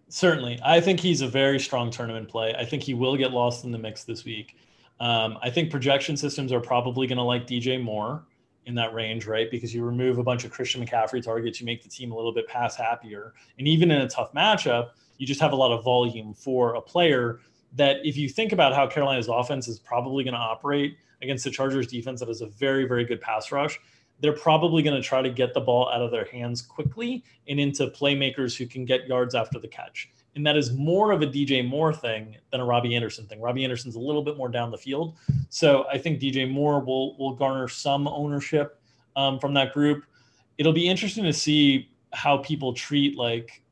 Certainly, 0.09 0.61
I 0.65 0.81
think 0.81 1.01
he's 1.01 1.23
a 1.23 1.29
very 1.29 1.59
strong 1.59 1.91
tournament 1.91 2.29
play. 2.29 2.55
I 2.57 2.65
think 2.65 2.85
he 2.85 2.95
will 2.95 3.17
get 3.17 3.33
lost 3.33 3.65
in 3.65 3.73
the 3.73 3.79
mix 3.79 4.05
this 4.05 4.25
week. 4.25 4.57
Um, 5.01 5.39
I 5.43 5.51
think 5.51 5.73
projection 5.73 6.17
systems 6.17 6.53
are 6.53 6.61
probably 6.61 7.09
going 7.09 7.19
to 7.19 7.25
like 7.25 7.49
DJ 7.49 7.83
Moore 7.83 8.23
in 8.67 8.75
that 8.77 8.95
range, 8.95 9.27
right? 9.27 9.51
Because 9.51 9.75
you 9.75 9.85
remove 9.85 10.19
a 10.19 10.23
bunch 10.23 10.45
of 10.45 10.51
Christian 10.51 10.85
McCaffrey 10.85 11.23
targets, 11.23 11.61
you 11.61 11.67
make 11.67 11.83
the 11.83 11.89
team 11.89 12.13
a 12.13 12.17
little 12.17 12.33
bit 12.33 12.47
pass 12.49 12.77
happier. 12.77 13.35
And 13.59 13.69
even 13.69 13.91
in 13.91 14.01
a 14.01 14.09
tough 14.09 14.33
matchup, 14.33 14.91
you 15.19 15.27
just 15.27 15.41
have 15.41 15.53
a 15.53 15.57
lot 15.57 15.73
of 15.73 15.85
volume 15.85 16.35
for 16.35 16.75
a 16.75 16.81
player 16.81 17.41
that 17.75 17.99
if 18.05 18.17
you 18.17 18.29
think 18.29 18.53
about 18.53 18.75
how 18.75 18.87
Carolina's 18.87 19.29
offense 19.29 19.69
is 19.69 19.79
probably 19.79 20.25
going 20.25 20.35
to 20.35 20.41
operate 20.41 20.97
against 21.23 21.45
the 21.45 21.51
Chargers 21.51 21.87
defense 21.87 22.21
that 22.21 22.29
is 22.29 22.41
a 22.41 22.47
very, 22.47 22.87
very 22.87 23.05
good 23.05 23.21
pass 23.21 23.51
rush, 23.53 23.79
they're 24.21 24.33
probably 24.33 24.83
going 24.83 25.01
to 25.01 25.07
try 25.07 25.21
to 25.21 25.31
get 25.31 25.55
the 25.55 25.61
ball 25.61 25.91
out 25.91 26.01
of 26.01 26.11
their 26.11 26.25
hands 26.27 26.63
quickly 26.63 27.25
and 27.49 27.59
into 27.59 27.87
playmakers 27.89 28.57
who 28.57 28.67
can 28.67 28.85
get 28.85 29.07
yards 29.07 29.35
after 29.35 29.59
the 29.59 29.69
catch 29.69 30.11
and 30.37 30.47
that 30.47 30.57
is 30.57 30.73
more 30.73 31.13
of 31.13 31.23
a 31.23 31.27
DJ 31.27 31.67
Moore 31.67 31.93
thing 31.93 32.37
than 32.51 32.61
a 32.61 32.65
Robbie 32.65 32.95
Anderson 32.95 33.27
thing. 33.27 33.41
Robbie 33.41 33.65
Anderson's 33.65 33.95
a 33.95 34.01
little 34.01 34.23
bit 34.23 34.37
more 34.37 34.49
down 34.49 34.71
the 34.71 34.79
field, 34.79 35.17
so 35.49 35.87
I 35.91 35.99
think 35.99 36.21
DJ 36.21 36.51
Moore 36.51 36.81
will 36.81 37.17
will 37.19 37.35
garner 37.35 37.69
some 37.69 38.09
ownership 38.09 38.81
um, 39.17 39.39
from 39.39 39.55
that 39.55 39.73
group. 39.73 40.05
It'll 40.59 40.73
be 40.73 40.89
interesting 40.89 41.25
to 41.25 41.33
see 41.33 41.91
how 42.13 42.39
people 42.39 42.73
treat 42.73 43.17
like 43.17 43.63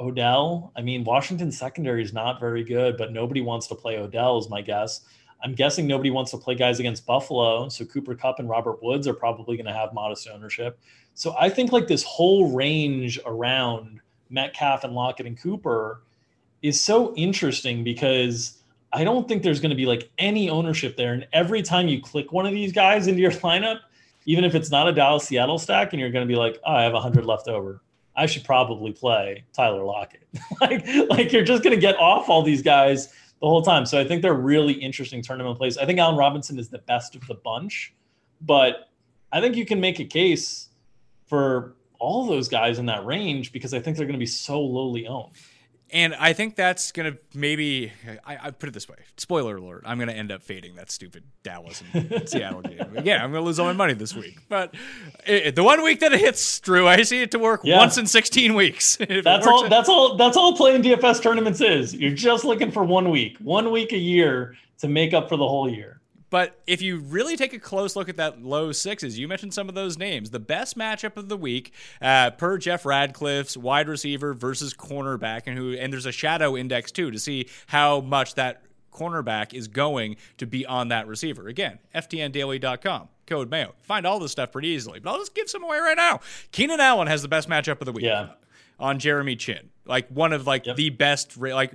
Odell. 0.00 0.72
I 0.76 0.82
mean, 0.82 1.04
Washington 1.04 1.50
secondary 1.50 2.02
is 2.02 2.12
not 2.12 2.40
very 2.40 2.64
good, 2.64 2.96
but 2.96 3.12
nobody 3.12 3.40
wants 3.40 3.66
to 3.68 3.74
play 3.74 3.98
Odell, 3.98 4.38
is 4.38 4.48
my 4.48 4.60
guess. 4.60 5.02
I'm 5.42 5.54
guessing 5.54 5.86
nobody 5.86 6.10
wants 6.10 6.30
to 6.30 6.38
play 6.38 6.54
guys 6.54 6.80
against 6.80 7.06
Buffalo, 7.06 7.68
so 7.68 7.84
Cooper 7.84 8.14
Kupp 8.14 8.38
and 8.38 8.48
Robert 8.48 8.82
Woods 8.82 9.06
are 9.06 9.14
probably 9.14 9.56
going 9.56 9.66
to 9.66 9.72
have 9.72 9.92
modest 9.92 10.28
ownership. 10.28 10.78
So 11.14 11.34
I 11.38 11.48
think 11.48 11.72
like 11.72 11.86
this 11.86 12.02
whole 12.02 12.54
range 12.54 13.18
around 13.26 14.00
Metcalf 14.30 14.84
and 14.84 14.94
Lockett 14.94 15.26
and 15.26 15.40
Cooper 15.40 16.02
is 16.62 16.80
so 16.80 17.14
interesting 17.14 17.84
because 17.84 18.62
I 18.92 19.04
don't 19.04 19.28
think 19.28 19.42
there's 19.42 19.60
going 19.60 19.70
to 19.70 19.76
be 19.76 19.86
like 19.86 20.10
any 20.18 20.48
ownership 20.48 20.96
there. 20.96 21.12
And 21.12 21.26
every 21.32 21.62
time 21.62 21.88
you 21.88 22.00
click 22.00 22.32
one 22.32 22.46
of 22.46 22.52
these 22.52 22.72
guys 22.72 23.06
into 23.06 23.20
your 23.20 23.30
lineup, 23.42 23.80
even 24.24 24.44
if 24.44 24.54
it's 24.54 24.70
not 24.70 24.88
a 24.88 24.92
Dallas 24.92 25.24
Seattle 25.24 25.58
stack, 25.58 25.92
and 25.92 26.00
you're 26.00 26.10
going 26.10 26.26
to 26.26 26.32
be 26.32 26.38
like, 26.38 26.58
oh, 26.64 26.72
I 26.72 26.82
have 26.82 26.92
100 26.92 27.24
left 27.24 27.48
over. 27.48 27.80
I 28.16 28.26
should 28.26 28.44
probably 28.44 28.92
play 28.92 29.44
Tyler 29.52 29.84
Lockett. 29.84 30.26
like, 30.60 30.86
like 31.08 31.32
you're 31.32 31.44
just 31.44 31.62
going 31.62 31.74
to 31.74 31.80
get 31.80 31.96
off 31.98 32.28
all 32.28 32.42
these 32.42 32.62
guys 32.62 33.08
the 33.40 33.46
whole 33.46 33.62
time. 33.62 33.84
So 33.84 34.00
I 34.00 34.04
think 34.04 34.22
they're 34.22 34.34
really 34.34 34.72
interesting 34.72 35.22
tournament 35.22 35.58
plays. 35.58 35.76
I 35.76 35.84
think 35.84 35.98
Allen 35.98 36.16
Robinson 36.16 36.58
is 36.58 36.68
the 36.68 36.78
best 36.78 37.14
of 37.14 37.26
the 37.26 37.34
bunch, 37.34 37.94
but 38.40 38.88
I 39.30 39.40
think 39.40 39.56
you 39.56 39.66
can 39.66 39.80
make 39.80 40.00
a 40.00 40.04
case 40.04 40.70
for 41.26 41.74
all 41.98 42.26
those 42.26 42.48
guys 42.48 42.78
in 42.78 42.86
that 42.86 43.04
range 43.04 43.52
because 43.52 43.74
I 43.74 43.80
think 43.80 43.96
they're 43.96 44.06
going 44.06 44.18
to 44.18 44.18
be 44.18 44.26
so 44.26 44.60
lowly 44.60 45.06
owned. 45.06 45.32
And 45.90 46.14
I 46.16 46.32
think 46.32 46.56
that's 46.56 46.90
going 46.90 47.12
to 47.12 47.18
maybe, 47.32 47.92
I, 48.26 48.38
I, 48.42 48.50
put 48.50 48.68
it 48.68 48.72
this 48.72 48.88
way 48.88 48.96
spoiler 49.16 49.56
alert, 49.56 49.84
I'm 49.86 49.98
going 49.98 50.08
to 50.08 50.16
end 50.16 50.32
up 50.32 50.42
fading 50.42 50.74
that 50.76 50.90
stupid 50.90 51.22
Dallas 51.44 51.80
and 51.92 52.28
Seattle 52.28 52.62
game. 52.62 53.02
Yeah, 53.04 53.22
I'm 53.22 53.30
going 53.30 53.42
to 53.42 53.46
lose 53.46 53.60
all 53.60 53.66
my 53.66 53.72
money 53.72 53.92
this 53.92 54.12
week. 54.12 54.36
But 54.48 54.74
it, 55.24 55.54
the 55.54 55.62
one 55.62 55.84
week 55.84 56.00
that 56.00 56.12
it 56.12 56.18
hits, 56.18 56.58
Drew, 56.58 56.88
I 56.88 57.02
see 57.02 57.22
it 57.22 57.30
to 57.30 57.38
work 57.38 57.60
yeah. 57.62 57.78
once 57.78 57.98
in 57.98 58.06
16 58.06 58.54
weeks. 58.54 58.96
that's 59.24 59.46
all, 59.46 59.68
that's 59.68 59.88
all, 59.88 60.16
that's 60.16 60.36
all 60.36 60.56
playing 60.56 60.82
DFS 60.82 61.22
tournaments 61.22 61.60
is. 61.60 61.94
You're 61.94 62.10
just 62.10 62.44
looking 62.44 62.72
for 62.72 62.82
one 62.82 63.10
week, 63.10 63.38
one 63.38 63.70
week 63.70 63.92
a 63.92 63.98
year 63.98 64.56
to 64.78 64.88
make 64.88 65.14
up 65.14 65.28
for 65.28 65.36
the 65.36 65.46
whole 65.46 65.70
year. 65.70 65.95
But 66.30 66.60
if 66.66 66.82
you 66.82 66.98
really 66.98 67.36
take 67.36 67.52
a 67.52 67.58
close 67.58 67.94
look 67.94 68.08
at 68.08 68.16
that 68.16 68.42
low 68.42 68.72
sixes, 68.72 69.18
you 69.18 69.28
mentioned 69.28 69.54
some 69.54 69.68
of 69.68 69.74
those 69.74 69.96
names. 69.96 70.30
The 70.30 70.40
best 70.40 70.76
matchup 70.76 71.16
of 71.16 71.28
the 71.28 71.36
week, 71.36 71.72
uh, 72.02 72.30
per 72.32 72.58
Jeff 72.58 72.84
Ratcliffe's 72.84 73.56
wide 73.56 73.88
receiver 73.88 74.34
versus 74.34 74.74
cornerback, 74.74 75.42
and 75.46 75.56
who 75.56 75.72
and 75.74 75.92
there's 75.92 76.06
a 76.06 76.12
shadow 76.12 76.56
index 76.56 76.90
too 76.90 77.10
to 77.10 77.18
see 77.18 77.48
how 77.68 78.00
much 78.00 78.34
that 78.34 78.62
cornerback 78.92 79.54
is 79.54 79.68
going 79.68 80.16
to 80.38 80.46
be 80.46 80.66
on 80.66 80.88
that 80.88 81.06
receiver. 81.06 81.46
Again, 81.48 81.78
ftndaily.com. 81.94 83.08
Code 83.26 83.50
Mayo. 83.50 83.74
Find 83.82 84.06
all 84.06 84.18
this 84.18 84.32
stuff 84.32 84.52
pretty 84.52 84.68
easily. 84.68 85.00
But 85.00 85.10
I'll 85.10 85.18
just 85.18 85.34
give 85.34 85.50
some 85.50 85.64
away 85.64 85.78
right 85.78 85.96
now. 85.96 86.20
Keenan 86.52 86.80
Allen 86.80 87.08
has 87.08 87.22
the 87.22 87.28
best 87.28 87.48
matchup 87.48 87.80
of 87.80 87.86
the 87.86 87.92
week. 87.92 88.04
Yeah. 88.04 88.30
On 88.78 88.98
Jeremy 88.98 89.36
Chinn. 89.36 89.70
Like 89.84 90.08
one 90.08 90.32
of 90.32 90.46
like 90.46 90.66
yep. 90.66 90.76
the 90.76 90.90
best 90.90 91.36
like 91.36 91.72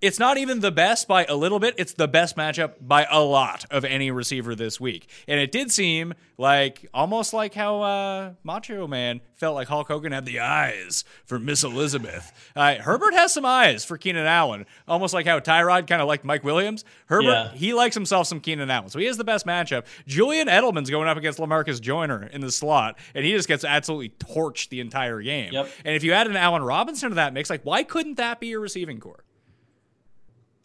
it's 0.00 0.18
not 0.18 0.38
even 0.38 0.60
the 0.60 0.70
best 0.70 1.08
by 1.08 1.24
a 1.24 1.34
little 1.34 1.58
bit. 1.58 1.74
It's 1.78 1.92
the 1.92 2.08
best 2.08 2.36
matchup 2.36 2.74
by 2.80 3.06
a 3.10 3.20
lot 3.20 3.64
of 3.70 3.84
any 3.84 4.10
receiver 4.10 4.54
this 4.54 4.80
week. 4.80 5.08
And 5.28 5.40
it 5.40 5.52
did 5.52 5.70
seem 5.70 6.14
like 6.38 6.88
almost 6.92 7.32
like 7.32 7.54
how 7.54 7.82
uh, 7.82 8.32
Macho 8.42 8.86
Man 8.86 9.20
felt 9.34 9.54
like 9.54 9.68
Hulk 9.68 9.88
Hogan 9.88 10.12
had 10.12 10.24
the 10.24 10.40
eyes 10.40 11.04
for 11.24 11.38
Miss 11.38 11.62
Elizabeth. 11.62 12.32
Uh, 12.54 12.76
Herbert 12.76 13.14
has 13.14 13.32
some 13.32 13.44
eyes 13.44 13.84
for 13.84 13.98
Keenan 13.98 14.26
Allen, 14.26 14.66
almost 14.88 15.12
like 15.12 15.26
how 15.26 15.40
Tyrod 15.40 15.86
kind 15.86 16.00
of 16.00 16.08
liked 16.08 16.24
Mike 16.24 16.44
Williams. 16.44 16.84
Herbert, 17.06 17.26
yeah. 17.26 17.52
he 17.52 17.74
likes 17.74 17.94
himself 17.94 18.26
some 18.26 18.40
Keenan 18.40 18.70
Allen. 18.70 18.88
So 18.88 18.98
he 18.98 19.06
has 19.06 19.16
the 19.16 19.24
best 19.24 19.46
matchup. 19.46 19.84
Julian 20.06 20.48
Edelman's 20.48 20.90
going 20.90 21.08
up 21.08 21.16
against 21.16 21.38
Lamarcus 21.38 21.80
Joyner 21.80 22.24
in 22.24 22.40
the 22.40 22.50
slot, 22.50 22.98
and 23.14 23.24
he 23.24 23.32
just 23.32 23.48
gets 23.48 23.64
absolutely 23.64 24.10
torched 24.18 24.70
the 24.70 24.80
entire 24.80 25.20
game. 25.20 25.52
Yep. 25.52 25.68
And 25.84 25.94
if 25.94 26.02
you 26.02 26.12
add 26.12 26.26
an 26.26 26.36
Allen 26.36 26.62
Robinson 26.62 27.10
to 27.10 27.14
that 27.16 27.32
mix, 27.32 27.50
like 27.50 27.62
why 27.62 27.82
couldn't 27.82 28.14
that 28.14 28.40
be 28.40 28.48
your 28.48 28.60
receiving 28.60 29.00
core? 29.00 29.25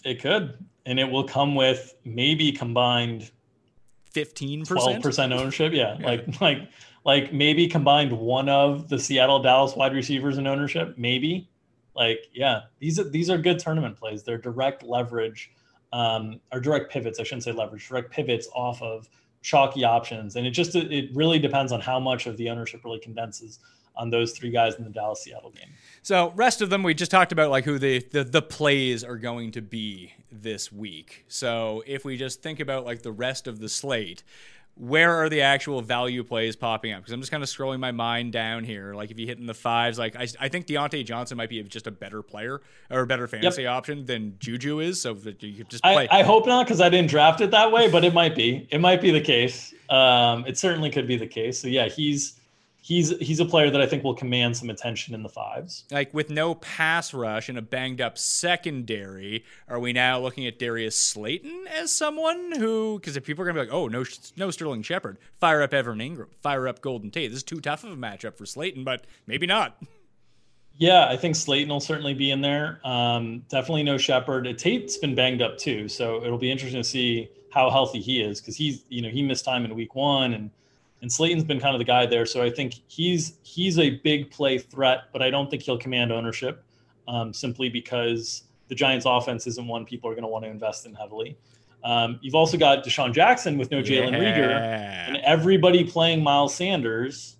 It 0.03 0.21
could, 0.21 0.65
and 0.85 0.99
it 0.99 1.09
will 1.09 1.23
come 1.23 1.55
with 1.55 1.95
maybe 2.05 2.51
combined 2.51 3.31
fifteen 4.11 4.65
percent 4.65 5.33
ownership. 5.33 5.73
Yeah, 5.73 5.97
yeah, 5.99 6.05
like 6.05 6.41
like 6.41 6.69
like 7.05 7.33
maybe 7.33 7.67
combined 7.67 8.11
one 8.11 8.49
of 8.49 8.89
the 8.89 8.99
Seattle 8.99 9.41
Dallas 9.41 9.75
wide 9.75 9.93
receivers 9.93 10.37
in 10.37 10.47
ownership. 10.47 10.95
Maybe, 10.97 11.49
like 11.95 12.27
yeah, 12.33 12.61
these 12.79 12.99
are 12.99 13.09
these 13.09 13.29
are 13.29 13.37
good 13.37 13.59
tournament 13.59 13.97
plays. 13.97 14.23
They're 14.23 14.37
direct 14.37 14.83
leverage, 14.83 15.51
um, 15.93 16.39
or 16.51 16.59
direct 16.59 16.91
pivots. 16.91 17.19
I 17.19 17.23
shouldn't 17.23 17.43
say 17.43 17.51
leverage. 17.51 17.87
Direct 17.87 18.11
pivots 18.11 18.47
off 18.53 18.81
of 18.81 19.07
chalky 19.41 19.83
options, 19.83 20.35
and 20.35 20.45
it 20.45 20.51
just 20.51 20.75
it 20.75 21.09
really 21.13 21.39
depends 21.39 21.71
on 21.71 21.81
how 21.81 21.99
much 21.99 22.27
of 22.27 22.37
the 22.37 22.49
ownership 22.49 22.83
really 22.83 22.99
condenses 22.99 23.59
on 23.95 24.09
those 24.09 24.31
three 24.33 24.51
guys 24.51 24.75
in 24.75 24.83
the 24.83 24.89
Dallas 24.89 25.21
Seattle 25.21 25.51
game. 25.51 25.69
So 26.03 26.31
rest 26.35 26.61
of 26.61 26.69
them 26.69 26.83
we 26.83 26.93
just 26.93 27.11
talked 27.11 27.31
about 27.31 27.51
like 27.51 27.63
who 27.63 27.77
the, 27.77 27.99
the 28.11 28.23
the 28.23 28.41
plays 28.41 29.03
are 29.03 29.17
going 29.17 29.51
to 29.51 29.61
be 29.61 30.13
this 30.31 30.71
week. 30.71 31.25
So 31.27 31.83
if 31.85 32.03
we 32.03 32.17
just 32.17 32.41
think 32.41 32.59
about 32.59 32.85
like 32.85 33.03
the 33.03 33.11
rest 33.11 33.47
of 33.47 33.59
the 33.59 33.69
slate, 33.69 34.23
where 34.75 35.13
are 35.15 35.29
the 35.29 35.41
actual 35.41 35.81
value 35.81 36.23
plays 36.23 36.55
popping 36.55 36.93
up? 36.93 37.01
Because 37.01 37.13
I'm 37.13 37.19
just 37.19 37.31
kind 37.31 37.43
of 37.43 37.49
scrolling 37.49 37.79
my 37.79 37.91
mind 37.91 38.33
down 38.33 38.63
here. 38.63 38.95
Like 38.95 39.11
if 39.11 39.19
you 39.19 39.27
hit 39.27 39.37
in 39.37 39.45
the 39.45 39.53
fives, 39.53 39.99
like 39.99 40.15
I, 40.15 40.27
I 40.39 40.47
think 40.47 40.65
Diontae 40.65 41.05
Johnson 41.05 41.37
might 41.37 41.49
be 41.49 41.61
just 41.63 41.85
a 41.85 41.91
better 41.91 42.23
player 42.23 42.61
or 42.89 43.01
a 43.01 43.07
better 43.07 43.27
fantasy 43.27 43.63
yep. 43.63 43.71
option 43.71 44.05
than 44.05 44.37
Juju 44.39 44.79
is. 44.79 44.99
So 44.99 45.13
that 45.13 45.43
you 45.43 45.53
could 45.53 45.69
just 45.69 45.83
play. 45.83 46.07
I, 46.09 46.19
I 46.19 46.23
hope 46.23 46.47
not 46.47 46.65
because 46.65 46.81
I 46.81 46.89
didn't 46.89 47.09
draft 47.09 47.41
it 47.41 47.51
that 47.51 47.71
way, 47.71 47.91
but 47.91 48.03
it 48.03 48.13
might 48.13 48.35
be. 48.35 48.67
It 48.71 48.81
might 48.81 49.01
be 49.01 49.11
the 49.11 49.21
case. 49.21 49.73
Um, 49.89 50.45
it 50.47 50.57
certainly 50.57 50.89
could 50.89 51.07
be 51.07 51.17
the 51.17 51.27
case. 51.27 51.59
So 51.59 51.67
yeah, 51.67 51.87
he's 51.87 52.39
he's 52.81 53.15
he's 53.19 53.39
a 53.39 53.45
player 53.45 53.69
that 53.69 53.79
I 53.79 53.85
think 53.85 54.03
will 54.03 54.15
command 54.15 54.57
some 54.57 54.69
attention 54.69 55.13
in 55.13 55.23
the 55.23 55.29
fives. 55.29 55.85
Like 55.91 56.13
with 56.13 56.29
no 56.29 56.55
pass 56.55 57.13
rush 57.13 57.47
and 57.47 57.57
a 57.57 57.61
banged 57.61 58.01
up 58.01 58.17
secondary, 58.17 59.45
are 59.67 59.79
we 59.79 59.93
now 59.93 60.19
looking 60.19 60.45
at 60.45 60.59
Darius 60.59 60.95
Slayton 60.95 61.65
as 61.69 61.91
someone 61.91 62.53
who? 62.57 62.99
Because 62.99 63.15
if 63.15 63.23
people 63.23 63.43
are 63.43 63.45
gonna 63.45 63.61
be 63.61 63.67
like, 63.67 63.73
oh 63.73 63.87
no, 63.87 64.03
no 64.35 64.51
Sterling 64.51 64.81
Shepard, 64.81 65.17
fire 65.39 65.61
up 65.61 65.73
Evan 65.73 65.99
Engram, 65.99 66.27
fire 66.41 66.67
up 66.67 66.81
Golden 66.81 67.11
Tate. 67.11 67.29
This 67.29 67.37
is 67.37 67.43
too 67.43 67.61
tough 67.61 67.83
of 67.83 67.91
a 67.91 67.95
matchup 67.95 68.35
for 68.35 68.45
Slayton, 68.45 68.83
but 68.83 69.05
maybe 69.27 69.47
not. 69.47 69.77
Yeah, 70.77 71.07
I 71.07 71.17
think 71.17 71.35
Slayton 71.35 71.69
will 71.69 71.81
certainly 71.81 72.15
be 72.15 72.31
in 72.31 72.41
there. 72.41 72.79
Um, 72.83 73.43
definitely 73.49 73.83
no 73.83 73.99
Shepard. 73.99 74.57
Tate's 74.57 74.97
been 74.97 75.13
banged 75.13 75.41
up 75.41 75.57
too, 75.59 75.87
so 75.87 76.23
it'll 76.23 76.39
be 76.39 76.49
interesting 76.49 76.81
to 76.81 76.87
see 76.87 77.29
how 77.51 77.69
healthy 77.69 77.99
he 77.99 78.21
is 78.21 78.39
because 78.39 78.55
he's 78.55 78.83
you 78.89 79.01
know 79.01 79.09
he 79.09 79.21
missed 79.21 79.45
time 79.45 79.63
in 79.63 79.75
week 79.75 79.93
one 79.93 80.33
and 80.33 80.49
and 81.01 81.11
Slayton's 81.11 81.43
been 81.43 81.59
kind 81.59 81.75
of 81.75 81.79
the 81.79 81.85
guy 81.85 82.05
there. 82.05 82.25
So 82.25 82.41
I 82.43 82.49
think 82.49 82.75
he's 82.87 83.37
he's 83.43 83.79
a 83.79 83.91
big 83.97 84.31
play 84.31 84.57
threat, 84.57 85.05
but 85.11 85.21
I 85.21 85.29
don't 85.29 85.49
think 85.49 85.63
he'll 85.63 85.77
command 85.77 86.11
ownership 86.11 86.63
um, 87.07 87.33
simply 87.33 87.69
because 87.69 88.43
the 88.67 88.75
Giants' 88.75 89.05
offense 89.07 89.47
isn't 89.47 89.67
one 89.67 89.85
people 89.85 90.09
are 90.09 90.13
going 90.13 90.23
to 90.23 90.29
want 90.29 90.45
to 90.45 90.51
invest 90.51 90.85
in 90.85 90.93
heavily. 90.93 91.37
Um, 91.83 92.19
you've 92.21 92.35
also 92.35 92.57
got 92.57 92.85
DeSean 92.85 93.11
Jackson 93.13 93.57
with 93.57 93.71
no 93.71 93.81
Jalen 93.81 94.11
yeah. 94.11 94.19
Reagor 94.19 95.07
and 95.07 95.17
everybody 95.17 95.83
playing 95.83 96.23
Miles 96.23 96.53
Sanders. 96.53 97.37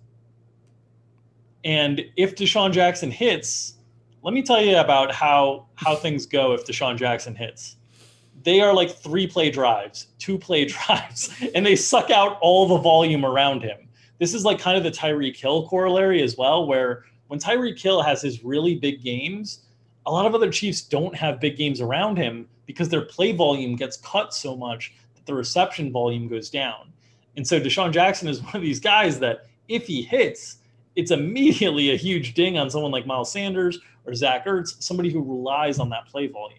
And 1.64 2.04
if 2.16 2.34
DeSean 2.34 2.72
Jackson 2.72 3.12
hits, 3.12 3.74
let 4.22 4.34
me 4.34 4.42
tell 4.42 4.60
you 4.60 4.76
about 4.76 5.12
how 5.12 5.68
how 5.76 5.94
things 5.94 6.26
go 6.26 6.52
if 6.52 6.66
DeSean 6.66 6.96
Jackson 6.96 7.36
hits 7.36 7.76
they 8.44 8.60
are 8.60 8.74
like 8.74 8.90
three 8.90 9.26
play 9.26 9.50
drives, 9.50 10.08
two 10.18 10.38
play 10.38 10.64
drives, 10.66 11.34
and 11.54 11.64
they 11.64 11.76
suck 11.76 12.10
out 12.10 12.38
all 12.40 12.66
the 12.66 12.78
volume 12.78 13.24
around 13.24 13.62
him. 13.62 13.88
This 14.18 14.34
is 14.34 14.44
like 14.44 14.58
kind 14.58 14.76
of 14.76 14.84
the 14.84 14.90
Tyreek 14.90 15.36
Hill 15.36 15.68
corollary 15.68 16.22
as 16.22 16.36
well, 16.36 16.66
where 16.66 17.04
when 17.28 17.40
Tyreek 17.40 17.80
Hill 17.80 18.02
has 18.02 18.22
his 18.22 18.44
really 18.44 18.76
big 18.76 19.02
games, 19.02 19.60
a 20.06 20.10
lot 20.10 20.26
of 20.26 20.34
other 20.34 20.50
Chiefs 20.50 20.82
don't 20.82 21.14
have 21.14 21.40
big 21.40 21.56
games 21.56 21.80
around 21.80 22.16
him 22.16 22.48
because 22.66 22.88
their 22.88 23.02
play 23.02 23.32
volume 23.32 23.76
gets 23.76 23.96
cut 23.96 24.34
so 24.34 24.56
much 24.56 24.92
that 25.14 25.26
the 25.26 25.34
reception 25.34 25.92
volume 25.92 26.28
goes 26.28 26.50
down. 26.50 26.92
And 27.36 27.46
so 27.46 27.60
DeSean 27.60 27.92
Jackson 27.92 28.28
is 28.28 28.42
one 28.42 28.56
of 28.56 28.62
these 28.62 28.80
guys 28.80 29.18
that 29.20 29.46
if 29.68 29.86
he 29.86 30.02
hits, 30.02 30.58
it's 30.96 31.10
immediately 31.10 31.90
a 31.90 31.96
huge 31.96 32.34
ding 32.34 32.58
on 32.58 32.68
someone 32.70 32.92
like 32.92 33.06
Miles 33.06 33.32
Sanders 33.32 33.78
or 34.04 34.14
Zach 34.14 34.44
Ertz, 34.46 34.82
somebody 34.82 35.10
who 35.10 35.22
relies 35.22 35.78
on 35.78 35.88
that 35.90 36.06
play 36.06 36.26
volume. 36.26 36.58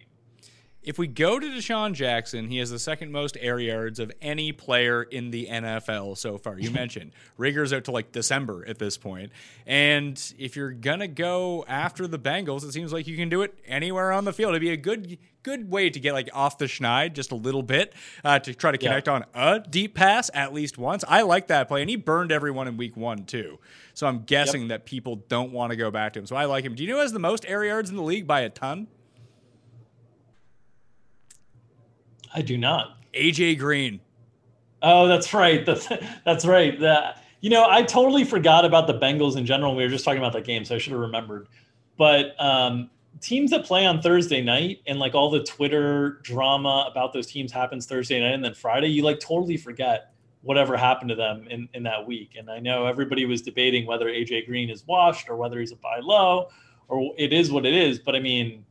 If 0.84 0.98
we 0.98 1.06
go 1.06 1.40
to 1.40 1.46
DeSean 1.46 1.94
Jackson, 1.94 2.48
he 2.48 2.58
has 2.58 2.70
the 2.70 2.78
second 2.78 3.10
most 3.10 3.38
air 3.40 3.58
yards 3.58 3.98
of 3.98 4.12
any 4.20 4.52
player 4.52 5.02
in 5.02 5.30
the 5.30 5.46
NFL 5.46 6.18
so 6.18 6.36
far. 6.36 6.58
You 6.58 6.70
mentioned 6.72 7.12
Reagor's 7.38 7.72
out 7.72 7.84
to 7.84 7.90
like 7.90 8.12
December 8.12 8.66
at 8.68 8.78
this 8.78 8.98
point. 8.98 9.32
And 9.66 10.20
if 10.38 10.56
you're 10.56 10.72
gonna 10.72 11.08
go 11.08 11.64
after 11.66 12.06
the 12.06 12.18
Bengals, 12.18 12.64
it 12.64 12.72
seems 12.72 12.92
like 12.92 13.06
you 13.06 13.16
can 13.16 13.30
do 13.30 13.42
it 13.42 13.58
anywhere 13.66 14.12
on 14.12 14.24
the 14.24 14.32
field. 14.32 14.50
It'd 14.50 14.60
be 14.60 14.70
a 14.70 14.76
good 14.76 15.18
good 15.42 15.70
way 15.70 15.90
to 15.90 16.00
get 16.00 16.12
like 16.12 16.28
off 16.32 16.58
the 16.58 16.64
schneid 16.64 17.12
just 17.12 17.32
a 17.32 17.36
little 17.36 17.62
bit 17.62 17.94
uh, 18.24 18.38
to 18.40 18.54
try 18.54 18.72
to 18.72 18.78
connect 18.78 19.06
yeah. 19.06 19.12
on 19.12 19.24
a 19.34 19.60
deep 19.60 19.94
pass 19.94 20.30
at 20.34 20.52
least 20.52 20.76
once. 20.76 21.04
I 21.08 21.22
like 21.22 21.46
that 21.48 21.68
play, 21.68 21.80
and 21.80 21.88
he 21.88 21.96
burned 21.96 22.32
everyone 22.32 22.68
in 22.68 22.76
week 22.76 22.96
one 22.96 23.24
too. 23.24 23.58
So 23.94 24.06
I'm 24.06 24.24
guessing 24.24 24.62
yep. 24.62 24.68
that 24.68 24.86
people 24.86 25.16
don't 25.28 25.52
want 25.52 25.70
to 25.70 25.76
go 25.76 25.90
back 25.90 26.14
to 26.14 26.18
him. 26.18 26.26
So 26.26 26.36
I 26.36 26.46
like 26.46 26.64
him. 26.64 26.74
Do 26.74 26.82
you 26.82 26.90
know 26.90 26.96
who 26.96 27.02
has 27.02 27.12
the 27.12 27.18
most 27.20 27.46
air 27.46 27.64
yards 27.64 27.90
in 27.90 27.96
the 27.96 28.02
league 28.02 28.26
by 28.26 28.40
a 28.40 28.50
ton? 28.50 28.88
I 32.34 32.42
do 32.42 32.58
not. 32.58 32.98
AJ 33.14 33.58
Green. 33.58 34.00
Oh, 34.82 35.08
that's 35.08 35.32
right. 35.32 35.64
That's 35.66 35.88
that's 36.26 36.44
right. 36.44 36.78
That 36.78 37.24
you 37.40 37.48
know, 37.48 37.66
I 37.68 37.82
totally 37.82 38.24
forgot 38.24 38.64
about 38.64 38.86
the 38.86 38.98
Bengals 38.98 39.36
in 39.36 39.46
general. 39.46 39.74
We 39.74 39.82
were 39.82 39.88
just 39.88 40.04
talking 40.04 40.18
about 40.18 40.34
that 40.34 40.44
game, 40.44 40.64
so 40.64 40.74
I 40.74 40.78
should 40.78 40.92
have 40.92 41.00
remembered. 41.00 41.48
But 41.96 42.34
um, 42.38 42.90
teams 43.20 43.50
that 43.50 43.64
play 43.64 43.86
on 43.86 44.02
Thursday 44.02 44.42
night 44.42 44.82
and 44.86 44.98
like 44.98 45.14
all 45.14 45.30
the 45.30 45.42
Twitter 45.42 46.20
drama 46.22 46.88
about 46.90 47.12
those 47.12 47.26
teams 47.26 47.52
happens 47.52 47.86
Thursday 47.86 48.20
night 48.20 48.34
and 48.34 48.44
then 48.44 48.54
Friday, 48.54 48.88
you 48.88 49.02
like 49.02 49.20
totally 49.20 49.56
forget 49.56 50.12
whatever 50.42 50.76
happened 50.76 51.08
to 51.08 51.14
them 51.14 51.46
in, 51.48 51.68
in 51.72 51.82
that 51.82 52.06
week. 52.06 52.32
And 52.38 52.50
I 52.50 52.58
know 52.58 52.86
everybody 52.86 53.24
was 53.24 53.40
debating 53.40 53.86
whether 53.86 54.06
AJ 54.06 54.46
Green 54.46 54.68
is 54.68 54.86
washed 54.86 55.28
or 55.28 55.36
whether 55.36 55.58
he's 55.58 55.72
a 55.72 55.76
buy 55.76 56.00
low 56.02 56.48
or 56.88 57.14
it 57.16 57.32
is 57.32 57.50
what 57.50 57.64
it 57.64 57.74
is. 57.74 57.98
But 57.98 58.14
I 58.14 58.20
mean, 58.20 58.63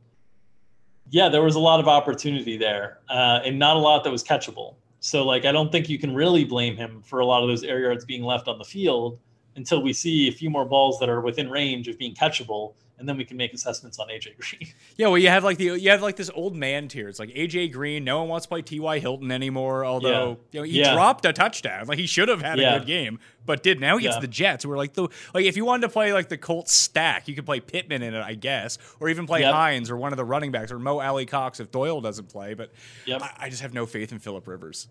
yeah, 1.10 1.28
there 1.28 1.42
was 1.42 1.54
a 1.54 1.60
lot 1.60 1.80
of 1.80 1.88
opportunity 1.88 2.56
there, 2.56 2.98
uh, 3.08 3.40
and 3.44 3.58
not 3.58 3.76
a 3.76 3.78
lot 3.78 4.04
that 4.04 4.10
was 4.10 4.24
catchable. 4.24 4.76
So 5.00 5.24
like 5.24 5.44
I 5.44 5.52
don't 5.52 5.70
think 5.70 5.88
you 5.88 5.98
can 5.98 6.14
really 6.14 6.44
blame 6.44 6.76
him 6.76 7.02
for 7.02 7.20
a 7.20 7.26
lot 7.26 7.42
of 7.42 7.48
those 7.48 7.62
air 7.62 7.80
yards 7.80 8.04
being 8.04 8.22
left 8.22 8.48
on 8.48 8.58
the 8.58 8.64
field 8.64 9.18
until 9.56 9.82
we 9.82 9.92
see 9.92 10.28
a 10.28 10.32
few 10.32 10.48
more 10.48 10.64
balls 10.64 10.98
that 10.98 11.08
are 11.08 11.20
within 11.20 11.50
range 11.50 11.88
of 11.88 11.98
being 11.98 12.14
catchable 12.14 12.74
and 12.98 13.08
then 13.08 13.16
we 13.16 13.24
can 13.24 13.36
make 13.36 13.52
assessments 13.52 13.98
on 13.98 14.08
AJ 14.08 14.36
Green. 14.38 14.72
Yeah, 14.96 15.08
well, 15.08 15.18
you 15.18 15.28
have 15.28 15.42
like 15.42 15.58
the 15.58 15.76
you 15.78 15.90
have 15.90 16.02
like 16.02 16.14
this 16.14 16.30
old 16.32 16.54
man 16.54 16.86
tier. 16.86 17.08
It's 17.08 17.18
like 17.18 17.30
AJ 17.30 17.72
Green. 17.72 18.04
No 18.04 18.20
one 18.20 18.28
wants 18.28 18.46
to 18.46 18.48
play 18.48 18.62
T.Y. 18.62 19.00
Hilton 19.00 19.32
anymore. 19.32 19.84
Although 19.84 20.28
yeah. 20.28 20.36
you 20.52 20.60
know 20.60 20.62
he 20.62 20.78
yeah. 20.80 20.94
dropped 20.94 21.24
a 21.24 21.32
touchdown, 21.32 21.86
like 21.86 21.98
he 21.98 22.06
should 22.06 22.28
have 22.28 22.40
had 22.40 22.58
yeah. 22.58 22.76
a 22.76 22.78
good 22.78 22.86
game, 22.86 23.18
but 23.44 23.64
did. 23.64 23.80
Now 23.80 23.96
he 23.96 24.04
gets 24.04 24.18
the 24.18 24.28
Jets. 24.28 24.64
We're 24.64 24.76
like 24.76 24.94
the 24.94 25.08
like 25.34 25.44
if 25.46 25.56
you 25.56 25.64
wanted 25.64 25.82
to 25.82 25.92
play 25.92 26.12
like 26.12 26.28
the 26.28 26.38
Colts 26.38 26.72
stack, 26.72 27.26
you 27.26 27.34
could 27.34 27.46
play 27.46 27.58
Pittman 27.58 28.02
in 28.02 28.14
it, 28.14 28.22
I 28.22 28.34
guess, 28.34 28.78
or 29.00 29.08
even 29.08 29.26
play 29.26 29.40
yep. 29.40 29.52
Hines 29.52 29.90
or 29.90 29.96
one 29.96 30.12
of 30.12 30.16
the 30.16 30.24
running 30.24 30.52
backs 30.52 30.70
or 30.70 30.78
Mo 30.78 31.00
Alie-Cox 31.00 31.58
if 31.58 31.72
Doyle 31.72 32.00
doesn't 32.00 32.28
play. 32.28 32.54
But 32.54 32.70
yep. 33.06 33.22
I, 33.22 33.46
I 33.46 33.50
just 33.50 33.62
have 33.62 33.74
no 33.74 33.86
faith 33.86 34.12
in 34.12 34.20
Philip 34.20 34.46
Rivers. 34.46 34.86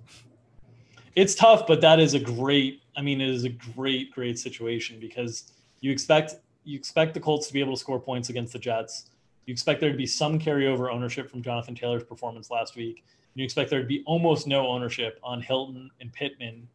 It's 1.15 1.35
tough, 1.35 1.67
but 1.67 1.79
that 1.81 1.99
is 1.99 2.13
a 2.13 2.19
great. 2.19 2.81
I 2.97 3.01
mean, 3.01 3.21
it 3.21 3.29
is 3.29 3.45
a 3.45 3.49
great, 3.49 4.11
great 4.11 4.37
situation 4.37 4.99
because 4.99 5.51
you 5.79 5.91
expect 5.91 6.35
you 6.63 6.77
expect 6.77 7.13
the 7.13 7.19
Colts 7.19 7.47
to 7.47 7.53
be 7.53 7.59
able 7.59 7.73
to 7.73 7.79
score 7.79 7.99
points 7.99 8.29
against 8.29 8.53
the 8.53 8.59
Jets. 8.59 9.09
You 9.45 9.51
expect 9.51 9.81
there 9.81 9.91
to 9.91 9.97
be 9.97 10.05
some 10.05 10.39
carryover 10.39 10.91
ownership 10.91 11.29
from 11.29 11.41
Jonathan 11.41 11.75
Taylor's 11.75 12.03
performance 12.03 12.49
last 12.49 12.75
week. 12.75 13.03
You 13.35 13.43
expect 13.43 13.69
there 13.69 13.81
to 13.81 13.87
be 13.87 14.03
almost 14.05 14.47
no 14.47 14.67
ownership 14.67 15.19
on 15.23 15.41
Hilton 15.41 15.89
and 15.99 16.13
Pittman. 16.13 16.67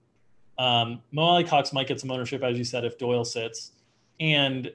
Um, 0.58 1.00
Mo 1.12 1.22
Alie-Cox 1.22 1.72
might 1.72 1.86
get 1.86 2.00
some 2.00 2.10
ownership, 2.10 2.42
as 2.42 2.58
you 2.58 2.64
said, 2.64 2.84
if 2.84 2.98
Doyle 2.98 3.24
sits, 3.24 3.72
and 4.20 4.72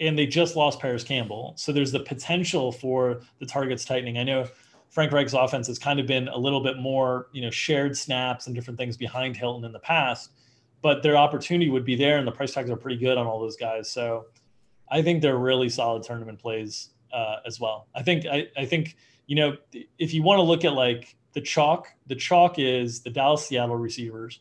and 0.00 0.16
they 0.16 0.26
just 0.26 0.54
lost 0.54 0.78
Parris 0.78 1.02
Campbell, 1.02 1.54
so 1.56 1.72
there's 1.72 1.90
the 1.90 1.98
potential 1.98 2.70
for 2.70 3.22
the 3.40 3.46
targets 3.46 3.84
tightening. 3.84 4.16
I 4.16 4.22
know 4.22 4.46
Frank 4.90 5.10
Reich's 5.10 5.34
offense 5.34 5.66
has 5.66 5.76
kind 5.76 5.98
of 5.98 6.06
been 6.06 6.28
a 6.28 6.36
little 6.36 6.62
bit 6.62 6.78
more, 6.78 7.26
you 7.32 7.42
know, 7.42 7.50
shared 7.50 7.96
snaps 7.96 8.46
and 8.46 8.54
different 8.54 8.78
things 8.78 8.96
behind 8.96 9.36
Hilton 9.36 9.64
in 9.64 9.72
the 9.72 9.80
past 9.80 10.30
but 10.82 11.02
their 11.02 11.16
opportunity 11.16 11.70
would 11.70 11.84
be 11.84 11.96
there, 11.96 12.18
and 12.18 12.26
the 12.26 12.32
price 12.32 12.54
tags 12.54 12.70
are 12.70 12.76
pretty 12.76 12.98
good 12.98 13.18
on 13.18 13.26
all 13.26 13.40
those 13.40 13.56
guys. 13.56 13.90
So 13.90 14.26
I 14.90 15.02
think 15.02 15.22
they're 15.22 15.38
really 15.38 15.68
solid 15.68 16.02
tournament 16.02 16.38
plays 16.38 16.90
uh, 17.12 17.36
as 17.46 17.60
well. 17.60 17.88
I 17.94 18.02
think 18.02 18.26
I, 18.26 18.48
I 18.56 18.64
think 18.64 18.96
you 19.26 19.36
know 19.36 19.56
if 19.98 20.14
you 20.14 20.22
want 20.22 20.38
to 20.38 20.42
look 20.42 20.64
at 20.64 20.72
like 20.72 21.16
the 21.32 21.40
chalk, 21.40 21.88
the 22.06 22.14
chalk 22.14 22.58
is 22.58 23.00
the 23.00 23.10
Dallas 23.10 23.46
Seattle 23.46 23.76
receivers. 23.76 24.40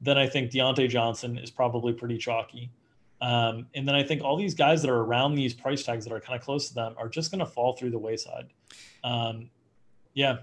Then 0.00 0.18
I 0.18 0.26
think 0.26 0.50
Diontae 0.50 0.88
Johnson 0.88 1.38
is 1.38 1.50
probably 1.50 1.92
pretty 1.92 2.18
chalky. 2.18 2.70
Um, 3.20 3.68
and 3.76 3.86
then 3.86 3.94
I 3.94 4.02
think 4.02 4.22
all 4.24 4.36
these 4.36 4.54
guys 4.54 4.82
that 4.82 4.90
are 4.90 5.00
around 5.00 5.36
these 5.36 5.54
price 5.54 5.84
tags 5.84 6.04
that 6.04 6.12
are 6.12 6.18
kind 6.18 6.36
of 6.36 6.44
close 6.44 6.68
to 6.68 6.74
them 6.74 6.94
are 6.98 7.08
just 7.08 7.30
going 7.30 7.38
to 7.38 7.46
fall 7.46 7.76
through 7.76 7.90
the 7.90 7.98
wayside. 7.98 8.48
Um, 9.04 9.48
yeah, 10.12 10.38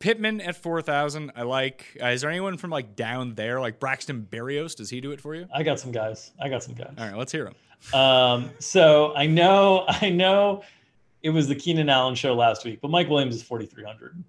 Pittman 0.00 0.40
at 0.40 0.56
4,000. 0.56 1.32
I 1.34 1.42
like. 1.42 1.96
Uh, 2.00 2.06
is 2.06 2.20
there 2.20 2.30
anyone 2.30 2.56
from 2.56 2.70
like 2.70 2.94
down 2.94 3.34
there, 3.34 3.60
like 3.60 3.80
Braxton 3.80 4.26
Berrios? 4.30 4.76
Does 4.76 4.90
he 4.90 5.00
do 5.00 5.10
it 5.10 5.20
for 5.20 5.34
you? 5.34 5.46
I 5.52 5.62
got 5.62 5.80
some 5.80 5.92
guys. 5.92 6.32
I 6.40 6.48
got 6.48 6.62
some 6.62 6.74
guys. 6.74 6.94
All 6.98 7.06
right, 7.06 7.16
let's 7.16 7.32
hear 7.32 7.44
them. 7.44 7.54
Um, 7.98 8.50
so 8.58 9.14
I 9.14 9.26
know, 9.26 9.84
I 9.88 10.10
know 10.10 10.62
it 11.22 11.30
was 11.30 11.48
the 11.48 11.54
Keenan 11.54 11.88
Allen 11.88 12.14
show 12.14 12.34
last 12.34 12.64
week, 12.64 12.80
but 12.80 12.90
Mike 12.90 13.08
Williams 13.08 13.34
is 13.34 13.42
4,300. 13.42 14.22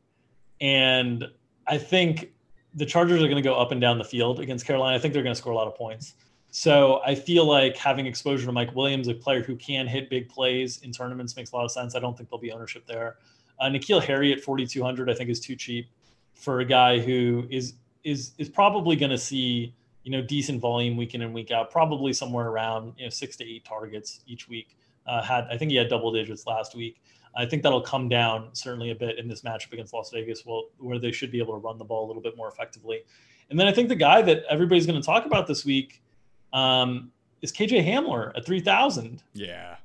And 0.62 1.26
I 1.68 1.78
think 1.78 2.32
the 2.74 2.86
Chargers 2.86 3.22
are 3.22 3.28
going 3.28 3.36
to 3.36 3.42
go 3.42 3.56
up 3.56 3.72
and 3.72 3.80
down 3.80 3.98
the 3.98 4.04
field 4.04 4.40
against 4.40 4.66
Carolina. 4.66 4.96
I 4.96 5.00
think 5.00 5.14
they're 5.14 5.24
going 5.24 5.36
to 5.36 5.40
score 5.40 5.54
a 5.54 5.56
lot 5.56 5.68
of 5.68 5.76
points. 5.76 6.16
So 6.52 7.02
I 7.06 7.14
feel 7.14 7.46
like 7.46 7.78
having 7.78 8.08
exposure 8.08 8.46
to 8.48 8.52
Mike 8.52 8.76
Williams, 8.76 9.08
a 9.08 9.14
player 9.14 9.44
who 9.44 9.56
can 9.56 9.86
hit 9.88 10.10
big 10.10 10.30
plays 10.30 10.82
in 10.82 10.92
tournaments, 10.92 11.36
makes 11.36 11.52
a 11.52 11.56
lot 11.56 11.66
of 11.66 11.72
sense. 11.72 11.96
I 11.96 12.00
don't 12.00 12.18
think 12.18 12.30
there'll 12.30 12.42
be 12.42 12.52
ownership 12.52 12.88
there. 12.88 13.18
Uh, 13.60 13.66
N'Keal 13.66 14.02
Harry 14.04 14.32
at 14.32 14.40
4,200, 14.40 15.10
I 15.10 15.14
think, 15.14 15.30
is 15.30 15.40
too 15.40 15.56
cheap 15.56 15.88
for 16.34 16.62
a 16.62 16.66
guy 16.66 17.00
who 17.00 17.46
is 17.50 17.74
is 18.04 18.32
is 18.38 18.48
probably 18.48 18.96
going 18.96 19.12
to 19.12 19.18
see 19.18 19.76
you 20.04 20.12
know 20.12 20.22
decent 20.22 20.62
volume 20.62 20.96
week 20.96 21.14
in 21.14 21.22
and 21.22 21.34
week 21.34 21.52
out, 21.52 21.70
probably 21.70 22.14
somewhere 22.14 22.48
around 22.48 22.94
you 22.98 23.06
know 23.06 23.10
six 23.10 23.36
to 23.38 23.44
eight 23.44 23.66
targets 23.66 24.22
each 24.26 24.48
week. 24.48 24.78
Uh, 25.06 25.22
had 25.22 25.48
I 25.52 25.58
think 25.58 25.72
he 25.72 25.78
had 25.78 25.90
double 25.90 26.12
digits 26.12 26.46
last 26.48 26.76
week. 26.76 27.02
I 27.36 27.46
think 27.46 27.64
that'll 27.64 27.82
come 27.82 28.10
down 28.10 28.50
certainly 28.54 28.92
a 28.92 28.96
bit 28.96 29.20
in 29.20 29.28
this 29.28 29.42
matchup 29.42 29.72
against 29.74 29.94
Las 29.94 30.10
Vegas, 30.12 30.46
well, 30.46 30.70
where 30.78 30.98
they 30.98 31.12
should 31.12 31.32
be 31.32 31.40
able 31.40 31.54
to 31.54 31.60
run 31.60 31.78
the 31.78 31.86
ball 31.86 32.06
a 32.06 32.08
little 32.08 32.22
bit 32.22 32.36
more 32.36 32.48
effectively. 32.48 33.02
And 33.50 33.60
then 33.60 33.68
I 33.68 33.72
think 33.72 33.90
the 33.90 33.96
guy 33.96 34.22
that 34.24 34.44
everybody's 34.50 34.86
going 34.86 35.00
to 35.00 35.06
talk 35.06 35.26
about 35.26 35.48
this 35.48 35.64
week 35.66 36.02
um, 36.54 37.12
is 37.42 37.52
KJ 37.52 37.86
Hamler 37.86 38.36
at 38.36 38.46
3,000. 38.46 39.24
Yeah. 39.34 39.76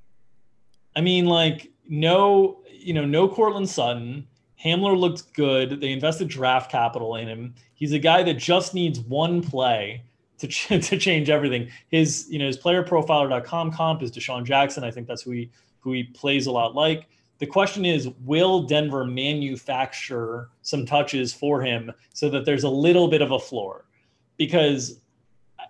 I 0.96 1.00
mean, 1.00 1.26
like, 1.26 1.70
no, 1.88 2.60
you 2.70 2.94
know, 2.94 3.04
no 3.04 3.28
Courtland 3.28 3.68
Sutton. 3.68 4.26
Hamler 4.62 4.98
looked 4.98 5.32
good. 5.34 5.80
They 5.80 5.92
invested 5.92 6.28
draft 6.28 6.70
capital 6.70 7.16
in 7.16 7.28
him. 7.28 7.54
He's 7.74 7.92
a 7.92 7.98
guy 7.98 8.22
that 8.22 8.34
just 8.34 8.74
needs 8.74 9.00
one 9.00 9.42
play 9.42 10.02
to, 10.38 10.46
ch- 10.46 10.68
to 10.68 10.98
change 10.98 11.30
everything. 11.30 11.70
His, 11.88 12.26
you 12.30 12.38
know, 12.38 12.46
his 12.46 12.58
playerprofiler.com 12.58 13.72
comp 13.72 14.02
is 14.02 14.10
DeSean 14.10 14.44
Jackson. 14.44 14.84
I 14.84 14.90
think 14.90 15.06
that's 15.06 15.22
who 15.22 15.32
he 15.32 15.50
who 15.80 15.92
he 15.92 16.04
plays 16.04 16.46
a 16.46 16.50
lot 16.50 16.74
like. 16.74 17.06
The 17.38 17.46
question 17.46 17.84
is, 17.84 18.08
will 18.24 18.62
Denver 18.62 19.04
manufacture 19.04 20.48
some 20.62 20.86
touches 20.86 21.34
for 21.34 21.60
him 21.60 21.92
so 22.14 22.30
that 22.30 22.46
there's 22.46 22.64
a 22.64 22.70
little 22.70 23.06
bit 23.08 23.20
of 23.20 23.32
a 23.32 23.38
floor? 23.38 23.84
Because 24.38 25.00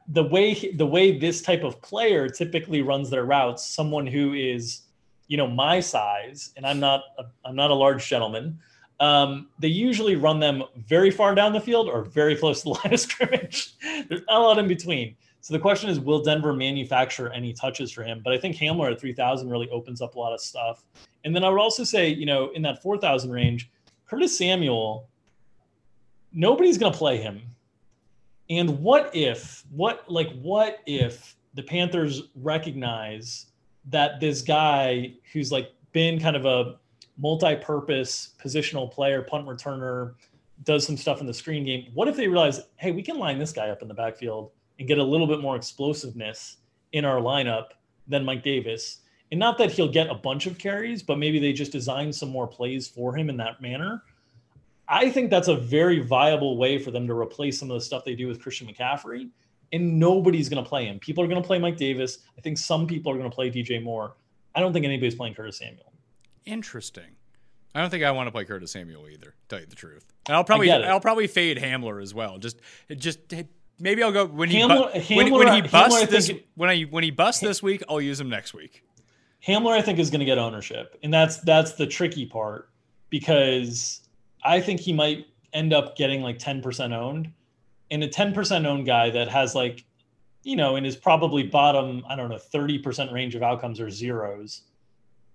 the 0.09 0.23
way 0.23 0.73
the 0.77 0.87
way 0.87 1.19
this 1.19 1.43
type 1.43 1.65
of 1.65 1.81
player 1.83 2.29
typically 2.29 2.83
runs 2.83 3.11
their 3.11 3.25
routes, 3.25 3.67
someone 3.67 4.07
who 4.07 4.35
is 4.35 4.83
you 5.29 5.37
know 5.37 5.47
my 5.47 5.81
size 5.81 6.53
and 6.57 6.67
i'm 6.67 6.81
not 6.81 7.03
a, 7.19 7.25
i'm 7.45 7.57
not 7.57 7.71
a 7.71 7.75
large 7.75 8.07
gentleman 8.09 8.59
um, 9.01 9.49
they 9.59 9.69
usually 9.69 10.15
run 10.15 10.39
them 10.39 10.63
very 10.77 11.11
far 11.11 11.35
down 11.35 11.53
the 11.53 11.61
field 11.61 11.89
or 11.89 12.05
very 12.05 12.37
close 12.37 12.63
to 12.63 12.65
the 12.65 12.71
line 12.85 12.95
of 12.95 13.01
scrimmage. 13.01 13.75
There's 14.09 14.23
not 14.29 14.41
a 14.41 14.45
lot 14.45 14.59
in 14.59 14.69
between. 14.69 15.17
So 15.41 15.53
the 15.53 15.59
question 15.59 15.91
is 15.91 16.01
will 16.01 16.23
denver 16.23 16.53
manufacture 16.53 17.31
any 17.31 17.53
touches 17.53 17.91
for 17.91 18.03
him? 18.03 18.23
But 18.25 18.33
i 18.33 18.39
think 18.39 18.57
hamler 18.57 18.93
at 18.93 19.01
3000 19.01 19.51
really 19.51 19.69
opens 19.71 20.01
up 20.01 20.15
a 20.15 20.19
lot 20.19 20.33
of 20.33 20.41
stuff. 20.41 20.85
And 21.25 21.35
then 21.35 21.45
i 21.45 21.49
would 21.51 21.61
also 21.61 21.85
say 21.85 22.09
you 22.09 22.25
know 22.25 22.51
in 22.51 22.63
that 22.63 22.81
4000 22.83 23.31
range 23.31 23.71
curtis 24.07 24.37
samuel 24.39 25.09
nobody's 26.33 26.79
going 26.79 26.93
to 26.93 26.99
play 26.99 27.17
him. 27.17 27.43
And 28.51 28.81
what 28.81 29.15
if 29.15 29.65
what 29.71 30.11
like 30.11 30.31
what 30.41 30.79
if 30.87 31.37
the 31.55 31.63
panthers 31.63 32.23
recognize 32.35 33.47
that 33.87 34.21
this 34.21 34.43
guy 34.43 35.15
who's 35.33 35.53
like 35.53 35.73
been 35.93 36.21
kind 36.21 36.37
of 36.37 36.47
a 36.47 36.77
multi-purpose 37.19 38.35
positional 38.43 38.91
player, 38.91 39.23
punt 39.23 39.47
returner, 39.47 40.15
does 40.63 40.87
some 40.87 40.97
stuff 40.97 41.21
in 41.21 41.27
the 41.27 41.35
screen 41.35 41.65
game. 41.65 41.91
What 41.95 42.09
if 42.09 42.17
they 42.17 42.29
realize, 42.29 42.61
hey, 42.77 42.93
we 42.93 43.03
can 43.03 43.19
line 43.19 43.39
this 43.39 43.53
guy 43.53 43.69
up 43.69 43.83
in 43.83 43.89
the 43.89 43.95
backfield 43.95 44.51
and 44.79 44.89
get 44.89 44.99
a 44.99 45.05
little 45.05 45.27
bit 45.27 45.41
more 45.41 45.57
explosiveness 45.57 46.59
in 46.93 47.05
our 47.05 47.21
lineup 47.21 47.69
than 48.07 48.25
Mike 48.25 48.43
Davis? 48.43 49.01
And 49.31 49.41
not 49.41 49.59
that 49.59 49.73
he'll 49.73 49.91
get 49.91 50.09
a 50.09 50.15
bunch 50.15 50.47
of 50.47 50.59
carries, 50.59 51.03
but 51.03 51.19
maybe 51.19 51.39
they 51.39 51.53
just 51.53 51.73
design 51.73 52.13
some 52.13 52.29
more 52.29 52.47
plays 52.47 52.87
for 52.87 53.17
him 53.17 53.29
in 53.29 53.37
that 53.39 53.61
manner. 53.61 54.03
I 54.89 55.11
think 55.11 55.31
that's 55.31 55.49
a 55.49 55.57
very 55.57 56.01
viable 56.01 56.57
way 56.57 56.79
for 56.79 56.91
them 56.91 57.07
to 57.07 57.15
replace 57.15 57.59
some 57.59 57.71
of 57.71 57.75
the 57.75 57.85
stuff 57.85 58.05
they 58.05 58.15
do 58.15 58.29
with 58.29 58.41
Christian 58.41 58.69
McCaffrey 58.69 59.31
and 59.75 59.99
nobody's 59.99 60.49
going 60.49 60.63
to 60.63 60.69
play 60.69 60.87
him. 60.87 61.01
People 61.01 61.25
are 61.25 61.27
going 61.27 61.43
to 61.43 61.47
play 61.47 61.59
Mike 61.59 61.77
Davis. 61.77 62.19
I 62.39 62.41
think 62.41 62.59
some 62.59 62.87
people 62.87 63.11
are 63.11 63.19
going 63.19 63.29
to 63.29 63.35
play 63.35 63.51
DJ 63.51 63.83
Moore. 63.83 64.15
I 64.55 64.61
don't 64.61 64.73
think 64.73 64.85
anybody's 64.85 65.17
playing 65.17 65.35
Curtis 65.35 65.59
Samuel. 65.59 65.93
Interesting. 66.47 67.17
I 67.75 67.81
don't 67.81 67.91
think 67.91 68.05
I 68.05 68.13
want 68.13 68.29
to 68.29 68.31
play 68.31 68.45
Curtis 68.45 68.71
Samuel 68.71 69.09
either. 69.09 69.35
Tell 69.49 69.59
you 69.59 69.67
the 69.67 69.75
truth, 69.75 70.07
and 70.29 70.37
I'll 70.37 70.45
probably 70.45 70.71
I'll 70.71 71.01
probably 71.01 71.27
fade 71.27 71.59
Hamler 71.59 72.01
as 72.01 72.15
well. 72.15 72.39
Just 72.39 72.61
just 72.97 73.19
maybe 73.81 74.01
I'll 74.05 74.13
go 74.13 74.27
when 74.27 74.49
he 74.49 74.59
Hamler, 74.59 74.93
bu- 74.93 75.01
Hamler, 75.01 75.17
when, 75.17 75.33
when, 75.33 75.55
he 75.55 75.69
busts 75.69 76.05
Hamler, 76.05 76.09
this 76.09 76.27
think, 76.29 76.45
when 76.55 76.71
I 76.71 76.83
when 76.83 77.03
he 77.03 77.11
busts 77.11 77.41
this 77.41 77.61
week, 77.65 77.83
I'll 77.89 78.01
use 78.01 78.21
him 78.21 78.29
next 78.29 78.55
week. 78.55 78.85
Hamler, 79.45 79.73
I 79.73 79.83
think, 79.83 79.99
is 79.99 80.09
going 80.09 80.21
to 80.21 80.25
get 80.25 80.39
ownership, 80.39 80.97
and 81.03 81.13
that's 81.13 81.39
that's 81.39 81.73
the 81.73 81.87
tricky 81.87 82.27
part 82.27 82.71
because 83.11 84.03
I 84.45 84.61
think 84.61 84.79
he 84.79 84.93
might 84.93 85.27
end 85.53 85.73
up 85.73 85.97
getting 85.97 86.23
like 86.23 86.39
ten 86.39 86.63
percent 86.63 86.93
owned 86.93 87.33
in 87.95 88.03
a 88.03 88.09
10% 88.09 88.67
owned 88.67 88.87
guy 88.87 89.09
that 89.09 89.29
has 89.29 89.55
like, 89.55 89.85
you 90.43 90.57
know, 90.57 90.75
in 90.75 90.83
his 90.83 90.97
probably 90.97 91.45
bottom, 91.45 92.05
I 92.09 92.17
don't 92.17 92.29
know, 92.29 92.41
30% 92.53 93.13
range 93.13 93.37
of 93.37 93.43
outcomes 93.45 93.79
or 93.79 93.89
zeros, 93.89 94.63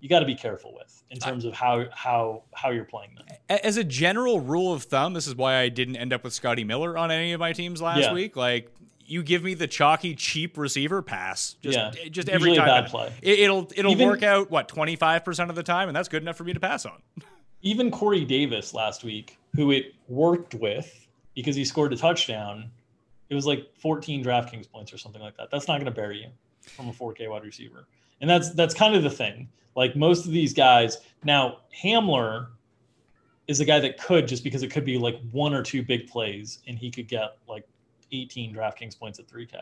you 0.01 0.09
got 0.09 0.19
to 0.19 0.25
be 0.25 0.35
careful 0.35 0.73
with 0.73 1.03
in 1.09 1.19
terms 1.19 1.45
of 1.45 1.53
how 1.53 1.85
how 1.91 2.43
how 2.53 2.69
you're 2.69 2.83
playing 2.83 3.15
them. 3.15 3.25
As 3.63 3.77
a 3.77 3.83
general 3.83 4.41
rule 4.41 4.73
of 4.73 4.83
thumb, 4.83 5.13
this 5.13 5.25
is 5.25 5.35
why 5.35 5.57
I 5.57 5.69
didn't 5.69 5.95
end 5.95 6.11
up 6.11 6.23
with 6.25 6.33
Scotty 6.33 6.65
Miller 6.65 6.97
on 6.97 7.11
any 7.11 7.31
of 7.31 7.39
my 7.39 7.53
teams 7.53 7.81
last 7.81 8.01
yeah. 8.01 8.13
week. 8.13 8.35
Like 8.35 8.69
you 9.05 9.23
give 9.23 9.41
me 9.41 9.53
the 9.53 9.67
chalky 9.67 10.13
cheap 10.13 10.57
receiver 10.57 11.01
pass 11.01 11.55
just 11.61 11.77
yeah. 11.77 11.91
Eh, 12.01 12.09
just 12.09 12.27
every 12.27 12.49
Usually 12.49 12.67
time. 12.67 12.85
play. 12.85 13.13
It, 13.21 13.49
will 13.49 13.69
it'll 13.75 13.91
even, 13.91 14.07
work 14.07 14.23
out 14.23 14.51
what 14.51 14.67
25% 14.67 15.49
of 15.49 15.55
the 15.55 15.63
time 15.63 15.87
and 15.87 15.95
that's 15.95 16.09
good 16.09 16.21
enough 16.21 16.35
for 16.35 16.43
me 16.43 16.53
to 16.53 16.59
pass 16.59 16.85
on. 16.85 17.01
even 17.61 17.89
Corey 17.89 18.25
Davis 18.25 18.73
last 18.73 19.05
week, 19.05 19.37
who 19.55 19.71
it 19.71 19.93
worked 20.07 20.55
with 20.55 21.07
because 21.39 21.55
he 21.55 21.63
scored 21.63 21.93
a 21.93 21.95
touchdown. 21.95 22.69
It 23.29 23.35
was 23.35 23.45
like 23.45 23.73
14 23.75 24.23
DraftKings 24.23 24.69
points 24.69 24.91
or 24.91 24.97
something 24.97 25.21
like 25.21 25.37
that. 25.37 25.49
That's 25.51 25.67
not 25.67 25.75
going 25.75 25.85
to 25.85 25.91
bury 25.91 26.21
you 26.21 26.29
from 26.71 26.89
a 26.89 26.91
4K 26.91 27.29
wide 27.29 27.43
receiver. 27.43 27.87
And 28.21 28.29
that's 28.29 28.53
that's 28.53 28.73
kind 28.73 28.95
of 28.95 29.03
the 29.03 29.09
thing. 29.09 29.47
Like 29.75 29.95
most 29.95 30.25
of 30.25 30.31
these 30.31 30.53
guys, 30.53 30.97
now 31.23 31.59
Hamler 31.81 32.47
is 33.47 33.59
a 33.59 33.65
guy 33.65 33.79
that 33.79 33.97
could 33.97 34.27
just 34.27 34.43
because 34.43 34.61
it 34.61 34.69
could 34.69 34.83
be 34.83 34.97
like 34.97 35.19
one 35.31 35.53
or 35.53 35.63
two 35.63 35.81
big 35.83 36.07
plays 36.07 36.59
and 36.67 36.77
he 36.77 36.91
could 36.91 37.07
get 37.07 37.37
like 37.47 37.65
18 38.11 38.53
DraftKings 38.53 38.97
points 38.97 39.19
at 39.19 39.27
3K. 39.27 39.55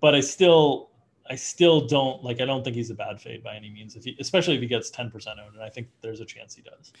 But 0.00 0.14
I 0.14 0.20
still, 0.20 0.90
I 1.28 1.34
still 1.34 1.86
don't 1.86 2.22
like. 2.22 2.40
I 2.40 2.44
don't 2.44 2.64
think 2.64 2.76
he's 2.76 2.90
a 2.90 2.94
bad 2.94 3.20
fade 3.20 3.42
by 3.42 3.56
any 3.56 3.70
means. 3.70 3.96
If 3.96 4.04
he, 4.04 4.16
especially 4.20 4.54
if 4.54 4.60
he 4.60 4.66
gets 4.66 4.90
10% 4.90 5.12
owned, 5.14 5.54
and 5.54 5.62
I 5.62 5.68
think 5.68 5.88
there's 6.00 6.20
a 6.20 6.24
chance 6.24 6.54
he 6.54 6.62
does. 6.62 6.92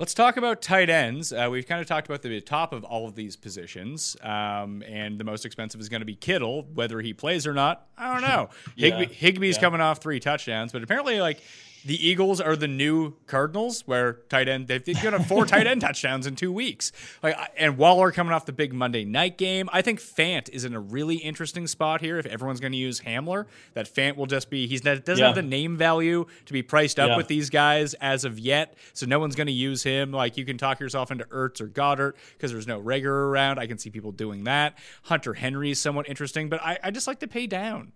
Let's 0.00 0.14
talk 0.14 0.38
about 0.38 0.62
tight 0.62 0.88
ends. 0.88 1.30
Uh, 1.30 1.48
we've 1.50 1.66
kind 1.66 1.78
of 1.78 1.86
talked 1.86 2.06
about 2.08 2.22
the 2.22 2.40
top 2.40 2.72
of 2.72 2.84
all 2.84 3.06
of 3.06 3.14
these 3.14 3.36
positions, 3.36 4.16
um, 4.22 4.82
and 4.88 5.20
the 5.20 5.24
most 5.24 5.44
expensive 5.44 5.78
is 5.78 5.90
going 5.90 6.00
to 6.00 6.06
be 6.06 6.14
Kittle. 6.14 6.66
Whether 6.72 7.02
he 7.02 7.12
plays 7.12 7.46
or 7.46 7.52
not, 7.52 7.86
I 7.98 8.14
don't 8.14 8.22
know. 8.22 8.48
Yeah, 8.76 8.96
Higbee, 8.96 9.14
Higbee's 9.14 9.56
yeah. 9.56 9.60
coming 9.60 9.82
off 9.82 9.98
three 9.98 10.18
touchdowns, 10.18 10.72
but 10.72 10.82
apparently, 10.82 11.20
like 11.20 11.42
the 11.84 12.06
Eagles 12.08 12.40
are 12.40 12.56
the 12.56 12.68
new 12.68 13.14
Cardinals, 13.26 13.86
where 13.86 14.14
tight 14.28 14.48
end 14.48 14.68
they've 14.68 14.84
got 15.02 15.24
four 15.26 15.46
tight 15.46 15.66
end 15.66 15.80
touchdowns 15.80 16.26
in 16.26 16.36
two 16.36 16.52
weeks. 16.52 16.92
Like, 17.22 17.36
and 17.56 17.78
Waller 17.78 18.12
coming 18.12 18.32
off 18.32 18.44
the 18.46 18.52
big 18.52 18.72
Monday 18.74 19.04
night 19.04 19.38
game. 19.38 19.68
I 19.72 19.80
think 19.80 19.98
Fant 20.00 20.48
is 20.50 20.64
in 20.64 20.74
a 20.74 20.80
really 20.80 21.16
interesting 21.16 21.66
spot 21.66 22.00
here. 22.00 22.18
If 22.18 22.26
everyone's 22.26 22.60
going 22.60 22.72
to 22.72 22.78
use 22.78 23.00
Hamler, 23.00 23.46
that 23.74 23.92
Fant 23.92 24.16
will 24.16 24.26
just 24.26 24.50
be 24.50 24.66
he's 24.66 24.84
not, 24.84 25.04
doesn't 25.04 25.20
Yeah. 25.22 25.28
have 25.28 25.34
the 25.36 25.42
name 25.42 25.76
value 25.76 26.26
to 26.46 26.52
be 26.52 26.62
priced 26.62 26.98
up 26.98 27.08
Yeah. 27.10 27.16
with 27.16 27.28
these 27.28 27.48
guys 27.50 27.94
as 27.94 28.24
of 28.24 28.38
yet. 28.38 28.74
So 28.92 29.06
no 29.06 29.18
one's 29.18 29.34
going 29.36 29.46
to 29.46 29.52
use 29.52 29.82
him. 29.82 30.12
Like 30.12 30.36
you 30.36 30.44
can 30.44 30.58
talk 30.58 30.80
yourself 30.80 31.10
into 31.10 31.24
Ertz 31.26 31.60
or 31.60 31.68
Goedert 31.68 32.14
because 32.32 32.52
there's 32.52 32.66
no 32.66 32.80
Reagor 32.80 33.06
around. 33.06 33.58
I 33.58 33.66
can 33.66 33.78
see 33.78 33.90
people 33.90 34.12
doing 34.12 34.44
that. 34.44 34.76
Hunter 35.04 35.34
Henry 35.34 35.70
is 35.70 35.80
somewhat 35.80 36.08
interesting, 36.08 36.48
but 36.48 36.60
I, 36.62 36.78
I 36.84 36.90
just 36.90 37.06
like 37.06 37.20
to 37.20 37.28
pay 37.28 37.46
down. 37.46 37.92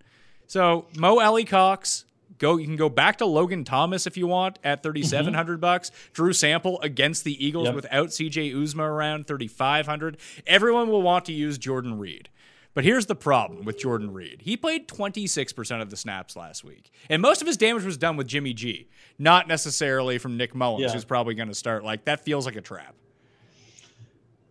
So 0.47 0.87
Mo 0.97 1.19
Alie-Cox. 1.19 2.05
Go. 2.37 2.57
You 2.57 2.65
can 2.65 2.75
go 2.75 2.89
back 2.89 3.17
to 3.17 3.25
Logan 3.25 3.63
Thomas 3.63 4.05
if 4.05 4.17
you 4.17 4.27
want 4.27 4.59
at 4.63 4.83
thirty 4.83 5.03
seven 5.03 5.27
mm-hmm. 5.27 5.35
hundred 5.35 5.61
bucks. 5.61 5.91
Drew 6.13 6.33
Sample 6.33 6.79
against 6.81 7.23
the 7.23 7.45
Eagles 7.45 7.67
Yep. 7.67 7.75
without 7.75 8.13
C.J. 8.13 8.51
Uzomah 8.51 8.87
around 8.87 9.27
thirty 9.27 9.47
five 9.47 9.85
hundred. 9.85 10.17
Everyone 10.45 10.89
will 10.89 11.01
want 11.01 11.25
to 11.25 11.33
use 11.33 11.57
Jordan 11.57 11.97
Reed. 11.97 12.29
But 12.75 12.83
here's 12.83 13.05
the 13.05 13.15
problem 13.15 13.63
with 13.63 13.79
Jordan 13.79 14.11
Reed. 14.11 14.41
He 14.43 14.57
played 14.57 14.89
26% 14.89 15.81
of 15.81 15.89
the 15.89 15.95
snaps 15.95 16.35
last 16.35 16.65
week. 16.65 16.91
And 17.09 17.21
most 17.21 17.39
of 17.39 17.47
his 17.47 17.55
damage 17.55 17.85
was 17.85 17.97
done 17.97 18.17
with 18.17 18.27
Jimmy 18.27 18.53
G, 18.53 18.89
not 19.17 19.47
necessarily 19.47 20.17
from 20.17 20.35
Nick 20.35 20.53
Mullens, 20.53 20.81
Yeah. 20.81 20.91
who's 20.91 21.05
probably 21.05 21.35
going 21.35 21.47
to 21.47 21.55
start. 21.55 21.85
Like, 21.85 22.03
that 22.03 22.25
feels 22.25 22.45
like 22.45 22.57
a 22.57 22.61
trap. 22.61 22.93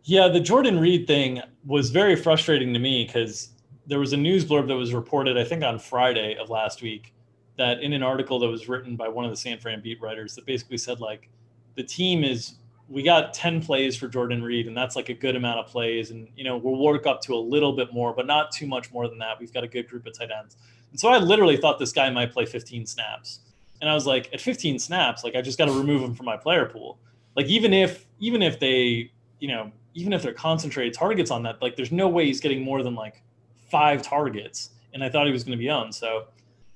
Yeah, 0.04 0.28
the 0.28 0.40
Jordan 0.40 0.80
Reed 0.80 1.06
thing 1.06 1.42
was 1.66 1.90
very 1.90 2.16
frustrating 2.16 2.72
to 2.72 2.78
me 2.78 3.04
because 3.04 3.50
there 3.86 3.98
was 3.98 4.14
a 4.14 4.16
news 4.16 4.44
blurb 4.44 4.68
that 4.68 4.76
was 4.76 4.94
reported, 4.94 5.36
I 5.36 5.44
think, 5.44 5.62
on 5.62 5.78
Friday 5.78 6.34
of 6.36 6.48
last 6.48 6.80
week, 6.80 7.12
that 7.56 7.80
in 7.80 7.92
an 7.92 8.02
article 8.02 8.38
that 8.40 8.48
was 8.48 8.68
written 8.68 8.96
by 8.96 9.08
one 9.08 9.24
of 9.24 9.30
the 9.30 9.36
San 9.36 9.58
Fran 9.58 9.80
beat 9.80 10.00
writers 10.00 10.34
that 10.34 10.44
basically 10.46 10.78
said 10.78 11.00
like 11.00 11.28
the 11.76 11.82
team 11.82 12.24
is 12.24 12.54
we 12.88 13.02
got 13.02 13.32
10 13.32 13.62
plays 13.62 13.96
for 13.96 14.08
Jordan 14.08 14.42
Reed 14.42 14.66
and 14.66 14.76
that's 14.76 14.96
like 14.96 15.08
a 15.08 15.14
good 15.14 15.36
amount 15.36 15.58
of 15.60 15.66
plays 15.66 16.10
and 16.10 16.28
you 16.36 16.44
know 16.44 16.56
we'll 16.56 16.76
work 16.76 17.06
up 17.06 17.20
to 17.22 17.34
a 17.34 17.36
little 17.36 17.72
bit 17.72 17.92
more 17.92 18.12
but 18.12 18.26
not 18.26 18.50
too 18.50 18.66
much 18.66 18.92
more 18.92 19.08
than 19.08 19.18
that. 19.18 19.38
We've 19.38 19.52
got 19.52 19.64
a 19.64 19.68
good 19.68 19.88
group 19.88 20.06
of 20.06 20.16
tight 20.18 20.30
ends. 20.36 20.56
And 20.90 21.00
so 21.00 21.08
I 21.08 21.18
literally 21.18 21.56
thought 21.56 21.78
this 21.78 21.92
guy 21.92 22.10
might 22.10 22.32
play 22.32 22.46
15 22.46 22.86
snaps. 22.86 23.40
And 23.80 23.90
I 23.90 23.94
was 23.94 24.06
like 24.06 24.30
at 24.32 24.40
15 24.40 24.78
snaps 24.78 25.24
like 25.24 25.34
I 25.34 25.42
just 25.42 25.58
got 25.58 25.66
to 25.66 25.72
remove 25.72 26.02
him 26.02 26.14
from 26.14 26.26
my 26.26 26.36
player 26.36 26.66
pool. 26.66 26.98
Like 27.36 27.46
even 27.46 27.72
if 27.72 28.06
even 28.20 28.42
if 28.42 28.58
they, 28.60 29.10
you 29.40 29.48
know, 29.48 29.70
even 29.94 30.12
if 30.12 30.22
they're 30.22 30.32
concentrated 30.32 30.94
targets 30.94 31.30
on 31.30 31.42
that, 31.44 31.60
like 31.62 31.76
there's 31.76 31.92
no 31.92 32.08
way 32.08 32.26
he's 32.26 32.40
getting 32.40 32.62
more 32.62 32.82
than 32.82 32.94
like 32.94 33.22
five 33.70 34.02
targets. 34.02 34.70
And 34.92 35.02
I 35.02 35.08
thought 35.08 35.26
he 35.26 35.32
was 35.32 35.42
going 35.42 35.58
to 35.58 35.62
be 35.62 35.68
on. 35.68 35.92
So 35.92 36.26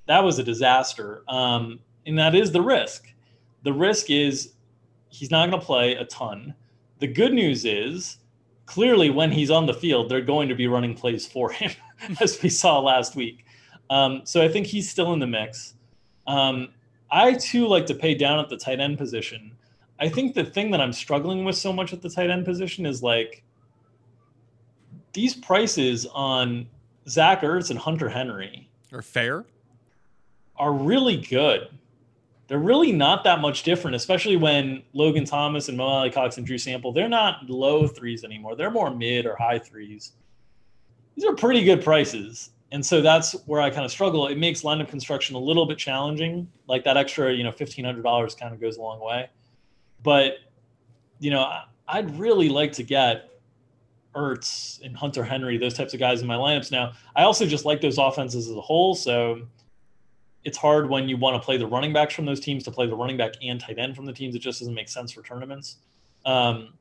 that 0.09 0.23
was 0.23 0.39
a 0.39 0.43
disaster. 0.43 1.21
Um, 1.27 1.79
and 2.07 2.17
that 2.17 2.33
is 2.33 2.51
the 2.51 2.61
risk. 2.61 3.13
The 3.61 3.71
risk 3.71 4.09
is 4.09 4.53
he's 5.09 5.29
not 5.29 5.47
going 5.47 5.59
to 5.59 5.65
play 5.65 5.93
a 5.93 6.05
ton. 6.05 6.55
The 6.97 7.05
good 7.05 7.31
news 7.31 7.63
is 7.63 8.17
clearly 8.65 9.11
when 9.11 9.31
he's 9.31 9.51
on 9.51 9.67
the 9.67 9.73
field, 9.73 10.09
they're 10.09 10.21
going 10.21 10.49
to 10.49 10.55
be 10.55 10.67
running 10.67 10.95
plays 10.95 11.27
for 11.27 11.51
him, 11.51 11.71
as 12.21 12.41
we 12.41 12.49
saw 12.49 12.79
last 12.79 13.15
week. 13.15 13.45
Um, 13.91 14.21
so 14.23 14.41
I 14.41 14.49
think 14.49 14.65
he's 14.65 14.89
still 14.89 15.13
in 15.13 15.19
the 15.19 15.27
mix. 15.27 15.75
Um, 16.25 16.69
I 17.11 17.33
too 17.33 17.67
like 17.67 17.85
to 17.85 17.93
pay 17.93 18.15
down 18.15 18.39
at 18.39 18.49
the 18.49 18.57
tight 18.57 18.79
end 18.79 18.97
position. 18.97 19.51
I 19.99 20.09
think 20.09 20.33
the 20.33 20.43
thing 20.43 20.71
that 20.71 20.81
I'm 20.81 20.93
struggling 20.93 21.45
with 21.45 21.55
so 21.55 21.71
much 21.71 21.93
at 21.93 22.01
the 22.01 22.09
tight 22.09 22.31
end 22.31 22.45
position 22.45 22.87
is 22.87 23.03
like 23.03 23.43
these 25.13 25.35
prices 25.35 26.07
on 26.07 26.67
Zach 27.07 27.41
Ertz 27.41 27.69
and 27.69 27.77
Hunter 27.77 28.09
Henry 28.09 28.71
are 28.91 29.03
fair. 29.03 29.45
Are 30.59 30.73
really 30.73 31.17
good. 31.17 31.69
They're 32.47 32.59
really 32.59 32.91
not 32.91 33.23
that 33.23 33.41
much 33.41 33.63
different, 33.63 33.95
especially 33.95 34.35
when 34.35 34.83
Logan 34.93 35.23
Thomas 35.23 35.69
and 35.69 35.77
Mo 35.77 36.09
Cox 36.11 36.37
and 36.37 36.45
Drew 36.45 36.57
Sample, 36.57 36.91
they're 36.91 37.07
not 37.07 37.47
low 37.47 37.87
threes 37.87 38.23
anymore. 38.23 38.55
They're 38.55 38.71
more 38.71 38.93
mid 38.93 39.25
or 39.25 39.35
high 39.35 39.59
threes. 39.59 40.13
These 41.15 41.25
are 41.25 41.35
pretty 41.35 41.63
good 41.63 41.83
prices. 41.83 42.49
And 42.71 42.85
so 42.85 43.01
that's 43.01 43.33
where 43.45 43.61
I 43.61 43.69
kind 43.69 43.85
of 43.85 43.91
struggle. 43.91 44.27
It 44.27 44.37
makes 44.37 44.61
lineup 44.61 44.89
construction 44.89 45.35
a 45.35 45.39
little 45.39 45.65
bit 45.65 45.77
challenging. 45.77 46.47
Like 46.67 46.83
that 46.85 46.97
extra, 46.97 47.33
you 47.33 47.43
know, 47.43 47.51
$1,500 47.51 48.39
kind 48.39 48.53
of 48.53 48.59
goes 48.59 48.77
a 48.77 48.81
long 48.81 48.99
way. 48.99 49.29
But, 50.03 50.37
you 51.19 51.31
know, 51.31 51.51
I'd 51.87 52.17
really 52.17 52.49
like 52.49 52.71
to 52.73 52.83
get 52.83 53.29
Ertz 54.15 54.81
and 54.83 54.95
Hunter 54.95 55.23
Henry, 55.23 55.57
those 55.57 55.73
types 55.73 55.93
of 55.93 55.99
guys 55.99 56.21
in 56.21 56.27
my 56.27 56.35
lineups. 56.35 56.71
Now, 56.71 56.93
I 57.15 57.23
also 57.23 57.45
just 57.45 57.65
like 57.65 57.81
those 57.81 57.97
offenses 57.97 58.47
as 58.47 58.55
a 58.55 58.61
whole. 58.61 58.95
So 58.95 59.41
it's 60.43 60.57
hard 60.57 60.89
when 60.89 61.09
you 61.09 61.17
want 61.17 61.41
to 61.41 61.45
play 61.45 61.57
the 61.57 61.67
running 61.67 61.93
backs 61.93 62.13
from 62.13 62.25
those 62.25 62.39
teams 62.39 62.63
to 62.63 62.71
play 62.71 62.87
the 62.87 62.95
running 62.95 63.17
back 63.17 63.33
and 63.41 63.59
tight 63.59 63.77
end 63.77 63.95
from 63.95 64.05
the 64.05 64.13
teams. 64.13 64.35
It 64.35 64.39
just 64.39 64.59
doesn't 64.59 64.73
make 64.73 64.89
sense 64.89 65.11
for 65.11 65.21
tournaments. 65.21 65.77
Um, 66.25 66.73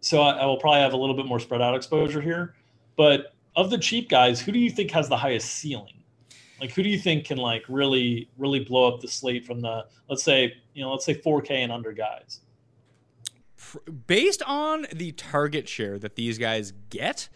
so 0.00 0.22
I, 0.22 0.38
I 0.38 0.46
will 0.46 0.56
probably 0.56 0.80
have 0.80 0.92
a 0.92 0.96
little 0.96 1.14
bit 1.14 1.26
more 1.26 1.40
spread 1.40 1.62
out 1.62 1.74
exposure 1.74 2.20
here. 2.20 2.54
But 2.96 3.34
of 3.56 3.70
the 3.70 3.78
cheap 3.78 4.08
guys, 4.08 4.40
who 4.40 4.52
do 4.52 4.58
you 4.58 4.70
think 4.70 4.90
has 4.90 5.08
the 5.08 5.16
highest 5.16 5.50
ceiling? 5.50 6.02
Like 6.60 6.72
who 6.72 6.82
do 6.82 6.88
you 6.88 6.98
think 6.98 7.24
can 7.24 7.38
like 7.38 7.64
really 7.68 8.28
really 8.36 8.62
blow 8.64 8.86
up 8.92 9.00
the 9.00 9.08
slate 9.08 9.46
from 9.46 9.62
the 9.62 9.86
let's 10.10 10.22
say 10.22 10.52
you 10.74 10.82
know 10.82 10.90
let's 10.90 11.06
say 11.06 11.14
4K 11.14 11.50
and 11.50 11.72
under 11.72 11.92
guys? 11.92 12.40
based 14.06 14.42
on 14.46 14.86
the 14.92 15.12
target 15.12 15.68
share 15.68 15.98
that 15.98 16.16
these 16.16 16.38
guys 16.38 16.72
get, 16.90 17.28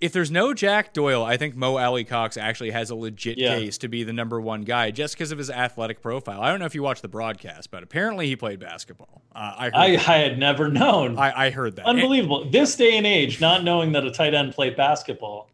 if 0.00 0.12
there's 0.12 0.30
no 0.30 0.54
Jack 0.54 0.92
Doyle, 0.92 1.24
I 1.24 1.36
think 1.36 1.56
Mo 1.56 1.76
Alie-Cox 1.76 2.36
actually 2.36 2.70
has 2.70 2.90
a 2.90 2.94
legit 2.94 3.36
Yeah. 3.38 3.56
case 3.56 3.78
to 3.78 3.88
be 3.88 4.04
the 4.04 4.12
number 4.12 4.40
one 4.40 4.62
guy 4.62 4.90
just 4.90 5.14
because 5.14 5.32
of 5.32 5.38
his 5.38 5.50
athletic 5.50 6.00
profile. 6.00 6.40
I 6.40 6.50
don't 6.50 6.60
know 6.60 6.66
if 6.66 6.74
you 6.74 6.82
watched 6.82 7.02
the 7.02 7.08
broadcast, 7.08 7.70
but 7.70 7.82
apparently 7.82 8.26
he 8.26 8.36
played 8.36 8.60
basketball. 8.60 9.22
Uh, 9.34 9.54
I, 9.58 9.64
heard 9.64 9.74
I, 9.74 9.84
I 10.14 10.18
had 10.18 10.38
never 10.38 10.68
known. 10.68 11.18
I, 11.18 11.46
I 11.46 11.50
heard 11.50 11.76
that. 11.76 11.86
And- 11.88 11.98
Unbelievable. 11.98 12.48
This 12.50 12.76
day 12.76 12.96
and 12.96 13.06
age, 13.06 13.40
not 13.40 13.64
knowing 13.64 13.92
that 13.92 14.04
a 14.04 14.10
tight 14.10 14.34
end 14.34 14.52
played 14.54 14.76
basketball. 14.76 15.50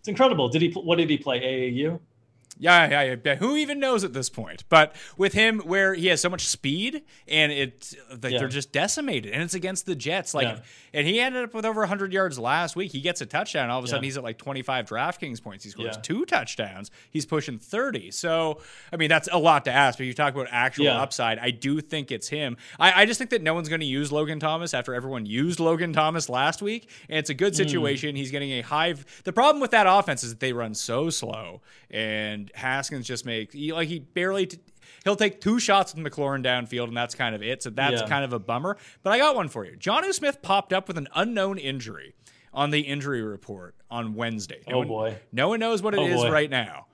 It's 0.00 0.08
incredible. 0.08 0.48
Did 0.48 0.62
he? 0.62 0.70
What 0.70 0.96
did 0.98 1.10
he 1.10 1.18
play? 1.18 1.40
AAU. 1.40 1.98
Yeah, 2.58 2.88
yeah, 2.90 3.16
yeah. 3.24 3.34
Who 3.36 3.56
even 3.56 3.78
knows 3.78 4.02
at 4.04 4.12
this 4.12 4.28
point? 4.28 4.64
But 4.68 4.94
with 5.16 5.32
him, 5.32 5.60
where 5.60 5.94
he 5.94 6.08
has 6.08 6.20
so 6.20 6.28
much 6.28 6.46
speed 6.46 7.02
and 7.28 7.52
it's 7.52 7.94
like 8.22 8.32
Yeah. 8.32 8.38
they're 8.40 8.48
just 8.48 8.72
decimated, 8.72 9.32
and 9.32 9.42
it's 9.42 9.54
against 9.54 9.86
the 9.86 9.94
Jets. 9.94 10.34
Like, 10.34 10.48
Yeah. 10.48 10.60
and 10.92 11.06
he 11.06 11.20
ended 11.20 11.44
up 11.44 11.54
with 11.54 11.64
over 11.64 11.82
100 11.82 12.12
yards 12.12 12.38
last 12.38 12.74
week. 12.74 12.90
He 12.92 13.00
gets 13.00 13.20
a 13.20 13.26
touchdown. 13.26 13.70
All 13.70 13.78
of 13.78 13.84
a 13.84 13.88
sudden, 13.88 14.02
Yeah. 14.02 14.06
he's 14.08 14.16
at 14.16 14.24
like 14.24 14.38
25 14.38 14.86
DraftKings 14.88 15.42
points. 15.42 15.62
He 15.64 15.70
scores 15.70 15.96
two 16.02 16.24
touchdowns. 16.24 16.90
He's 17.10 17.26
pushing 17.26 17.58
30. 17.58 18.10
So, 18.10 18.60
I 18.92 18.96
mean, 18.96 19.08
that's 19.08 19.28
a 19.30 19.38
lot 19.38 19.64
to 19.66 19.70
ask. 19.72 19.98
But 19.98 20.06
you 20.06 20.14
talk 20.14 20.34
about 20.34 20.48
actual 20.50 20.88
upside. 20.88 21.38
I 21.38 21.50
do 21.50 21.80
think 21.80 22.10
it's 22.10 22.28
him. 22.28 22.56
I, 22.80 23.02
I 23.02 23.06
just 23.06 23.18
think 23.18 23.30
that 23.30 23.42
no 23.42 23.54
one's 23.54 23.68
going 23.68 23.80
to 23.80 23.86
use 23.86 24.10
Logan 24.10 24.40
Thomas 24.40 24.74
after 24.74 24.94
everyone 24.94 25.26
used 25.26 25.60
Logan 25.60 25.92
Thomas 25.92 26.28
last 26.28 26.60
week, 26.62 26.88
and 27.08 27.18
it's 27.18 27.30
a 27.30 27.34
Hmm. 27.34 27.38
good 27.38 27.56
situation. 27.56 28.16
He's 28.16 28.30
getting 28.30 28.50
a 28.52 28.62
high. 28.62 28.94
The 29.24 29.32
problem 29.32 29.60
with 29.60 29.70
that 29.70 29.86
offense 29.88 30.24
is 30.24 30.30
that 30.30 30.40
they 30.40 30.52
run 30.52 30.74
so 30.74 31.10
slow, 31.10 31.60
and 31.90 32.47
Haskins 32.54 33.06
just 33.06 33.24
makes 33.26 33.54
he, 33.54 33.72
like 33.72 33.88
he 33.88 33.98
barely. 34.00 34.46
T- 34.46 34.58
He'll 35.04 35.16
take 35.16 35.40
two 35.40 35.58
shots 35.60 35.94
with 35.94 36.04
McLaurin 36.04 36.44
downfield, 36.44 36.88
and 36.88 36.96
that's 36.96 37.14
kind 37.14 37.34
of 37.34 37.42
it. 37.42 37.62
So 37.62 37.70
that's 37.70 38.00
Yeah. 38.02 38.08
kind 38.08 38.24
of 38.24 38.32
a 38.32 38.38
bummer. 38.38 38.76
But 39.02 39.12
I 39.12 39.18
got 39.18 39.36
one 39.36 39.48
for 39.48 39.64
you. 39.64 39.76
Jonnu 39.76 40.12
Smith 40.12 40.42
popped 40.42 40.72
up 40.72 40.88
with 40.88 40.98
an 40.98 41.08
unknown 41.14 41.56
injury 41.58 42.14
on 42.52 42.70
the 42.70 42.80
injury 42.80 43.22
report 43.22 43.74
on 43.90 44.14
Wednesday. 44.14 44.60
No 44.68 44.74
Oh, 44.74 44.78
one- 44.78 44.88
boy. 44.88 45.16
No 45.32 45.48
one 45.48 45.60
knows 45.60 45.82
what 45.82 45.94
it 45.94 46.00
Oh, 46.00 46.06
is 46.06 46.16
boy. 46.22 46.30
right 46.30 46.50
now. 46.50 46.86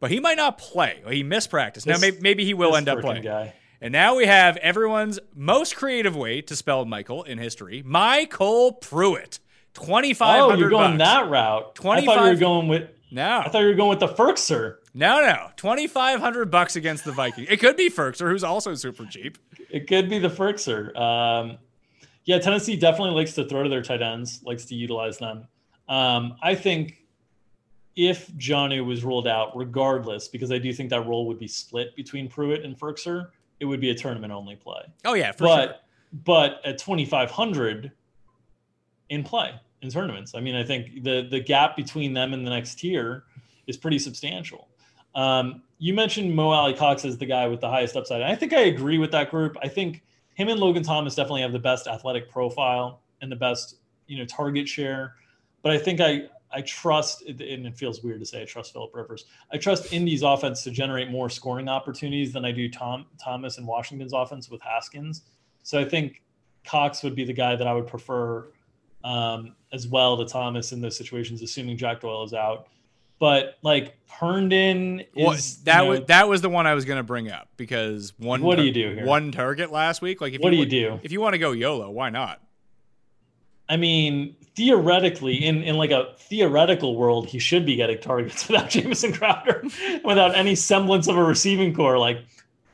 But 0.00 0.10
he 0.10 0.18
might 0.18 0.36
not 0.38 0.56
play. 0.58 1.02
He 1.08 1.22
missed 1.22 1.50
practice. 1.50 1.84
Now 1.84 1.98
maybe, 1.98 2.16
maybe 2.20 2.44
he 2.44 2.54
will 2.54 2.74
end 2.74 2.88
up 2.88 3.00
playing. 3.00 3.22
guy. 3.22 3.54
And 3.80 3.92
now 3.92 4.14
we 4.16 4.26
have 4.26 4.56
everyone's 4.58 5.18
most 5.34 5.76
creative 5.76 6.16
way 6.16 6.40
to 6.42 6.56
spell 6.56 6.84
Michael 6.84 7.22
in 7.24 7.38
history. 7.38 7.82
MyCole 7.86 8.80
Pruitt. 8.80 9.40
Twenty 9.74 10.14
five 10.14 10.42
Oh, 10.42 10.54
you're 10.54 10.70
going 10.70 10.98
that 10.98 11.28
route. 11.28 11.62
I 11.62 11.64
thought 11.64 11.76
you 11.76 11.82
25 12.06 12.20
were 12.34 12.34
going 12.36 12.68
with. 12.68 12.88
No, 13.10 13.40
I 13.44 13.48
thought 13.48 13.60
you 13.60 13.68
were 13.68 13.74
going 13.74 13.90
with 13.90 14.00
the 14.00 14.08
Firkser. 14.08 14.76
No, 14.94 15.20
no. 15.20 15.50
Twenty 15.56 15.86
five 15.86 16.20
hundred 16.20 16.50
bucks 16.50 16.76
against 16.76 17.04
the 17.04 17.12
Vikings. 17.12 17.48
It 17.50 17.60
could 17.60 17.76
be 17.76 17.88
Firkser, 17.88 18.30
who's 18.30 18.44
also 18.44 18.74
super 18.74 19.06
cheap. 19.06 19.38
It 19.70 19.86
could 19.86 20.10
be 20.10 20.18
the 20.18 20.28
Firkser. 20.28 20.96
Um, 20.98 21.58
yeah, 22.24 22.38
Tennessee 22.38 22.76
definitely 22.76 23.14
likes 23.14 23.34
to 23.34 23.44
throw 23.44 23.62
to 23.62 23.68
their 23.68 23.82
tight 23.82 24.02
ends, 24.02 24.42
likes 24.44 24.64
to 24.66 24.74
utilize 24.74 25.18
them. 25.18 25.46
Um, 25.88 26.36
I 26.42 26.54
think 26.54 27.02
if 27.96 28.30
Jonnu 28.32 28.84
was 28.86 29.04
ruled 29.04 29.26
out, 29.26 29.56
regardless, 29.56 30.28
because 30.28 30.52
I 30.52 30.58
do 30.58 30.72
think 30.72 30.90
that 30.90 31.06
role 31.06 31.26
would 31.26 31.38
be 31.38 31.48
split 31.48 31.94
between 31.96 32.28
Pruitt 32.28 32.64
and 32.64 32.78
Firkser, 32.78 33.28
it 33.60 33.64
would 33.64 33.80
be 33.80 33.90
a 33.90 33.94
tournament 33.94 34.32
only 34.32 34.56
play. 34.56 34.82
Oh 35.04 35.14
yeah, 35.14 35.32
for 35.32 35.44
but 35.44 35.66
sure. 35.66 35.74
but 36.24 36.60
at 36.64 36.78
2,500 36.78 37.92
in 39.08 39.24
play 39.24 39.52
in 39.82 39.90
tournaments. 39.90 40.34
I 40.34 40.40
mean, 40.40 40.54
I 40.54 40.64
think 40.64 41.02
the 41.02 41.26
the 41.30 41.40
gap 41.40 41.76
between 41.76 42.14
them 42.14 42.32
and 42.32 42.46
the 42.46 42.50
next 42.50 42.78
tier 42.78 43.24
is 43.66 43.76
pretty 43.76 43.98
substantial. 43.98 44.68
Um, 45.14 45.62
you 45.78 45.94
mentioned 45.94 46.34
Mo 46.34 46.50
Alie-Cox 46.50 47.04
as 47.04 47.18
the 47.18 47.26
guy 47.26 47.46
with 47.48 47.60
the 47.60 47.68
highest 47.68 47.96
upside. 47.96 48.20
And 48.20 48.30
I 48.30 48.36
think 48.36 48.52
I 48.52 48.62
agree 48.62 48.98
with 48.98 49.10
that 49.12 49.30
group. 49.30 49.56
I 49.62 49.68
think 49.68 50.02
him 50.34 50.48
and 50.48 50.60
Logan 50.60 50.82
Thomas 50.82 51.14
definitely 51.14 51.42
have 51.42 51.52
the 51.52 51.58
best 51.58 51.86
athletic 51.86 52.30
profile 52.30 53.00
and 53.20 53.30
the 53.30 53.36
best, 53.36 53.76
you 54.06 54.18
know, 54.18 54.24
target 54.24 54.68
share. 54.68 55.14
But 55.62 55.72
I 55.72 55.78
think 55.78 56.00
I 56.00 56.28
I 56.54 56.60
trust, 56.62 57.22
and 57.22 57.40
it 57.40 57.76
feels 57.76 58.02
weird 58.02 58.20
to 58.20 58.26
say 58.26 58.42
I 58.42 58.44
trust 58.44 58.74
Philip 58.74 58.94
Rivers. 58.94 59.24
I 59.50 59.56
trust 59.56 59.92
Indy's 59.92 60.22
offense 60.22 60.62
to 60.64 60.70
generate 60.70 61.10
more 61.10 61.30
scoring 61.30 61.68
opportunities 61.68 62.32
than 62.32 62.44
I 62.44 62.52
do 62.52 62.68
Tom 62.68 63.06
Thomas 63.22 63.58
and 63.58 63.66
Washington's 63.66 64.12
offense 64.12 64.50
with 64.50 64.60
Haskins. 64.60 65.22
So 65.62 65.80
I 65.80 65.84
think 65.84 66.22
Cox 66.64 67.02
would 67.02 67.14
be 67.14 67.24
the 67.24 67.32
guy 67.32 67.56
that 67.56 67.66
I 67.66 67.72
would 67.72 67.86
prefer 67.86 68.48
um, 69.02 69.54
as 69.72 69.88
well 69.88 70.16
to 70.18 70.26
Thomas 70.26 70.72
in 70.72 70.80
those 70.80 70.96
situations, 70.96 71.42
assuming 71.42 71.76
Jack 71.76 72.00
Doyle 72.00 72.24
is 72.24 72.34
out. 72.34 72.68
But 73.22 73.56
like 73.62 73.96
Herndon 74.08 74.98
is 74.98 75.06
Well, 75.14 75.30
that 75.30 75.78
you 75.78 75.84
know, 75.84 75.88
was 75.90 76.00
that 76.08 76.28
was 76.28 76.40
the 76.40 76.48
one 76.48 76.66
I 76.66 76.74
was 76.74 76.84
going 76.84 76.96
to 76.96 77.04
bring 77.04 77.30
up 77.30 77.48
because 77.56 78.12
one. 78.18 78.42
What 78.42 78.58
do 78.58 78.64
you 78.64 78.72
do 78.72 78.96
here? 78.96 79.06
One 79.06 79.30
target 79.30 79.70
last 79.70 80.02
week. 80.02 80.20
Like, 80.20 80.32
if 80.32 80.40
What 80.40 80.50
do 80.50 80.56
you 80.56 80.66
do? 80.66 80.98
If 81.04 81.12
you 81.12 81.20
want 81.20 81.34
to 81.34 81.38
go 81.38 81.52
YOLO, 81.52 81.88
why 81.88 82.10
not? 82.10 82.40
I 83.68 83.76
mean, 83.76 84.34
theoretically, 84.56 85.36
in, 85.36 85.62
in 85.62 85.76
like 85.76 85.92
a 85.92 86.14
theoretical 86.18 86.96
world, 86.96 87.28
he 87.28 87.38
should 87.38 87.64
be 87.64 87.76
getting 87.76 88.00
targets 88.00 88.48
without 88.48 88.70
Jamison 88.70 89.12
Crowder, 89.12 89.62
without 90.04 90.34
any 90.34 90.56
semblance 90.56 91.06
of 91.06 91.16
a 91.16 91.22
receiving 91.22 91.72
corps. 91.72 92.00
Like 92.00 92.24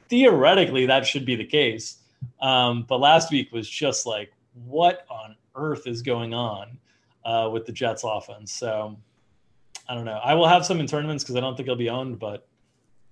theoretically, 0.09 0.87
that 0.87 1.07
should 1.07 1.27
be 1.27 1.37
the 1.37 1.45
case. 1.45 1.99
Um, 2.41 2.87
but 2.89 3.01
last 3.01 3.31
week 3.31 3.53
was 3.53 3.69
just 3.69 4.07
like, 4.07 4.33
what 4.65 5.05
on 5.11 5.37
earth 5.55 5.87
is 5.87 6.01
going 6.01 6.33
on 6.33 6.79
uh, 7.27 7.51
with 7.53 7.66
the 7.66 7.73
Jets 7.73 8.03
offense? 8.03 8.51
So 8.51 8.97
I 9.89 9.94
don't 9.94 10.05
know. 10.05 10.20
I 10.23 10.35
will 10.35 10.47
have 10.48 10.66
some 10.66 10.81
in 10.81 10.86
tournaments 10.86 11.24
because 11.24 11.36
I 11.36 11.40
don't 11.40 11.56
think 11.56 11.66
he'll 11.66 11.77
be 11.77 11.89
owned, 11.90 12.19
but 12.19 12.47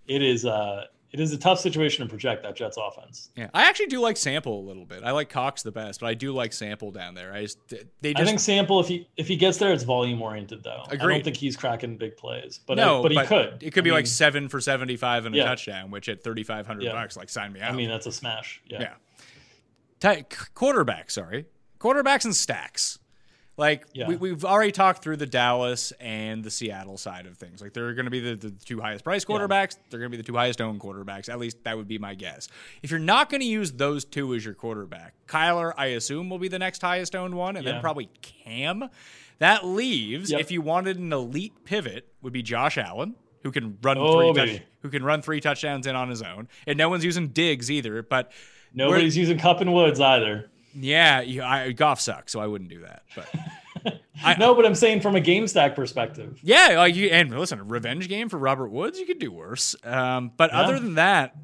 it 0.06 0.22
is 0.22 0.44
uh, 0.44 0.84
it 1.12 1.20
is 1.20 1.32
a 1.32 1.38
tough 1.38 1.58
situation 1.58 2.04
to 2.04 2.08
project 2.10 2.42
that 2.42 2.54
Jets 2.56 2.76
offense. 2.76 3.30
Yeah, 3.36 3.48
I 3.54 3.62
actually 3.64 3.86
do 3.86 4.00
like 4.00 4.16
Sample 4.18 4.60
a 4.60 4.64
little 4.66 4.84
bit. 4.84 5.02
I 5.02 5.12
like 5.12 5.30
Cox 5.30 5.62
the 5.62 5.72
best, 5.72 6.00
but 6.00 6.08
I 6.08 6.14
do 6.14 6.32
like 6.32 6.52
Sample 6.52 6.90
down 6.90 7.14
there. 7.14 7.32
I 7.32 7.42
just 7.42 7.58
they 8.02 8.12
just 8.12 8.22
I 8.22 8.26
think 8.26 8.40
Sample, 8.40 8.80
if 8.80 8.88
he 8.88 9.08
if 9.16 9.26
he 9.26 9.36
gets 9.36 9.56
there, 9.58 9.72
it's 9.72 9.84
volume 9.84 10.20
oriented 10.20 10.62
though. 10.62 10.82
I 10.90 10.96
don't 10.96 11.24
think 11.24 11.36
he's 11.36 11.56
cracking 11.56 11.96
big 11.96 12.16
plays, 12.16 12.60
but 12.66 12.76
no, 12.76 12.98
I, 13.00 13.02
but 13.02 13.12
he 13.12 13.22
could. 13.24 13.62
It 13.62 13.70
could 13.72 13.84
be 13.84 13.90
I 13.90 13.94
like 13.94 14.06
seven 14.06 14.48
for 14.48 14.60
seventy-five 14.60 15.24
and 15.24 15.34
a 15.34 15.38
Yeah. 15.38 15.44
touchdown, 15.44 15.90
which 15.90 16.08
at 16.08 16.22
thirty-five 16.22 16.66
hundred 16.66 16.84
Yeah. 16.84 16.92
bucks, 16.92 17.16
like 17.16 17.30
sign 17.30 17.52
me 17.52 17.60
up. 17.62 17.72
I 17.72 17.74
mean, 17.74 17.88
that's 17.88 18.06
a 18.06 18.12
smash. 18.12 18.60
Yeah. 18.66 18.94
yeah. 20.00 20.14
Ti- 20.14 20.24
quarterback, 20.54 21.10
sorry, 21.10 21.46
quarterbacks 21.78 22.24
and 22.26 22.36
stacks. 22.36 22.98
Like 23.58 23.86
Yeah. 23.94 24.08
we, 24.08 24.16
we've 24.16 24.44
already 24.44 24.72
talked 24.72 25.02
through 25.02 25.16
the 25.16 25.26
Dallas 25.26 25.92
and 26.00 26.44
the 26.44 26.50
Seattle 26.50 26.98
side 26.98 27.26
of 27.26 27.38
things. 27.38 27.62
Like 27.62 27.72
they're 27.72 27.94
going 27.94 28.04
to 28.04 28.10
be 28.10 28.20
the, 28.20 28.34
the 28.36 28.50
two 28.50 28.80
highest 28.80 29.02
price 29.04 29.24
quarterbacks. 29.24 29.76
They're 29.88 29.98
going 30.00 30.10
to 30.10 30.16
be 30.16 30.22
the 30.22 30.26
two 30.26 30.36
highest 30.36 30.60
owned 30.60 30.80
quarterbacks. 30.80 31.28
At 31.30 31.38
least 31.38 31.64
that 31.64 31.76
would 31.76 31.88
be 31.88 31.98
my 31.98 32.14
guess. 32.14 32.48
If 32.82 32.90
you're 32.90 33.00
not 33.00 33.30
going 33.30 33.40
to 33.40 33.46
use 33.46 33.72
those 33.72 34.04
two 34.04 34.34
as 34.34 34.44
your 34.44 34.54
quarterback, 34.54 35.14
Kyler, 35.26 35.72
I 35.76 35.86
assume, 35.86 36.28
will 36.28 36.38
be 36.38 36.48
the 36.48 36.58
next 36.58 36.82
highest 36.82 37.16
owned 37.16 37.34
one, 37.34 37.56
and 37.56 37.66
then 37.66 37.80
probably 37.80 38.10
Cam. 38.20 38.88
That 39.38 39.64
leaves, 39.66 40.30
Yep. 40.30 40.40
if 40.40 40.50
you 40.50 40.60
wanted 40.62 40.98
an 40.98 41.12
elite 41.12 41.64
pivot, 41.64 42.08
would 42.22 42.32
be 42.32 42.42
Josh 42.42 42.78
Allen, 42.78 43.14
who 43.42 43.50
can 43.52 43.78
run 43.82 43.96
Oh, 43.98 44.32
three 44.34 44.46
touch, 44.46 44.62
who 44.82 44.88
can 44.90 45.02
run 45.04 45.22
three 45.22 45.40
touchdowns 45.40 45.86
in 45.86 45.94
on 45.96 46.08
his 46.08 46.22
own, 46.22 46.48
and 46.66 46.76
no 46.78 46.88
one's 46.88 47.04
using 47.04 47.28
Diggs 47.28 47.70
either. 47.70 48.02
But 48.02 48.32
Nobody's 48.74 49.16
using 49.16 49.38
Kupp 49.38 49.60
and 49.62 49.72
Woods 49.72 50.00
either. 50.00 50.50
Yeah, 50.78 51.20
you, 51.22 51.42
I, 51.42 51.72
Goff 51.72 52.00
sucks, 52.00 52.32
so 52.32 52.40
I 52.40 52.46
wouldn't 52.46 52.70
do 52.70 52.80
that. 52.82 53.02
But 53.14 54.00
I- 54.24 54.36
no, 54.38 54.54
but 54.54 54.66
I'm 54.66 54.74
saying 54.74 55.00
from 55.00 55.16
a 55.16 55.20
game 55.20 55.46
stack 55.48 55.74
perspective. 55.74 56.38
yeah, 56.42 56.74
like 56.76 56.94
you, 56.94 57.08
and 57.08 57.30
listen, 57.38 57.58
a 57.60 57.64
revenge 57.64 58.08
game 58.08 58.28
for 58.28 58.38
Robert 58.38 58.68
Woods, 58.68 58.98
you 58.98 59.06
could 59.06 59.18
do 59.18 59.30
worse. 59.32 59.74
Um, 59.84 60.32
but 60.36 60.50
Yeah. 60.52 60.60
other 60.60 60.78
than 60.78 60.94
that, 60.94 61.36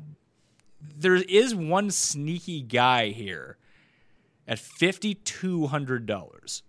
there 0.96 1.14
is 1.14 1.54
one 1.54 1.90
sneaky 1.90 2.60
guy 2.62 3.08
here 3.10 3.56
at 4.48 4.58
fifty 4.58 5.14
two 5.14 5.66
hundred 5.68 6.06
dollars. 6.06 6.62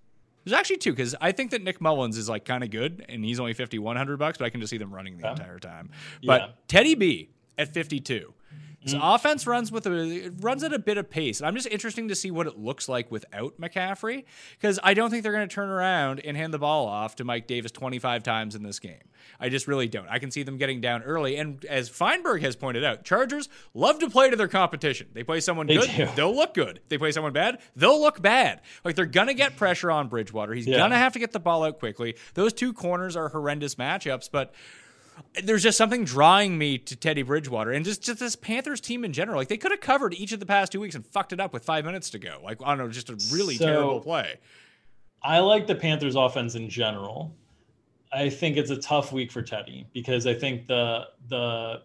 There's 0.44 0.53
actually 0.57 0.77
two 0.77 0.91
because 0.91 1.15
I 1.22 1.31
think 1.31 1.52
that 1.52 1.64
Nick 1.64 1.80
Mullens 1.80 2.18
is 2.18 2.27
like 2.30 2.45
kind 2.45 2.64
of 2.64 2.69
good, 2.69 3.06
and 3.10 3.23
he's 3.23 3.40
only 3.40 3.53
fifty 3.53 3.80
one 3.80 3.95
hundred 3.95 4.18
bucks, 4.18 4.38
but 4.38 4.45
I 4.45 4.49
can 4.49 4.60
just 4.61 4.69
see 4.72 4.77
them 4.77 4.94
running 4.94 5.18
the 5.18 5.23
Yeah. 5.23 5.31
entire 5.31 5.60
time. 5.60 5.90
But 6.23 6.41
Yeah. 6.41 6.48
Teddy 6.68 6.95
B 6.95 7.30
at 7.57 7.73
fifty 7.73 7.99
two. 7.99 8.34
His 8.84 8.94
Mm. 8.94 9.16
offense 9.16 9.48
runs 9.48 9.72
with 9.72 9.88
a 9.88 9.94
it 9.94 10.34
runs 10.42 10.64
at 10.64 10.74
a 10.74 10.80
bit 10.80 10.98
of 10.98 11.10
pace. 11.10 11.40
And 11.40 11.48
I'm 11.48 11.56
just 11.56 11.68
interesting 11.68 12.08
to 12.10 12.16
see 12.16 12.32
what 12.32 12.48
it 12.48 12.58
looks 12.58 12.88
like 12.90 13.10
without 13.12 13.60
McCaffrey 13.60 14.26
because 14.60 14.80
I 14.84 14.94
don't 14.94 15.10
think 15.10 15.24
they're 15.24 15.32
going 15.32 15.48
to 15.48 15.54
turn 15.54 15.70
around 15.70 16.20
and 16.20 16.36
hand 16.38 16.54
the 16.54 16.60
ball 16.60 16.88
off 16.88 17.16
to 17.18 17.24
Mike 17.24 17.48
Davis 17.48 17.72
25 17.72 18.24
times 18.24 18.56
in 18.56 18.64
this 18.64 18.80
game. 18.80 18.98
I 19.40 19.48
just 19.50 19.68
really 19.68 19.88
don't. 19.88 20.08
I 20.10 20.20
can 20.20 20.32
see 20.32 20.44
them 20.44 20.58
getting 20.58 20.82
down 20.82 21.02
early. 21.04 21.38
And 21.38 21.64
as 21.66 21.90
Feinberg 21.90 22.42
has 22.42 22.56
pointed 22.58 22.84
out, 22.84 23.04
Chargers 23.06 23.48
love 23.74 24.00
to 24.00 24.10
play 24.10 24.30
to 24.30 24.36
their 24.36 24.48
competition. 24.50 25.08
They 25.14 25.24
play 25.24 25.40
someone 25.40 25.66
They 25.68 25.78
good, 25.78 25.90
do. 25.96 26.08
they'll 26.16 26.36
look 26.36 26.54
good. 26.54 26.82
They 26.90 26.98
play 26.98 27.12
someone 27.14 27.32
bad, 27.34 27.60
they'll 27.76 28.02
look 28.02 28.22
bad. 28.22 28.62
Like 28.84 28.96
they're 28.96 29.06
going 29.06 29.28
to 29.28 29.34
get 29.34 29.56
pressure 29.56 29.90
on 29.92 30.10
Bridgewater. 30.10 30.54
He's 30.54 30.68
Yeah. 30.68 30.78
going 30.78 30.92
to 30.92 30.98
have 30.98 31.14
to 31.14 31.20
get 31.20 31.32
the 31.32 31.40
ball 31.40 31.64
out 31.64 31.80
quickly. 31.80 32.16
Those 32.34 32.52
two 32.54 32.74
corners 32.74 33.16
are 33.16 33.30
horrendous 33.30 33.76
matchups, 33.76 34.30
but 34.32 34.54
there's 35.44 35.64
just 35.64 35.77
something 35.77 36.03
drawing 36.06 36.57
me 36.57 36.77
to 36.77 36.95
Teddy 36.95 37.23
Bridgewater 37.23 37.72
and 37.72 37.84
just, 37.85 38.03
just 38.03 38.19
this 38.19 38.35
Panthers 38.35 38.80
team 38.81 39.03
in 39.03 39.14
general. 39.14 39.38
Like 39.38 39.48
they 39.48 39.57
could 39.57 39.72
have 39.72 39.81
covered 39.81 40.14
each 40.14 40.31
of 40.31 40.40
the 40.40 40.45
past 40.45 40.72
two 40.72 40.80
weeks 40.80 40.95
and 40.95 41.06
fucked 41.06 41.34
it 41.34 41.40
up 41.40 41.53
with 41.53 41.65
five 41.65 41.85
minutes 41.85 42.10
to 42.11 42.19
go. 42.19 42.40
Like 42.44 42.60
I 42.64 42.69
don't 42.69 42.77
know, 42.80 42.90
just 42.90 43.10
a 43.10 43.15
really 43.35 43.56
So- 43.56 43.65
terrible 43.65 43.99
play. 44.02 44.40
I 45.22 45.40
like 45.40 45.68
the 45.68 45.76
Panthers 45.76 46.15
offense 46.15 46.56
in 46.56 46.69
general. 46.69 47.34
I 48.11 48.30
think 48.30 48.57
it's 48.57 48.69
a 48.69 48.77
tough 48.77 49.11
week 49.14 49.31
for 49.31 49.41
Teddy 49.41 49.88
because 49.94 50.27
I 50.27 50.34
think 50.34 50.68
the 50.68 51.06
the 51.30 51.81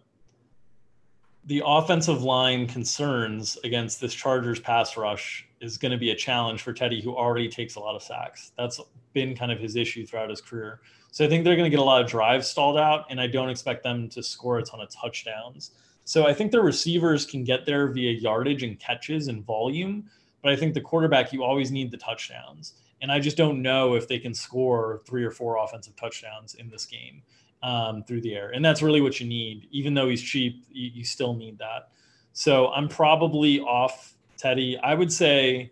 the 1.45 1.63
offensive 1.65 2.21
line 2.21 2.67
concerns 2.67 3.57
against 3.63 4.01
this 4.01 4.13
Chargers 4.13 4.59
pass 4.59 4.97
rush 4.97 5.47
is 5.61 5.77
going 5.77 5.91
to 5.91 5.97
be 5.97 6.11
a 6.11 6.15
challenge 6.15 6.61
for 6.61 6.73
Teddy, 6.73 7.01
who 7.01 7.15
already 7.15 7.49
takes 7.49 7.75
a 7.75 7.79
lot 7.79 7.95
of 7.95 8.03
sacks. 8.03 8.51
That's 8.57 8.79
been 9.13 9.35
kind 9.35 9.51
of 9.51 9.59
his 9.59 9.75
issue 9.75 10.05
throughout 10.05 10.29
his 10.29 10.41
career. 10.41 10.81
So 11.11 11.25
I 11.25 11.27
think 11.27 11.43
they're 11.43 11.55
going 11.55 11.69
to 11.69 11.69
get 11.69 11.79
a 11.79 11.83
lot 11.83 12.01
of 12.01 12.09
drives 12.09 12.47
stalled 12.47 12.77
out, 12.77 13.05
and 13.09 13.19
I 13.19 13.27
don't 13.27 13.49
expect 13.49 13.83
them 13.83 14.09
to 14.09 14.21
score 14.23 14.59
a 14.59 14.63
ton 14.63 14.79
of 14.79 14.89
touchdowns. 14.89 15.71
So 16.05 16.27
I 16.27 16.33
think 16.33 16.51
the 16.51 16.61
receivers 16.61 17.25
can 17.25 17.43
get 17.43 17.65
there 17.65 17.87
via 17.87 18.11
yardage 18.11 18.63
and 18.63 18.79
catches 18.79 19.27
and 19.27 19.43
volume, 19.45 20.09
but 20.41 20.51
I 20.51 20.55
think 20.55 20.73
the 20.73 20.81
quarterback, 20.81 21.33
you 21.33 21.43
always 21.43 21.71
need 21.71 21.91
the 21.91 21.97
touchdowns. 21.97 22.73
And 23.01 23.11
I 23.11 23.19
just 23.19 23.37
don't 23.37 23.61
know 23.61 23.95
if 23.95 24.07
they 24.07 24.19
can 24.19 24.33
score 24.33 25.01
three 25.05 25.23
or 25.23 25.31
four 25.31 25.57
offensive 25.63 25.95
touchdowns 25.95 26.55
in 26.55 26.69
this 26.69 26.85
game 26.85 27.21
um, 27.63 28.03
through 28.03 28.21
the 28.21 28.35
air. 28.35 28.49
And 28.49 28.63
that's 28.63 28.81
really 28.81 29.01
what 29.01 29.19
you 29.19 29.27
need. 29.27 29.67
Even 29.71 29.93
though 29.93 30.09
he's 30.09 30.21
cheap, 30.21 30.65
you, 30.71 30.91
you 30.95 31.03
still 31.05 31.33
need 31.33 31.57
that. 31.59 31.89
So 32.33 32.69
I'm 32.69 32.87
probably 32.87 33.59
off 33.61 34.15
Teddy. 34.37 34.77
I 34.77 34.93
would 34.93 35.11
say 35.11 35.71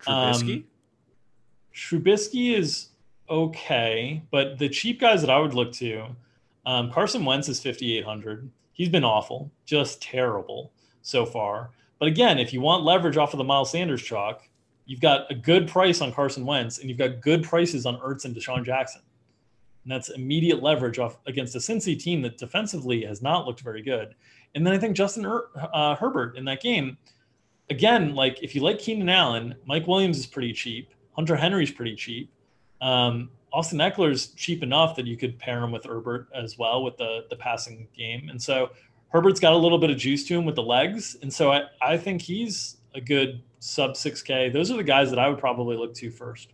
Trubisky? 0.00 0.56
um, 0.56 0.64
Trubisky 1.74 2.56
is 2.56 2.88
okay, 3.28 4.22
but 4.30 4.58
the 4.58 4.68
cheap 4.68 5.00
guys 5.00 5.20
that 5.20 5.30
I 5.30 5.38
would 5.38 5.54
look 5.54 5.72
to, 5.74 6.06
um, 6.66 6.90
Carson 6.90 7.24
Wentz 7.24 7.48
is 7.48 7.62
5,800. 7.62 8.50
He's 8.72 8.88
been 8.88 9.04
awful, 9.04 9.50
just 9.64 10.02
terrible 10.02 10.72
so 11.02 11.24
far. 11.26 11.70
But 11.98 12.08
again, 12.08 12.38
if 12.38 12.52
you 12.52 12.60
want 12.60 12.84
leverage 12.84 13.16
off 13.16 13.34
of 13.34 13.38
the 13.38 13.44
Miles 13.44 13.70
Sanders 13.70 14.02
chalk, 14.02 14.48
you've 14.86 15.00
got 15.00 15.30
a 15.30 15.34
good 15.34 15.66
price 15.68 16.00
on 16.00 16.12
Carson 16.12 16.46
Wentz, 16.46 16.78
and 16.78 16.88
you've 16.88 16.98
got 16.98 17.20
good 17.20 17.42
prices 17.42 17.86
on 17.86 17.98
Ertz 17.98 18.24
and 18.24 18.34
DeSean 18.34 18.64
Jackson. 18.64 19.02
And 19.84 19.92
that's 19.92 20.10
immediate 20.10 20.62
leverage 20.62 20.98
off 20.98 21.18
against 21.26 21.54
a 21.54 21.58
Cincy 21.58 21.98
team 21.98 22.22
that 22.22 22.38
defensively 22.38 23.04
has 23.04 23.22
not 23.22 23.46
looked 23.46 23.60
very 23.60 23.82
good. 23.82 24.14
And 24.54 24.66
then 24.66 24.74
I 24.74 24.78
think 24.78 24.96
Justin 24.96 25.26
er- 25.26 25.48
uh, 25.72 25.94
Herbert 25.94 26.36
in 26.36 26.44
that 26.44 26.60
game, 26.60 26.98
again, 27.70 28.14
like 28.14 28.42
if 28.42 28.54
you 28.54 28.62
like 28.62 28.78
Keenan 28.78 29.08
Allen, 29.08 29.54
Mike 29.66 29.86
Williams 29.86 30.18
is 30.18 30.26
pretty 30.26 30.52
cheap. 30.52 30.90
Hunter 31.12 31.36
Henry's 31.36 31.70
pretty 31.70 31.96
cheap. 31.96 32.30
Um, 32.80 33.30
Austin 33.52 33.78
Ekeler's 33.78 34.28
cheap 34.28 34.62
enough 34.62 34.94
that 34.96 35.06
you 35.06 35.16
could 35.16 35.38
pair 35.38 35.62
him 35.62 35.72
with 35.72 35.84
Herbert 35.84 36.28
as 36.34 36.58
well 36.58 36.84
with 36.84 36.96
the 36.96 37.24
the 37.30 37.36
passing 37.36 37.88
game. 37.96 38.28
And 38.28 38.40
so 38.40 38.70
Herbert's 39.08 39.40
got 39.40 39.52
a 39.52 39.56
little 39.56 39.78
bit 39.78 39.90
of 39.90 39.96
juice 39.96 40.26
to 40.28 40.34
him 40.38 40.44
with 40.44 40.54
the 40.54 40.62
legs. 40.62 41.16
And 41.22 41.32
so 41.32 41.50
I, 41.50 41.62
I 41.80 41.96
think 41.96 42.20
he's 42.20 42.76
a 42.94 43.00
good 43.00 43.42
sub 43.58 43.92
6K. 43.92 44.52
Those 44.52 44.70
are 44.70 44.76
the 44.76 44.84
guys 44.84 45.10
that 45.10 45.18
I 45.18 45.28
would 45.28 45.38
probably 45.38 45.76
look 45.76 45.94
to 45.94 46.10
first. 46.10 46.52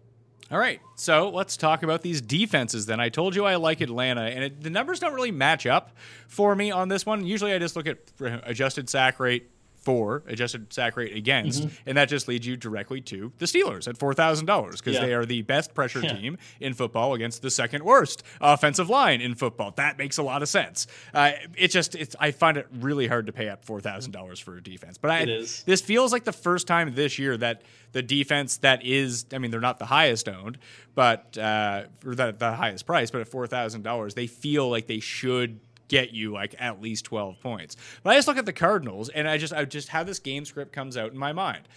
All 0.51 0.59
right, 0.59 0.81
so 0.95 1.31
let's 1.31 1.57
talk 1.57 1.83
about 1.83 2.03
these 2.03 2.21
defenses 2.21 2.85
then. 2.85 3.01
I 3.01 3.09
told 3.09 3.35
you 3.35 3.47
I 3.47 3.57
like 3.57 3.81
Atlanta, 3.81 4.23
and 4.23 4.45
it, 4.45 4.63
the 4.63 4.69
numbers 4.69 5.01
don't 5.01 5.15
really 5.15 5.31
match 5.31 5.67
up 5.67 5.97
for 6.29 6.55
me 6.55 6.71
on 6.71 6.89
this 6.89 7.07
one. 7.07 7.25
Usually 7.25 7.55
I 7.55 7.59
just 7.59 7.77
look 7.77 7.87
at 7.87 7.99
adjusted 8.21 8.91
sack 8.91 9.19
rate, 9.19 9.51
for 9.85 10.23
adjusted 10.27 10.73
sack 10.73 10.97
rate 10.97 11.15
against, 11.16 11.69
and 11.86 11.97
that 11.97 12.09
just 12.09 12.27
leads 12.27 12.47
you 12.47 12.56
directly 12.56 13.01
to 13.02 13.32
the 13.39 13.44
Steelers 13.47 13.86
at 13.86 13.97
four 13.98 14.15
thousand 14.15 14.47
dollars 14.47 14.81
because 14.81 14.94
Yeah. 14.94 15.05
they 15.06 15.15
are 15.15 15.27
the 15.27 15.43
best 15.43 15.74
pressure 15.74 16.01
Yeah. 16.01 16.15
team 16.15 16.39
in 16.61 16.73
football 16.74 17.15
against 17.15 17.43
the 17.43 17.51
second 17.51 17.85
worst 17.85 18.23
offensive 18.40 18.89
line 18.89 19.20
in 19.20 19.35
football. 19.35 19.73
That 19.77 19.98
makes 19.98 20.16
a 20.19 20.23
lot 20.23 20.43
of 20.43 20.48
sense. 20.48 20.86
Uh, 21.12 21.32
it 21.56 21.69
just 21.69 21.94
it's 21.94 22.16
I 22.19 22.31
find 22.31 22.56
it 22.56 22.66
really 22.81 23.06
hard 23.06 23.27
to 23.27 23.32
pay 23.32 23.48
up 23.48 23.65
four 23.65 23.81
thousand 23.81 24.12
dollars 24.12 24.40
for 24.40 24.56
a 24.56 24.62
defense, 24.62 24.97
but 24.98 25.11
I, 25.11 25.24
this 25.24 25.81
feels 25.82 26.12
like 26.12 26.24
the 26.24 26.32
first 26.32 26.66
time 26.66 26.94
this 26.94 27.19
year 27.19 27.36
that 27.36 27.62
the 27.93 28.02
defense 28.02 28.56
that 28.59 28.85
is 28.85 29.27
I 29.32 29.39
mean 29.39 29.51
they're 29.51 29.61
not 29.61 29.78
the 29.78 29.86
highest 29.86 30.28
owned, 30.28 30.59
but 30.94 31.36
uh, 31.39 31.85
or 32.06 32.15
the, 32.15 32.35
the 32.36 32.52
highest 32.52 32.86
price, 32.86 33.11
but 33.11 33.20
at 33.20 33.28
four 33.28 33.47
thousand 33.47 33.82
dollars 33.82 34.15
they 34.15 34.27
feel 34.27 34.69
like 34.70 34.86
they 34.86 35.01
should 35.01 35.61
get 35.89 36.12
you 36.12 36.32
like 36.32 36.55
at 36.59 36.81
least 36.81 37.05
12 37.05 37.40
points. 37.40 37.77
But 38.02 38.11
I 38.11 38.15
just 38.16 38.28
look 38.28 38.36
at 38.39 38.47
the 38.47 38.52
Cardinals 38.52 39.09
and 39.11 39.28
I 39.28 39.36
just 39.39 39.52
I 39.52 39.65
just 39.65 39.89
how 39.89 40.02
this 40.05 40.19
game 40.19 40.44
script 40.44 40.73
comes 40.73 40.97
out 40.97 41.12
in 41.12 41.19
my 41.19 41.32
mind. 41.32 41.69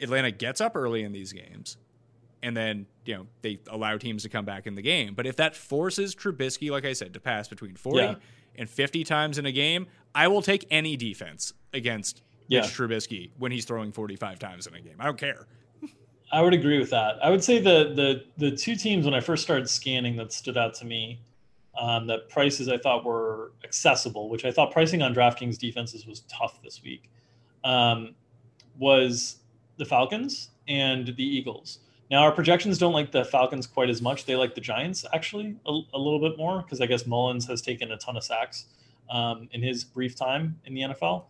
Atlanta 0.00 0.30
gets 0.30 0.60
up 0.60 0.76
early 0.76 1.02
in 1.02 1.12
these 1.12 1.32
games 1.32 1.76
and 2.42 2.56
then, 2.56 2.86
you 3.04 3.14
know, 3.14 3.26
they 3.42 3.58
allow 3.68 3.98
teams 3.98 4.22
to 4.22 4.28
come 4.28 4.44
back 4.44 4.66
in 4.66 4.74
the 4.74 4.82
game. 4.82 5.14
But 5.14 5.26
if 5.26 5.36
that 5.36 5.54
forces 5.54 6.14
Trubisky, 6.14 6.70
like 6.70 6.84
I 6.86 6.92
said, 6.94 7.12
to 7.14 7.20
pass 7.20 7.48
between 7.48 7.74
40 7.76 7.98
Yeah. 7.98 8.14
and 8.56 8.68
50 8.70 9.04
times 9.04 9.36
in 9.36 9.44
a 9.46 9.52
game, 9.52 9.86
I 10.14 10.28
will 10.28 10.42
take 10.42 10.66
any 10.70 10.96
defense 10.96 11.52
against 11.74 12.22
Yeah. 12.48 12.62
Mitch 12.62 12.70
Trubisky 12.70 13.30
when 13.38 13.52
he's 13.52 13.64
throwing 13.64 13.92
45 13.92 14.38
times 14.38 14.66
in 14.66 14.74
a 14.74 14.80
game. 14.80 14.94
I 14.98 15.04
don't 15.04 15.18
care. 15.18 15.46
I 16.32 16.40
would 16.42 16.54
agree 16.54 16.78
with 16.78 16.90
that. 16.90 17.16
I 17.24 17.28
would 17.30 17.42
say 17.42 17.58
the 17.58 17.92
the 17.94 18.24
the 18.38 18.56
two 18.56 18.76
teams 18.76 19.04
when 19.04 19.14
I 19.14 19.20
first 19.20 19.42
started 19.42 19.68
scanning 19.68 20.14
that 20.16 20.32
stood 20.32 20.56
out 20.56 20.74
to 20.74 20.84
me, 20.84 21.20
um, 21.80 22.06
that 22.06 22.28
prices 22.28 22.68
I 22.68 22.76
thought 22.76 23.04
were 23.04 23.52
accessible, 23.64 24.28
which 24.28 24.44
I 24.44 24.52
thought 24.52 24.70
pricing 24.70 25.00
on 25.00 25.14
DraftKings 25.14 25.58
defenses 25.58 26.06
was 26.06 26.20
tough 26.28 26.60
this 26.62 26.82
week, 26.82 27.10
um, 27.64 28.14
was 28.78 29.36
the 29.78 29.86
Falcons 29.86 30.50
and 30.68 31.08
the 31.16 31.24
Eagles. 31.24 31.78
Now 32.10 32.22
our 32.22 32.32
projections 32.32 32.76
don't 32.76 32.92
like 32.92 33.12
the 33.12 33.24
Falcons 33.24 33.66
quite 33.66 33.88
as 33.88 34.02
much. 34.02 34.26
They 34.26 34.36
like 34.36 34.54
the 34.54 34.60
Giants 34.60 35.06
actually 35.14 35.56
a, 35.66 35.70
a 35.94 35.98
little 35.98 36.20
bit 36.20 36.36
more 36.36 36.60
because 36.62 36.82
I 36.82 36.86
guess 36.86 37.04
Mullens 37.04 37.48
has 37.48 37.62
taken 37.62 37.90
a 37.92 37.96
ton 37.96 38.16
of 38.16 38.24
sacks 38.24 38.66
um, 39.08 39.48
in 39.52 39.62
his 39.62 39.82
brief 39.82 40.14
time 40.14 40.60
in 40.66 40.74
the 40.74 40.82
NFL. 40.82 41.24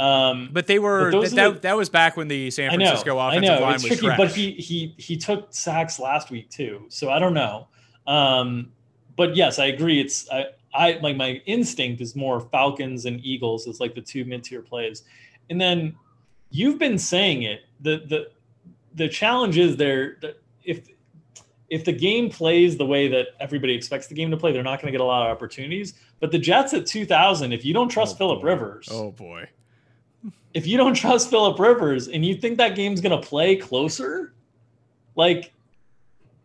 Um, 0.00 0.50
But 0.52 0.66
they 0.66 0.80
were 0.80 1.12
But 1.12 1.30
that, 1.30 1.62
that, 1.62 1.76
was 1.76 1.88
back 1.88 2.16
when 2.16 2.26
the 2.26 2.50
San 2.50 2.70
Francisco 2.70 3.16
I 3.16 3.36
know, 3.36 3.40
Francisco 3.40 3.54
I 3.54 3.58
know. 3.58 3.64
line 3.64 3.74
It's 3.74 3.84
was 3.84 3.88
tricky, 3.90 4.06
trash. 4.06 4.18
but 4.18 4.32
he 4.32 4.52
he 4.52 4.94
he 4.98 5.16
took 5.16 5.54
sacks 5.54 6.00
last 6.00 6.32
week 6.32 6.50
too. 6.50 6.86
So 6.88 7.10
I 7.10 7.20
don't 7.20 7.34
know. 7.34 7.68
Um, 8.08 8.72
but 9.16 9.36
yes, 9.36 9.58
I 9.58 9.66
agree. 9.66 10.00
It's 10.00 10.28
I 10.30 10.46
I 10.74 10.98
like 11.02 11.16
my 11.16 11.40
instinct 11.46 12.00
is 12.00 12.16
more 12.16 12.40
Falcons 12.40 13.04
and 13.06 13.20
Eagles 13.24 13.66
is 13.66 13.80
like 13.80 13.94
the 13.94 14.00
two 14.00 14.24
mid 14.24 14.44
tier 14.44 14.62
plays, 14.62 15.04
and 15.50 15.60
then 15.60 15.94
you've 16.50 16.78
been 16.78 16.98
saying 16.98 17.42
it. 17.44 17.60
The 17.80 18.02
the 18.08 18.30
the 18.94 19.08
challenge 19.08 19.58
is 19.58 19.76
there 19.76 20.16
that 20.22 20.40
if 20.64 20.88
if 21.70 21.84
the 21.84 21.92
game 21.92 22.28
plays 22.30 22.76
the 22.76 22.86
way 22.86 23.08
that 23.08 23.28
everybody 23.40 23.74
expects 23.74 24.06
the 24.06 24.14
game 24.14 24.30
to 24.30 24.36
play, 24.36 24.52
they're 24.52 24.62
not 24.62 24.80
going 24.80 24.92
to 24.92 24.92
get 24.92 25.00
a 25.00 25.04
lot 25.04 25.26
of 25.26 25.34
opportunities. 25.34 25.94
But 26.20 26.30
the 26.30 26.38
Jets 26.38 26.74
at 26.74 26.86
two 26.86 27.04
thousand, 27.06 27.52
if 27.52 27.64
you 27.64 27.72
don't 27.74 27.88
trust 27.88 28.16
Oh, 28.16 28.18
Philip. 28.18 28.42
Rivers, 28.44 28.88
Oh 28.90 29.10
boy. 29.12 29.48
if 30.54 30.66
you 30.66 30.76
don't 30.76 30.94
trust 30.94 31.30
Philip 31.30 31.58
Rivers 31.58 32.08
and 32.08 32.24
you 32.24 32.34
think 32.34 32.58
that 32.58 32.74
game's 32.76 33.00
going 33.00 33.18
to 33.20 33.26
play 33.26 33.56
closer, 33.56 34.34
like 35.16 35.52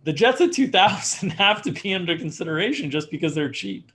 the 0.04 0.14
Jets 0.14 0.42
at 0.42 0.54
2000 0.54 1.30
have 1.34 1.62
to 1.64 1.72
be 1.72 1.94
under 1.94 2.18
consideration 2.18 2.90
just 2.92 3.12
because 3.12 3.36
they're 3.36 3.50
cheap. 3.50 3.92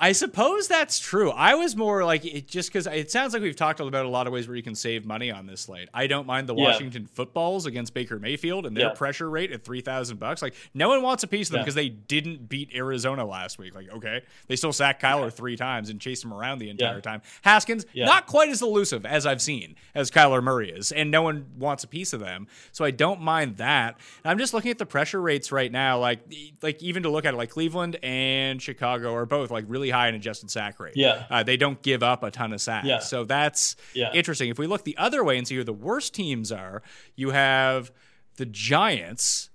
I 0.00 0.12
suppose 0.12 0.68
that's 0.68 1.00
true. 1.00 1.30
I 1.30 1.56
was 1.56 1.74
more 1.74 2.04
like 2.04 2.24
it 2.24 2.46
just 2.46 2.68
because 2.68 2.86
it 2.86 3.10
sounds 3.10 3.32
like 3.32 3.42
we've 3.42 3.56
talked 3.56 3.80
about 3.80 4.06
a 4.06 4.08
lot 4.08 4.28
of 4.28 4.32
ways 4.32 4.46
where 4.46 4.56
you 4.56 4.62
can 4.62 4.76
save 4.76 5.04
money 5.04 5.32
on 5.32 5.46
this 5.46 5.62
slate. 5.62 5.88
I 5.92 6.06
don't 6.06 6.24
mind 6.26 6.48
the 6.48 6.54
Yeah. 6.54 6.66
Washington 6.66 7.08
footballs 7.12 7.66
against 7.66 7.94
Baker 7.94 8.18
Mayfield 8.20 8.64
and 8.64 8.76
their 8.76 8.86
Yeah. 8.88 8.94
pressure 8.94 9.28
rate 9.28 9.50
at 9.50 9.64
three 9.64 9.80
thousand 9.80 10.20
bucks. 10.20 10.40
Like 10.40 10.54
no 10.72 10.88
one 10.88 11.02
wants 11.02 11.24
a 11.24 11.26
piece 11.26 11.48
of 11.48 11.52
them 11.52 11.58
Yeah. 11.60 11.64
because 11.64 11.74
they 11.74 11.88
didn't 11.88 12.48
beat 12.48 12.72
Arizona 12.76 13.24
last 13.24 13.58
week. 13.58 13.74
Like 13.74 13.90
okay, 13.92 14.22
they 14.46 14.54
still 14.54 14.72
sacked 14.72 15.02
Kyler 15.02 15.32
three 15.32 15.56
times 15.56 15.90
and 15.90 16.00
chased 16.00 16.24
him 16.24 16.32
around 16.32 16.60
the 16.60 16.70
entire 16.70 16.96
Yeah. 16.96 17.00
time. 17.00 17.22
Haskins 17.42 17.84
Yeah. 17.92 18.04
not 18.06 18.26
quite 18.26 18.50
as 18.50 18.62
elusive 18.62 19.04
as 19.04 19.26
I've 19.26 19.42
seen 19.42 19.74
as 19.96 20.12
Kyler 20.12 20.40
Murray 20.42 20.70
is, 20.70 20.92
and 20.92 21.10
no 21.10 21.22
one 21.22 21.46
wants 21.58 21.82
a 21.82 21.88
piece 21.88 22.12
of 22.12 22.20
them. 22.20 22.46
So 22.70 22.84
I 22.84 22.92
don't 22.92 23.20
mind 23.20 23.56
that. 23.56 23.96
And 24.22 24.30
I'm 24.30 24.38
just 24.38 24.54
looking 24.54 24.70
at 24.70 24.78
the 24.78 24.86
pressure 24.86 25.20
rates 25.20 25.50
right 25.50 25.72
now. 25.72 25.98
Like 25.98 26.20
like 26.62 26.80
even 26.84 27.02
to 27.02 27.08
look 27.08 27.24
at 27.24 27.34
it, 27.34 27.36
like 27.36 27.50
Cleveland 27.50 27.96
and 28.04 28.62
Chicago 28.62 29.12
are 29.14 29.26
both 29.26 29.50
like 29.50 29.64
really 29.66 29.87
high 29.90 30.08
in 30.08 30.14
adjusted 30.14 30.50
sack 30.50 30.78
rate. 30.80 30.94
Yeah. 30.96 31.24
Uh, 31.30 31.42
they 31.42 31.56
don't 31.56 31.80
give 31.82 32.02
up 32.02 32.22
a 32.22 32.30
ton 32.30 32.52
of 32.52 32.60
sacks. 32.60 32.86
Yeah. 32.86 32.98
So 32.98 33.24
that's 33.24 33.76
Yeah. 33.94 34.12
interesting. 34.12 34.48
If 34.50 34.58
we 34.58 34.66
look 34.66 34.84
the 34.84 34.96
other 34.96 35.22
way 35.24 35.38
and 35.38 35.46
see 35.46 35.56
who 35.56 35.64
the 35.64 35.72
worst 35.72 36.14
teams 36.14 36.50
are, 36.52 36.82
you 37.16 37.30
have 37.30 37.90
the 38.36 38.46
Giants. 38.46 39.50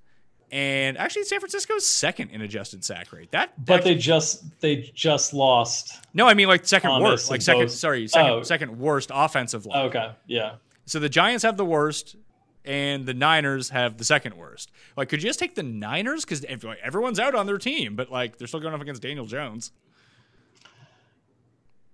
And 0.51 0.97
actually, 0.99 1.23
San 1.23 1.39
Francisco's 1.39 1.84
second 1.85 2.30
in 2.30 2.41
adjusted 2.41 2.85
sack 2.85 3.11
rate. 3.11 3.31
That, 3.31 3.53
But 3.65 3.77
that- 3.77 3.84
they 3.85 3.95
just 3.95 4.60
they 4.61 4.91
just 4.93 5.34
lost. 5.34 5.99
no, 6.14 6.27
I 6.27 6.35
mean 6.35 6.47
like 6.47 6.65
second 6.68 7.01
worst, 7.01 7.31
like 7.31 7.41
second. 7.41 7.64
both- 7.64 7.72
Sorry, 7.72 8.07
second 8.07 8.30
Oh. 8.31 8.43
second 8.43 8.77
worst 8.80 9.10
offensive 9.11 9.65
line. 9.65 9.88
Okay, 9.88 10.11
yeah. 10.27 10.55
So 10.85 10.99
the 10.99 11.10
Giants 11.10 11.43
have 11.43 11.57
the 11.57 11.65
worst, 11.65 12.18
and 12.65 13.05
the 13.07 13.14
Niners 13.15 13.69
have 13.69 13.97
the 13.97 14.03
second 14.03 14.35
worst. 14.35 14.69
Like, 14.95 15.10
could 15.10 15.23
you 15.23 15.30
just 15.30 15.39
take 15.39 15.55
the 15.55 15.64
Niners 15.64 16.23
because 16.23 16.45
everyone's 16.84 17.19
out 17.19 17.34
on 17.34 17.47
their 17.47 17.57
team, 17.57 17.95
but 17.95 18.11
like 18.11 18.38
they're 18.38 18.47
still 18.47 18.60
going 18.60 18.76
up 18.76 18.81
against 18.81 19.01
Daniel 19.01 19.26
Jones? 19.26 19.72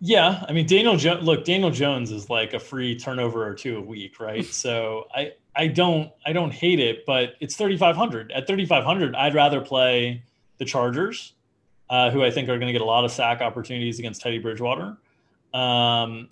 Yeah, 0.01 0.45
I 0.47 0.53
mean 0.53 0.65
Daniel 0.65 0.95
jo- 0.95 1.19
look, 1.21 1.43
Daniel 1.43 1.71
Jones 1.71 2.11
is 2.11 2.29
like 2.29 2.53
a 2.53 2.59
free 2.59 2.97
turnover 2.97 3.45
or 3.45 3.53
two 3.53 3.77
a 3.77 3.81
week, 3.81 4.19
right? 4.19 4.45
so 4.63 5.07
I 5.13 5.33
I 5.55 5.67
don't 5.67 6.11
I 6.25 6.33
don't 6.33 6.51
hate 6.53 6.79
it, 6.79 7.05
but 7.05 7.33
it's 7.39 7.55
3500. 7.55 8.31
At 8.31 8.47
3500, 8.47 9.15
I'd 9.15 9.35
rather 9.35 9.61
play 9.61 10.23
the 10.57 10.65
Chargers, 10.65 11.33
uh, 11.89 12.11
who 12.11 12.23
I 12.23 12.31
think 12.31 12.47
are 12.47 12.57
going 12.57 12.67
to 12.67 12.73
get 12.73 12.81
a 12.81 12.85
lot 12.85 13.03
of 13.03 13.11
sack 13.11 13.41
opportunities 13.41 13.99
against 13.99 14.21
Teddy 14.21 14.39
Bridgewater. 14.39 14.97
Um, 15.53 16.29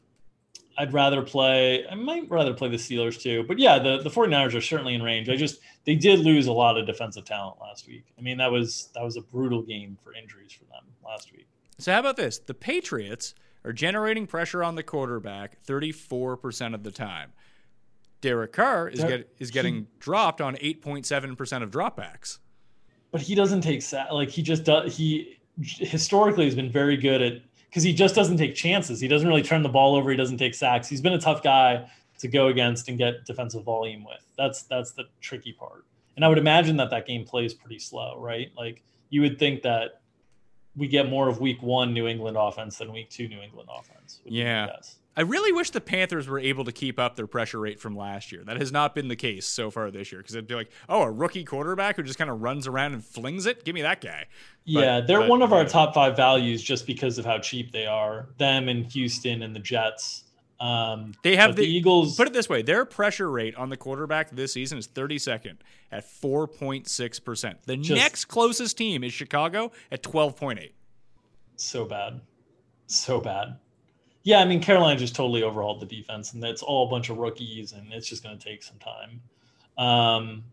I'd 0.77 0.93
rather 0.93 1.21
play 1.21 1.85
I 1.87 1.95
might 1.95 2.29
rather 2.29 2.53
play 2.53 2.69
the 2.69 2.77
Steelers 2.77 3.19
too. 3.19 3.43
But 3.47 3.59
yeah, 3.59 3.79
the 3.79 4.01
the 4.01 4.09
49ers 4.09 4.55
are 4.55 4.61
certainly 4.61 4.93
in 4.93 5.03
range. 5.03 5.27
I 5.29 5.35
just 5.35 5.59
they 5.83 5.95
did 5.95 6.19
lose 6.19 6.47
a 6.47 6.53
lot 6.53 6.77
of 6.77 6.85
defensive 6.85 7.25
talent 7.25 7.59
last 7.59 7.87
week. 7.87 8.05
I 8.17 8.21
mean, 8.21 8.37
that 8.37 8.51
was 8.51 8.89
that 8.93 9.03
was 9.03 9.17
a 9.17 9.21
brutal 9.21 9.61
game 9.61 9.97
for 10.01 10.13
injuries 10.13 10.53
for 10.53 10.63
them 10.65 10.83
last 11.03 11.33
week. 11.33 11.47
So 11.79 11.91
how 11.91 11.99
about 11.99 12.15
this? 12.15 12.39
The 12.39 12.53
Patriots 12.53 13.35
are 13.67 13.73
generating 13.73 14.25
pressure 14.25 14.63
on 14.63 14.75
the 14.75 14.83
quarterback 14.83 15.63
34% 15.65 16.73
of 16.73 16.83
the 16.83 16.91
time. 16.91 17.33
Derek 18.21 18.53
Carr 18.53 18.87
is, 18.87 19.03
get, 19.03 19.29
is 19.37 19.51
getting 19.51 19.87
dropped 19.99 20.41
on 20.41 20.55
8.7% 20.55 21.61
of 21.63 21.69
dropbacks. 21.69 22.39
but 23.11 23.21
he 23.21 23.35
doesn't 23.35 23.61
take 23.61 23.81
sa- 23.81 24.11
like 24.11 24.29
he 24.29 24.41
just 24.41 24.63
does 24.63 24.97
he 24.97 25.37
historically 25.61 26.45
has 26.45 26.55
been 26.55 26.71
very 26.71 26.97
good 26.97 27.21
at 27.21 27.33
because 27.69 27.83
he 27.83 27.93
just 27.93 28.15
doesn't 28.15 28.37
take 28.37 28.55
chances. 28.55 28.99
He 28.99 29.07
doesn't 29.07 29.27
really 29.27 29.43
turn 29.43 29.61
the 29.61 29.69
ball 29.69 29.95
over. 29.95 30.09
He 30.09 30.17
doesn't 30.17 30.37
take 30.37 30.55
sacks. 30.55 30.87
He's 30.87 31.01
been 31.01 31.13
a 31.13 31.19
tough 31.19 31.43
guy 31.43 31.87
to 32.19 32.27
go 32.27 32.47
against 32.47 32.87
and 32.89 32.97
get 32.97 33.25
defensive 33.25 33.63
volume 33.63 34.03
with. 34.03 34.23
That's 34.37 34.63
that's 34.63 34.91
the 34.93 35.03
tricky 35.21 35.51
part. 35.53 35.85
And 36.15 36.25
i 36.25 36.27
would 36.27 36.39
imagine 36.39 36.77
that 36.77 36.89
that 36.89 37.05
game 37.05 37.23
plays 37.25 37.53
pretty 37.53 37.79
slow 37.79 38.17
right? 38.19 38.49
Like 38.57 38.81
you 39.09 39.21
would 39.21 39.37
think 39.37 39.61
that 39.61 40.01
we 40.77 40.87
get 40.87 41.09
more 41.09 41.27
of 41.27 41.41
week 41.41 41.61
one 41.61 41.93
new 41.93 42.07
england 42.07 42.37
offense 42.39 42.77
than 42.77 42.93
week 42.93 43.09
two 43.09 43.27
new 43.27 43.41
england 43.41 43.67
offense 43.71 44.21
Yeah. 44.25 44.67
I 45.17 45.21
really 45.21 45.51
wish 45.51 45.71
the 45.71 45.81
Panthers 45.81 46.27
were 46.27 46.37
able 46.37 46.63
to 46.65 46.71
keep 46.71 46.99
up 46.99 47.15
their 47.15 47.25
pressure 47.25 47.59
rate 47.59 47.79
from 47.79 47.97
last 47.97 48.31
year. 48.31 48.43
That 48.45 48.57
has 48.57 48.71
not 48.71 48.93
been 48.93 49.07
the 49.07 49.15
case 49.15 49.47
so 49.47 49.71
far 49.71 49.89
this 49.89 50.11
year 50.11 50.21
because 50.21 50.35
it'd 50.35 50.47
be 50.47 50.53
like, 50.53 50.69
oh, 50.87 51.01
a 51.01 51.09
rookie 51.09 51.43
quarterback 51.43 51.95
who 51.95 52.03
just 52.03 52.19
kind 52.19 52.29
of 52.29 52.43
runs 52.43 52.67
around 52.67 52.93
and 52.93 53.03
flings 53.03 53.47
it. 53.47 53.65
Give 53.65 53.73
me 53.73 53.81
that 53.81 53.99
guy. 53.99 54.25
Yeah, 54.63 55.01
they're 55.01 55.21
but, 55.21 55.29
one 55.29 55.41
of 55.41 55.53
our 55.53 55.65
top 55.65 55.95
five 55.95 56.15
values 56.15 56.61
just 56.61 56.85
because 56.85 57.17
of 57.17 57.25
how 57.25 57.39
cheap 57.39 57.71
they 57.71 57.87
are. 57.87 58.27
Them 58.37 58.69
and 58.69 58.85
Houston 58.91 59.41
and 59.41 59.55
the 59.55 59.59
Jets. 59.59 60.25
Um, 60.59 61.13
They 61.23 61.35
have 61.35 61.55
the, 61.55 61.61
the 61.63 61.67
Eagles. 61.69 62.15
Put 62.17 62.27
it 62.27 62.33
this 62.33 62.49
way: 62.49 62.61
their 62.63 62.83
pressure 62.85 63.29
rate 63.29 63.55
on 63.55 63.69
the 63.69 63.77
quarterback 63.77 64.31
this 64.31 64.53
season 64.53 64.77
is 64.77 64.87
32nd 64.87 65.57
at 65.91 66.03
4.6 66.05 67.23
percent. 67.23 67.59
The 67.65 67.77
Just- 67.77 67.91
next 68.01 68.25
closest 68.25 68.77
team 68.77 69.03
is 69.03 69.13
Chicago 69.13 69.71
at 69.91 70.01
12.8. 70.03 70.71
so 71.55 71.85
bad, 71.85 72.21
so 72.87 73.19
bad. 73.21 73.57
Yeah, 74.23 74.39
I 74.39 74.45
mean 74.45 74.59
Carolina 74.61 74.99
just 74.99 75.15
totally 75.15 75.43
overhauled 75.43 75.79
the 75.79 75.85
defense, 75.85 76.33
and 76.33 76.43
it's 76.43 76.61
all 76.61 76.87
a 76.87 76.89
bunch 76.89 77.09
of 77.09 77.17
rookies, 77.17 77.71
and 77.73 77.93
it's 77.93 78.07
just 78.07 78.23
going 78.23 78.37
to 78.37 78.43
take 78.43 78.61
some 78.63 78.77
time. 78.79 79.21
Um, 79.77 80.43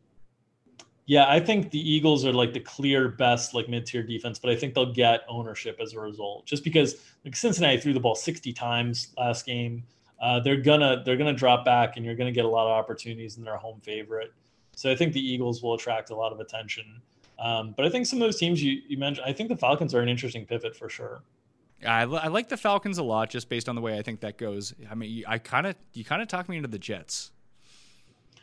yeah, 1.07 1.27
I 1.29 1.39
think 1.39 1.71
the 1.71 1.79
Eagles 1.79 2.25
are 2.25 2.33
like 2.33 2.53
the 2.53 2.61
clear 2.61 3.09
best 3.09 3.53
like 3.53 3.69
mid-tier 3.69 4.03
defense, 4.03 4.39
but 4.39 4.51
I 4.51 4.57
think 4.57 4.75
they'll 4.75 4.93
get 4.93 5.21
ownership 5.29 5.79
as 5.81 5.93
a 5.93 6.01
result, 6.01 6.47
just 6.47 6.65
because 6.65 6.97
like 7.25 7.37
Cincinnati 7.37 7.79
threw 7.79 7.93
the 7.93 8.01
ball 8.01 8.15
60 8.15 8.53
times 8.53 9.09
last 9.19 9.45
game. 9.45 9.85
Uh, 10.21 10.41
they're 10.41 10.61
gonna 10.61 11.03
they're 11.05 11.19
gonna 11.19 11.35
drop 11.35 11.65
back, 11.65 11.97
and 11.97 12.07
you're 12.07 12.15
gonna 12.15 12.33
get 12.33 12.47
a 12.47 12.49
lot 12.49 12.67
of 12.67 12.73
opportunities, 12.73 13.37
and 13.37 13.47
they're 13.47 13.55
a 13.55 13.59
home 13.59 13.81
favorite. 13.81 14.33
So 14.77 14.91
I 14.91 14.97
think 14.97 15.13
the 15.13 15.21
Eagles 15.21 15.63
will 15.63 15.75
attract 15.75 16.11
a 16.11 16.17
lot 16.17 16.33
of 16.33 16.41
attention. 16.41 17.01
Um, 17.39 17.75
but 17.77 17.85
I 17.85 17.91
think 17.91 18.07
some 18.07 18.23
of 18.23 18.27
those 18.27 18.39
teams 18.39 18.63
you, 18.63 18.81
you 18.89 18.97
mentioned, 18.97 19.27
I 19.27 19.33
think 19.33 19.49
the 19.49 19.57
Falcons 19.57 19.95
are 19.95 20.01
an 20.01 20.09
interesting 20.09 20.47
pivot 20.47 20.75
for 20.75 20.89
sure. 20.89 21.23
I, 21.85 22.03
I 22.03 22.29
like 22.29 22.49
the 22.49 22.57
Falcons 22.57 22.99
a 22.99 23.03
lot, 23.03 23.29
just 23.29 23.49
based 23.49 23.69
on 23.69 23.75
the 23.75 23.81
way 23.81 23.99
I 23.99 24.03
think 24.03 24.21
that 24.21 24.39
goes. 24.39 24.73
I 24.91 24.95
mean, 24.95 25.25
I 25.27 25.39
kind 25.39 25.67
of 25.67 25.77
you 25.93 26.05
kind 26.05 26.23
of 26.23 26.29
talked 26.29 26.49
me 26.49 26.57
into 26.57 26.69
the 26.69 26.79
Jets. 26.79 27.33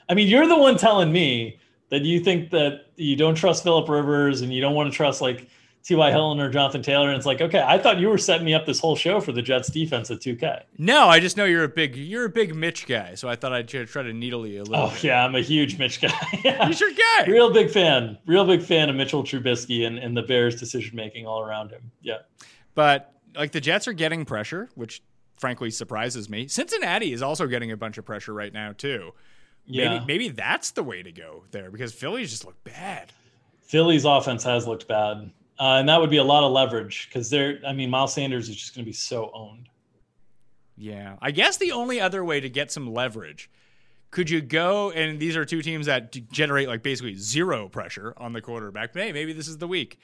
I 0.07 0.13
mean, 0.13 0.27
you're 0.27 0.47
the 0.47 0.57
one 0.57 0.77
telling 0.77 1.11
me 1.11 1.57
that 1.91 2.03
you 2.03 2.19
think 2.19 2.49
that 2.49 2.85
you 2.95 3.15
don't 3.15 3.35
trust 3.35 3.63
Philip 3.63 3.87
Rivers 3.87 4.41
and 4.41 4.51
you 4.51 4.61
don't 4.61 4.73
want 4.73 4.91
to 4.91 4.95
trust 4.95 5.21
like 5.21 5.47
T.Y. 5.83 6.09
Hilton 6.11 6.39
or 6.39 6.49
Jonathan 6.49 6.81
Taylor. 6.81 7.09
And 7.09 7.17
it's 7.17 7.25
like, 7.25 7.41
okay, 7.41 7.63
I 7.65 7.77
thought 7.77 7.99
you 7.99 8.07
were 8.07 8.17
setting 8.17 8.45
me 8.45 8.53
up 8.53 8.65
this 8.65 8.79
whole 8.79 8.95
show 8.95 9.19
for 9.19 9.31
the 9.31 9.41
Jets 9.41 9.69
defense 9.69 10.09
at 10.09 10.19
2K. 10.19 10.63
No, 10.77 11.07
I 11.07 11.19
just 11.19 11.37
know 11.37 11.45
you're 11.45 11.65
a 11.65 11.69
big 11.69 11.95
you're 11.95 12.25
a 12.25 12.29
big 12.29 12.55
Mitch 12.55 12.87
guy, 12.87 13.15
so 13.15 13.27
I 13.27 13.35
thought 13.35 13.51
I'd 13.51 13.67
try 13.67 13.83
try 13.83 14.03
to 14.03 14.13
needle 14.13 14.47
you 14.47 14.61
a 14.61 14.63
little. 14.63 14.85
Oh 14.85 14.89
bit. 14.91 15.03
yeah, 15.03 15.25
I'm 15.25 15.35
a 15.35 15.41
huge 15.41 15.77
Mitch 15.77 16.01
guy. 16.01 16.13
yeah. 16.43 16.65
he's 16.67 16.79
your 16.79 16.91
guy. 16.91 17.25
Real 17.25 17.51
big 17.51 17.69
fan. 17.69 18.17
Real 18.25 18.45
big 18.45 18.61
fan 18.61 18.89
of 18.89 18.95
Mitchell 18.95 19.23
Trubisky 19.23 19.85
and, 19.85 19.97
and 19.97 20.15
the 20.15 20.23
Bears 20.23 20.55
decision 20.55 20.95
making 20.95 21.27
all 21.27 21.41
around 21.41 21.71
him. 21.71 21.91
Yeah. 22.01 22.19
But 22.73 23.13
like 23.35 23.51
the 23.51 23.61
Jets 23.61 23.87
are 23.87 23.93
getting 23.93 24.23
pressure, 24.23 24.69
which 24.75 25.03
frankly 25.37 25.71
surprises 25.71 26.29
me. 26.29 26.47
Cincinnati 26.47 27.11
is 27.11 27.21
also 27.21 27.47
getting 27.47 27.71
a 27.71 27.77
bunch 27.77 27.97
of 27.97 28.05
pressure 28.05 28.33
right 28.33 28.53
now 28.53 28.71
too. 28.71 29.13
Yeah. 29.71 29.89
Maybe 29.89 30.05
maybe 30.05 30.29
that's 30.29 30.71
the 30.71 30.83
way 30.83 31.01
to 31.01 31.11
go 31.11 31.43
there 31.51 31.71
because 31.71 31.93
Phillies 31.93 32.29
just 32.29 32.45
look 32.45 32.61
bad. 32.63 33.11
Philly's 33.61 34.05
offense 34.05 34.43
has 34.43 34.67
looked 34.67 34.87
bad. 34.87 35.31
Uh, 35.59 35.77
and 35.77 35.87
that 35.87 36.01
would 36.01 36.09
be 36.09 36.17
a 36.17 36.23
lot 36.23 36.43
of 36.43 36.51
leverage 36.51 37.07
because 37.07 37.29
they're, 37.29 37.59
I 37.65 37.71
mean, 37.71 37.89
Miles 37.89 38.13
Sanders 38.13 38.49
is 38.49 38.55
just 38.55 38.75
going 38.75 38.83
to 38.83 38.89
be 38.89 38.93
so 38.93 39.31
owned. 39.33 39.69
Yeah. 40.75 41.17
I 41.21 41.31
guess 41.31 41.57
the 41.57 41.71
only 41.71 42.01
other 42.01 42.25
way 42.25 42.39
to 42.39 42.49
get 42.49 42.71
some 42.71 42.91
leverage 42.91 43.49
could 44.09 44.29
you 44.29 44.41
go 44.41 44.91
and 44.91 45.19
these 45.19 45.37
are 45.37 45.45
two 45.45 45.61
teams 45.61 45.85
that 45.85 46.11
generate 46.31 46.67
like 46.67 46.83
basically 46.83 47.15
zero 47.15 47.69
pressure 47.69 48.13
on 48.17 48.33
the 48.33 48.41
quarterback. 48.41 48.93
Hey, 48.93 49.11
maybe 49.11 49.33
this 49.33 49.47
is 49.47 49.57
the 49.57 49.67
week. 49.67 49.99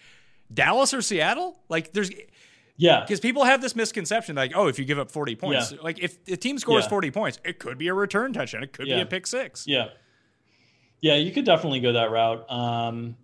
Dallas 0.54 0.94
or 0.94 1.02
Seattle? 1.02 1.60
Like 1.68 1.92
there's 1.92 2.12
Yeah. 2.78 3.02
because 3.02 3.20
people 3.20 3.44
have 3.44 3.62
this 3.62 3.76
misconception 3.76 4.36
like, 4.36 4.52
oh, 4.56 4.68
if 4.68 4.78
you 4.80 4.86
give 4.86 5.00
up 5.00 5.10
40 5.12 5.36
points, 5.36 5.72
Yeah. 5.72 5.80
like 5.82 6.00
if 6.00 6.24
the 6.26 6.38
team 6.38 6.58
scores 6.60 6.86
Yeah. 6.86 6.90
40 6.90 7.12
points, 7.12 7.40
it 7.44 7.58
could 7.60 7.78
be 7.78 7.88
a 7.88 7.94
return 7.94 8.34
touchdown. 8.34 8.64
It 8.64 8.74
could 8.74 8.86
be 8.86 8.92
a 9.00 9.06
pick 9.06 9.26
six. 9.28 9.66
Yeah. 9.68 9.90
Yeah, 11.02 11.16
you 11.16 11.32
could 11.32 11.46
definitely 11.46 11.80
go 11.80 11.94
that 11.94 12.10
route. 12.12 12.50
Um, 12.52 13.18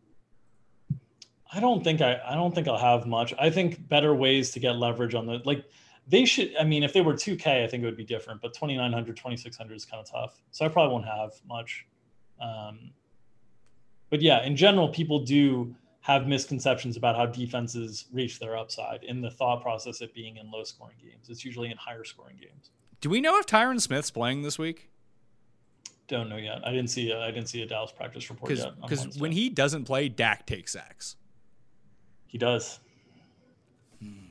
I 1.52 1.60
don't 1.60 1.84
think 1.84 2.02
I, 2.02 2.20
I 2.28 2.36
don't 2.36 2.54
think 2.54 2.68
I'll 2.68 2.78
have 2.78 3.06
much. 3.06 3.34
I 3.40 3.50
think 3.50 3.88
better 3.88 4.14
ways 4.16 4.52
to 4.52 4.60
get 4.60 4.76
leverage 4.76 5.14
on 5.16 5.26
the 5.28 5.40
like 5.46 5.64
they 6.08 6.26
should 6.26 6.52
I 6.60 6.64
mean 6.64 6.84
if 6.84 6.94
they 6.94 7.02
were 7.02 7.14
2k 7.14 7.64
I 7.64 7.68
think 7.68 7.84
it 7.84 7.86
would 7.86 7.98
be 7.98 8.04
different, 8.04 8.42
but 8.42 8.54
2900 8.54 9.16
2600 9.16 9.76
is 9.76 9.86
kind 9.86 10.00
of 10.02 10.10
tough. 10.10 10.42
So 10.52 10.66
I 10.66 10.68
probably 10.70 10.94
won't 10.94 11.06
have 11.06 11.32
much. 11.48 11.86
Um, 12.42 12.92
but 14.10 14.22
yeah, 14.22 14.44
in 14.44 14.56
general 14.56 14.90
people 14.90 15.20
do 15.20 15.76
have 16.04 16.28
misconceptions 16.28 16.98
about 16.98 17.16
how 17.16 17.26
defenses 17.26 18.06
reach 18.12 18.38
their 18.38 18.58
upside 18.58 19.04
in 19.06 19.22
the 19.22 19.32
thought 19.32 19.62
process 19.62 20.02
of 20.02 20.14
being 20.14 20.36
in 20.36 20.52
low 20.52 20.66
scoring 20.66 20.98
games. 21.02 21.30
It's 21.30 21.46
usually 21.46 21.72
in 21.72 21.78
higher 21.78 22.04
scoring 22.04 22.36
games. 22.36 22.72
Do 23.00 23.10
we 23.10 23.22
know 23.22 23.40
if 23.40 23.46
Tyron 23.46 23.80
Smith's 23.80 24.12
playing 24.12 24.42
this 24.42 24.60
week? 24.60 24.90
Don't 26.10 26.28
know 26.28 26.36
yet. 26.36 26.60
I 26.66 26.72
didn't 26.72 26.90
see 26.90 27.12
a, 27.12 27.22
I 27.22 27.32
didn't 27.32 27.48
see 27.48 27.62
a 27.62 27.66
Dallas 27.66 27.94
practice 27.94 28.30
report 28.30 28.52
yet. 28.52 28.82
Because 28.82 29.18
when 29.18 29.32
he 29.32 29.50
doesn't 29.50 29.86
play, 29.86 30.10
Dak 30.10 30.46
takes 30.46 30.74
sacks. 30.74 31.16
he 32.28 32.38
does. 32.38 32.80
Hmm. 34.02 34.26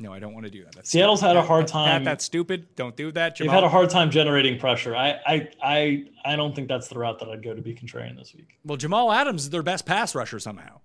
No, 0.00 0.12
I 0.12 0.18
don't 0.18 0.34
want 0.34 0.46
to 0.46 0.50
do 0.50 0.64
that. 0.64 0.74
That's 0.74 0.90
Seattle's 0.90 1.20
had 1.20 1.36
a 1.36 1.40
stupid. 1.40 1.46
hard 1.46 1.66
time. 1.68 2.02
that's 2.02 2.24
stupid. 2.24 2.74
Don't 2.74 2.96
do 2.96 3.12
that. 3.12 3.38
They've 3.38 3.48
had 3.48 3.62
a 3.62 3.68
hard 3.68 3.88
time 3.88 4.10
generating 4.10 4.58
pressure. 4.58 4.96
I, 4.96 5.20
I, 5.24 5.48
I, 5.62 6.04
I 6.24 6.34
don't 6.34 6.56
think 6.56 6.66
that's 6.66 6.88
the 6.88 6.98
route 6.98 7.20
that 7.20 7.28
I'd 7.28 7.44
go 7.44 7.54
to 7.54 7.62
be 7.62 7.72
contrarian 7.72 8.16
this 8.16 8.34
week. 8.34 8.58
well, 8.64 8.76
Jamal 8.76 9.12
Adams 9.12 9.42
is 9.42 9.50
their 9.50 9.62
best 9.62 9.86
pass 9.86 10.16
rusher 10.16 10.40
somehow. 10.40 10.80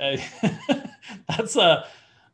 I, 0.00 0.90
that's 1.28 1.56
a. 1.56 1.86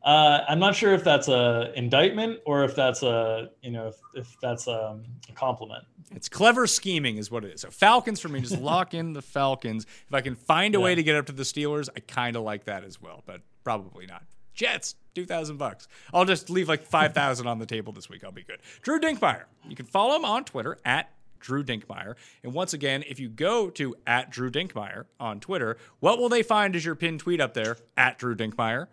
Uh, 0.03 0.45
I'm 0.47 0.59
not 0.59 0.75
sure 0.75 0.93
if 0.93 1.03
that's 1.03 1.27
a 1.29 1.71
indictment 1.75 2.39
or 2.45 2.63
if 2.63 2.75
that's 2.75 3.01
a, 3.01 3.49
you 3.63 3.71
know, 3.71 3.87
if, 3.87 3.95
if 4.13 4.35
that's 4.39 4.67
um, 4.67 5.03
a 5.27 5.31
compliment. 5.33 5.83
It's 6.11 6.29
clever 6.29 6.67
scheming, 6.67 7.17
is 7.17 7.31
what 7.31 7.43
it 7.43 7.55
is. 7.55 7.61
So 7.61 7.71
Falcons 7.71 8.19
for 8.19 8.29
me, 8.29 8.39
just 8.39 8.61
lock 8.61 8.93
in 8.93 9.13
the 9.13 9.23
Falcons. 9.23 9.87
If 10.07 10.13
I 10.13 10.21
can 10.21 10.35
find 10.35 10.75
a 10.75 10.79
way 10.79 10.93
to 10.93 11.01
get 11.01 11.15
up 11.15 11.25
to 11.25 11.31
the 11.31 11.41
Steelers, 11.41 11.89
I 11.95 12.01
kind 12.01 12.35
of 12.35 12.43
like 12.43 12.65
that 12.65 12.83
as 12.83 13.01
well, 13.01 13.23
but 13.25 13.41
probably 13.63 14.05
not. 14.05 14.21
Jets, 14.53 14.95
two 15.15 15.25
thousand 15.25 15.57
bucks. 15.57 15.87
I'll 16.13 16.25
just 16.25 16.51
leave 16.51 16.69
like 16.69 16.83
five 16.83 17.13
thousand 17.13 17.47
on 17.47 17.57
the 17.59 17.65
table 17.65 17.91
this 17.91 18.07
week. 18.07 18.23
I'll 18.23 18.31
be 18.31 18.43
good. 18.43 18.59
Drew 18.83 18.99
Dinkmeyer. 18.99 19.43
You 19.67 19.75
can 19.75 19.85
follow 19.87 20.15
him 20.15 20.23
on 20.23 20.45
Twitter 20.45 20.77
at 20.85 21.09
Drew 21.45 21.63
Dinkmeyer. 21.63 22.15
And 22.43 22.53
once 22.53 22.73
again, 22.73 23.03
if 23.07 23.19
you 23.19 23.29
go 23.29 23.69
to 23.69 23.95
at 24.07 24.31
Drew 24.31 24.49
Dinkmeyer 24.49 25.05
on 25.19 25.39
Twitter, 25.39 25.77
what 25.99 26.17
will 26.17 26.27
they 26.27 26.41
find 26.41 26.75
as 26.75 26.83
your 26.83 26.95
pinned 26.95 27.19
tweet 27.19 27.39
up 27.39 27.53
there 27.53 27.77
at 27.95 28.17
Drew 28.17 28.35
Dinkmeyer? 28.35 28.87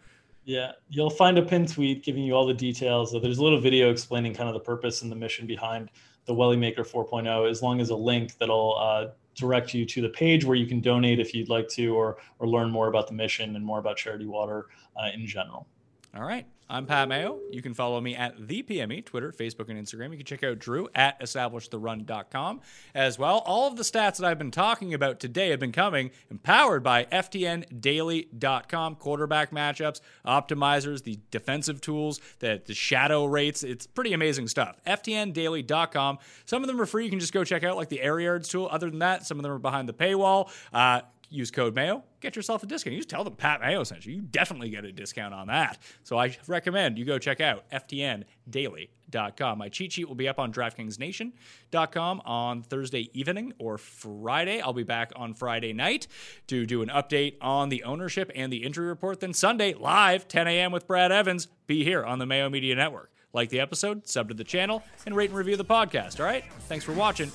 Yeah, 0.45 0.73
you'll 0.91 1.11
find 1.11 1.39
a 1.39 1.43
pinned 1.43 1.73
tweet 1.73 2.05
giving 2.05 2.25
you 2.25 2.35
all 2.35 2.47
the 2.47 2.53
details. 2.53 3.13
There's 3.13 3.39
a 3.39 3.43
little 3.43 3.61
video 3.61 3.91
explaining 3.91 4.35
kind 4.35 4.49
of 4.49 4.55
the 4.55 4.61
purpose 4.61 5.01
and 5.03 5.11
the 5.11 5.17
mission 5.17 5.47
behind 5.47 5.91
the 6.27 6.35
Welly 6.35 6.57
Maker 6.57 6.85
4.0, 6.85 7.51
as 7.51 7.63
long 7.63 7.81
as 7.81 7.91
a 7.91 7.97
link 7.97 8.37
that'll 8.39 8.77
uh, 8.79 9.07
direct 9.35 9.73
you 9.73 9.87
to 9.87 10.03
the 10.03 10.11
page 10.11 10.45
where 10.45 10.57
you 10.57 10.67
can 10.67 10.81
donate 10.81 11.21
if 11.21 11.35
you'd 11.35 11.49
like 11.49 11.69
to, 11.69 11.95
or 11.95 12.19
or 12.39 12.47
learn 12.47 12.71
more 12.71 12.89
about 12.89 13.07
the 13.07 13.15
mission 13.15 13.57
and 13.57 13.65
more 13.65 13.79
about 13.79 13.97
Charity 13.97 14.27
Water 14.27 14.67
uh, 14.97 15.09
in 15.15 15.27
general. 15.27 15.67
All 16.15 16.25
right. 16.25 16.47
I'm 16.71 16.87
Pat 16.87 17.09
Mayo. 17.09 17.39
You 17.51 17.61
can 17.61 17.75
follow 17.75 18.01
me 18.01 18.17
at 18.17 18.49
the 18.49 18.63
PME, 18.63 19.05
Twitter, 19.05 19.31
Facebook, 19.31 19.69
and 19.69 19.79
Instagram. 19.79 20.11
You 20.11 20.17
can 20.17 20.25
check 20.25 20.43
out 20.43 20.59
Drew 20.59 20.89
at 20.95 21.21
establishtherun.com 21.21 22.61
as 22.95 23.19
well. 23.19 23.39
All 23.45 23.69
of 23.69 23.77
the 23.77 23.83
stats 23.83 24.17
that 24.17 24.25
I've 24.25 24.39
been 24.39 24.51
talking 24.51 24.95
about 24.95 25.21
today 25.21 25.51
have 25.51 25.61
been 25.61 25.73
coming 25.73 26.11
empowered 26.31 26.83
by 26.83 27.05
FTNDaily.com. 27.05 28.95
Quarterback 28.97 29.51
matchups, 29.51 30.01
optimizers, 30.27 31.03
the 31.03 31.19
defensive 31.31 31.81
tools, 31.81 32.21
the, 32.39 32.63
the 32.65 32.75
shadow 32.75 33.27
rates. 33.27 33.63
It's 33.63 33.87
pretty 33.87 34.15
amazing 34.15 34.49
stuff. 34.49 34.81
FTNDaily.com. 34.87 36.19
Some 36.47 36.63
of 36.63 36.69
them 36.69 36.81
are 36.81 36.87
free. 36.87 37.05
You 37.05 37.11
can 37.11 37.21
just 37.21 37.35
go 37.35 37.45
check 37.45 37.65
out, 37.65 37.77
like 37.77 37.91
the 37.91 38.01
Air 38.01 38.19
Yards 38.19 38.49
tool. 38.49 38.69
Other 38.71 38.89
than 38.89 39.01
that, 39.01 39.27
some 39.27 39.39
of 39.39 39.43
them 39.43 39.53
are 39.53 39.59
behind 39.59 39.89
the 39.89 39.95
paywall. 39.95 40.51
Uh, 40.73 41.03
use 41.33 41.51
code 41.51 41.75
Mayo, 41.75 42.05
get 42.21 42.37
yourself 42.37 42.63
a 42.63 42.67
discount. 42.67 42.93
You 42.93 43.01
just 43.01 43.09
tell 43.09 43.25
them 43.25 43.35
Pat 43.35 43.61
Mayo 43.61 43.83
sent 43.85 44.07
you. 44.07 44.15
You 44.15 44.21
definitely 44.23 44.71
get 44.71 44.85
a 44.85 44.93
discount 44.93 45.35
on 45.35 45.49
that. 45.49 45.79
So 46.05 46.19
I 46.19 46.37
recommend 46.47 46.99
you 46.99 47.05
go 47.05 47.19
check 47.19 47.41
out 47.41 47.65
FTNDaily.com. 47.71 49.59
My 49.59 49.69
cheat 49.69 49.93
sheet 49.93 50.09
will 50.09 50.15
be 50.15 50.29
up 50.29 50.39
on 50.39 50.53
DraftKingsNation.com 50.53 52.23
on 52.25 52.63
Thursday 52.63 53.11
evening 53.13 53.53
or 53.59 53.79
Friday. 53.79 54.61
I'll 54.61 54.73
be 54.73 54.83
back 54.83 55.13
on 55.17 55.35
Friday 55.35 55.73
night 55.73 56.07
to 56.49 56.67
do 56.67 56.83
an 56.83 56.89
update 56.89 57.37
on 57.41 57.69
the 57.69 57.85
ownership 57.85 58.31
and 58.35 58.53
the 58.53 58.65
injury 58.65 58.87
report. 58.87 59.21
Then 59.21 59.33
Sunday, 59.33 59.75
live, 59.75 60.29
10 60.29 60.47
a.m. 60.47 60.73
with 60.73 60.87
Brad 60.87 61.13
Evans, 61.13 61.49
be 61.67 61.85
here 61.85 62.05
on 62.05 62.19
the 62.19 62.27
Mayo 62.27 62.49
Media 62.49 62.75
Network. 62.75 63.11
Like 63.33 63.49
the 63.49 63.61
episode, 63.61 64.07
sub 64.07 64.29
to 64.29 64.35
the 64.35 64.45
channel, 64.45 64.83
and 65.07 65.17
rate 65.17 65.31
and 65.31 65.39
review 65.39 65.57
the 65.57 65.65
podcast. 65.65 66.21
All 66.21 66.27
right? 66.27 66.45
Thanks 66.69 66.85
for 66.85 66.93
watching. 66.93 67.33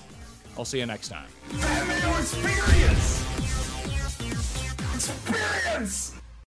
I'll 0.57 0.65
see 0.65 0.79
you 0.79 0.85
next 0.85 1.09
time. 1.09 1.27
Experience. 5.09 6.16